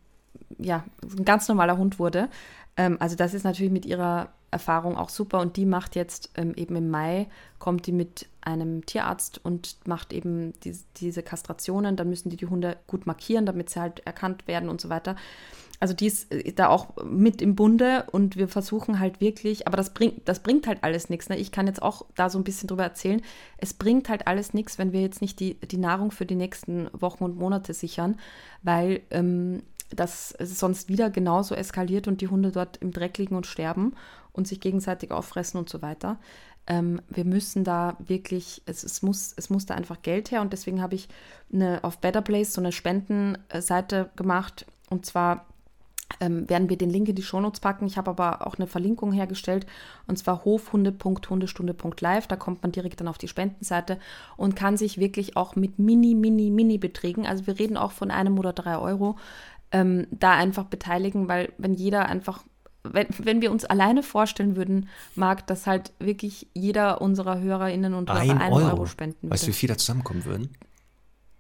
ja 0.60 0.84
ein 1.02 1.26
ganz 1.26 1.47
normaler 1.47 1.78
Hund 1.78 1.97
wurde. 1.97 2.30
Ähm, 2.78 2.97
also 3.00 3.16
das 3.16 3.34
ist 3.34 3.43
natürlich 3.43 3.72
mit 3.72 3.86
ihrer 3.86 4.30
Erfahrung 4.52 4.97
auch 4.97 5.10
super 5.10 5.39
und 5.39 5.58
die 5.58 5.66
macht 5.66 5.95
jetzt 5.95 6.32
ähm, 6.36 6.54
eben 6.56 6.76
im 6.76 6.89
Mai, 6.89 7.28
kommt 7.60 7.86
die 7.88 7.91
mit 7.91 8.28
einem 8.41 8.86
Tierarzt 8.86 9.39
und 9.43 9.78
macht 9.86 10.14
eben 10.14 10.54
die, 10.62 10.76
diese 10.97 11.24
Kastrationen. 11.24 11.95
Dann 11.95 12.10
müssen 12.10 12.30
die 12.30 12.38
die 12.38 12.47
Hunde 12.47 12.78
gut 12.88 13.06
markieren, 13.06 13.45
damit 13.45 13.70
sie 13.70 13.80
halt 13.80 14.00
erkannt 14.06 14.47
werden 14.47 14.70
und 14.70 14.82
so 14.82 14.89
weiter. 14.89 15.16
Also 15.80 15.93
die 15.93 16.08
ist 16.08 16.32
äh, 16.32 16.52
da 16.54 16.68
auch 16.68 16.95
mit 17.04 17.41
im 17.41 17.56
Bunde 17.56 18.06
und 18.12 18.36
wir 18.36 18.47
versuchen 18.47 19.00
halt 19.00 19.22
wirklich, 19.22 19.68
aber 19.68 19.78
das 19.78 19.93
bringt, 19.93 20.28
das 20.28 20.39
bringt 20.39 20.68
halt 20.68 20.84
alles 20.84 21.10
nichts. 21.10 21.30
Ne? 21.30 21.38
Ich 21.38 21.52
kann 21.52 21.68
jetzt 21.68 21.82
auch 21.82 22.06
da 22.16 22.30
so 22.30 22.38
ein 22.38 22.43
bisschen 22.43 22.68
drüber 22.68 22.84
erzählen. 22.84 23.22
Es 23.58 23.74
bringt 23.74 24.10
halt 24.10 24.28
alles 24.28 24.54
nichts, 24.54 24.78
wenn 24.78 24.91
wir 24.93 25.02
jetzt 25.02 25.22
nicht 25.22 25.39
die, 25.39 25.56
die 25.56 25.78
Nahrung 25.78 26.12
für 26.12 26.26
die 26.26 26.36
nächsten 26.36 26.89
Wochen 26.93 27.24
und 27.24 27.38
Monate 27.38 27.74
sichern, 27.74 28.20
weil 28.62 29.02
ähm, 29.12 29.64
das 29.95 30.36
sonst 30.39 30.89
wieder 30.89 31.10
genauso 31.10 31.56
eskaliert 31.56 32.08
und 32.08 32.22
die 32.22 32.28
Hunde 32.28 32.52
dort 32.52 32.78
im 32.78 32.91
Dreck 32.91 33.18
liegen 33.18 33.36
und 33.36 33.47
sterben 33.47 33.93
und 34.34 34.48
sich 34.48 34.60
gegenseitig 34.60 35.12
auffressen 35.12 35.60
und 35.60 35.70
so 35.70 35.82
weiter. 35.82 36.18
Ähm, 36.68 37.02
wir 37.10 37.26
müssen 37.26 37.64
da 37.64 37.98
wirklich, 38.00 38.62
es, 38.66 38.84
es, 38.84 39.02
muss, 39.02 39.34
es 39.36 39.50
muss 39.50 39.66
da 39.66 39.76
einfach 39.76 40.02
Geld 40.02 40.32
her 40.32 40.42
und 40.42 40.54
deswegen 40.54 40.82
habe 40.82 40.96
ich 40.96 41.08
eine, 41.52 41.84
auf 41.84 41.98
Better 41.98 42.22
Place 42.22 42.54
so 42.54 42.62
eine 42.62 42.72
Spendenseite 42.72 44.10
gemacht 44.16 44.66
und 44.90 45.06
zwar 45.06 45.46
ähm, 46.20 46.50
werden 46.50 46.70
wir 46.70 46.78
den 46.78 46.90
Link 46.90 47.08
in 47.08 47.16
die 47.16 47.24
Shownotes 47.24 47.60
packen. 47.60 47.86
Ich 47.86 47.98
habe 47.98 48.10
aber 48.10 48.46
auch 48.46 48.56
eine 48.56 48.68
Verlinkung 48.68 49.12
hergestellt 49.12 49.66
und 50.08 50.18
zwar 50.18 50.44
hofhunde.hundestunde.live. 50.44 52.28
Da 52.28 52.36
kommt 52.36 52.64
man 52.64 52.72
direkt 52.72 53.00
dann 53.00 53.08
auf 53.08 53.18
die 53.18 53.28
Spendenseite 53.28 54.00
und 54.38 54.56
kann 54.56 54.78
sich 54.78 54.98
wirklich 54.98 55.38
auch 55.38 55.56
mit 55.56 55.80
mini, 55.80 56.16
mini, 56.16 56.50
mini 56.50 56.78
Beträgen, 56.78 57.28
also 57.28 57.48
wir 57.48 57.60
reden 57.60 57.78
auch 57.78 57.92
von 57.92 58.12
einem 58.12 58.38
oder 58.40 58.54
drei 58.54 58.78
Euro, 58.78 59.18
ähm, 59.72 60.08
da 60.12 60.32
einfach 60.32 60.66
beteiligen, 60.66 61.28
weil 61.28 61.54
wenn 61.58 61.74
jeder 61.74 62.08
einfach, 62.08 62.44
wenn, 62.84 63.08
wenn 63.18 63.42
wir 63.42 63.52
uns 63.52 63.66
alleine 63.66 64.04
vorstellen 64.04 64.56
würden, 64.56 64.90
Marc, 65.16 65.48
dass 65.48 65.68
halt 65.68 65.92
wirklich 66.00 66.48
jeder 66.54 67.02
unserer 67.02 67.40
HörerInnen 67.40 67.94
und 67.94 68.10
Hörer 68.10 68.20
ein 68.20 68.38
einen 68.38 68.54
Euro. 68.54 68.68
Euro 68.68 68.86
spenden 68.86 69.24
würde. 69.24 69.34
Weißt 69.34 69.44
du, 69.44 69.48
wie 69.48 69.54
viel 69.54 69.70
da 69.70 69.78
zusammenkommen 69.78 70.26
würden? 70.26 70.50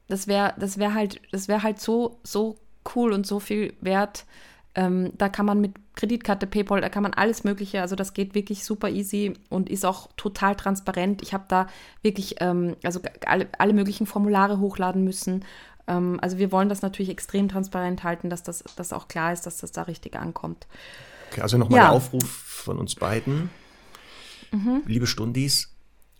Das 0.07 0.27
wäre 0.27 0.53
das 0.57 0.77
wär 0.77 0.93
halt, 0.93 1.21
das 1.31 1.47
wäre 1.47 1.63
halt 1.63 1.79
so, 1.79 2.19
so 2.23 2.57
cool 2.95 3.13
und 3.13 3.25
so 3.25 3.39
viel 3.39 3.73
wert. 3.79 4.25
Ähm, 4.75 5.11
da 5.17 5.29
kann 5.29 5.45
man 5.45 5.61
mit 5.61 5.73
Kreditkarte, 5.95 6.47
PayPal, 6.47 6.81
da 6.81 6.89
kann 6.89 7.03
man 7.03 7.13
alles 7.13 7.43
Mögliche, 7.43 7.81
also 7.81 7.95
das 7.95 8.13
geht 8.13 8.35
wirklich 8.35 8.63
super 8.63 8.89
easy 8.89 9.33
und 9.49 9.69
ist 9.69 9.85
auch 9.85 10.09
total 10.15 10.55
transparent. 10.55 11.21
Ich 11.21 11.33
habe 11.33 11.45
da 11.47 11.67
wirklich 12.01 12.35
ähm, 12.39 12.75
also 12.83 12.99
alle, 13.25 13.47
alle 13.57 13.73
möglichen 13.73 14.05
Formulare 14.05 14.59
hochladen 14.59 15.03
müssen. 15.03 15.43
Ähm, 15.87 16.19
also 16.21 16.37
wir 16.37 16.51
wollen 16.51 16.69
das 16.69 16.81
natürlich 16.81 17.09
extrem 17.09 17.49
transparent 17.49 18.03
halten, 18.03 18.29
dass 18.29 18.43
das 18.43 18.63
dass 18.75 18.93
auch 18.93 19.07
klar 19.07 19.33
ist, 19.33 19.45
dass 19.45 19.57
das 19.57 19.71
da 19.71 19.83
richtig 19.83 20.15
ankommt. 20.15 20.67
Okay, 21.31 21.41
also 21.41 21.57
nochmal 21.57 21.77
Ja. 21.79 21.85
der 21.87 21.93
Aufruf 21.93 22.23
von 22.29 22.77
uns 22.79 22.95
beiden. 22.95 23.49
Liebe 24.85 25.05
Stundis, 25.05 25.69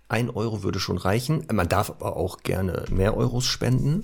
ein 0.08 0.30
Euro 0.30 0.62
würde 0.62 0.80
schon 0.80 0.98
reichen. 0.98 1.46
Man 1.52 1.68
darf 1.68 1.90
aber 1.90 2.16
auch 2.16 2.38
gerne 2.44 2.86
mehr 2.92 3.18
Euros 3.18 3.46
spenden. 3.46 4.04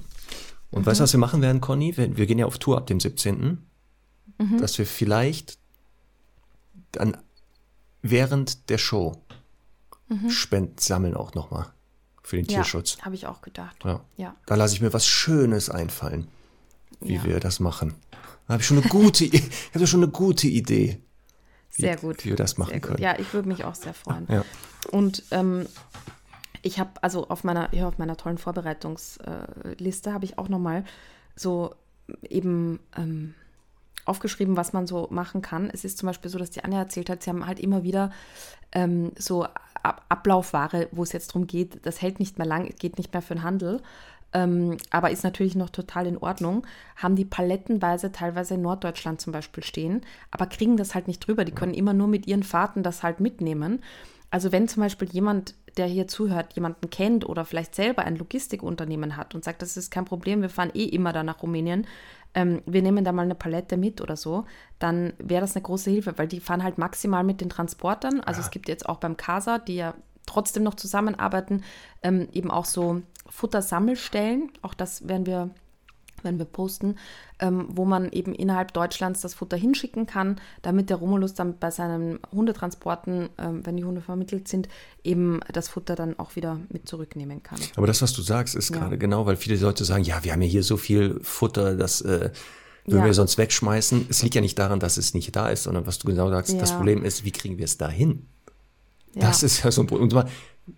Und 0.72 0.86
weißt 0.86 1.00
du, 1.00 1.04
was 1.04 1.14
wir 1.14 1.20
machen 1.20 1.42
werden, 1.44 1.62
Conny? 1.62 1.96
Wir, 1.96 2.18
wir 2.18 2.26
gehen 2.26 2.40
ja 2.40 2.48
auf 2.48 2.58
Tour 2.58 2.78
ab 2.78 2.88
dem 2.88 3.00
17. 3.00 3.60
Dass 4.60 4.78
wir 4.78 4.86
vielleicht 4.86 5.58
dann 6.92 7.18
während 8.02 8.70
der 8.70 8.78
Show 8.78 9.22
Spend 10.30 10.80
sammeln 10.82 11.16
auch 11.16 11.34
nochmal 11.36 11.68
für 12.22 12.36
den 12.36 12.46
Ja, 12.46 12.56
Tierschutz. 12.62 12.98
habe 13.02 13.16
ich 13.16 13.26
auch 13.28 13.42
gedacht. 13.42 13.78
Ja. 13.86 14.02
Ja. 14.18 14.36
Da 14.46 14.56
lasse 14.56 14.74
ich 14.76 14.82
mir 14.82 14.92
was 14.94 15.08
Schönes 15.08 15.70
einfallen, 15.70 16.28
wie 17.00 17.16
Ja. 17.16 17.24
wir 17.24 17.40
das 17.40 17.60
machen. 17.60 17.94
Da 18.48 18.54
habe 18.54 18.62
ich 18.62 18.68
schon 18.68 18.78
eine 18.78 18.88
gute, 18.88 19.26
ich 19.26 19.44
habe 19.74 19.88
schon 19.88 20.04
eine 20.04 20.12
gute 20.12 20.48
Idee, 20.48 21.02
wie, 21.76 21.82
Sehr 21.82 21.98
gut. 21.98 22.24
wie 22.24 22.30
wir 22.30 22.36
das 22.36 22.58
machen 22.58 22.82
können. 22.82 23.02
Ja, 23.02 23.18
ich 23.20 23.34
würde 23.34 23.48
mich 23.48 23.64
auch 23.66 23.76
sehr 23.76 23.94
freuen. 23.94 24.28
Ja. 24.30 24.46
Und 24.92 25.24
ähm, 25.32 25.68
ich 26.62 26.80
habe 26.80 26.92
also 27.02 27.28
auf 27.28 27.44
meiner, 27.44 27.74
ja, 27.74 27.88
auf 27.88 27.98
meiner 27.98 28.18
tollen 28.18 28.38
Vorbereitungsliste 28.38 30.14
habe 30.14 30.26
ich 30.26 30.38
auch 30.38 30.50
nochmal 30.50 30.84
so 31.36 31.76
eben 32.30 32.80
ähm, 32.96 33.34
aufgeschrieben, 34.06 34.56
was 34.56 34.74
man 34.74 34.88
so 34.88 35.08
machen 35.10 35.42
kann. 35.42 35.70
Es 35.72 35.84
ist 35.84 35.98
zum 35.98 36.08
Beispiel 36.08 36.30
so, 36.30 36.38
dass 36.38 36.52
die 36.52 36.64
Anja 36.64 36.80
erzählt 36.80 37.10
hat, 37.10 37.24
sie 37.24 37.30
haben 37.30 37.46
halt 37.46 37.60
immer 37.60 37.84
wieder 37.84 38.12
ähm, 38.72 39.12
so 39.18 39.48
Ab 39.84 40.04
Ablaufware, 40.10 40.88
wo 40.92 41.04
es 41.04 41.12
jetzt 41.12 41.30
darum 41.30 41.46
geht, 41.46 41.86
das 41.86 42.02
hält 42.02 42.20
nicht 42.20 42.40
mehr 42.40 42.48
lang, 42.48 42.74
geht 42.80 42.98
nicht 42.98 43.14
mehr 43.14 43.22
für 43.22 43.36
den 43.36 43.44
Handel, 43.44 43.84
ähm, 44.36 44.76
aber 44.90 45.12
ist 45.12 45.24
natürlich 45.24 45.56
noch 45.56 45.70
total 45.70 46.08
in 46.08 46.18
Ordnung, 46.18 46.68
haben 46.98 47.16
die 47.16 47.24
palettenweise 47.24 48.12
teilweise 48.12 48.56
in 48.56 48.62
Norddeutschland 48.64 49.22
zum 49.22 49.32
Beispiel 49.32 49.64
stehen, 49.64 50.02
aber 50.30 50.46
kriegen 50.46 50.76
das 50.76 50.94
halt 50.94 51.08
nicht 51.08 51.26
drüber. 51.26 51.46
Die 51.46 51.54
können 51.54 51.74
immer 51.74 51.94
nur 51.94 52.08
mit 52.08 52.28
ihren 52.28 52.44
Fahrten 52.44 52.84
das 52.84 53.02
halt 53.02 53.22
mitnehmen. 53.22 53.82
Also 54.32 54.52
wenn 54.52 54.68
zum 54.68 54.84
Beispiel 54.84 55.08
jemand, 55.10 55.56
der 55.78 55.86
hier 55.86 56.10
zuhört, 56.10 56.54
jemanden 56.54 56.90
kennt 56.90 57.28
oder 57.28 57.46
vielleicht 57.46 57.76
selber 57.76 58.04
ein 58.04 58.18
Logistikunternehmen 58.18 59.16
hat 59.16 59.36
und 59.36 59.46
sagt, 59.46 59.62
das 59.62 59.78
ist 59.78 59.90
kein 59.90 60.04
Problem, 60.04 60.42
wir 60.42 60.50
fahren 60.50 60.72
eh 60.74 60.84
immer 60.84 61.14
da 61.14 61.24
nach 61.24 61.42
Rumänien, 61.42 61.88
ähm, 62.34 62.62
wir 62.66 62.82
nehmen 62.82 63.06
da 63.06 63.14
mal 63.14 63.22
eine 63.22 63.36
Palette 63.36 63.78
mit 63.78 64.02
oder 64.02 64.18
so, 64.18 64.44
dann 64.80 65.14
wäre 65.18 65.40
das 65.40 65.56
eine 65.56 65.64
große 65.64 65.92
Hilfe, 65.92 66.18
weil 66.18 66.28
die 66.28 66.42
fahren 66.42 66.64
halt 66.64 66.78
maximal 66.78 67.24
mit 67.24 67.40
den 67.40 67.50
Transportern. 67.50 68.20
Also 68.20 68.42
es 68.42 68.52
gibt 68.52 68.68
jetzt 68.68 68.90
auch 68.90 68.98
beim 68.98 69.16
Casa, 69.16 69.60
die 69.60 69.78
ja 69.78 69.94
trotzdem 70.26 70.64
noch 70.64 70.76
zusammenarbeiten, 70.76 71.64
ähm, 72.04 72.28
eben 72.34 72.52
auch 72.52 72.66
so 72.66 73.02
Futtersammelstellen. 73.30 74.52
Auch 74.62 74.74
das 74.74 75.08
werden 75.08 75.26
wir 75.26 75.50
wenn 76.24 76.40
wir 76.40 76.46
posten, 76.46 76.96
ähm, 77.40 77.66
wo 77.70 77.86
man 77.86 78.12
eben 78.12 78.34
innerhalb 78.34 78.74
Deutschlands 78.74 79.22
das 79.22 79.36
Futter 79.36 79.58
hinschicken 79.58 80.08
kann, 80.08 80.42
damit 80.64 80.90
der 80.90 80.98
Romulus 80.98 81.36
dann 81.36 81.60
bei 81.60 81.70
seinen 81.70 82.20
Hundetransporten, 82.32 83.30
ähm, 83.38 83.64
wenn 83.64 83.78
die 83.78 83.84
Hunde 83.84 84.02
vermittelt 84.02 84.48
sind, 84.48 84.68
eben 85.04 85.40
das 85.54 85.70
Futter 85.70 85.94
dann 85.96 86.18
auch 86.18 86.36
wieder 86.36 86.60
mit 86.70 86.90
zurücknehmen 86.90 87.44
kann. 87.44 87.60
Aber 87.76 87.86
das, 87.86 88.02
was 88.02 88.12
du 88.14 88.24
sagst, 88.24 88.56
ist 88.56 88.72
Ja. 88.72 88.80
gerade 88.80 88.98
genau, 88.98 89.28
weil 89.28 89.36
viele 89.36 89.56
Leute 89.58 89.86
sagen, 89.86 90.04
ja, 90.04 90.24
wir 90.24 90.32
haben 90.34 90.42
ja 90.42 90.48
hier 90.48 90.64
so 90.64 90.78
viel 90.78 91.20
Futter, 91.22 91.76
das 91.76 92.02
äh, 92.02 92.32
würden 92.86 93.00
Ja. 93.00 93.06
wir 93.06 93.14
sonst 93.14 93.38
wegschmeißen. 93.38 94.08
Es 94.10 94.24
liegt 94.24 94.34
ja 94.34 94.42
nicht 94.42 94.58
daran, 94.58 94.80
dass 94.80 94.98
es 94.98 95.14
nicht 95.14 95.36
da 95.36 95.50
ist, 95.50 95.64
sondern 95.64 95.86
was 95.86 96.00
du 96.00 96.08
genau 96.08 96.30
sagst, 96.32 96.60
das 96.60 96.72
Ja. 96.72 96.78
Problem 96.78 97.04
ist, 97.04 97.24
wie 97.24 97.32
kriegen 97.32 97.58
wir 97.60 97.66
es 97.66 97.78
dahin? 97.78 98.26
Ja. 99.16 99.28
Das 99.28 99.44
ist 99.44 99.64
ja 99.64 99.72
so 99.72 99.82
ein 99.82 99.88
Problem. 99.88 100.04
Und 100.04 100.12
zwar, 100.12 100.28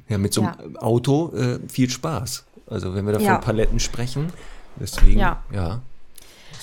ja, 0.08 0.18
mit 0.18 0.34
so 0.34 0.42
einem 0.42 0.74
Ja. 0.74 0.82
Auto 0.82 1.34
äh, 1.36 1.60
viel 1.68 1.90
Spaß. 1.90 2.46
Also 2.68 2.94
wenn 2.96 3.06
wir 3.06 3.14
da 3.14 3.20
von 3.20 3.26
Ja. 3.28 3.38
Paletten 3.38 3.80
sprechen, 3.80 4.32
deswegen, 4.80 5.20
ja. 5.20 5.44
Ja. 5.54 5.82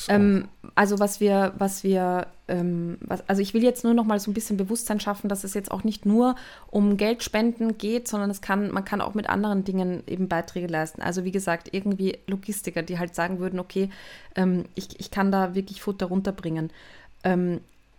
Ähm, 0.08 0.48
also 0.74 0.98
was 0.98 1.20
wir, 1.20 1.54
was 1.58 1.82
wir, 1.82 2.26
ähm, 2.48 2.98
was, 3.00 3.26
also 3.28 3.40
ich 3.40 3.54
will 3.54 3.62
jetzt 3.62 3.84
nur 3.84 3.94
noch 3.94 4.04
mal 4.04 4.20
so 4.20 4.30
ein 4.30 4.34
bisschen 4.34 4.56
Bewusstsein 4.56 5.00
schaffen, 5.00 5.28
dass 5.28 5.44
es 5.44 5.54
jetzt 5.54 5.70
auch 5.70 5.84
nicht 5.84 6.04
nur 6.04 6.36
um 6.70 6.96
Geldspenden 6.96 7.78
geht, 7.78 8.08
sondern 8.08 8.30
es 8.30 8.40
kann, 8.40 8.70
man 8.70 8.84
kann 8.84 9.00
auch 9.00 9.14
mit 9.14 9.28
anderen 9.28 9.64
Dingen 9.64 10.02
eben 10.06 10.28
Beiträge 10.28 10.66
leisten. 10.66 11.00
Also 11.00 11.24
wie 11.24 11.30
gesagt, 11.32 11.68
irgendwie 11.72 12.18
Logistiker, 12.26 12.82
die 12.82 12.98
halt 12.98 13.14
sagen 13.14 13.38
würden, 13.38 13.58
okay, 13.58 13.88
ähm, 14.36 14.64
ich, 14.74 15.00
ich 15.00 15.10
kann 15.10 15.32
da 15.32 15.54
wirklich 15.54 15.80
Futter 15.80 16.06
runterbringen. 16.06 16.70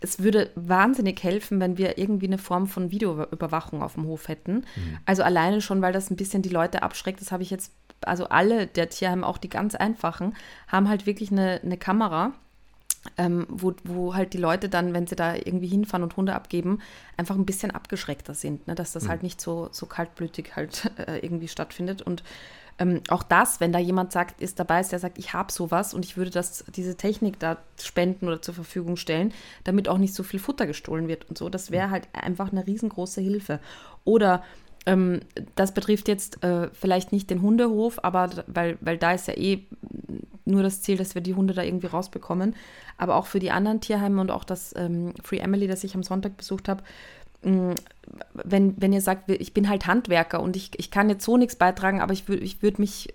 Es 0.06 0.20
würde 0.20 0.52
wahnsinnig 0.56 1.22
helfen, 1.24 1.60
wenn 1.60 1.78
wir 1.78 1.98
irgendwie 1.98 2.28
eine 2.28 2.38
Form 2.38 2.68
von 2.68 2.92
Videoüberwachung 2.92 3.82
auf 3.82 3.96
dem 3.96 4.06
Hof 4.06 4.28
hätten. 4.28 4.66
Also 5.06 5.24
alleine 5.24 5.62
schon, 5.62 5.82
weil 5.82 5.94
das 5.94 6.12
ein 6.12 6.16
bisschen 6.16 6.44
die 6.44 6.50
Leute 6.50 6.84
abschreckt. 6.84 7.20
Das 7.22 7.32
habe 7.32 7.42
ich 7.42 7.50
jetzt, 7.50 7.72
also 8.02 8.30
alle 8.30 8.68
der 8.68 8.90
Tierheime, 8.90 9.26
auch 9.26 9.40
die 9.40 9.50
ganz 9.50 9.74
einfachen, 9.74 10.36
haben 10.68 10.88
halt 10.90 11.08
wirklich 11.08 11.32
eine, 11.32 11.60
eine 11.64 11.78
Kamera, 11.78 12.34
ähm, 13.18 13.48
wo, 13.50 13.74
wo 13.84 14.14
halt 14.14 14.34
die 14.34 14.38
Leute 14.38 14.70
dann, 14.70 14.94
wenn 14.94 15.08
sie 15.08 15.16
da 15.16 15.36
irgendwie 15.36 15.68
hinfahren 15.68 16.04
und 16.04 16.16
Hunde 16.18 16.36
abgeben, 16.36 16.80
einfach 17.18 17.36
ein 17.36 17.46
bisschen 17.46 17.72
abgeschreckter 17.72 18.34
sind, 18.34 18.68
ne? 18.68 18.76
dass 18.76 18.94
das 18.94 19.08
halt 19.08 19.24
nicht 19.24 19.42
so, 19.42 19.70
so 19.72 19.86
kaltblütig 19.86 20.56
halt 20.56 20.92
äh, 20.98 21.18
irgendwie 21.20 21.48
stattfindet. 21.48 22.02
Und 22.02 22.24
ähm, 22.78 23.02
auch 23.10 23.24
das, 23.24 23.60
wenn 23.60 23.72
da 23.72 23.80
jemand 23.80 24.12
sagt, 24.12 24.42
ist 24.42 24.60
dabei 24.60 24.82
ist, 24.82 24.92
der 24.92 25.00
sagt, 25.00 25.18
ich 25.18 25.34
habe 25.34 25.52
sowas 25.52 25.94
und 25.94 26.04
ich 26.04 26.18
würde 26.18 26.32
das, 26.32 26.66
diese 26.76 26.98
Technik 26.98 27.40
da 27.40 27.58
spenden 27.82 28.28
oder 28.28 28.42
zur 28.42 28.54
Verfügung 28.54 28.98
stellen, 28.98 29.34
damit 29.64 29.88
auch 29.88 29.98
nicht 29.98 30.14
so 30.14 30.24
viel 30.24 30.40
Futter 30.40 30.68
gestohlen 30.68 31.08
wird 31.08 31.30
und 31.30 31.38
so, 31.38 31.50
das 31.50 31.72
wäre 31.72 31.90
halt 31.90 32.08
einfach 32.14 32.52
eine 32.52 32.68
riesengroße 32.68 33.22
Hilfe. 33.22 33.60
Oder 34.04 34.44
ähm, 34.86 35.22
das 35.56 35.74
betrifft 35.74 36.08
jetzt 36.08 36.44
äh, 36.44 36.70
vielleicht 36.74 37.12
nicht 37.12 37.30
den 37.30 37.42
Hundehof, 37.42 38.04
aber 38.04 38.30
weil, 38.48 38.78
weil 38.82 38.98
da 38.98 39.14
ist 39.14 39.28
ja 39.28 39.36
eh 39.36 39.66
nur 40.44 40.62
das 40.62 40.82
Ziel, 40.82 40.98
dass 40.98 41.16
wir 41.16 41.22
die 41.22 41.34
Hunde 41.34 41.54
da 41.54 41.64
irgendwie 41.64 41.88
rausbekommen. 41.88 42.56
Aber 42.98 43.16
auch 43.16 43.26
für 43.26 43.40
die 43.40 43.52
anderen 43.52 43.82
Tierheime 43.82 44.22
und 44.22 44.32
auch 44.32 44.44
das 44.44 44.76
ähm, 44.78 45.14
Free 45.24 45.40
Emily, 45.40 45.68
das 45.68 45.84
ich 45.84 45.96
am 45.96 46.04
Sonntag 46.04 46.38
besucht 46.38 46.70
habe, 46.70 46.84
wenn, 48.34 48.82
wenn 48.82 48.94
ihr 48.94 49.02
sagt, 49.02 49.30
ich 49.30 49.54
bin 49.54 49.70
halt 49.70 49.88
Handwerker 49.88 50.42
und 50.42 50.56
ich, 50.56 50.72
ich 50.78 50.90
kann 50.90 51.10
jetzt 51.10 51.26
so 51.26 51.38
nichts 51.38 51.56
beitragen, 51.56 52.02
aber 52.02 52.14
ich, 52.14 52.28
wür, 52.28 52.42
ich 52.42 52.62
würde 52.62 52.82
mich 52.82 53.14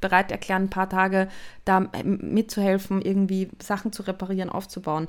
bereit 0.00 0.30
erklären, 0.30 0.64
ein 0.64 0.70
paar 0.70 0.88
Tage 0.88 1.28
da 1.64 1.88
mitzuhelfen, 2.04 3.02
irgendwie 3.02 3.48
Sachen 3.62 3.92
zu 3.92 4.02
reparieren, 4.02 4.50
aufzubauen. 4.50 5.08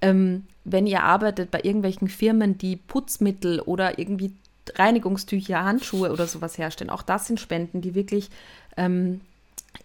Ähm, 0.00 0.46
wenn 0.64 0.86
ihr 0.86 1.02
arbeitet 1.02 1.50
bei 1.50 1.60
irgendwelchen 1.62 2.08
Firmen, 2.08 2.58
die 2.58 2.76
Putzmittel 2.76 3.60
oder 3.60 3.98
irgendwie 3.98 4.32
Reinigungstücher, 4.74 5.64
Handschuhe 5.64 6.12
oder 6.12 6.26
sowas 6.26 6.56
herstellen, 6.56 6.90
auch 6.90 7.02
das 7.02 7.26
sind 7.26 7.40
Spenden, 7.40 7.80
die 7.80 7.94
wirklich 7.94 8.30
ähm, 8.76 9.20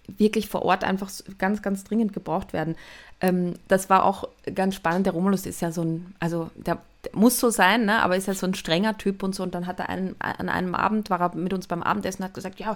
wirklich 0.07 0.47
vor 0.49 0.63
Ort 0.63 0.83
einfach 0.83 1.09
ganz, 1.37 1.61
ganz 1.61 1.83
dringend 1.83 2.13
gebraucht 2.13 2.53
werden. 2.53 2.75
Ähm, 3.21 3.55
das 3.67 3.89
war 3.89 4.03
auch 4.03 4.27
ganz 4.53 4.75
spannend. 4.75 5.05
Der 5.05 5.13
Romulus 5.13 5.45
ist 5.45 5.61
ja 5.61 5.71
so 5.71 5.83
ein, 5.83 6.15
also 6.19 6.49
der 6.55 6.79
muss 7.13 7.39
so 7.39 7.49
sein, 7.49 7.85
ne? 7.85 8.01
aber 8.01 8.17
ist 8.17 8.27
ja 8.27 8.33
so 8.33 8.45
ein 8.45 8.53
strenger 8.53 8.97
Typ 8.97 9.23
und 9.23 9.33
so. 9.33 9.43
Und 9.43 9.55
dann 9.55 9.67
hat 9.67 9.79
er 9.79 9.89
einen, 9.89 10.15
an 10.19 10.49
einem 10.49 10.75
Abend, 10.75 11.09
war 11.09 11.21
er 11.21 11.35
mit 11.35 11.53
uns 11.53 11.67
beim 11.67 11.81
Abendessen, 11.81 12.25
hat 12.25 12.33
gesagt, 12.33 12.59
ja, 12.59 12.75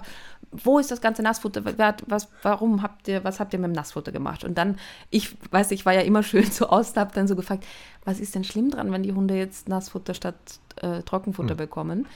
wo 0.50 0.78
ist 0.78 0.90
das 0.90 1.02
ganze 1.02 1.22
Nassfutter? 1.22 1.62
Was, 2.06 2.28
warum 2.42 2.82
habt 2.82 3.06
ihr, 3.06 3.22
was 3.22 3.38
habt 3.38 3.52
ihr 3.52 3.58
mit 3.58 3.70
dem 3.70 3.74
Nassfutter 3.74 4.12
gemacht? 4.12 4.42
Und 4.42 4.56
dann, 4.56 4.78
ich 5.10 5.36
weiß, 5.50 5.72
ich 5.72 5.84
war 5.84 5.92
ja 5.92 6.00
immer 6.00 6.22
schön 6.24 6.50
so 6.50 6.68
aus, 6.68 6.96
habe 6.96 7.12
dann 7.14 7.28
so 7.28 7.36
gefragt, 7.36 7.64
was 8.04 8.18
ist 8.18 8.34
denn 8.34 8.44
schlimm 8.44 8.70
dran, 8.70 8.92
wenn 8.92 9.02
die 9.02 9.12
Hunde 9.12 9.34
jetzt 9.34 9.68
Nassfutter 9.68 10.14
statt 10.14 10.36
äh, 10.76 11.02
Trockenfutter 11.02 11.50
hm. 11.50 11.56
bekommen? 11.58 12.06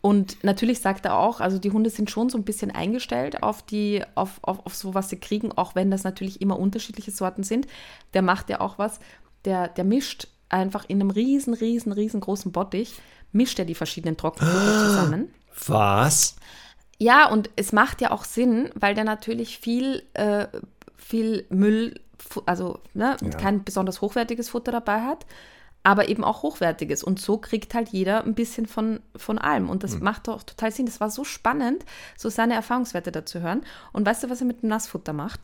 Und 0.00 0.44
natürlich 0.44 0.80
sagt 0.80 1.04
er 1.04 1.18
auch, 1.18 1.40
also 1.40 1.58
die 1.58 1.70
Hunde 1.70 1.90
sind 1.90 2.10
schon 2.10 2.28
so 2.28 2.38
ein 2.38 2.44
bisschen 2.44 2.70
eingestellt 2.70 3.42
auf 3.42 3.62
die, 3.62 4.04
auf, 4.14 4.38
auf, 4.42 4.64
auf 4.64 4.74
so, 4.74 4.94
was 4.94 5.08
sie 5.08 5.18
kriegen, 5.18 5.50
auch 5.52 5.74
wenn 5.74 5.90
das 5.90 6.04
natürlich 6.04 6.40
immer 6.40 6.58
unterschiedliche 6.58 7.10
Sorten 7.10 7.42
sind. 7.42 7.66
Der 8.14 8.22
macht 8.22 8.48
ja 8.50 8.60
auch 8.60 8.78
was, 8.78 9.00
der, 9.44 9.68
der 9.68 9.84
mischt 9.84 10.28
einfach 10.48 10.84
in 10.88 11.00
einem 11.00 11.10
riesen, 11.10 11.54
riesen, 11.54 11.92
riesengroßen 11.92 12.52
Bottich, 12.52 13.00
mischt 13.32 13.58
er 13.58 13.64
die 13.64 13.74
verschiedenen 13.74 14.16
Trockenfutter 14.16 14.86
zusammen. 14.86 15.34
Was? 15.66 16.36
Ja, 16.98 17.28
und 17.28 17.50
es 17.56 17.72
macht 17.72 18.00
ja 18.00 18.10
auch 18.10 18.24
Sinn, 18.24 18.70
weil 18.74 18.94
der 18.94 19.04
natürlich 19.04 19.58
viel, 19.58 20.02
äh, 20.14 20.46
viel 20.96 21.46
Müll, 21.50 22.00
also 22.46 22.80
ne, 22.94 23.16
ja. 23.22 23.30
kein 23.30 23.64
besonders 23.64 24.00
hochwertiges 24.00 24.48
Futter 24.48 24.72
dabei 24.72 25.02
hat 25.02 25.26
aber 25.86 26.08
eben 26.08 26.24
auch 26.24 26.42
hochwertiges. 26.42 27.04
Und 27.04 27.20
so 27.20 27.38
kriegt 27.38 27.72
halt 27.72 27.90
jeder 27.90 28.24
ein 28.24 28.34
bisschen 28.34 28.66
von, 28.66 28.98
von 29.14 29.38
allem. 29.38 29.70
Und 29.70 29.84
das 29.84 29.94
mhm. 29.94 30.02
macht 30.02 30.26
doch 30.26 30.42
total 30.42 30.72
Sinn. 30.72 30.86
Das 30.86 30.98
war 30.98 31.10
so 31.10 31.22
spannend, 31.22 31.84
so 32.16 32.28
seine 32.28 32.54
Erfahrungswerte 32.54 33.12
dazu 33.12 33.38
hören. 33.38 33.60
Und 33.92 34.04
weißt 34.04 34.24
du, 34.24 34.28
was 34.28 34.40
er 34.40 34.48
mit 34.48 34.62
dem 34.62 34.68
Nassfutter 34.68 35.12
macht? 35.12 35.38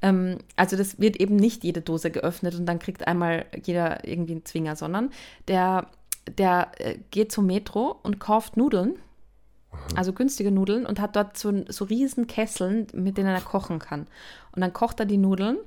Ähm, 0.00 0.38
also 0.54 0.76
das 0.76 1.00
wird 1.00 1.16
eben 1.16 1.34
nicht 1.34 1.64
jede 1.64 1.80
Dose 1.80 2.12
geöffnet 2.12 2.54
und 2.54 2.66
dann 2.66 2.78
kriegt 2.78 3.08
einmal 3.08 3.46
jeder 3.64 4.06
irgendwie 4.06 4.34
einen 4.34 4.44
Zwinger, 4.44 4.76
sondern 4.76 5.10
der, 5.48 5.88
der 6.38 6.70
äh, 6.76 6.98
geht 7.10 7.32
zum 7.32 7.46
Metro 7.46 7.98
und 8.04 8.20
kauft 8.20 8.56
Nudeln. 8.56 9.00
Also 9.96 10.12
günstige 10.12 10.52
Nudeln 10.52 10.86
und 10.86 11.00
hat 11.00 11.16
dort 11.16 11.36
so, 11.36 11.64
so 11.68 11.84
riesen 11.84 12.28
Kesseln, 12.28 12.86
mit 12.94 13.18
denen 13.18 13.34
er 13.34 13.40
kochen 13.40 13.80
kann. 13.80 14.06
Und 14.52 14.60
dann 14.60 14.72
kocht 14.72 15.00
er 15.00 15.06
die 15.06 15.18
Nudeln 15.18 15.58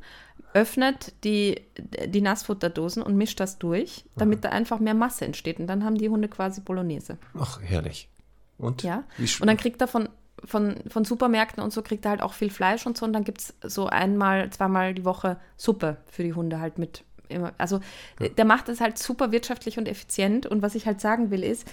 öffnet 0.53 1.13
die, 1.23 1.61
die 2.07 2.21
Nassfutterdosen 2.21 3.01
und 3.03 3.15
mischt 3.15 3.39
das 3.39 3.57
durch, 3.57 4.05
damit 4.15 4.39
mhm. 4.39 4.41
da 4.41 4.49
einfach 4.49 4.79
mehr 4.79 4.93
Masse 4.93 5.25
entsteht. 5.25 5.59
Und 5.59 5.67
dann 5.67 5.83
haben 5.83 5.97
die 5.97 6.09
Hunde 6.09 6.27
quasi 6.27 6.61
Bolognese. 6.61 7.17
Ach, 7.37 7.59
herrlich. 7.61 8.09
Und? 8.57 8.83
Ja. 8.83 9.03
Und 9.17 9.47
dann 9.47 9.57
kriegt 9.57 9.81
er 9.81 9.87
von, 9.87 10.09
von, 10.43 10.75
von 10.87 11.05
Supermärkten 11.05 11.63
und 11.63 11.73
so 11.73 11.81
kriegt 11.81 12.05
er 12.05 12.11
halt 12.11 12.21
auch 12.21 12.33
viel 12.33 12.49
Fleisch 12.49 12.85
und 12.85 12.97
so. 12.97 13.05
Und 13.05 13.13
dann 13.13 13.23
gibt 13.23 13.41
es 13.41 13.53
so 13.63 13.87
einmal, 13.87 14.49
zweimal 14.51 14.93
die 14.93 15.05
Woche 15.05 15.37
Suppe 15.57 15.97
für 16.09 16.23
die 16.23 16.33
Hunde 16.33 16.59
halt 16.59 16.77
mit. 16.77 17.03
Immer. 17.29 17.53
Also 17.57 17.79
ja. 18.19 18.27
der 18.29 18.45
macht 18.45 18.67
das 18.67 18.81
halt 18.81 18.97
super 18.97 19.31
wirtschaftlich 19.31 19.77
und 19.77 19.87
effizient. 19.87 20.45
Und 20.45 20.61
was 20.61 20.75
ich 20.75 20.85
halt 20.85 21.01
sagen 21.01 21.31
will 21.31 21.43
ist, 21.43 21.67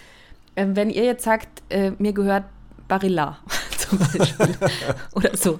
äh, 0.55 0.66
wenn 0.70 0.91
ihr 0.91 1.05
jetzt 1.05 1.24
sagt, 1.24 1.62
äh, 1.68 1.93
mir 1.99 2.12
gehört 2.12 2.45
Barilla 2.87 3.39
zum 3.89 3.99
Beispiel. 4.12 4.55
oder 5.12 5.36
so. 5.36 5.59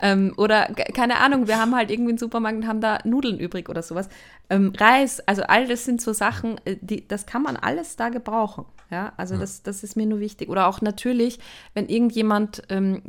Ähm, 0.00 0.32
oder 0.36 0.66
keine 0.94 1.18
Ahnung, 1.18 1.46
wir 1.46 1.58
haben 1.58 1.74
halt 1.74 1.90
irgendwie 1.90 2.10
einen 2.10 2.18
Supermarkt 2.18 2.58
und 2.58 2.66
haben 2.66 2.80
da 2.80 2.98
Nudeln 3.04 3.38
übrig 3.38 3.68
oder 3.68 3.82
sowas. 3.82 4.08
Ähm, 4.50 4.72
Reis, 4.76 5.20
also 5.26 5.42
all 5.42 5.66
das 5.66 5.84
sind 5.84 6.00
so 6.00 6.12
Sachen, 6.12 6.60
äh, 6.64 6.76
die, 6.80 7.06
das 7.06 7.26
kann 7.26 7.42
man 7.42 7.56
alles 7.56 7.96
da 7.96 8.08
gebrauchen. 8.08 8.64
Ja, 8.90 9.12
also 9.18 9.34
ja. 9.34 9.40
Das, 9.40 9.62
das 9.62 9.82
ist 9.82 9.96
mir 9.96 10.06
nur 10.06 10.18
wichtig. 10.18 10.48
Oder 10.48 10.66
auch 10.66 10.80
natürlich, 10.80 11.38
wenn 11.74 11.88
irgendjemand, 11.88 12.62
ähm, 12.70 13.02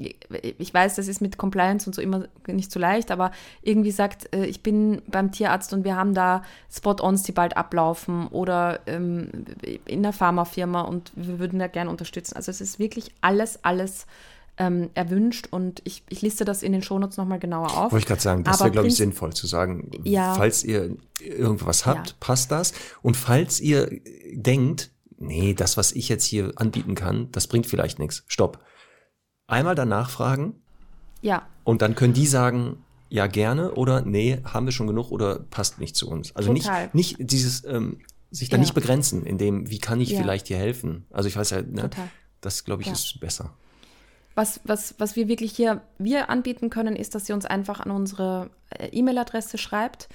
ich 0.57 0.73
weiß, 0.73 0.95
das 0.95 1.07
ist 1.07 1.21
mit 1.21 1.37
Compliance 1.37 1.87
und 1.87 1.93
so 1.93 2.01
immer 2.01 2.25
nicht 2.47 2.69
so 2.69 2.79
leicht, 2.79 3.11
aber 3.11 3.31
irgendwie 3.61 3.91
sagt, 3.91 4.33
äh, 4.35 4.45
ich 4.45 4.61
bin 4.61 5.01
beim 5.07 5.31
Tierarzt 5.31 5.71
und 5.71 5.85
wir 5.85 5.95
haben 5.95 6.13
da 6.13 6.43
Spot-ons, 6.69 7.23
die 7.23 7.31
bald 7.31 7.55
ablaufen 7.55 8.27
oder 8.27 8.81
ähm, 8.87 9.29
in 9.85 10.03
der 10.03 10.11
Pharmafirma 10.11 10.81
und 10.81 11.13
wir 11.15 11.39
würden 11.39 11.59
da 11.59 11.67
gerne 11.67 11.89
unterstützen. 11.89 12.35
Also 12.35 12.51
es 12.51 12.59
ist 12.59 12.77
wirklich 12.77 13.13
alles, 13.21 13.63
alles 13.63 14.05
ähm, 14.59 14.89
erwünscht 14.93 15.47
und 15.49 15.81
ich, 15.85 16.03
ich 16.09 16.21
liste 16.21 16.43
das 16.45 16.61
in 16.63 16.73
den 16.73 16.83
Shownotes 16.83 17.17
nochmal 17.17 17.39
genauer 17.39 17.75
auf. 17.77 17.91
Wollte 17.91 18.03
ich 18.03 18.05
gerade 18.05 18.21
sagen, 18.21 18.43
das 18.43 18.59
wäre, 18.59 18.71
glaube 18.71 18.89
ich, 18.89 18.95
sinnvoll 18.95 19.33
zu 19.33 19.47
sagen, 19.47 19.89
ja, 20.03 20.35
falls 20.35 20.63
ihr 20.65 20.97
irgendwas 21.19 21.85
habt, 21.85 22.09
ja. 22.09 22.15
passt 22.19 22.51
das. 22.51 22.73
Und 23.01 23.15
falls 23.15 23.61
ihr 23.61 23.89
denkt, 24.33 24.91
nee, 25.17 25.53
das, 25.53 25.77
was 25.77 25.93
ich 25.93 26.09
jetzt 26.09 26.25
hier 26.25 26.51
anbieten 26.57 26.93
kann, 26.93 27.29
das 27.31 27.47
bringt 27.47 27.67
vielleicht 27.67 27.99
nichts. 27.99 28.23
Stopp. 28.27 28.59
Einmal 29.47 29.75
danach 29.75 30.09
fragen. 30.09 30.55
Ja. 31.21 31.47
Und 31.63 31.81
dann 31.81 31.95
können 31.95 32.13
die 32.13 32.27
sagen, 32.27 32.83
ja, 33.07 33.27
gerne 33.27 33.71
oder 33.71 34.01
nee, 34.01 34.39
haben 34.43 34.65
wir 34.65 34.71
schon 34.71 34.87
genug 34.87 35.09
oder 35.11 35.39
passt 35.39 35.79
nicht 35.79 35.95
zu 35.95 36.09
uns. 36.09 36.35
Also 36.35 36.53
Total. 36.53 36.89
nicht, 36.93 37.17
nicht 37.17 37.31
dieses, 37.31 37.63
ähm, 37.63 37.99
sich 38.29 38.49
da 38.49 38.57
ja. 38.57 38.61
nicht 38.61 38.73
begrenzen, 38.73 39.25
in 39.25 39.37
dem, 39.37 39.69
wie 39.69 39.79
kann 39.79 40.01
ich 40.01 40.09
ja. 40.09 40.19
vielleicht 40.21 40.47
hier 40.47 40.57
helfen? 40.57 41.05
Also 41.11 41.27
ich 41.27 41.35
weiß 41.35 41.49
ja, 41.51 41.61
ne, 41.61 41.89
das 42.41 42.65
glaube 42.65 42.81
ich 42.81 42.87
ja. 42.87 42.93
ist 42.93 43.19
besser. 43.19 43.53
Was, 44.39 44.61
was, 44.63 44.95
was 44.99 45.17
wir 45.17 45.27
wirklich 45.27 45.51
hier 45.51 45.81
wir 45.97 46.29
anbieten 46.29 46.69
können, 46.69 46.95
ist, 46.95 47.13
dass 47.13 47.25
sie 47.25 47.33
uns 47.33 47.45
einfach 47.45 47.81
an 47.81 47.91
unsere 47.91 48.49
äh, 48.69 48.87
E-Mail-Adresse 48.87 49.57
schreibt. 49.57 50.07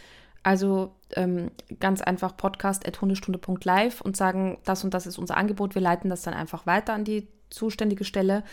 Also 0.43 0.93
ähm, 1.15 1.51
ganz 1.79 2.01
einfach 2.01 2.35
podcast.hundestunde.live 2.35 4.01
und 4.01 4.17
sagen, 4.17 4.57
das 4.65 4.83
und 4.83 4.95
das 4.95 5.07
ist 5.07 5.19
unser 5.19 5.37
Angebot. 5.37 5.75
Wir 5.75 5.83
leiten 5.83 6.09
das 6.09 6.23
dann 6.23 6.33
einfach 6.33 6.65
weiter 6.65 6.95
an 6.95 7.05
die 7.05 7.29
zuständige 7.51 8.05
Stelle. 8.05 8.45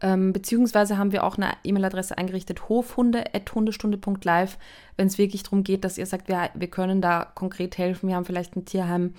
Ähm, 0.00 0.32
beziehungsweise 0.32 0.96
haben 0.96 1.12
wir 1.12 1.22
auch 1.24 1.36
eine 1.36 1.50
E-Mail-Adresse 1.64 2.16
eingerichtet, 2.16 2.70
hofhunde.hundestunde.live, 2.70 4.56
wenn 4.96 5.06
es 5.06 5.18
wirklich 5.18 5.42
darum 5.42 5.64
geht, 5.64 5.84
dass 5.84 5.98
ihr 5.98 6.06
sagt, 6.06 6.28
wir, 6.28 6.48
wir 6.54 6.68
können 6.68 7.02
da 7.02 7.26
konkret 7.34 7.76
helfen, 7.76 8.08
wir 8.08 8.16
haben 8.16 8.24
vielleicht 8.24 8.56
ein 8.56 8.64
Tierheim 8.64 9.12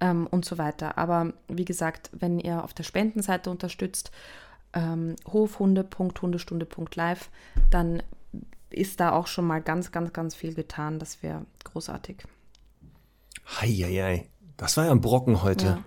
ähm, 0.00 0.26
und 0.28 0.44
so 0.44 0.58
weiter. 0.58 0.98
Aber 0.98 1.32
wie 1.46 1.64
gesagt, 1.64 2.10
wenn 2.12 2.40
ihr 2.40 2.64
auf 2.64 2.74
der 2.74 2.82
Spendenseite 2.82 3.50
unterstützt 3.50 4.10
ähm, 4.74 5.16
hofhunde.hundestunde.live, 5.26 7.30
dann 7.70 8.02
ist 8.70 9.00
da 9.00 9.12
auch 9.12 9.26
schon 9.26 9.46
mal 9.46 9.62
ganz, 9.62 9.92
ganz, 9.92 10.12
ganz 10.12 10.34
viel 10.34 10.54
getan. 10.54 10.98
Das 10.98 11.22
wäre 11.22 11.46
großartig. 11.64 12.24
Heieiei. 13.60 14.28
Das 14.56 14.76
war 14.76 14.86
ja 14.86 14.90
ein 14.90 15.00
Brocken 15.00 15.42
heute, 15.42 15.66
ja. 15.66 15.78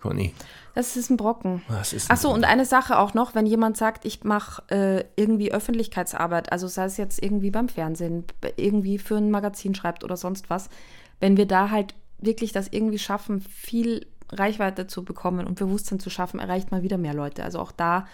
Conny. 0.00 0.34
Das 0.74 0.96
ist 0.96 1.10
ein 1.10 1.16
Brocken. 1.16 1.62
Achso, 2.08 2.32
und 2.32 2.44
eine 2.44 2.66
Sache 2.66 2.98
auch 2.98 3.14
noch, 3.14 3.34
wenn 3.34 3.46
jemand 3.46 3.76
sagt, 3.76 4.04
ich 4.04 4.24
mache 4.24 4.62
äh, 4.70 5.04
irgendwie 5.16 5.52
Öffentlichkeitsarbeit, 5.52 6.50
also 6.50 6.66
sei 6.66 6.86
es 6.86 6.96
jetzt 6.96 7.22
irgendwie 7.22 7.50
beim 7.50 7.68
Fernsehen, 7.68 8.24
irgendwie 8.56 8.98
für 8.98 9.16
ein 9.16 9.30
Magazin 9.30 9.74
schreibt 9.74 10.02
oder 10.02 10.16
sonst 10.16 10.50
was, 10.50 10.68
wenn 11.20 11.36
wir 11.36 11.46
da 11.46 11.70
halt 11.70 11.94
wirklich 12.18 12.52
das 12.52 12.68
irgendwie 12.68 12.98
schaffen, 12.98 13.40
viel 13.40 14.06
Reichweite 14.30 14.86
zu 14.86 15.04
bekommen 15.04 15.46
und 15.46 15.56
Bewusstsein 15.56 16.00
zu 16.00 16.10
schaffen, 16.10 16.40
erreicht 16.40 16.70
man 16.70 16.82
wieder 16.82 16.98
mehr 16.98 17.14
Leute. 17.14 17.44
Also 17.44 17.58
auch 17.58 17.72
da 17.72 18.06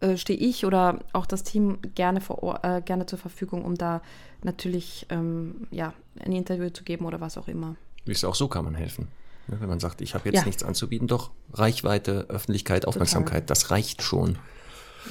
äh, 0.00 0.16
stehe 0.16 0.38
ich 0.38 0.66
oder 0.66 0.98
auch 1.12 1.26
das 1.26 1.42
Team 1.44 1.78
gerne, 1.94 2.20
vor, 2.20 2.60
äh, 2.64 2.82
gerne 2.82 3.06
zur 3.06 3.18
Verfügung, 3.18 3.64
um 3.64 3.76
da 3.76 4.02
natürlich 4.42 5.06
ähm, 5.10 5.68
ja, 5.70 5.92
ein 6.24 6.32
Interview 6.32 6.70
zu 6.70 6.82
geben 6.84 7.04
oder 7.04 7.20
was 7.20 7.38
auch 7.38 7.48
immer. 7.48 7.76
Wie 8.04 8.12
es 8.12 8.24
auch 8.24 8.34
so 8.34 8.48
kann 8.48 8.64
man 8.64 8.74
helfen. 8.74 9.08
Ja, 9.48 9.60
wenn 9.60 9.68
man 9.68 9.80
sagt, 9.80 10.00
ich 10.00 10.14
habe 10.14 10.28
jetzt 10.28 10.40
ja. 10.40 10.44
nichts 10.44 10.62
anzubieten, 10.62 11.06
doch 11.06 11.30
Reichweite, 11.52 12.26
Öffentlichkeit, 12.28 12.86
Aufmerksamkeit, 12.86 13.42
Total. 13.42 13.46
das 13.46 13.70
reicht 13.70 14.02
schon. 14.02 14.38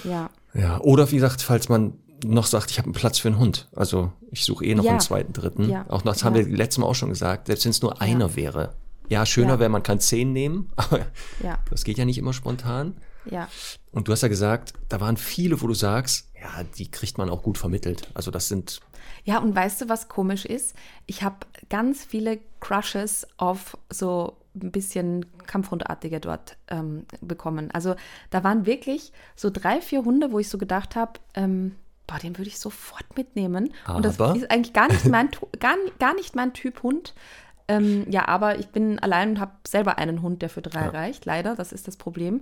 Ja. 0.04 0.30
Ja, 0.54 0.80
oder 0.80 1.10
wie 1.12 1.16
gesagt, 1.16 1.42
falls 1.42 1.70
man 1.70 1.94
noch 2.24 2.46
sagt, 2.46 2.72
ich 2.72 2.78
habe 2.78 2.88
einen 2.88 2.94
Platz 2.94 3.20
für 3.20 3.30
einen 3.30 3.40
Hund. 3.40 3.68
Also 3.76 4.12
ich 4.30 4.46
suche 4.46 4.66
eh 4.66 4.76
noch 4.76 4.84
ja. 4.84 4.92
einen 4.92 5.00
zweiten, 5.00 5.34
dritten. 5.34 5.70
Ja. 5.70 5.86
Auch 5.90 6.02
das 6.02 6.24
haben 6.24 6.36
wir 6.36 6.46
letztes 6.46 6.80
Mal 6.80 6.88
auch 6.88 6.96
schon 6.96 7.10
gesagt, 7.10 7.48
selbst 7.48 7.66
wenn 7.66 7.72
es 7.72 7.82
nur 7.82 8.02
einer 8.02 8.36
wäre. 8.36 8.74
Ja, 9.12 9.26
schöner 9.26 9.60
wäre, 9.60 9.70
man 9.70 9.84
kann 9.84 10.00
zehn 10.00 10.32
nehmen, 10.32 10.72
aber 10.78 11.06
das 11.70 11.84
geht 11.84 11.98
ja 11.98 12.06
nicht 12.06 12.18
immer 12.18 12.32
spontan. 12.32 12.96
Ja. 13.26 13.50
Und 13.92 14.08
du 14.08 14.14
hast 14.14 14.22
ja 14.22 14.30
gesagt, 14.30 14.74
da 14.88 15.02
waren 15.02 15.18
viele, 15.18 15.62
wo 15.62 15.68
du 15.68 15.74
sagst, 15.74 16.32
ja, 16.42 16.64
die 16.78 16.90
kriegt 16.90 17.18
man 17.18 17.30
auch 17.30 17.44
gut 17.44 17.58
vermittelt. 17.58 18.10
Also 18.14 18.32
das 18.32 18.48
sind. 18.48 18.80
Ja, 19.26 19.40
und 19.40 19.54
weißt 19.54 19.82
du, 19.82 19.90
was 19.90 20.08
komisch 20.08 20.46
ist? 20.46 20.76
Ich 21.08 21.24
habe 21.24 21.36
ganz 21.70 22.06
viele 22.06 22.40
Crushes 22.62 23.28
auf 23.36 23.78
so 23.90 24.38
ein 24.56 24.72
bisschen 24.72 25.26
Kampfhundartige 25.46 26.22
dort 26.22 26.56
ähm, 26.70 27.06
bekommen. 27.20 27.70
Also 27.72 27.96
da 28.30 28.46
waren 28.46 28.66
wirklich 28.66 29.12
so 29.36 29.50
drei, 29.50 29.82
vier 29.82 30.06
Hunde, 30.06 30.32
wo 30.32 30.40
ich 30.40 30.48
so 30.48 30.58
gedacht 30.58 30.96
habe, 30.96 31.20
ähm, 31.34 31.76
boah, 32.08 32.18
den 32.18 32.38
würde 32.38 32.48
ich 32.48 32.60
sofort 32.60 33.18
mitnehmen. 33.18 33.74
Aber? 33.84 33.98
Und 33.98 34.06
das 34.06 34.16
ist 34.38 34.50
eigentlich 34.50 34.74
gar 34.74 34.88
nicht 34.88 35.06
mein, 35.06 35.30
gar, 35.60 35.76
gar 36.00 36.16
nicht 36.16 36.34
mein 36.34 36.54
Typ 36.54 36.82
Hund. 36.82 37.14
Ähm, 37.72 38.06
ja, 38.10 38.28
aber 38.28 38.60
ich 38.60 38.68
bin 38.68 39.00
allein 39.00 39.32
und 39.32 39.40
habe 39.40 39.54
selber 39.68 39.98
einen 39.98 40.22
Hund, 40.22 40.42
der 40.42 40.50
für 40.50 40.62
drei 40.62 40.86
ja. 40.86 40.90
reicht. 40.90 41.26
Leider, 41.26 41.56
das 41.56 41.72
ist 41.72 41.88
das 41.88 41.98
Problem. 41.98 42.42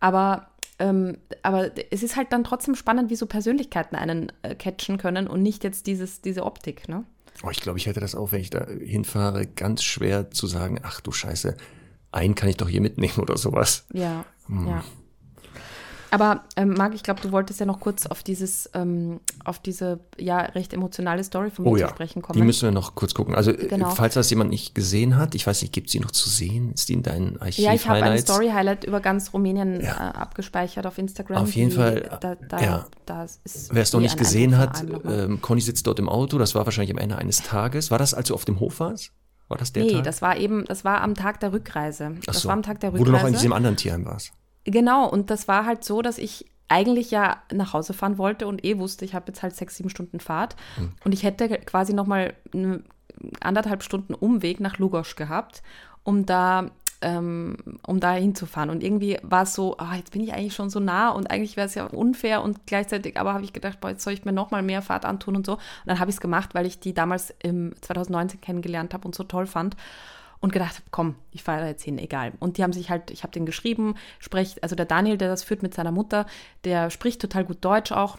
Aber, 0.00 0.48
ähm, 0.78 1.18
aber 1.42 1.70
es 1.90 2.02
ist 2.02 2.16
halt 2.16 2.32
dann 2.32 2.44
trotzdem 2.44 2.74
spannend, 2.74 3.10
wie 3.10 3.16
so 3.16 3.26
Persönlichkeiten 3.26 3.96
einen 3.96 4.32
äh, 4.42 4.54
catchen 4.54 4.98
können 4.98 5.26
und 5.26 5.42
nicht 5.42 5.64
jetzt 5.64 5.86
dieses, 5.86 6.20
diese 6.20 6.44
Optik, 6.44 6.88
ne? 6.88 7.04
Oh, 7.44 7.50
ich 7.50 7.60
glaube, 7.60 7.78
ich 7.78 7.86
hätte 7.86 8.00
das 8.00 8.16
auch, 8.16 8.32
wenn 8.32 8.40
ich 8.40 8.50
da 8.50 8.66
hinfahre, 8.66 9.46
ganz 9.46 9.84
schwer 9.84 10.30
zu 10.32 10.48
sagen, 10.48 10.80
ach 10.82 11.00
du 11.00 11.12
Scheiße, 11.12 11.56
einen 12.10 12.34
kann 12.34 12.48
ich 12.48 12.56
doch 12.56 12.68
hier 12.68 12.80
mitnehmen 12.80 13.18
oder 13.18 13.36
sowas. 13.36 13.86
Ja, 13.92 14.24
hm. 14.46 14.66
ja. 14.66 14.84
Aber 16.10 16.44
ähm, 16.56 16.74
Marc, 16.74 16.94
ich 16.94 17.02
glaube, 17.02 17.20
du 17.20 17.32
wolltest 17.32 17.60
ja 17.60 17.66
noch 17.66 17.80
kurz 17.80 18.06
auf 18.06 18.22
dieses, 18.22 18.70
ähm, 18.74 19.20
auf 19.44 19.58
diese 19.58 20.00
ja 20.18 20.38
recht 20.40 20.72
emotionale 20.72 21.22
Story 21.22 21.50
von 21.50 21.64
mir 21.64 21.70
Oh 21.70 21.74
zu 21.74 21.80
ja, 21.82 21.88
sprechen 21.90 22.22
kommen. 22.22 22.38
die 22.38 22.44
müssen 22.44 22.62
wir 22.62 22.70
noch 22.72 22.94
kurz 22.94 23.12
gucken. 23.14 23.34
Also, 23.34 23.50
äh, 23.50 23.66
Genau. 23.68 23.90
falls 23.90 24.14
das 24.14 24.30
jemand 24.30 24.50
nicht 24.50 24.74
gesehen 24.74 25.16
hat, 25.16 25.34
ich 25.34 25.46
weiß 25.46 25.60
nicht, 25.62 25.72
gibt 25.72 25.88
es 25.88 25.92
die 25.92 26.00
noch 26.00 26.10
zu 26.10 26.28
sehen? 26.28 26.72
Ist 26.72 26.88
die 26.88 26.94
in 26.94 27.02
deinen 27.02 27.40
Archiv 27.40 27.64
ja, 27.64 27.74
ich 27.74 27.88
habe 27.88 28.02
ein? 28.02 28.18
Story-Highlight 28.18 28.84
über 28.84 29.00
ganz 29.00 29.32
Rumänien 29.32 29.80
Ja. 29.82 29.92
äh, 30.10 30.16
abgespeichert 30.18 30.86
auf 30.86 30.96
Instagram. 30.98 31.42
Auf 31.42 31.52
jeden 31.54 31.70
die, 31.70 31.76
Fall, 31.76 32.18
Da, 32.20 32.34
da, 32.36 32.60
ja. 32.60 32.86
Wer 33.70 33.82
es 33.82 33.92
noch 33.92 34.00
nicht 34.00 34.16
gesehen 34.18 34.56
hat, 34.58 34.84
ähm, 35.06 35.40
Conny 35.42 35.60
sitzt 35.60 35.86
dort 35.86 35.98
im 35.98 36.08
Auto, 36.08 36.38
das 36.38 36.54
war 36.54 36.64
wahrscheinlich 36.66 36.92
am 36.92 36.98
Ende 36.98 37.16
eines 37.16 37.42
Tages. 37.42 37.90
War 37.90 37.98
das, 37.98 38.14
als 38.14 38.28
du 38.28 38.34
auf 38.34 38.44
dem 38.44 38.60
Hof 38.60 38.80
warst? 38.80 39.12
War 39.48 39.56
das 39.56 39.72
der 39.72 39.84
Nee, 39.84 39.92
Tag? 39.92 40.04
das 40.04 40.20
war 40.20 40.36
eben, 40.36 40.64
das 40.66 40.84
war 40.84 41.00
am 41.00 41.14
Tag 41.14 41.40
der 41.40 41.52
Rückreise. 41.54 42.12
Ach 42.20 42.24
das 42.26 42.40
so. 42.42 42.48
war 42.48 42.54
am 42.54 42.62
Tag 42.62 42.80
der 42.80 42.92
Wo 42.92 42.96
Rückreise. 42.98 43.12
du 43.12 43.18
noch 43.18 43.26
in 43.26 43.32
diesem 43.34 43.52
anderen 43.54 43.76
Tierheim 43.76 44.04
warst. 44.04 44.32
Genau, 44.64 45.08
und 45.08 45.30
das 45.30 45.48
war 45.48 45.64
halt 45.64 45.84
so, 45.84 46.02
dass 46.02 46.18
ich 46.18 46.46
eigentlich 46.68 47.10
ja 47.10 47.42
nach 47.52 47.72
Hause 47.72 47.94
fahren 47.94 48.18
wollte 48.18 48.46
und 48.46 48.64
eh 48.64 48.78
wusste, 48.78 49.04
ich 49.04 49.14
habe 49.14 49.26
jetzt 49.28 49.42
halt 49.42 49.56
sechs, 49.56 49.76
sieben 49.76 49.88
Stunden 49.88 50.20
Fahrt. 50.20 50.54
Hm. 50.76 50.92
Und 51.04 51.12
ich 51.12 51.22
hätte 51.22 51.48
quasi 51.48 51.94
nochmal 51.94 52.34
anderthalb 53.40 53.82
Stunden 53.82 54.14
Umweg 54.14 54.60
nach 54.60 54.78
Lugosch 54.78 55.16
gehabt, 55.16 55.62
um 56.04 56.26
da, 56.26 56.70
ähm, 57.00 57.56
um 57.86 58.00
da 58.00 58.12
hinzufahren. 58.12 58.70
Und 58.70 58.84
irgendwie 58.84 59.18
war 59.22 59.42
es 59.42 59.54
so, 59.54 59.78
ah, 59.78 59.96
jetzt 59.96 60.12
bin 60.12 60.22
ich 60.22 60.34
eigentlich 60.34 60.54
schon 60.54 60.70
so 60.70 60.78
nah 60.78 61.08
und 61.10 61.30
eigentlich 61.30 61.56
wäre 61.56 61.66
es 61.66 61.74
ja 61.74 61.86
unfair 61.86 62.42
und 62.42 62.66
gleichzeitig, 62.66 63.18
aber 63.18 63.34
habe 63.34 63.44
ich 63.44 63.52
gedacht, 63.52 63.80
boah, 63.80 63.90
jetzt 63.90 64.04
soll 64.04 64.12
ich 64.12 64.24
mir 64.24 64.32
nochmal 64.32 64.62
mehr 64.62 64.82
Fahrt 64.82 65.04
antun 65.04 65.36
und 65.36 65.46
so. 65.46 65.54
Und 65.54 65.60
dann 65.86 65.98
habe 65.98 66.10
ich 66.10 66.16
es 66.16 66.20
gemacht, 66.20 66.54
weil 66.54 66.66
ich 66.66 66.80
die 66.80 66.94
damals 66.94 67.34
im 67.42 67.74
2019 67.80 68.40
kennengelernt 68.40 68.94
habe 68.94 69.06
und 69.06 69.14
so 69.14 69.24
toll 69.24 69.46
fand 69.46 69.74
und 70.40 70.52
gedacht 70.52 70.82
komm, 70.90 71.16
ich 71.32 71.42
fahre 71.42 71.62
da 71.62 71.66
jetzt 71.66 71.82
hin, 71.82 71.98
egal. 71.98 72.32
Und 72.40 72.58
die 72.58 72.62
haben 72.62 72.72
sich 72.72 72.90
halt, 72.90 73.10
ich 73.10 73.22
habe 73.22 73.32
den 73.32 73.46
geschrieben, 73.46 73.94
spricht, 74.18 74.62
also 74.62 74.76
der 74.76 74.86
Daniel, 74.86 75.18
der 75.18 75.28
das 75.28 75.42
führt 75.42 75.62
mit 75.62 75.74
seiner 75.74 75.92
Mutter, 75.92 76.26
der 76.64 76.90
spricht 76.90 77.20
total 77.20 77.44
gut 77.44 77.58
Deutsch 77.64 77.92
auch. 77.92 78.18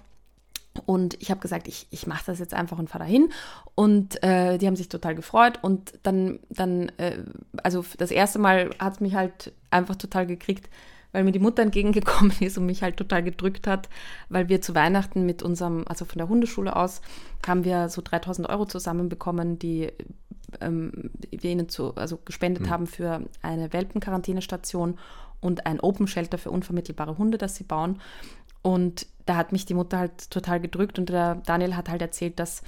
Und 0.86 1.22
ich 1.22 1.32
habe 1.32 1.40
gesagt, 1.40 1.68
ich, 1.68 1.88
ich 1.90 2.08
mache 2.08 2.26
das 2.28 2.40
jetzt 2.40 2.54
einfach 2.54 2.78
und 2.78 2.90
fahre 2.90 3.04
da 3.06 3.10
hin. 3.10 3.32
Und 3.76 4.22
äh, 4.24 4.58
die 4.58 4.68
haben 4.68 4.76
sich 4.76 4.90
total 4.90 5.16
gefreut. 5.16 5.60
Und 5.62 5.94
dann, 6.04 6.40
dann 6.50 6.90
äh, 6.98 7.18
also 7.64 7.84
das 7.98 8.12
erste 8.12 8.40
Mal 8.40 8.70
hat 8.80 8.94
es 8.94 9.00
mich 9.00 9.16
halt 9.16 9.54
einfach 9.72 9.96
total 9.96 10.26
gekriegt, 10.26 10.70
weil 11.12 11.24
mir 11.24 11.32
die 11.32 11.40
Mutter 11.40 11.64
entgegengekommen 11.64 12.34
ist 12.40 12.58
und 12.58 12.66
mich 12.66 12.84
halt 12.84 12.98
total 12.98 13.24
gedrückt 13.24 13.68
hat, 13.68 13.90
weil 14.30 14.48
wir 14.48 14.62
zu 14.62 14.76
Weihnachten 14.76 15.26
mit 15.26 15.42
unserem, 15.42 15.86
also 15.88 16.06
von 16.06 16.18
der 16.18 16.30
Hundeschule 16.30 16.76
aus, 16.76 17.02
haben 17.48 17.64
wir 17.64 17.90
so 17.90 18.02
3000 18.02 18.48
Euro 18.50 18.66
zusammenbekommen, 18.66 19.60
die 19.60 19.92
ähm, 20.62 21.12
wir 21.32 21.52
ihnen 21.52 21.70
zu, 21.70 21.96
also 21.96 22.18
gespendet 22.24 22.70
haben 22.70 22.88
für 22.88 23.22
eine 23.42 23.72
Welpenquarantänestation 23.74 24.98
und 25.42 25.66
ein 25.66 25.80
Open 25.80 26.08
Shelter 26.08 26.38
für 26.38 26.52
unvermittelbare 26.52 27.18
Hunde, 27.18 27.38
das 27.38 27.56
sie 27.56 27.64
bauen. 27.64 28.02
Und 28.62 29.08
da 29.26 29.36
hat 29.36 29.52
mich 29.52 29.66
die 29.66 29.74
Mutter 29.74 30.00
halt 30.00 30.32
total 30.32 30.60
gedrückt 30.60 31.00
und 31.00 31.10
der 31.10 31.36
Daniel 31.46 31.76
hat 31.76 31.90
halt 31.90 32.02
erzählt, 32.02 32.40
dass 32.40 32.62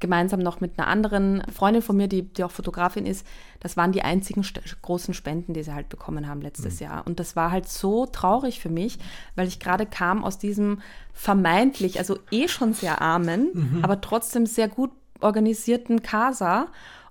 gemeinsam 0.00 0.40
noch 0.40 0.60
mit 0.60 0.78
einer 0.78 0.88
anderen 0.88 1.42
Freundin 1.52 1.82
von 1.82 1.96
mir, 1.96 2.08
die, 2.08 2.22
die 2.22 2.44
auch 2.44 2.50
Fotografin 2.50 3.06
ist, 3.06 3.26
das 3.60 3.76
waren 3.76 3.92
die 3.92 4.02
einzigen 4.02 4.44
großen 4.82 5.14
Spenden, 5.14 5.54
die 5.54 5.62
sie 5.62 5.74
halt 5.74 5.88
bekommen 5.88 6.28
haben 6.28 6.40
letztes 6.40 6.80
Jahr. 6.80 7.06
Und 7.06 7.18
das 7.18 7.36
war 7.36 7.50
halt 7.50 7.68
so 7.68 8.06
traurig 8.06 8.60
für 8.60 8.68
mich, 8.68 8.98
weil 9.34 9.48
ich 9.48 9.58
gerade 9.58 9.86
kam 9.86 10.24
aus 10.24 10.38
diesem 10.38 10.80
vermeintlich, 11.12 11.98
also 11.98 12.18
eh 12.30 12.48
schon 12.48 12.74
sehr 12.74 13.00
armen, 13.00 13.80
aber 13.82 14.00
trotzdem 14.00 14.46
sehr 14.46 14.68
gut 14.68 14.90
organisierten 15.20 16.02
Casa. 16.02 16.68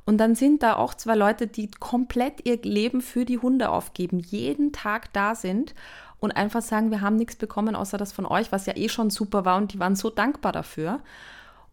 Und 0.07 0.19
dann 0.19 0.35
sind 0.35 0.63
da 0.63 0.77
auch 0.77 0.93
zwei 0.93 1.15
Leute, 1.15 1.47
die 1.47 1.69
komplett 1.69 2.47
ihr 2.47 2.61
Leben 2.61 3.01
für 3.01 3.25
die 3.25 3.39
Hunde 3.39 3.69
aufgeben, 3.69 4.19
jeden 4.19 4.71
Tag 4.71 5.11
da 5.11 5.35
sind 5.35 5.75
und 6.21 6.31
einfach 6.31 6.61
sagen, 6.61 6.91
wir 6.91 7.01
haben 7.01 7.17
nichts 7.17 7.35
bekommen 7.35 7.75
außer 7.75 7.97
das 7.97 8.13
von 8.13 8.25
euch, 8.25 8.53
was 8.53 8.65
ja 8.67 8.77
eh 8.77 8.87
schon 8.87 9.09
super 9.09 9.43
war 9.43 9.57
und 9.57 9.73
die 9.73 9.79
waren 9.79 9.97
so 9.97 10.09
dankbar 10.09 10.53
dafür. 10.53 11.01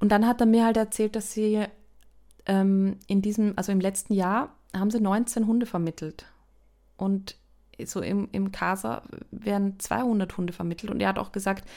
Und 0.01 0.11
dann 0.11 0.27
hat 0.27 0.41
er 0.41 0.49
mir 0.49 0.65
halt 0.65 0.77
erzählt, 0.77 1.15
dass 1.15 1.33
sie 1.33 1.65
ähm, 2.47 2.99
in 3.07 3.23
diesem, 3.23 3.53
also 3.55 3.71
im 3.71 3.79
letzten 3.79 4.15
Jahr, 4.15 4.53
haben 4.77 4.91
sie 4.91 5.01
19 5.01 5.47
Hunde 5.47 5.65
vermittelt. 5.65 6.27
Und 6.97 7.37
so 7.85 8.01
im, 8.01 8.29
im 8.33 8.51
Casa 8.51 9.03
werden 9.31 9.79
200 9.79 10.37
Hunde 10.37 10.53
vermittelt. 10.53 10.91
Und 10.91 11.01
er 11.01 11.11
hat 11.11 11.21
auch 11.21 11.31
gesagt, 11.31 11.69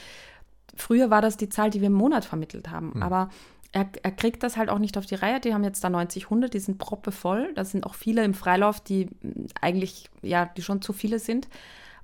früher 0.74 1.08
war 1.08 1.22
das 1.22 1.36
die 1.36 1.50
Zahl, 1.50 1.70
die 1.70 1.80
wir 1.80 1.86
im 1.86 1.92
Monat 1.92 2.24
vermittelt 2.24 2.68
haben. 2.68 3.00
Aber 3.00 3.30
er, 3.72 3.86
er 4.02 4.12
kriegt 4.12 4.42
das 4.42 4.56
halt 4.56 4.70
auch 4.70 4.78
nicht 4.78 4.96
auf 4.96 5.06
die 5.06 5.14
Reihe. 5.14 5.40
Die 5.40 5.52
haben 5.52 5.64
jetzt 5.64 5.84
da 5.84 5.90
90 5.90 6.30
Hunde, 6.30 6.48
die 6.48 6.58
sind 6.58 6.78
proppevoll. 6.78 7.52
Da 7.54 7.64
sind 7.64 7.84
auch 7.84 7.94
viele 7.94 8.24
im 8.24 8.34
Freilauf, 8.34 8.80
die 8.80 9.08
mh, 9.22 9.48
eigentlich, 9.60 10.08
ja, 10.22 10.46
die 10.56 10.62
schon 10.62 10.82
zu 10.82 10.92
viele 10.92 11.18
sind. 11.18 11.48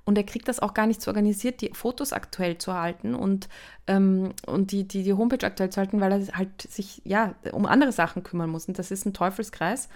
Und 0.05 0.17
er 0.19 0.23
kriegt 0.23 0.47
das 0.47 0.59
auch 0.59 0.75
gar 0.75 0.85
nicht 0.85 1.01
so 1.01 1.09
organisiert, 1.09 1.61
die 1.61 1.71
Fotos 1.73 2.13
aktuell 2.13 2.59
zu 2.59 2.75
halten 2.75 3.15
und, 3.15 3.49
ähm, 3.87 4.33
und 4.45 4.71
die, 4.71 4.87
die, 4.87 5.01
die 5.01 5.13
Homepage 5.13 5.43
aktuell 5.45 5.71
zu 5.71 5.79
halten, 5.79 5.99
weil 5.99 6.11
er 6.11 6.37
halt 6.37 6.61
sich 6.61 7.01
ja 7.05 7.33
um 7.51 7.65
andere 7.65 7.91
Sachen 7.91 8.21
kümmern 8.21 8.51
muss. 8.51 8.67
Und 8.67 8.77
das 8.77 8.91
ist 8.91 9.05
ein 9.07 9.13
Teufelskreis. 9.13 9.89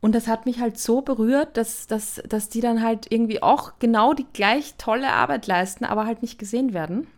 Und 0.00 0.14
das 0.14 0.26
hat 0.28 0.46
mich 0.46 0.60
halt 0.60 0.78
so 0.78 1.02
berührt, 1.02 1.56
dass, 1.58 1.86
dass, 1.86 2.22
dass 2.26 2.48
die 2.48 2.60
dann 2.62 2.82
halt 2.82 3.10
irgendwie 3.10 3.42
auch 3.42 3.72
genau 3.78 4.14
die 4.14 4.26
gleich 4.32 4.76
tolle 4.78 5.10
Arbeit 5.12 5.46
leisten, 5.46 5.84
aber 5.84 6.06
halt 6.06 6.22
nicht 6.22 6.38
gesehen 6.38 6.72
werden. 6.72 7.08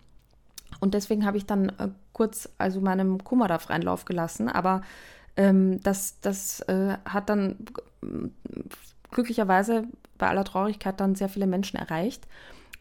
Und 0.80 0.94
deswegen 0.94 1.26
habe 1.26 1.36
ich 1.36 1.46
dann 1.46 1.68
äh, 1.68 1.88
kurz 2.12 2.48
also 2.58 2.80
meinem 2.80 3.22
Kummer 3.22 3.48
da 3.48 3.58
freien 3.58 3.82
Lauf 3.82 4.04
gelassen. 4.04 4.48
Aber 4.48 4.82
ähm, 5.36 5.80
das, 5.82 6.20
das 6.20 6.60
äh, 6.62 6.96
hat 7.04 7.28
dann 7.28 7.56
äh, 8.02 8.06
glücklicherweise 9.10 9.84
bei 10.18 10.28
aller 10.28 10.44
Traurigkeit 10.44 11.00
dann 11.00 11.14
sehr 11.14 11.28
viele 11.28 11.46
Menschen 11.46 11.76
erreicht. 11.76 12.26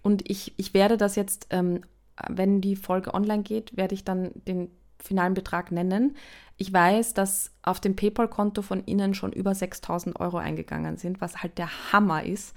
Und 0.02 0.30
ich, 0.30 0.54
ich 0.58 0.74
werde 0.74 0.98
das 0.98 1.16
jetzt, 1.16 1.48
ähm, 1.50 1.82
wenn 2.28 2.62
die 2.62 2.76
Folge 2.76 3.14
online 3.14 3.44
geht, 3.44 3.76
werde 3.78 3.96
ich 3.96 4.04
dann 4.04 4.32
den 4.48 4.70
finalen 4.98 5.34
Betrag 5.34 5.72
nennen. 5.72 6.16
Ich 6.58 6.72
weiß, 6.72 7.14
dass 7.14 7.52
auf 7.64 7.80
dem 7.80 7.96
PayPal-Konto 7.96 8.62
von 8.62 8.86
Ihnen 8.86 9.14
schon 9.14 9.32
über 9.32 9.56
6000 9.56 10.20
Euro 10.20 10.38
eingegangen 10.38 10.98
sind, 10.98 11.22
was 11.22 11.42
halt 11.42 11.58
der 11.58 11.94
Hammer 11.94 12.24
ist. 12.24 12.54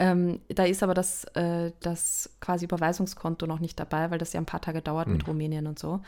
Ähm, 0.00 0.40
da 0.48 0.64
ist 0.64 0.82
aber 0.82 0.94
das, 0.94 1.24
äh, 1.34 1.72
das 1.80 2.30
quasi 2.40 2.64
Überweisungskonto 2.64 3.46
noch 3.46 3.60
nicht 3.60 3.78
dabei, 3.78 4.10
weil 4.10 4.18
das 4.18 4.32
ja 4.32 4.40
ein 4.40 4.46
paar 4.46 4.62
Tage 4.62 4.80
dauert 4.80 5.08
mit 5.08 5.26
Rumänien 5.28 5.66
und 5.66 5.78
so. 5.78 6.00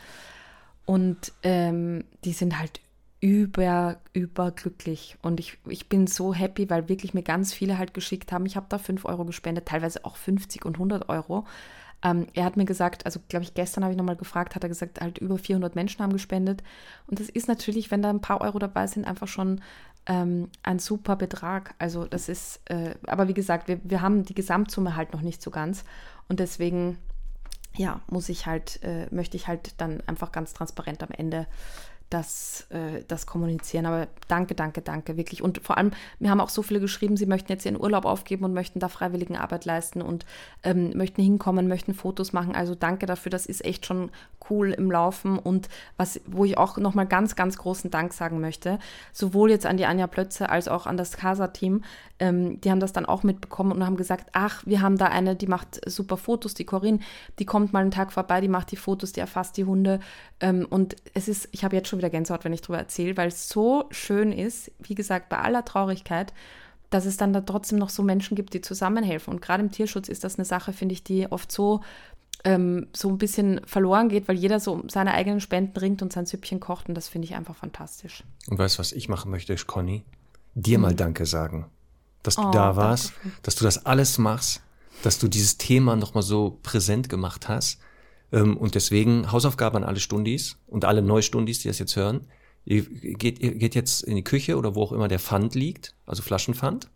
Und 0.85 1.31
ähm, 1.43 2.03
die 2.25 2.33
sind 2.33 2.57
halt 2.57 2.81
über, 3.21 3.97
überglücklich. 4.11 5.17
Und 5.21 5.39
ich, 5.39 5.59
ich 5.69 5.89
bin 5.89 6.07
so 6.07 6.33
happy, 6.33 6.71
weil 6.71 6.89
wirklich 6.89 7.13
mir 7.13 7.21
ganz 7.21 7.53
viele 7.53 7.77
halt 7.77 7.93
geschickt 7.93 8.31
haben. 8.31 8.47
Ich 8.47 8.55
habe 8.55 8.65
da 8.67 8.79
5 8.79 9.05
Euro 9.05 9.25
gespendet, 9.25 9.67
teilweise 9.67 10.03
auch 10.03 10.15
50 10.15 10.65
und 10.65 10.75
100 10.75 11.07
Euro. 11.07 11.45
Ähm, 12.03 12.25
er 12.33 12.45
hat 12.45 12.57
mir 12.57 12.65
gesagt, 12.65 13.05
also 13.05 13.19
glaube 13.29 13.43
ich, 13.43 13.53
gestern 13.53 13.83
habe 13.83 13.93
ich 13.93 13.97
nochmal 13.97 14.17
gefragt, 14.17 14.55
hat 14.55 14.63
er 14.63 14.69
gesagt, 14.69 14.99
halt 14.99 15.19
über 15.19 15.37
400 15.37 15.75
Menschen 15.75 16.01
haben 16.01 16.11
gespendet. 16.11 16.63
Und 17.07 17.19
das 17.19 17.29
ist 17.29 17.47
natürlich, 17.47 17.91
wenn 17.91 18.01
da 18.01 18.09
ein 18.09 18.21
paar 18.21 18.41
Euro 18.41 18.59
dabei 18.59 18.87
sind, 18.87 19.05
einfach 19.05 19.27
schon 19.27 19.61
ähm, 20.05 20.49
ein 20.63 20.79
super 20.79 21.15
Betrag. 21.15 21.75
Also 21.79 22.05
das 22.05 22.29
ist, 22.29 22.61
äh, 22.69 22.95
aber 23.07 23.27
wie 23.27 23.33
gesagt, 23.33 23.67
wir, 23.67 23.79
wir 23.83 24.01
haben 24.01 24.23
die 24.23 24.33
Gesamtsumme 24.33 24.95
halt 24.95 25.13
noch 25.13 25.21
nicht 25.21 25.41
so 25.41 25.51
ganz. 25.51 25.83
Und 26.27 26.39
deswegen, 26.39 26.97
ja, 27.75 28.01
muss 28.07 28.29
ich 28.29 28.45
halt, 28.45 28.81
äh, 28.83 29.07
möchte 29.11 29.37
ich 29.37 29.47
halt 29.47 29.79
dann 29.79 30.01
einfach 30.07 30.31
ganz 30.31 30.53
transparent 30.53 31.03
am 31.03 31.11
Ende 31.11 31.47
das, 32.13 32.67
äh, 32.69 33.03
das 33.07 33.25
kommunizieren. 33.25 33.85
Aber 33.85 34.07
danke, 34.27 34.53
danke, 34.53 34.81
danke, 34.81 35.17
wirklich. 35.17 35.41
Und 35.41 35.61
vor 35.63 35.77
allem, 35.77 35.91
mir 36.19 36.29
haben 36.29 36.41
auch 36.41 36.49
so 36.49 36.61
viele 36.61 36.79
geschrieben, 36.79 37.17
sie 37.17 37.25
möchten 37.25 37.51
jetzt 37.51 37.65
ihren 37.65 37.79
Urlaub 37.79 38.05
aufgeben 38.05 38.45
und 38.45 38.53
möchten 38.53 38.79
da 38.79 38.87
freiwilligen 38.87 39.35
Arbeit 39.35 39.65
leisten 39.65 40.01
und 40.01 40.25
ähm, 40.63 40.95
möchten 40.95 41.21
hinkommen, 41.23 41.67
möchten 41.67 41.93
Fotos 41.93 42.31
machen. 42.31 42.55
Also 42.55 42.75
danke 42.75 43.05
dafür, 43.05 43.29
das 43.31 43.45
ist 43.45 43.65
echt 43.65 43.85
schon 43.85 44.11
cool 44.49 44.71
im 44.71 44.91
Laufen. 44.91 45.39
Und 45.39 45.69
was, 45.97 46.21
wo 46.25 46.45
ich 46.45 46.57
auch 46.57 46.77
nochmal 46.77 47.07
ganz, 47.07 47.35
ganz 47.35 47.57
großen 47.57 47.89
Dank 47.89 48.13
sagen 48.13 48.39
möchte, 48.39 48.79
sowohl 49.11 49.49
jetzt 49.49 49.65
an 49.65 49.77
die 49.77 49.85
Anja 49.85 50.07
Plötze 50.07 50.49
als 50.49 50.67
auch 50.67 50.85
an 50.85 50.97
das 50.97 51.17
Casa-Team, 51.17 51.83
ähm, 52.19 52.61
die 52.61 52.69
haben 52.69 52.79
das 52.79 52.93
dann 52.93 53.05
auch 53.05 53.23
mitbekommen 53.23 53.71
und 53.71 53.85
haben 53.85 53.97
gesagt, 53.97 54.29
ach, 54.33 54.63
wir 54.65 54.81
haben 54.81 54.97
da 54.97 55.07
eine, 55.07 55.35
die 55.35 55.47
macht 55.47 55.81
super 55.89 56.17
Fotos, 56.17 56.53
die 56.53 56.65
Corinne, 56.65 56.99
die 57.39 57.45
kommt 57.45 57.73
mal 57.73 57.79
einen 57.79 57.91
Tag 57.91 58.11
vorbei, 58.11 58.41
die 58.41 58.47
macht 58.47 58.71
die 58.71 58.77
Fotos, 58.77 59.13
die 59.13 59.19
erfasst 59.19 59.57
die 59.57 59.65
Hunde. 59.65 59.99
Ähm, 60.39 60.67
und 60.69 60.95
es 61.13 61.27
ist, 61.27 61.49
ich 61.51 61.63
habe 61.63 61.75
jetzt 61.75 61.87
schon 61.87 61.99
wieder 61.99 62.02
Gänsehaut, 62.09 62.43
wenn 62.43 62.53
ich 62.53 62.61
drüber 62.61 62.77
erzähle, 62.79 63.17
weil 63.17 63.27
es 63.29 63.49
so 63.49 63.85
schön 63.91 64.31
ist, 64.31 64.71
wie 64.79 64.95
gesagt, 64.95 65.29
bei 65.29 65.37
aller 65.39 65.65
Traurigkeit, 65.65 66.33
dass 66.89 67.05
es 67.05 67.17
dann 67.17 67.33
da 67.33 67.41
trotzdem 67.41 67.79
noch 67.79 67.89
so 67.89 68.03
Menschen 68.03 68.35
gibt, 68.35 68.53
die 68.53 68.61
zusammenhelfen. 68.61 69.33
Und 69.33 69.41
gerade 69.41 69.63
im 69.63 69.71
Tierschutz 69.71 70.09
ist 70.09 70.23
das 70.23 70.35
eine 70.37 70.45
Sache, 70.45 70.73
finde 70.73 70.93
ich, 70.93 71.03
die 71.03 71.31
oft 71.31 71.51
so, 71.51 71.81
ähm, 72.43 72.87
so 72.93 73.09
ein 73.09 73.17
bisschen 73.17 73.61
verloren 73.65 74.09
geht, 74.09 74.27
weil 74.27 74.35
jeder 74.35 74.59
so 74.59 74.73
um 74.73 74.89
seine 74.89 75.13
eigenen 75.13 75.39
Spenden 75.39 75.77
ringt 75.77 76.01
und 76.01 76.13
sein 76.13 76.25
Süppchen 76.25 76.59
kocht. 76.59 76.89
Und 76.89 76.95
das 76.95 77.07
finde 77.07 77.27
ich 77.27 77.35
einfach 77.35 77.55
fantastisch. 77.55 78.23
Und 78.47 78.59
weißt 78.59 78.75
du, 78.75 78.79
was 78.79 78.91
ich 78.91 79.09
machen 79.09 79.31
möchte, 79.31 79.55
Conny? 79.55 80.03
Dir 80.55 80.77
mal 80.77 80.93
Danke 80.93 81.25
sagen, 81.25 81.65
dass 82.21 82.35
du 82.35 82.41
Mhm. 82.41 82.47
Oh, 82.49 82.51
da 82.51 82.65
danke 82.65 82.77
warst, 82.77 83.13
schön. 83.21 83.31
dass 83.41 83.55
du 83.55 83.65
das 83.65 83.85
alles 83.87 84.17
machst, 84.19 84.61
dass 85.01 85.17
du 85.17 85.27
dieses 85.27 85.57
Thema 85.57 85.95
nochmal 85.95 86.23
so 86.23 86.59
präsent 86.61 87.09
gemacht 87.09 87.47
hast. 87.49 87.79
Ähm, 88.33 88.57
Und 88.57 88.75
deswegen 88.75 89.31
Hausaufgabe 89.31 89.77
an 89.77 89.83
alle 89.85 89.99
Stundis 90.01 90.57
und 90.67 90.83
alle 90.85 91.01
Neustundis, 91.01 91.59
die 91.59 91.67
das 91.69 91.79
jetzt 91.79 91.95
hören. 91.95 92.27
Ihr 92.65 92.83
geht, 92.83 93.39
ihr 93.39 93.55
geht 93.55 93.75
jetzt 93.75 94.03
in 94.03 94.15
die 94.15 94.23
Küche 94.23 94.57
oder 94.57 94.73
wo 94.75 94.83
auch 94.83 94.91
immer 94.91 95.07
der 95.07 95.19
Pfand 95.19 95.53
liegt, 95.55 95.95
also 96.05 96.21
Flaschenpfand, 96.23 96.89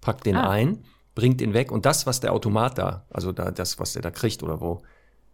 packt 0.00 0.24
den 0.26 0.36
Ah. 0.36 0.48
ein 0.50 0.84
bringt 1.16 1.40
ihn 1.40 1.54
weg 1.54 1.70
und 1.70 1.86
das, 1.86 2.06
was 2.06 2.18
der 2.18 2.32
Automat 2.32 2.76
da, 2.76 3.04
also 3.08 3.30
da, 3.30 3.52
das, 3.52 3.78
was 3.78 3.92
der 3.92 4.02
da 4.02 4.10
kriegt 4.10 4.42
oder 4.42 4.60
wo, 4.60 4.82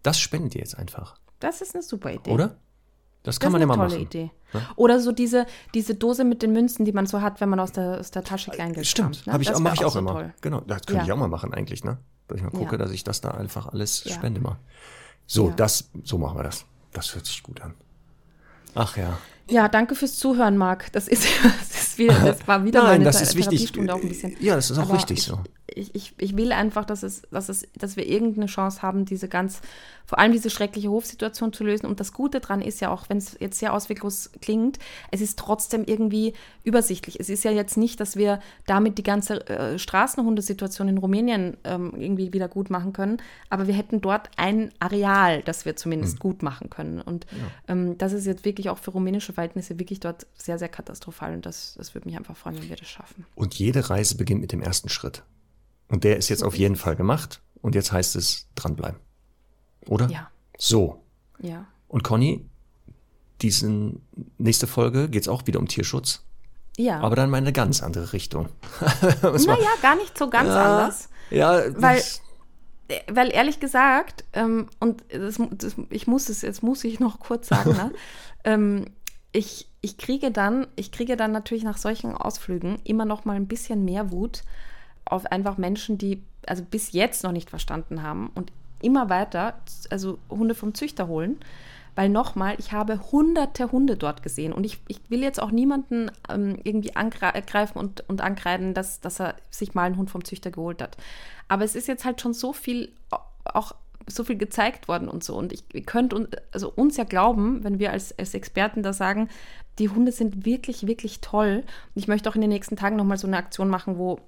das 0.02 0.20
spendet 0.20 0.54
ihr 0.54 0.60
jetzt 0.60 0.76
einfach. 0.78 1.16
Das 1.38 1.62
ist 1.62 1.74
eine 1.74 1.82
super 1.82 2.12
Idee. 2.12 2.30
Oder? 2.30 2.48
Das 2.48 3.36
Das 3.36 3.40
kann 3.40 3.48
ist 3.48 3.52
man 3.52 3.62
eine 3.62 3.64
immer 3.64 3.74
tolle 3.76 3.88
machen. 3.94 4.02
Idee. 4.02 4.30
Ne? 4.52 4.60
Oder 4.76 5.00
so 5.00 5.10
diese, 5.10 5.46
diese 5.72 5.94
Dose 5.94 6.24
mit 6.24 6.42
den 6.42 6.52
Münzen, 6.52 6.84
die 6.84 6.92
man 6.92 7.06
so 7.06 7.22
hat, 7.22 7.40
wenn 7.40 7.48
man 7.48 7.60
aus 7.60 7.72
der, 7.72 7.98
aus 7.98 8.10
der 8.10 8.22
Tasche 8.24 8.50
Kleingeld 8.50 8.86
Stimmt, 8.86 9.26
ne? 9.26 9.32
habe 9.32 9.42
ich, 9.42 9.48
Das 9.48 9.56
auch- 9.56 9.60
wär 9.64 9.70
mach 9.70 9.74
ich 9.80 9.84
auch 9.86 9.92
so 9.92 9.98
immer. 10.00 10.12
toll. 10.12 10.34
Genau, 10.42 10.60
das 10.60 10.82
könnte 10.82 10.98
Ja. 11.00 11.04
ich 11.06 11.12
auch 11.12 11.16
mal 11.16 11.28
machen 11.28 11.54
eigentlich, 11.54 11.82
ne? 11.82 11.96
Dass 12.28 12.36
ich 12.36 12.44
mal 12.44 12.50
gucke, 12.50 12.72
Ja. 12.72 12.76
dass 12.78 12.90
ich 12.92 13.02
das 13.02 13.22
da 13.22 13.30
einfach 13.30 13.66
alles 13.66 14.04
Ja. 14.04 14.14
spende 14.14 14.40
mal. 14.42 14.58
So, 15.32 15.50
Ja. 15.50 15.54
das, 15.54 15.88
so 16.02 16.18
machen 16.18 16.36
wir 16.38 16.42
das. 16.42 16.64
Das 16.92 17.14
hört 17.14 17.24
sich 17.24 17.40
gut 17.44 17.60
an. 17.60 17.74
Ach 18.74 18.96
ja. 18.96 19.16
Ja, 19.48 19.68
danke 19.68 19.94
fürs 19.94 20.16
Zuhören, 20.18 20.56
Marc. 20.56 20.90
Das 20.90 21.06
ist, 21.06 21.24
das 21.70 21.79
ist 21.90 21.98
wieder, 21.98 22.14
das 22.14 22.46
war 22.46 22.64
wieder 22.64 22.82
Nein, 22.82 22.90
meine 22.92 23.04
das 23.04 23.20
ist 23.20 23.36
wichtig. 23.36 23.72
Auch 23.90 24.00
ein 24.00 24.08
bisschen. 24.08 24.36
Ja, 24.40 24.56
das 24.56 24.70
ist 24.70 24.78
auch 24.78 24.84
Aber 24.84 24.94
richtig 24.94 25.18
ich, 25.18 25.24
so. 25.24 25.38
Ich, 25.72 25.94
ich, 25.94 26.14
ich 26.18 26.36
will 26.36 26.52
einfach, 26.52 26.84
dass 26.84 27.04
es, 27.04 27.22
dass 27.30 27.48
es, 27.48 27.68
dass 27.76 27.96
wir 27.96 28.06
irgendeine 28.06 28.46
Chance 28.46 28.82
haben, 28.82 29.04
diese 29.04 29.28
ganz, 29.28 29.60
vor 30.04 30.18
allem 30.18 30.32
diese 30.32 30.50
schreckliche 30.50 30.90
Hofsituation 30.90 31.52
zu 31.52 31.62
lösen. 31.62 31.86
Und 31.86 32.00
das 32.00 32.12
Gute 32.12 32.40
dran 32.40 32.60
ist 32.60 32.80
ja 32.80 32.90
auch, 32.90 33.08
wenn 33.08 33.18
es 33.18 33.36
jetzt 33.38 33.60
sehr 33.60 33.72
ausweglos 33.72 34.30
klingt, 34.42 34.80
es 35.12 35.20
ist 35.20 35.38
trotzdem 35.38 35.84
irgendwie 35.86 36.32
übersichtlich. 36.64 37.20
Es 37.20 37.28
ist 37.28 37.44
ja 37.44 37.52
jetzt 37.52 37.76
nicht, 37.76 38.00
dass 38.00 38.16
wir 38.16 38.40
damit 38.66 38.98
die 38.98 39.04
ganze 39.04 39.46
äh, 39.48 39.78
Straßenhundesituation 39.78 40.88
in 40.88 40.98
Rumänien 40.98 41.56
ähm, 41.62 41.92
irgendwie 41.96 42.32
wieder 42.32 42.48
gut 42.48 42.68
machen 42.70 42.92
können, 42.92 43.18
aber 43.48 43.68
wir 43.68 43.74
hätten 43.74 44.00
dort 44.00 44.28
ein 44.36 44.72
Areal, 44.80 45.42
das 45.42 45.64
wir 45.64 45.76
zumindest 45.76 46.14
Hm. 46.14 46.18
gut 46.18 46.42
machen 46.42 46.70
können. 46.70 47.00
Und 47.00 47.26
ähm, 47.68 47.96
das 47.98 48.12
ist 48.12 48.26
jetzt 48.26 48.44
wirklich 48.44 48.70
auch 48.70 48.78
für 48.78 48.90
rumänische 48.90 49.32
Verhältnisse 49.32 49.78
wirklich 49.78 50.00
dort 50.00 50.26
sehr, 50.36 50.58
sehr 50.58 50.68
katastrophal. 50.68 51.34
Und 51.34 51.46
das, 51.46 51.74
das 51.76 51.89
würde 51.94 52.08
mich 52.08 52.16
einfach 52.16 52.36
freuen, 52.36 52.60
wenn 52.60 52.68
wir 52.68 52.76
das 52.76 52.88
schaffen. 52.88 53.26
Und 53.34 53.54
jede 53.54 53.88
Reise 53.90 54.16
beginnt 54.16 54.40
mit 54.40 54.52
dem 54.52 54.60
ersten 54.62 54.88
Schritt. 54.88 55.22
Und 55.88 56.04
der 56.04 56.16
ist 56.16 56.28
jetzt 56.28 56.42
auf 56.44 56.54
jeden 56.56 56.76
Fall 56.76 56.96
gemacht. 56.96 57.40
Und 57.62 57.74
jetzt 57.74 57.92
heißt 57.92 58.16
es 58.16 58.46
dranbleiben. 58.54 59.00
Oder? 59.86 60.08
Ja, 60.08 60.30
So. 60.58 61.02
ja. 61.40 61.66
Und 61.88 62.02
Conny, 62.04 62.46
diesen 63.42 64.02
nächste 64.38 64.66
Folge 64.66 65.08
geht 65.08 65.22
es 65.22 65.28
auch 65.28 65.46
wieder 65.46 65.58
um 65.58 65.66
Tierschutz, 65.68 66.24
Ja. 66.76 67.00
aber 67.00 67.16
dann 67.16 67.30
mal 67.30 67.38
in 67.38 67.44
eine 67.44 67.52
ganz 67.52 67.82
andere 67.82 68.12
Richtung. 68.12 68.48
naja, 69.22 69.68
gar 69.82 69.96
nicht 69.96 70.16
so 70.16 70.28
ganz 70.30 70.50
anders. 70.50 71.08
Ja, 71.30 71.60
Weil- 71.80 72.02
Weil 73.08 73.32
ehrlich 73.32 73.60
gesagt, 73.60 74.24
ähm, 74.32 74.68
und 74.80 75.04
das, 75.10 75.38
das, 75.52 75.76
ich 75.90 76.06
muss 76.08 76.28
es, 76.28 76.42
jetzt 76.42 76.62
muss 76.62 76.82
ich 76.84 76.98
noch 77.00 77.20
kurz 77.20 77.46
sagen, 77.48 77.70
ne? 77.72 77.92
ähm, 78.44 78.84
ich, 79.32 79.68
ich 79.80 79.96
kriege 79.96 80.30
dann, 80.30 80.66
ich 80.76 80.92
kriege 80.92 81.16
dann 81.16 81.32
natürlich 81.32 81.64
nach 81.64 81.78
solchen 81.78 82.14
Ausflügen 82.14 82.80
immer 82.84 83.04
noch 83.04 83.24
mal 83.24 83.36
ein 83.36 83.46
bisschen 83.46 83.84
mehr 83.84 84.10
Wut 84.10 84.42
auf 85.04 85.26
einfach 85.26 85.56
Menschen, 85.58 85.98
die 85.98 86.22
also 86.46 86.64
bis 86.64 86.92
jetzt 86.92 87.22
noch 87.22 87.32
nicht 87.32 87.50
verstanden 87.50 88.02
haben 88.02 88.30
und 88.34 88.52
immer 88.82 89.10
weiter, 89.10 89.60
also 89.90 90.18
Hunde 90.30 90.54
vom 90.54 90.74
Züchter 90.74 91.06
holen. 91.08 91.38
Weil 91.96 92.08
nochmal, 92.08 92.54
ich 92.58 92.72
habe 92.72 93.10
hunderte 93.10 93.72
Hunde 93.72 93.96
dort 93.96 94.22
gesehen 94.22 94.52
und 94.52 94.64
ich, 94.64 94.78
ich 94.86 95.00
will 95.08 95.22
jetzt 95.22 95.42
auch 95.42 95.50
niemanden 95.50 96.10
ähm, 96.28 96.56
irgendwie 96.62 96.94
angreifen 96.94 97.78
und, 97.78 98.08
und 98.08 98.20
ankreiden, 98.20 98.74
dass, 98.74 99.00
dass 99.00 99.20
er 99.20 99.34
sich 99.50 99.74
mal 99.74 99.84
einen 99.84 99.96
Hund 99.96 100.08
vom 100.08 100.24
Züchter 100.24 100.52
geholt 100.52 100.80
hat. 100.80 100.96
Aber 101.48 101.64
es 101.64 101.74
ist 101.74 101.88
jetzt 101.88 102.04
halt 102.04 102.20
schon 102.20 102.32
so 102.32 102.52
viel, 102.52 102.92
auch 103.44 103.74
so 104.10 104.24
viel 104.24 104.36
gezeigt 104.36 104.88
worden 104.88 105.08
und 105.08 105.24
so. 105.24 105.36
Und 105.36 105.52
ich, 105.52 105.64
ihr 105.72 105.82
könnt 105.82 106.12
uns, 106.12 106.28
also 106.52 106.70
uns 106.74 106.96
ja 106.96 107.04
glauben, 107.04 107.64
wenn 107.64 107.78
wir 107.78 107.92
als, 107.92 108.16
als 108.18 108.34
Experten 108.34 108.82
da 108.82 108.92
sagen, 108.92 109.28
die 109.78 109.88
Hunde 109.88 110.12
sind 110.12 110.44
wirklich, 110.44 110.86
wirklich 110.86 111.20
toll. 111.20 111.62
Und 111.94 112.02
ich 112.02 112.08
möchte 112.08 112.28
auch 112.28 112.34
in 112.34 112.40
den 112.40 112.50
nächsten 112.50 112.76
Tagen 112.76 112.96
nochmal 112.96 113.18
so 113.18 113.26
eine 113.26 113.38
Aktion 113.38 113.68
machen, 113.68 113.98
wo 113.98 114.20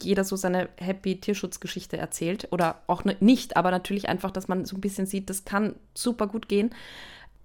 jeder 0.00 0.24
so 0.24 0.36
seine 0.36 0.68
happy 0.76 1.20
Tierschutzgeschichte 1.20 1.96
erzählt. 1.96 2.48
Oder 2.50 2.82
auch 2.86 3.04
ne- 3.04 3.16
nicht, 3.20 3.56
aber 3.56 3.70
natürlich 3.70 4.08
einfach, 4.08 4.30
dass 4.30 4.48
man 4.48 4.64
so 4.64 4.76
ein 4.76 4.80
bisschen 4.80 5.06
sieht, 5.06 5.30
das 5.30 5.44
kann 5.44 5.74
super 5.94 6.26
gut 6.26 6.48
gehen. 6.48 6.70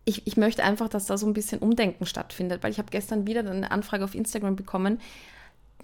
Ich, 0.06 0.28
ich 0.28 0.36
möchte 0.36 0.64
einfach, 0.64 0.90
dass 0.90 1.06
da 1.06 1.18
so 1.18 1.26
ein 1.26 1.34
bisschen 1.34 1.60
Umdenken 1.60 2.06
stattfindet, 2.06 2.62
weil 2.62 2.72
ich 2.72 2.78
habe 2.78 2.92
gestern 2.92 3.26
wieder 3.26 3.40
eine 3.40 3.72
Anfrage 3.72 4.04
auf 4.04 4.16
Instagram 4.16 4.58
bekommen. 4.58 5.00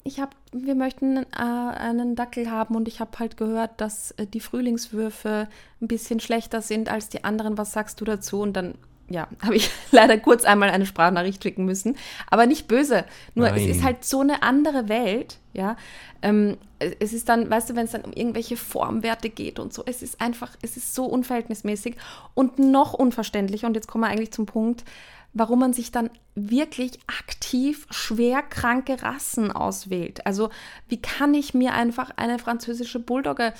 Ich 0.03 0.19
habe, 0.19 0.31
wir 0.51 0.75
möchten 0.75 1.17
äh, 1.17 1.25
einen 1.33 2.15
Dackel 2.15 2.49
haben 2.49 2.75
und 2.75 2.87
ich 2.87 2.99
habe 2.99 3.19
halt 3.19 3.37
gehört, 3.37 3.81
dass 3.81 4.11
äh, 4.11 4.25
die 4.25 4.39
Frühlingswürfe 4.39 5.47
ein 5.81 5.87
bisschen 5.87 6.19
schlechter 6.19 6.61
sind 6.61 6.89
als 6.89 7.09
die 7.09 7.23
anderen. 7.23 7.57
Was 7.57 7.73
sagst 7.73 7.99
du 7.99 8.05
dazu? 8.05 8.41
Und 8.41 8.53
dann, 8.53 8.75
ja, 9.09 9.27
habe 9.43 9.55
ich 9.55 9.69
leider 9.91 10.17
kurz 10.17 10.45
einmal 10.45 10.69
eine 10.69 10.85
Sprachnachricht 10.85 11.43
schicken 11.43 11.65
müssen. 11.65 11.97
Aber 12.29 12.45
nicht 12.45 12.67
böse. 12.67 13.05
Nur 13.35 13.47
es 13.47 13.53
Nein. 13.53 13.69
ist 13.69 13.83
halt 13.83 14.05
so 14.05 14.21
eine 14.21 14.41
andere 14.41 14.87
Welt, 14.89 15.37
ja. 15.53 15.75
Ähm, 16.21 16.57
es 16.99 17.13
ist 17.13 17.27
dann, 17.27 17.49
weißt 17.49 17.69
du, 17.69 17.75
wenn 17.75 17.85
es 17.85 17.91
dann 17.91 18.03
um 18.03 18.13
irgendwelche 18.13 18.57
Formwerte 18.57 19.29
geht 19.29 19.59
und 19.59 19.73
so, 19.73 19.83
es 19.85 20.01
ist 20.01 20.21
einfach, 20.21 20.55
es 20.61 20.77
ist 20.77 20.95
so 20.95 21.05
unverhältnismäßig 21.05 21.95
und 22.33 22.57
noch 22.59 22.93
unverständlicher. 22.93 23.67
Und 23.67 23.75
jetzt 23.75 23.87
kommen 23.87 24.03
wir 24.03 24.09
eigentlich 24.09 24.31
zum 24.31 24.45
Punkt, 24.45 24.85
warum 25.33 25.59
man 25.59 25.73
sich 25.73 25.91
dann 25.91 26.09
wirklich 26.35 26.99
aktiv 27.07 27.85
schwer 27.89 28.41
kranke 28.41 29.01
Rassen 29.01 29.51
auswählt. 29.51 30.25
Also 30.25 30.49
wie 30.87 31.01
kann 31.01 31.33
ich 31.33 31.53
mir 31.53 31.73
einfach 31.73 32.11
eine 32.15 32.39
französische 32.39 32.99
Bulldogge 32.99 33.53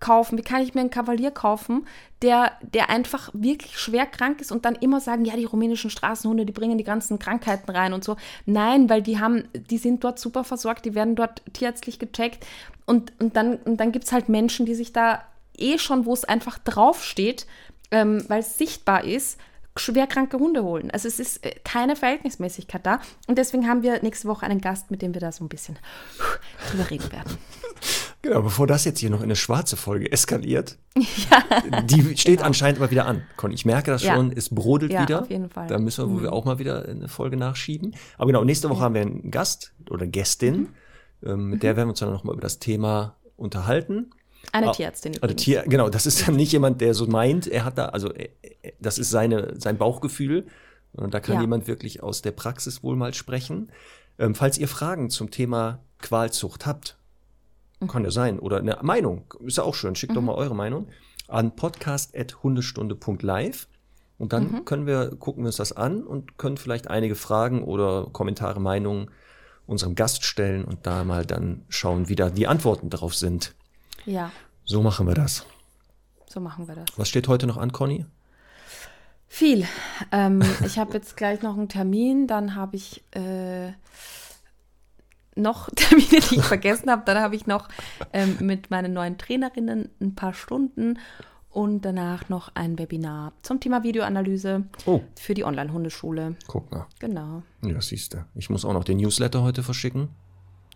kaufen? 0.00 0.38
Wie 0.38 0.42
kann 0.42 0.62
ich 0.62 0.74
mir 0.74 0.80
einen 0.80 0.90
Kavalier 0.90 1.30
kaufen, 1.30 1.86
der, 2.22 2.52
der 2.62 2.90
einfach 2.90 3.30
wirklich 3.32 3.78
schwer 3.78 4.06
krank 4.06 4.40
ist 4.40 4.52
und 4.52 4.64
dann 4.64 4.74
immer 4.74 5.00
sagen, 5.00 5.24
ja, 5.24 5.36
die 5.36 5.44
rumänischen 5.44 5.90
Straßenhunde, 5.90 6.44
die 6.44 6.52
bringen 6.52 6.78
die 6.78 6.84
ganzen 6.84 7.18
Krankheiten 7.18 7.70
rein 7.70 7.92
und 7.92 8.04
so. 8.04 8.16
Nein, 8.46 8.90
weil 8.90 9.02
die 9.02 9.18
haben, 9.18 9.48
die 9.54 9.78
sind 9.78 10.04
dort 10.04 10.18
super 10.18 10.44
versorgt, 10.44 10.84
die 10.84 10.94
werden 10.94 11.16
dort 11.16 11.42
tierärztlich 11.52 11.98
gecheckt 11.98 12.46
und, 12.86 13.12
und 13.20 13.36
dann, 13.36 13.56
und 13.56 13.78
dann 13.78 13.92
gibt 13.92 14.04
es 14.04 14.12
halt 14.12 14.28
Menschen, 14.28 14.66
die 14.66 14.74
sich 14.74 14.92
da 14.92 15.22
eh 15.56 15.78
schon, 15.78 16.06
wo 16.06 16.12
es 16.12 16.24
einfach 16.24 16.58
draufsteht, 16.58 17.46
ähm, 17.90 18.24
weil 18.28 18.40
es 18.40 18.58
sichtbar 18.58 19.04
ist, 19.04 19.38
schwerkranke 19.76 20.38
Hunde 20.38 20.62
holen. 20.64 20.90
Also 20.90 21.06
es 21.08 21.20
ist 21.20 21.44
äh, 21.44 21.54
keine 21.64 21.94
Verhältnismäßigkeit 21.96 22.84
da. 22.84 23.00
Und 23.26 23.38
deswegen 23.38 23.68
haben 23.68 23.82
wir 23.82 24.02
nächste 24.02 24.26
Woche 24.28 24.44
einen 24.46 24.60
Gast, 24.60 24.90
mit 24.90 25.02
dem 25.02 25.14
wir 25.14 25.20
da 25.20 25.30
so 25.32 25.44
ein 25.44 25.48
bisschen 25.48 25.78
drüber 26.70 26.90
reden 26.90 27.10
werden. 27.12 27.36
Genau, 28.20 28.42
bevor 28.42 28.66
das 28.66 28.84
jetzt 28.84 28.98
hier 28.98 29.10
noch 29.10 29.18
in 29.20 29.24
eine 29.26 29.36
schwarze 29.36 29.76
Folge 29.76 30.10
eskaliert, 30.10 30.76
die 31.84 32.16
steht 32.16 32.42
anscheinend 32.42 32.80
mal 32.80 32.90
wieder 32.90 33.06
an. 33.06 33.22
Conny, 33.36 33.54
ich 33.54 33.64
merke 33.64 33.92
das 33.92 34.02
Ja. 34.02 34.14
schon, 34.16 34.32
es 34.32 34.52
brodelt 34.52 34.92
Ja, 34.92 35.02
wieder. 35.02 35.22
auf 35.22 35.30
jeden 35.30 35.48
Fall. 35.48 35.64
Mhm. 35.66 35.68
Da 35.68 35.78
müssen 35.78 36.04
wir, 36.08 36.16
wo 36.18 36.22
wir 36.22 36.32
auch 36.32 36.44
mal 36.44 36.58
wieder 36.58 36.84
eine 36.88 37.06
Folge 37.06 37.36
nachschieben. 37.36 37.94
Aber 38.16 38.26
genau, 38.26 38.42
nächste 38.42 38.68
Woche 38.70 38.80
haben 38.82 38.94
wir 38.94 39.02
einen 39.02 39.30
Gast 39.30 39.72
oder 39.88 40.08
Gästin, 40.08 40.56
Mhm. 41.20 41.28
ähm, 41.30 41.50
mit 41.50 41.62
der 41.62 41.76
werden 41.76 41.86
wir 41.86 41.90
uns 41.90 42.00
dann 42.00 42.10
nochmal 42.10 42.34
über 42.34 42.42
das 42.42 42.58
Thema 42.58 43.14
unterhalten. 43.36 44.10
Eine 44.52 44.68
Ah, 44.70 44.72
Tierärztin 44.72 45.12
übrigens. 45.14 45.42
Tier, 45.42 45.62
genau, 45.66 45.88
das 45.90 46.06
ist 46.06 46.22
dann 46.26 46.36
nicht 46.36 46.52
jemand, 46.52 46.80
der 46.80 46.94
so 46.94 47.06
meint, 47.06 47.46
er 47.46 47.64
hat 47.64 47.76
da, 47.78 47.86
also 47.86 48.12
äh, 48.14 48.28
äh, 48.62 48.72
das 48.80 48.98
ist 48.98 49.10
seine, 49.10 49.54
sein 49.60 49.78
Bauchgefühl. 49.78 50.46
Und 50.92 51.12
da 51.14 51.20
kann 51.20 51.36
Ja. 51.36 51.40
jemand 51.42 51.68
wirklich 51.68 52.02
aus 52.02 52.22
der 52.22 52.32
Praxis 52.32 52.82
wohl 52.82 52.96
mal 52.96 53.12
sprechen. 53.14 53.70
Ähm, 54.18 54.34
falls 54.34 54.58
ihr 54.58 54.66
Fragen 54.68 55.10
zum 55.10 55.30
Thema 55.30 55.78
Qualzucht 56.00 56.66
habt, 56.66 56.96
kann 57.86 58.02
ja 58.04 58.10
sein, 58.10 58.40
oder 58.40 58.56
eine 58.58 58.78
Meinung, 58.82 59.32
ist 59.44 59.58
ja 59.58 59.62
auch 59.64 59.74
schön, 59.76 59.94
schickt 59.94 60.16
doch 60.16 60.22
mal 60.22 60.34
eure 60.34 60.56
Meinung 60.56 60.88
an 61.28 61.54
podcast.hundestunde.live 61.54 63.68
und 64.18 64.32
dann 64.32 64.64
können 64.64 64.86
wir, 64.86 65.14
gucken 65.16 65.44
wir 65.44 65.48
uns 65.48 65.56
das 65.56 65.72
an 65.72 66.02
und 66.02 66.38
können 66.38 66.56
vielleicht 66.56 66.88
einige 66.88 67.14
Fragen 67.14 67.62
oder 67.62 68.08
Kommentare, 68.12 68.60
Meinungen 68.60 69.10
unserem 69.66 69.94
Gast 69.94 70.24
stellen 70.24 70.64
und 70.64 70.86
da 70.86 71.04
mal 71.04 71.24
dann 71.26 71.62
schauen, 71.68 72.08
wie 72.08 72.16
da 72.16 72.30
die 72.30 72.46
Antworten 72.48 72.88
drauf 72.90 73.14
sind. 73.14 73.54
Ja, 74.08 74.30
So 74.64 74.82
machen 74.82 75.06
wir 75.06 75.14
das. 75.14 75.44
so 76.26 76.40
machen 76.40 76.66
wir 76.68 76.74
das. 76.74 76.86
Was 76.96 77.08
steht 77.08 77.28
heute 77.28 77.46
noch 77.46 77.56
an, 77.58 77.72
Conny? 77.72 78.04
Viel. 79.26 79.66
Ähm, 80.12 80.42
ich 80.64 80.78
habe 80.78 80.94
jetzt 80.94 81.16
gleich 81.16 81.42
noch 81.42 81.56
einen 81.56 81.68
Termin, 81.68 82.26
dann 82.26 82.54
habe 82.54 82.76
ich 82.76 83.02
äh, 83.14 83.72
noch 85.36 85.68
Termine, 85.76 86.20
die 86.30 86.36
ich 86.36 86.42
vergessen 86.44 86.90
habe. 86.90 87.02
Dann 87.04 87.18
habe 87.18 87.36
ich 87.36 87.46
noch 87.46 87.68
ähm, 88.12 88.38
mit 88.40 88.70
meinen 88.70 88.92
neuen 88.92 89.18
Trainerinnen 89.18 89.90
ein 90.00 90.14
paar 90.14 90.32
Stunden 90.34 90.98
und 91.50 91.82
danach 91.84 92.28
noch 92.28 92.50
ein 92.54 92.78
Webinar 92.78 93.32
zum 93.42 93.60
Thema 93.60 93.82
Videoanalyse 93.82 94.64
Oh. 94.86 95.00
für 95.18 95.34
die 95.34 95.44
Online-Hundeschule. 95.44 96.36
Guck 96.46 96.70
mal. 96.70 96.86
Genau, 96.98 97.42
Ja, 97.62 97.80
siehst 97.80 98.14
du. 98.14 98.24
Ich 98.34 98.48
muss 98.50 98.64
auch 98.64 98.72
noch 98.72 98.84
den 98.84 98.98
Newsletter 98.98 99.42
heute 99.42 99.62
verschicken. 99.62 100.08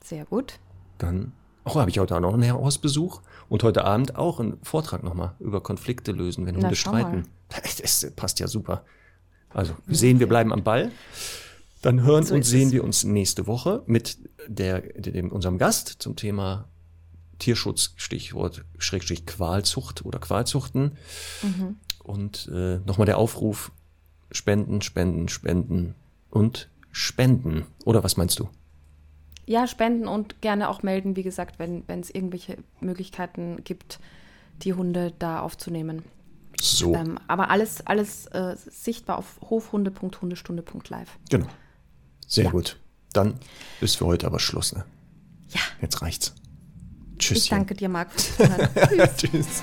sehr 0.03 0.25
gut. 0.25 0.59
Dann, 0.99 1.33
auch 1.65 1.77
habe 1.77 1.91
ich 1.91 1.99
heute 1.99 2.17
auch 2.17 2.21
noch 2.21 2.35
einen 2.35 2.53
Hausbesuch 2.53 3.21
und 3.49 3.63
heute 3.63 3.85
Abend 3.85 4.17
auch 4.17 4.41
einen 4.41 4.59
Vortrag 4.63 5.03
nochmal 5.03 5.35
über 5.39 5.61
Konflikte 5.63 6.13
lösen, 6.13 6.47
wenn 6.47 6.57
Na, 6.57 6.63
Hunde 6.63 6.77
streiten. 6.77 7.29
Das 7.49 8.11
passt 8.17 8.41
ja 8.41 8.49
super. 8.49 8.85
Also, 9.51 9.75
wir 9.87 9.97
sehen, 9.97 10.19
wir 10.19 10.29
bleiben 10.29 10.53
am 10.53 10.63
Ball. 10.63 10.91
Dann 11.83 12.03
hören 12.03 12.25
So 12.25 12.35
und 12.35 12.45
sehen 12.45 12.69
es. 12.69 12.73
wir 12.73 12.85
uns 12.85 13.05
nächste 13.05 13.47
Woche 13.47 13.83
mit 13.87 14.19
der, 14.47 14.81
dem, 14.81 15.31
unserem 15.31 15.59
Gast 15.59 15.97
zum 15.99 16.17
Thema 16.17 16.69
Tierschutz, 17.39 17.93
Stichwort 17.97 18.65
Schrägstrich 18.79 19.27
Qualzucht 19.27 20.05
oder 20.05 20.21
Qualzuchten. 20.21 20.97
Mhm. 21.43 21.77
Und 22.03 22.49
äh, 22.53 22.79
nochmal 22.87 23.07
der 23.07 23.19
Aufruf, 23.19 23.73
spenden, 24.31 24.81
spenden, 24.81 25.29
spenden 25.29 25.95
und 26.31 26.69
spenden. 26.93 27.67
Oder 27.85 28.05
was 28.05 28.17
meinst 28.17 28.39
du? 28.39 28.49
Ja, 29.47 29.67
spenden 29.67 30.07
und 30.07 30.41
gerne 30.41 30.69
auch 30.69 30.83
melden, 30.83 31.17
wie 31.17 31.23
gesagt, 31.23 31.59
wenn 31.59 31.85
es 31.89 32.11
irgendwelche 32.11 32.57
Möglichkeiten 32.81 33.63
gibt, 33.65 33.99
die 34.63 34.73
Hunde 34.75 35.13
da 35.19 35.41
aufzunehmen. 35.41 36.03
So. 36.61 36.95
Ähm, 36.95 37.19
aber 37.27 37.51
alles, 37.51 37.85
alles 37.87 38.27
äh, 38.27 38.55
sichtbar 38.57 39.19
auf 39.19 39.41
hofhunde.hundestunde.live. 39.51 41.19
Genau. 41.31 41.47
Sehr 42.27 42.45
Ja. 42.45 42.51
gut. 42.51 42.79
Dann 43.13 43.35
ist 43.81 43.97
für 43.97 44.07
heute 44.07 44.27
aber 44.27 44.39
Schluss, 44.39 44.73
ne? 44.75 44.85
Ja, 45.49 45.61
Jetzt 45.81 46.01
reicht's. 46.03 46.35
ich 47.13 47.19
Tschüsschen. 47.19 47.59
danke 47.59 47.75
dir, 47.75 47.89
Marc. 47.89 48.11
Tschüss. 48.17 49.17
Tschüss. 49.17 49.63